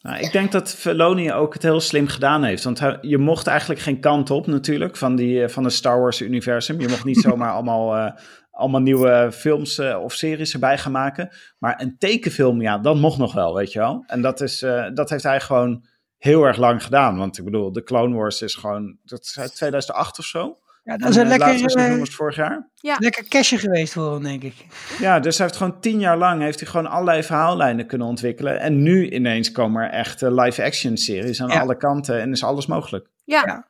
Nou, 0.02 0.18
ik 0.20 0.32
denk 0.32 0.52
dat 0.52 0.74
Filoni 0.74 1.32
ook 1.32 1.52
het 1.54 1.62
heel 1.62 1.80
slim 1.80 2.06
gedaan 2.08 2.44
heeft. 2.44 2.64
Want 2.64 2.78
hij- 2.78 2.98
je 3.00 3.18
mocht 3.18 3.46
eigenlijk 3.46 3.80
geen 3.80 4.00
kant 4.00 4.30
op 4.30 4.46
natuurlijk 4.46 4.96
van, 4.96 5.16
die, 5.16 5.42
eh, 5.42 5.48
van 5.48 5.64
het 5.64 5.72
Star 5.72 6.00
Wars 6.00 6.20
universum. 6.20 6.80
Je 6.80 6.88
mocht 6.88 7.04
niet 7.04 7.20
zomaar 7.28 7.52
allemaal, 7.52 7.96
eh, 7.96 8.10
allemaal 8.50 8.80
nieuwe 8.80 9.30
films 9.32 9.78
eh, 9.78 10.02
of 10.02 10.12
series 10.12 10.52
erbij 10.52 10.78
gaan 10.78 10.92
maken. 10.92 11.28
Maar 11.58 11.80
een 11.80 11.98
tekenfilm, 11.98 12.62
ja, 12.62 12.78
dat 12.78 12.96
mocht 12.96 13.18
nog 13.18 13.32
wel, 13.32 13.54
weet 13.54 13.72
je 13.72 13.78
wel. 13.78 14.04
En 14.06 14.20
dat, 14.22 14.40
is, 14.40 14.58
dat 14.94 15.10
heeft 15.10 15.22
hij 15.22 15.40
gewoon 15.40 15.84
heel 16.24 16.44
erg 16.44 16.56
lang 16.56 16.82
gedaan. 16.82 17.16
Want 17.16 17.38
ik 17.38 17.44
bedoel, 17.44 17.72
de 17.72 17.82
Clone 17.82 18.16
Wars 18.16 18.42
is 18.42 18.54
gewoon, 18.54 18.96
dat 19.04 19.20
is 19.22 19.38
uit 19.38 19.54
2008 19.54 20.18
of 20.18 20.24
zo. 20.24 20.58
Ja, 20.84 20.96
dat 20.96 21.08
is 21.08 21.16
een 21.16 21.22
eh, 21.22 21.28
laatste 21.28 21.50
lekker, 21.52 21.70
seizoen 21.70 21.92
eh, 21.94 21.98
was 21.98 22.14
vorig 22.14 22.36
jaar. 22.36 22.68
lekker 22.98 23.28
cashje 23.28 23.58
geweest 23.58 23.92
voor 23.92 24.12
hem, 24.12 24.22
denk 24.22 24.42
ik. 24.42 24.54
Ja, 24.98 25.20
dus 25.20 25.38
hij 25.38 25.46
heeft 25.46 25.58
gewoon 25.58 25.80
tien 25.80 25.98
jaar 26.00 26.18
lang 26.18 26.42
heeft 26.42 26.60
hij 26.60 26.68
gewoon 26.68 26.86
allerlei 26.86 27.22
verhaallijnen 27.22 27.86
kunnen 27.86 28.06
ontwikkelen. 28.06 28.60
En 28.60 28.82
nu 28.82 29.10
ineens 29.10 29.52
komen 29.52 29.82
er 29.82 29.90
echt 29.90 30.22
eh, 30.22 30.34
live-action 30.34 30.96
series 30.96 31.42
aan 31.42 31.48
Ja. 31.48 31.60
alle 31.60 31.76
kanten 31.76 32.20
en 32.20 32.32
is 32.32 32.44
alles 32.44 32.66
mogelijk. 32.66 33.08
Ja. 33.24 33.42
Ja. 33.46 33.66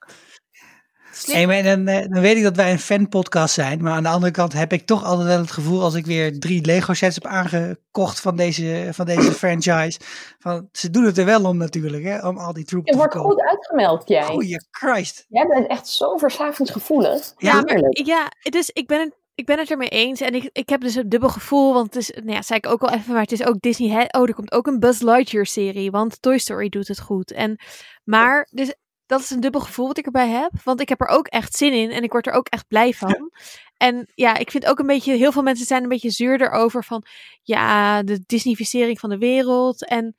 Slim. 1.17 1.37
Hey, 1.37 1.47
maar 1.47 1.63
dan, 1.77 1.87
eh, 1.87 2.09
dan 2.09 2.21
weet 2.21 2.37
ik 2.37 2.43
dat 2.43 2.57
wij 2.57 2.71
een 2.73 2.79
fanpodcast 2.79 3.55
zijn. 3.55 3.83
Maar 3.83 3.93
aan 3.93 4.03
de 4.03 4.09
andere 4.09 4.33
kant 4.33 4.53
heb 4.53 4.73
ik 4.73 4.87
toch 4.87 5.05
altijd 5.05 5.29
wel 5.29 5.39
het 5.39 5.51
gevoel 5.51 5.83
als 5.83 5.95
ik 5.95 6.07
weer 6.07 6.41
drie 6.41 6.67
Lego 6.67 6.95
sets 6.95 7.15
heb 7.15 7.27
aangekocht 7.27 8.21
van 8.21 8.37
deze, 8.37 8.89
van 8.93 9.07
deze 9.07 9.33
franchise. 9.43 10.01
Van, 10.39 10.69
ze 10.73 10.91
doen 10.91 11.05
het 11.05 11.19
er 11.19 11.25
wel 11.25 11.45
om 11.45 11.57
natuurlijk, 11.57 12.05
hè, 12.05 12.29
om 12.29 12.39
al 12.39 12.53
die 12.53 12.65
troepen 12.65 12.93
Je 12.93 12.99
wordt 12.99 13.17
goed 13.17 13.41
uitgemeld, 13.41 14.09
jij. 14.09 14.25
Goeie 14.25 14.65
Christ. 14.71 15.25
Jij 15.29 15.47
bent 15.47 15.69
echt 15.69 15.89
zo 15.89 16.17
verslavingsgevoelig. 16.17 17.33
Ja, 17.37 17.53
Ja, 17.53 17.61
maar, 17.63 17.81
ja, 17.91 18.33
dus 18.51 18.71
ik 18.71 18.87
ben 18.87 19.01
het, 19.01 19.15
ik 19.35 19.47
ben 19.47 19.59
het 19.59 19.71
ermee 19.71 19.89
eens. 19.89 20.21
En 20.21 20.35
ik, 20.35 20.51
ik 20.53 20.69
heb 20.69 20.81
dus 20.81 20.95
een 20.95 21.09
dubbel 21.09 21.29
gevoel. 21.29 21.73
Want 21.73 21.95
het 21.95 21.97
is, 21.97 22.11
nou 22.11 22.33
ja, 22.33 22.43
zei 22.43 22.59
ik 22.59 22.67
ook 22.67 22.83
al 22.83 22.91
even, 22.91 23.13
maar 23.13 23.23
het 23.23 23.33
is 23.33 23.47
ook 23.47 23.61
Disney. 23.61 23.89
Hè? 23.89 24.19
Oh, 24.19 24.29
er 24.29 24.35
komt 24.35 24.53
ook 24.53 24.67
een 24.67 24.81
Buzz 24.81 25.01
Lightyear 25.01 25.47
serie. 25.47 25.91
Want 25.91 26.23
Toy 26.23 26.39
Story 26.39 26.69
doet 26.69 26.89
het 26.89 27.01
goed. 27.01 27.33
En, 27.33 27.61
maar, 28.05 28.49
dus 28.51 28.75
dat 29.07 29.21
is 29.21 29.31
een 29.31 29.41
dubbel 29.41 29.61
gevoel 29.61 29.87
wat 29.87 29.99
ik 29.99 30.07
erbij 30.07 30.29
heb. 30.29 30.51
Want 30.65 30.81
ik 30.81 30.89
heb 30.89 31.01
er 31.01 31.07
ook 31.07 31.27
echt 31.27 31.57
zin 31.57 31.73
in. 31.73 31.91
En 31.91 32.03
ik 32.03 32.13
word 32.13 32.27
er 32.27 32.33
ook 32.33 32.49
echt 32.49 32.69
blij 32.69 32.93
van. 32.93 33.31
En 33.77 34.07
ja, 34.15 34.37
ik 34.37 34.51
vind 34.51 34.67
ook 34.67 34.79
een 34.79 34.87
beetje, 34.87 35.13
heel 35.13 35.33
veel 35.33 35.43
mensen 35.43 35.67
zijn 35.67 35.83
een 35.83 35.89
beetje 35.89 36.11
zuur 36.11 36.41
erover 36.41 36.85
van, 36.85 37.05
ja, 37.43 38.03
de 38.03 38.23
Disneyficering 38.27 39.01
van 39.01 39.11
de 39.11 39.19
wereld. 39.19 39.87
En 39.87 40.17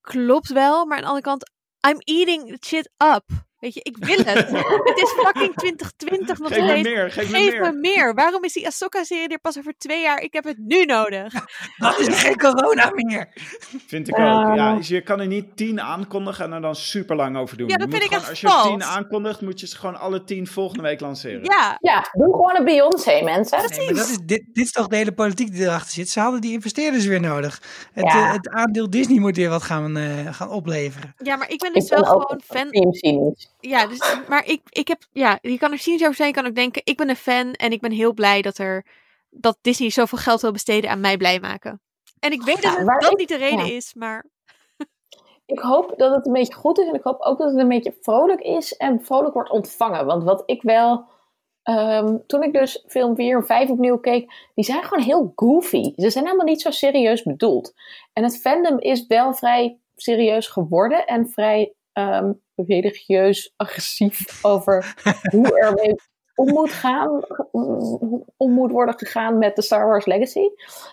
klopt 0.00 0.48
wel, 0.48 0.86
maar 0.86 0.96
aan 0.96 1.02
de 1.02 1.08
andere 1.08 1.26
kant, 1.26 1.50
I'm 1.88 1.98
eating 1.98 2.56
shit 2.64 2.90
up. 3.14 3.24
Weet 3.60 3.74
je, 3.74 3.80
ik 3.82 3.96
wil 4.04 4.16
het. 4.16 4.26
het 4.88 4.98
is 5.02 5.10
fucking 5.10 5.54
2020 5.54 6.38
nog 6.38 6.48
Geef 6.48 6.58
me 6.62 6.68
steeds. 6.68 6.88
meer, 6.88 7.10
geef 7.10 7.30
me 7.30 7.36
Geef 7.38 7.50
meer. 7.52 7.60
me 7.60 7.72
meer. 7.78 8.14
Waarom 8.14 8.44
is 8.44 8.52
die 8.52 8.66
Ahsoka-serie 8.66 9.28
er 9.28 9.38
pas 9.38 9.58
over 9.58 9.72
twee 9.78 10.02
jaar? 10.02 10.20
Ik 10.20 10.32
heb 10.32 10.44
het 10.44 10.58
nu 10.58 10.84
nodig. 10.84 11.32
Dat 11.78 11.98
is 11.98 12.22
geen 12.22 12.36
corona 12.38 12.90
meer. 12.94 13.28
Vind 13.86 14.08
ik 14.08 14.14
ook. 14.18 14.54
Ja, 14.56 14.74
dus 14.76 14.88
je 14.88 15.00
kan 15.02 15.20
er 15.20 15.26
niet 15.26 15.56
tien 15.56 15.80
aankondigen 15.80 16.44
en 16.44 16.52
er 16.52 16.60
dan 16.60 16.74
super 16.74 17.16
lang 17.16 17.36
over 17.36 17.56
doen. 17.56 17.68
Ja, 17.68 17.76
dat 17.76 17.82
Je 17.88 17.90
moet 17.90 17.98
vind 18.00 18.12
ik 18.12 18.18
gewoon, 18.18 18.32
echt 18.34 18.44
Als 18.44 18.62
je 18.64 18.70
tien 18.70 18.84
aankondigt, 18.84 19.40
moet 19.40 19.60
je 19.60 19.66
ze 19.66 19.76
gewoon 19.76 19.98
alle 19.98 20.24
tien 20.24 20.46
volgende 20.46 20.82
week 20.82 21.00
lanceren. 21.00 21.44
Ja, 21.44 21.76
Ja, 21.80 22.08
doe 22.12 22.32
gewoon 22.34 22.56
een 22.56 22.64
Beyoncé, 22.64 23.22
mensen. 23.24 23.58
Nee, 23.70 23.84
maar 23.86 23.94
dat 23.94 24.08
is, 24.08 24.18
dit, 24.18 24.44
dit 24.52 24.64
is 24.64 24.72
toch 24.72 24.86
de 24.86 24.96
hele 24.96 25.12
politiek 25.12 25.52
die 25.52 25.62
erachter 25.62 25.90
zit. 25.92 26.08
Ze 26.08 26.20
hadden 26.20 26.40
die 26.40 26.52
investeerders 26.52 27.04
weer 27.06 27.20
nodig. 27.20 27.62
Het, 27.92 28.12
Ja. 28.12 28.26
eh, 28.26 28.32
het 28.32 28.48
aandeel 28.48 28.90
Disney 28.90 29.18
moet 29.18 29.36
weer 29.36 29.48
wat 29.48 29.62
gaan, 29.62 29.96
eh, 29.96 30.26
gaan 30.34 30.48
opleveren. 30.50 31.14
ja, 31.18 31.36
maar 31.36 31.50
ik 31.50 31.58
ben 31.60 31.72
dus 31.72 31.84
Ik 31.84 31.90
wel 31.90 32.04
gewoon 32.04 32.40
fan. 32.46 32.70
team. 32.70 33.34
Ja, 33.60 33.86
dus, 33.86 34.16
maar 34.28 34.46
ik, 34.46 34.60
ik 34.68 34.88
heb, 34.88 34.98
ja, 35.12 35.38
je 35.42 35.58
kan 35.58 35.72
er 35.72 35.78
cynisch 35.78 36.02
over 36.02 36.14
zijn. 36.14 36.28
Je 36.28 36.34
kan 36.34 36.46
ook 36.46 36.54
denken, 36.54 36.82
ik 36.84 36.96
ben 36.96 37.08
een 37.08 37.16
fan 37.16 37.52
en 37.52 37.72
ik 37.72 37.80
ben 37.80 37.90
heel 37.92 38.12
blij 38.12 38.42
dat 38.42 38.58
er, 38.58 38.86
dat 39.30 39.58
Disney 39.60 39.90
zoveel 39.90 40.18
geld 40.18 40.40
wil 40.40 40.52
besteden 40.52 40.90
aan 40.90 41.00
mij 41.00 41.16
blij 41.16 41.40
maken. 41.40 41.80
En 42.20 42.32
ik 42.32 42.42
weet 42.42 42.62
Ja, 42.62 42.70
dat 42.70 42.78
het- 42.78 43.00
dat 43.00 43.12
ik- 43.12 43.18
niet 43.18 43.28
de 43.28 43.36
reden 43.36 43.66
ja. 43.66 43.72
is, 43.72 43.94
maar 43.94 44.24
Ik 45.46 45.58
hoop 45.58 45.94
dat 45.96 46.14
het 46.14 46.26
een 46.26 46.32
beetje 46.32 46.54
goed 46.54 46.78
is 46.78 46.86
en 46.86 46.94
ik 46.94 47.02
hoop 47.02 47.20
ook 47.20 47.38
dat 47.38 47.50
het 47.50 47.58
een 47.58 47.68
beetje 47.68 47.96
vrolijk 48.00 48.40
is 48.40 48.76
en 48.76 49.04
vrolijk 49.04 49.34
wordt 49.34 49.50
ontvangen. 49.50 50.06
Want 50.06 50.24
wat 50.24 50.42
ik 50.46 50.62
wel, 50.62 51.04
ehm, 51.62 52.16
toen 52.26 52.42
ik 52.42 52.52
dus 52.52 52.84
film 52.88 53.14
4 53.16 53.36
en 53.36 53.46
5 53.46 53.68
opnieuw 53.70 53.98
keek, 53.98 54.32
die 54.54 54.64
zijn 54.64 54.82
gewoon 54.84 55.04
heel 55.04 55.32
goofy. 55.36 55.92
Ze 55.96 56.10
zijn 56.10 56.24
helemaal 56.24 56.46
niet 56.46 56.60
zo 56.60 56.70
serieus 56.70 57.22
bedoeld. 57.22 57.74
En 58.12 58.22
het 58.22 58.40
fandom 58.40 58.78
is 58.78 59.06
wel 59.06 59.34
vrij 59.34 59.78
serieus 59.96 60.46
geworden 60.46 61.06
en 61.06 61.28
vrij 61.28 61.72
ehm, 62.08 62.32
religieus 62.54 63.52
agressief 63.56 64.44
over 64.44 64.94
hoe 65.32 65.60
er 65.60 65.74
mee 65.74 65.94
om 66.40 66.48
moet 66.48 66.72
gaan, 66.72 67.20
om 68.36 68.52
moet 68.52 68.70
worden 68.70 68.98
gegaan 68.98 69.38
met 69.38 69.56
de 69.56 69.62
Star 69.62 69.86
Wars 69.86 70.06
Legacy. 70.06 70.48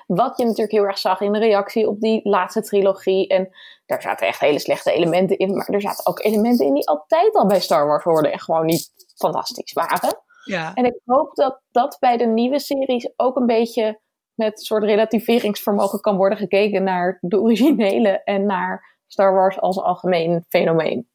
Wat 0.08 0.38
je 0.38 0.44
natuurlijk 0.44 0.72
heel 0.72 0.86
erg 0.86 0.98
zag 0.98 1.22
in 1.22 1.32
de 1.32 1.40
reactie 1.40 1.88
op 1.88 2.00
die 2.00 2.30
laatste 2.30 2.62
trilogie. 2.62 3.28
En 3.28 3.50
daar 3.86 4.02
zaten 4.02 4.28
echt 4.28 4.40
hele 4.40 4.60
slechte 4.60 4.92
elementen 4.92 5.38
in. 5.38 5.56
Maar 5.56 5.68
er 5.70 5.82
zaten 5.82 6.06
ook 6.06 6.24
elementen 6.24 6.66
in 6.66 6.74
die 6.74 6.88
altijd 6.88 7.36
al 7.36 7.48
bij 7.48 7.60
Star 7.60 7.88
Wars 7.88 8.04
hoorden 8.04 8.32
en 8.32 8.40
gewoon 8.40 8.66
niet 8.66 8.92
fantastisch 9.16 9.74
waren. 9.74 10.22
Ja, 10.44 10.74
En 10.74 10.86
ik 10.86 11.00
hoop 11.06 11.36
dat 11.36 11.62
dat 11.72 11.98
bij 12.00 12.18
de 12.18 12.26
nieuwe 12.26 12.60
series 12.60 13.10
ook 13.16 13.36
een 13.36 13.46
beetje 13.46 14.00
met 14.34 14.52
een 14.52 14.66
soort 14.66 14.84
relativeringsvermogen 14.84 16.02
kan 16.02 16.18
worden 16.18 16.38
gekeken 16.38 16.84
naar 16.84 17.18
de 17.22 17.42
originele 17.42 18.24
en 18.24 18.46
naar 18.46 18.97
Star 19.08 19.34
Wars 19.34 19.60
als 19.60 19.78
algemeen 19.78 20.46
fenomeen. 20.50 21.08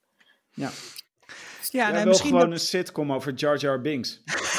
Ja. 0.50 0.68
ja 0.68 0.70
Jij 1.70 1.82
nou, 1.82 1.96
wil 1.96 2.06
misschien 2.06 2.30
gewoon 2.30 2.50
dat, 2.50 2.58
een 2.58 2.64
sitcom 2.64 3.12
over 3.12 3.32
Jar 3.32 3.56
Jar 3.56 3.80
Binks. 3.80 4.22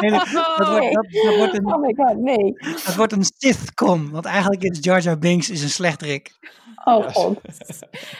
Nee, 0.00 0.10
dat, 0.10 0.28
dat 0.56 0.68
wordt, 0.68 0.92
dat, 0.92 1.06
dat 1.24 1.36
wordt 1.36 1.54
een, 1.54 1.66
Oh 1.66 1.80
my 1.80 1.94
god, 1.96 2.16
nee. 2.16 2.52
dat 2.84 2.94
wordt 2.94 3.12
een 3.12 3.24
Sithcom. 3.36 4.10
Want 4.10 4.24
eigenlijk 4.24 4.62
is 4.62 4.78
Jar 4.80 5.00
Jar 5.00 5.18
Binks 5.18 5.50
is 5.50 5.62
een 5.62 5.70
slechterik. 5.70 6.32
Oh 6.84 7.08
god. 7.08 7.40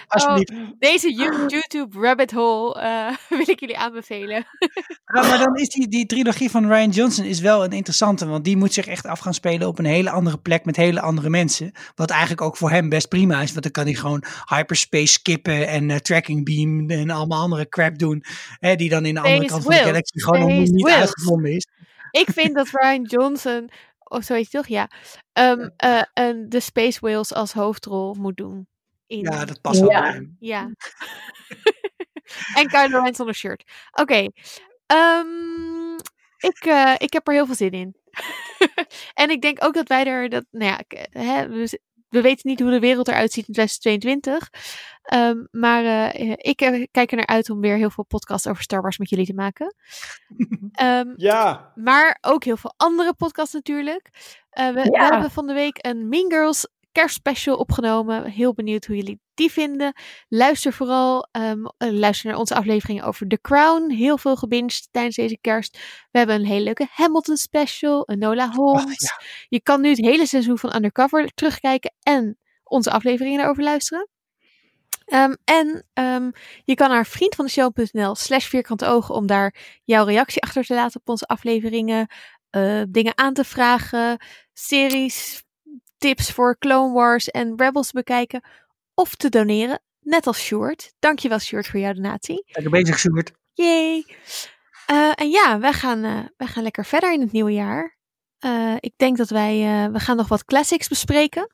Alsjeblieft. 0.08 0.52
Deze 0.78 1.14
You- 1.14 1.46
YouTube 1.46 1.98
rabbit 2.00 2.30
hole 2.30 2.80
eh, 2.80 3.16
wil 3.38 3.48
ik 3.48 3.60
jullie 3.60 3.78
aanbevelen. 3.78 4.46
Ja, 5.14 5.26
maar 5.28 5.38
dan 5.38 5.56
is 5.56 5.68
die, 5.68 5.88
die 5.88 6.06
trilogie 6.06 6.50
van 6.50 6.66
Ryan 6.66 6.90
Johnson 6.90 7.24
is 7.24 7.40
wel 7.40 7.64
een 7.64 7.72
interessante, 7.72 8.26
want 8.26 8.44
die 8.44 8.56
moet 8.56 8.72
zich 8.72 8.86
echt 8.86 9.06
af 9.06 9.18
gaan 9.18 9.34
spelen 9.34 9.68
op 9.68 9.78
een 9.78 9.84
hele 9.84 10.10
andere 10.10 10.38
plek 10.38 10.64
met 10.64 10.76
hele 10.76 11.00
andere 11.00 11.30
mensen. 11.30 11.72
Wat 11.94 12.10
eigenlijk 12.10 12.40
ook 12.40 12.56
voor 12.56 12.70
hem 12.70 12.88
best 12.88 13.08
prima 13.08 13.40
is, 13.42 13.50
want 13.50 13.62
dan 13.62 13.72
kan 13.72 13.84
hij 13.84 13.94
gewoon 13.94 14.24
hyperspace 14.48 15.12
skippen 15.12 15.68
en 15.68 15.90
eh, 15.90 15.96
tracking 15.96 16.44
beam 16.44 16.90
en 16.90 17.10
allemaal 17.10 17.40
andere 17.42 17.68
crap 17.68 17.98
doen, 17.98 18.24
hè, 18.58 18.76
die 18.76 18.88
dan 18.88 19.06
in 19.06 19.14
de 19.14 19.20
andere 19.20 19.46
kant 19.46 19.62
van 19.62 19.72
de 19.72 19.78
galaxy 19.78 20.18
gewoon 20.18 20.40
nog 20.40 20.68
niet 20.68 20.88
uitgevonden 20.88 21.52
is. 21.52 21.66
Ik 22.10 22.28
vind 22.30 22.54
dat 22.54 22.68
Ryan 22.72 23.02
Johnson, 23.02 23.70
of 24.12 24.24
zo 24.24 24.34
heet 24.34 24.52
hij 24.52 24.60
toch? 24.62 24.70
Ja. 24.70 24.90
ehm, 25.32 25.68
eh, 25.76 26.02
de 26.48 26.60
Space 26.60 27.00
Whales 27.00 27.34
als 27.34 27.52
hoofdrol 27.52 28.14
moet 28.14 28.36
doen. 28.36 28.66
In, 29.06 29.18
Ja, 29.18 29.44
dat 29.44 29.60
past 29.60 29.80
wel 29.80 29.90
Ja. 29.90 30.00
bij 30.00 30.10
hem. 30.12 30.36
Ja. 30.40 30.70
en 32.58 32.68
Kylo 32.68 33.02
Ren 33.02 33.14
zonder 33.14 33.34
shirt. 33.34 33.64
Oké. 33.92 34.26
ehm, 34.86 35.94
ik, 36.38 36.58
eh, 36.64 36.94
ik 36.98 37.12
heb 37.12 37.28
er 37.28 37.34
heel 37.34 37.46
veel 37.46 37.54
zin 37.54 37.70
in. 37.70 37.96
en 39.14 39.30
ik 39.30 39.42
denk 39.42 39.64
ook 39.64 39.74
dat 39.74 39.88
wij 39.88 40.04
er... 40.06 40.28
Dat, 40.28 40.44
nou 40.50 40.64
ja, 40.70 40.80
hè, 41.22 41.48
we, 41.48 41.80
we 42.12 42.20
weten 42.20 42.50
niet 42.50 42.60
hoe 42.60 42.70
de 42.70 42.80
wereld 42.80 43.08
eruit 43.08 43.32
ziet 43.32 43.46
in 43.48 43.52
2022. 43.54 44.48
ehm, 45.02 45.44
maar 45.50 45.84
eh, 45.84 46.30
ik 46.36 46.60
eh, 46.60 46.86
kijk 46.90 47.10
er 47.10 47.16
naar 47.16 47.26
uit 47.26 47.50
om 47.50 47.60
weer 47.60 47.76
heel 47.76 47.90
veel 47.90 48.04
podcasts 48.04 48.46
over 48.46 48.62
Star 48.62 48.82
Wars 48.82 48.98
met 48.98 49.08
jullie 49.10 49.26
te 49.26 49.34
maken. 49.34 49.74
Ehm, 50.72 51.12
Ja, 51.16 51.72
maar 51.74 52.18
ook 52.20 52.44
heel 52.44 52.56
veel 52.56 52.74
andere 52.76 53.14
podcasts 53.14 53.54
natuurlijk. 53.54 54.10
Eh, 54.50 54.66
we, 54.66 54.82
we 54.82 54.98
hebben 54.98 55.30
van 55.30 55.46
de 55.46 55.52
week 55.52 55.78
een 55.86 56.08
Mean 56.08 56.30
Girls 56.30 56.66
kerstspecial 56.92 57.56
opgenomen. 57.56 58.24
Heel 58.24 58.52
benieuwd 58.54 58.84
hoe 58.86 58.96
jullie 58.96 59.20
die 59.34 59.50
vinden. 59.52 59.92
Luister 60.28 60.72
vooral. 60.72 61.28
ehm, 61.30 61.64
eh, 61.78 61.90
luister 61.90 62.30
naar 62.30 62.38
onze 62.38 62.54
afleveringen 62.54 63.04
over 63.04 63.28
The 63.28 63.38
Crown. 63.40 63.90
Heel 63.90 64.18
veel 64.18 64.36
gebinged 64.36 64.88
tijdens 64.90 65.16
deze 65.16 65.38
kerst. 65.40 65.78
We 66.10 66.18
hebben 66.18 66.36
een 66.36 66.46
hele 66.46 66.64
leuke 66.64 66.86
Hamilton 66.90 67.36
special. 67.36 68.02
Een 68.06 68.18
Nola 68.18 68.50
Holmes. 68.50 68.84
Oh, 68.84 68.90
ja. 69.18 69.20
Je 69.48 69.60
kan 69.62 69.80
nu 69.80 69.88
het 69.88 69.98
hele 69.98 70.26
seizoen 70.26 70.58
van 70.58 70.74
Undercover 70.74 71.30
terugkijken. 71.34 71.94
En 72.02 72.38
onze 72.64 72.90
afleveringen 72.90 73.38
daarover 73.38 73.62
luisteren. 73.62 74.08
Ehm, 75.04 75.34
en 75.44 75.86
ehm, 75.92 76.30
je 76.64 76.74
kan 76.74 76.90
naar 76.90 77.06
vriendvandeshow.nl 77.06 78.14
slash 78.14 78.46
vierkante 78.46 78.86
ogen 78.86 79.14
om 79.14 79.26
daar 79.26 79.54
jouw 79.84 80.04
reactie 80.04 80.42
achter 80.42 80.64
te 80.64 80.74
laten 80.74 81.00
op 81.00 81.08
onze 81.08 81.26
afleveringen. 81.26 82.06
eh, 82.50 82.82
dingen 82.88 83.18
aan 83.18 83.34
te 83.34 83.44
vragen. 83.44 84.18
Series, 84.52 85.42
tips 86.02 86.30
voor 86.32 86.58
Clone 86.58 86.92
Wars 86.92 87.30
en 87.30 87.54
Rebels 87.56 87.86
te 87.86 87.94
bekijken. 87.94 88.42
Of 88.94 89.14
te 89.14 89.28
doneren. 89.28 89.80
Net 90.00 90.26
als 90.26 90.38
Sjoerd. 90.38 90.92
Dankjewel 90.98 91.38
Sjoerd 91.38 91.66
voor 91.66 91.80
jouw 91.80 91.92
donatie. 91.92 92.44
Lekker 92.46 92.70
bezig, 92.70 92.98
Sjoerd. 92.98 93.32
Yay! 93.52 94.04
Eh, 94.86 95.12
en 95.14 95.30
ja, 95.30 95.58
wij 95.58 95.72
gaan, 95.72 96.04
eh, 96.04 96.18
wij 96.36 96.46
gaan 96.46 96.62
lekker 96.62 96.84
verder 96.84 97.12
in 97.12 97.20
het 97.20 97.32
nieuwe 97.32 97.52
jaar. 97.52 97.96
Eh, 98.38 98.74
ik 98.80 98.92
denk 98.96 99.16
dat 99.16 99.30
wij, 99.30 99.62
eh, 99.62 99.92
we 99.92 99.98
gaan 99.98 100.16
nog 100.16 100.28
wat 100.28 100.44
classics 100.44 100.88
bespreken. 100.88 101.50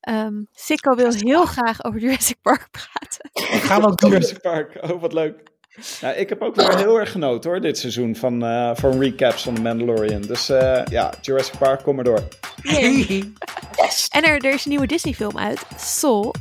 Ehm 0.00 0.42
Sikko 0.52 0.94
wil 0.94 1.12
heel 1.12 1.44
graag 1.44 1.84
over 1.84 2.00
Jurassic 2.04 2.36
Park 2.42 2.68
praten. 2.70 3.30
Dat 3.32 3.44
gaan 3.44 3.80
we 3.80 3.86
ook. 3.86 4.00
Jurassic 4.00 4.40
Park. 4.40 4.78
Oh, 4.82 5.00
wat 5.00 5.12
leuk. 5.12 5.42
Nou, 6.00 6.14
ik 6.14 6.28
heb 6.28 6.42
ook 6.42 6.54
weer 6.54 6.76
heel 6.76 7.00
erg 7.00 7.10
genoten 7.10 7.50
hoor, 7.50 7.60
dit 7.60 7.78
seizoen 7.78 8.16
van, 8.16 8.44
eh, 8.44 8.70
van 8.74 8.98
recaps 9.00 9.42
van 9.42 9.54
The 9.54 9.62
Mandalorian. 9.62 10.20
Dus 10.20 10.48
eh, 10.48 10.82
ja, 10.84 11.12
Jurassic 11.20 11.58
Park, 11.58 11.82
kom 11.82 11.94
maar 11.94 12.04
door. 12.04 12.20
Yay. 12.62 13.32
En 14.10 14.24
er, 14.24 14.44
er 14.44 14.54
is 14.54 14.64
een 14.64 14.70
nieuwe 14.70 14.86
Disney 14.86 15.14
film 15.14 15.38
uit, 15.38 15.62
Soul. 15.76 16.34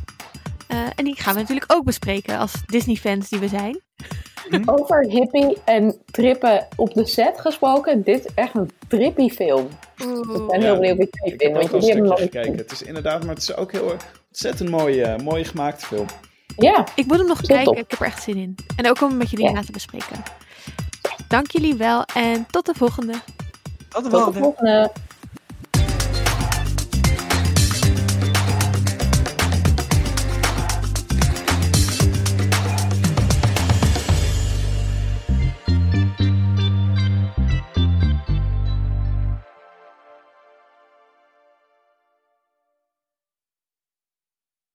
Eh, 0.67 0.77
en 0.95 1.05
die 1.05 1.15
gaan 1.15 1.33
we 1.33 1.39
natuurlijk 1.39 1.73
ook 1.73 1.83
bespreken 1.83 2.37
als 2.37 2.53
Disney-fans 2.65 3.29
die 3.29 3.39
we 3.39 3.47
zijn. 3.47 3.81
Over 4.65 5.05
hippie 5.05 5.57
en 5.65 6.01
trippen 6.11 6.67
op 6.75 6.93
de 6.93 7.05
set 7.05 7.39
gesproken. 7.39 8.03
Dit 8.03 8.25
is 8.25 8.31
echt 8.33 8.55
een 8.55 8.69
trippy 8.87 9.29
film. 9.29 9.67
Ik 9.97 10.47
ben 10.47 10.61
heel 10.61 10.79
benieuwd 10.79 10.97
het 10.97 11.07
Ik 11.07 11.19
vindt. 11.21 11.43
heb 11.43 11.55
ook 11.55 11.71
een 11.71 11.81
stukje 11.81 12.15
gekeken. 12.17 12.57
Het 12.57 12.71
is 12.71 12.81
inderdaad, 12.81 13.25
maar 13.25 13.33
het 13.33 13.43
is 13.43 13.55
ook 13.55 13.71
heel 13.71 13.95
ontzettend 14.27 14.69
mooi, 14.69 15.15
mooi 15.23 15.45
gemaakte 15.45 15.85
film. 15.85 16.05
Ja, 16.59 16.85
Ik 16.95 17.05
moet 17.05 17.17
hem 17.17 17.27
nog 17.27 17.41
kijken, 17.41 17.65
top. 17.65 17.77
ik 17.77 17.85
heb 17.89 17.99
er 17.99 18.05
echt 18.05 18.23
zin 18.23 18.35
in. 18.37 18.55
En 18.75 18.89
ook 18.89 19.01
om 19.01 19.07
hem 19.09 19.17
met 19.17 19.29
jullie 19.29 19.45
Ja. 19.45 19.51
laten 19.53 19.73
bespreken. 19.73 20.23
Dank 21.27 21.51
jullie 21.51 21.75
wel 21.75 22.03
en 22.13 22.45
tot 22.49 22.65
de 22.65 22.73
volgende. 22.77 23.13
Tot 23.13 23.21
de 23.89 23.89
tot 23.89 24.03
de 24.03 24.09
volgende. 24.09 24.39
volgende. 24.39 24.91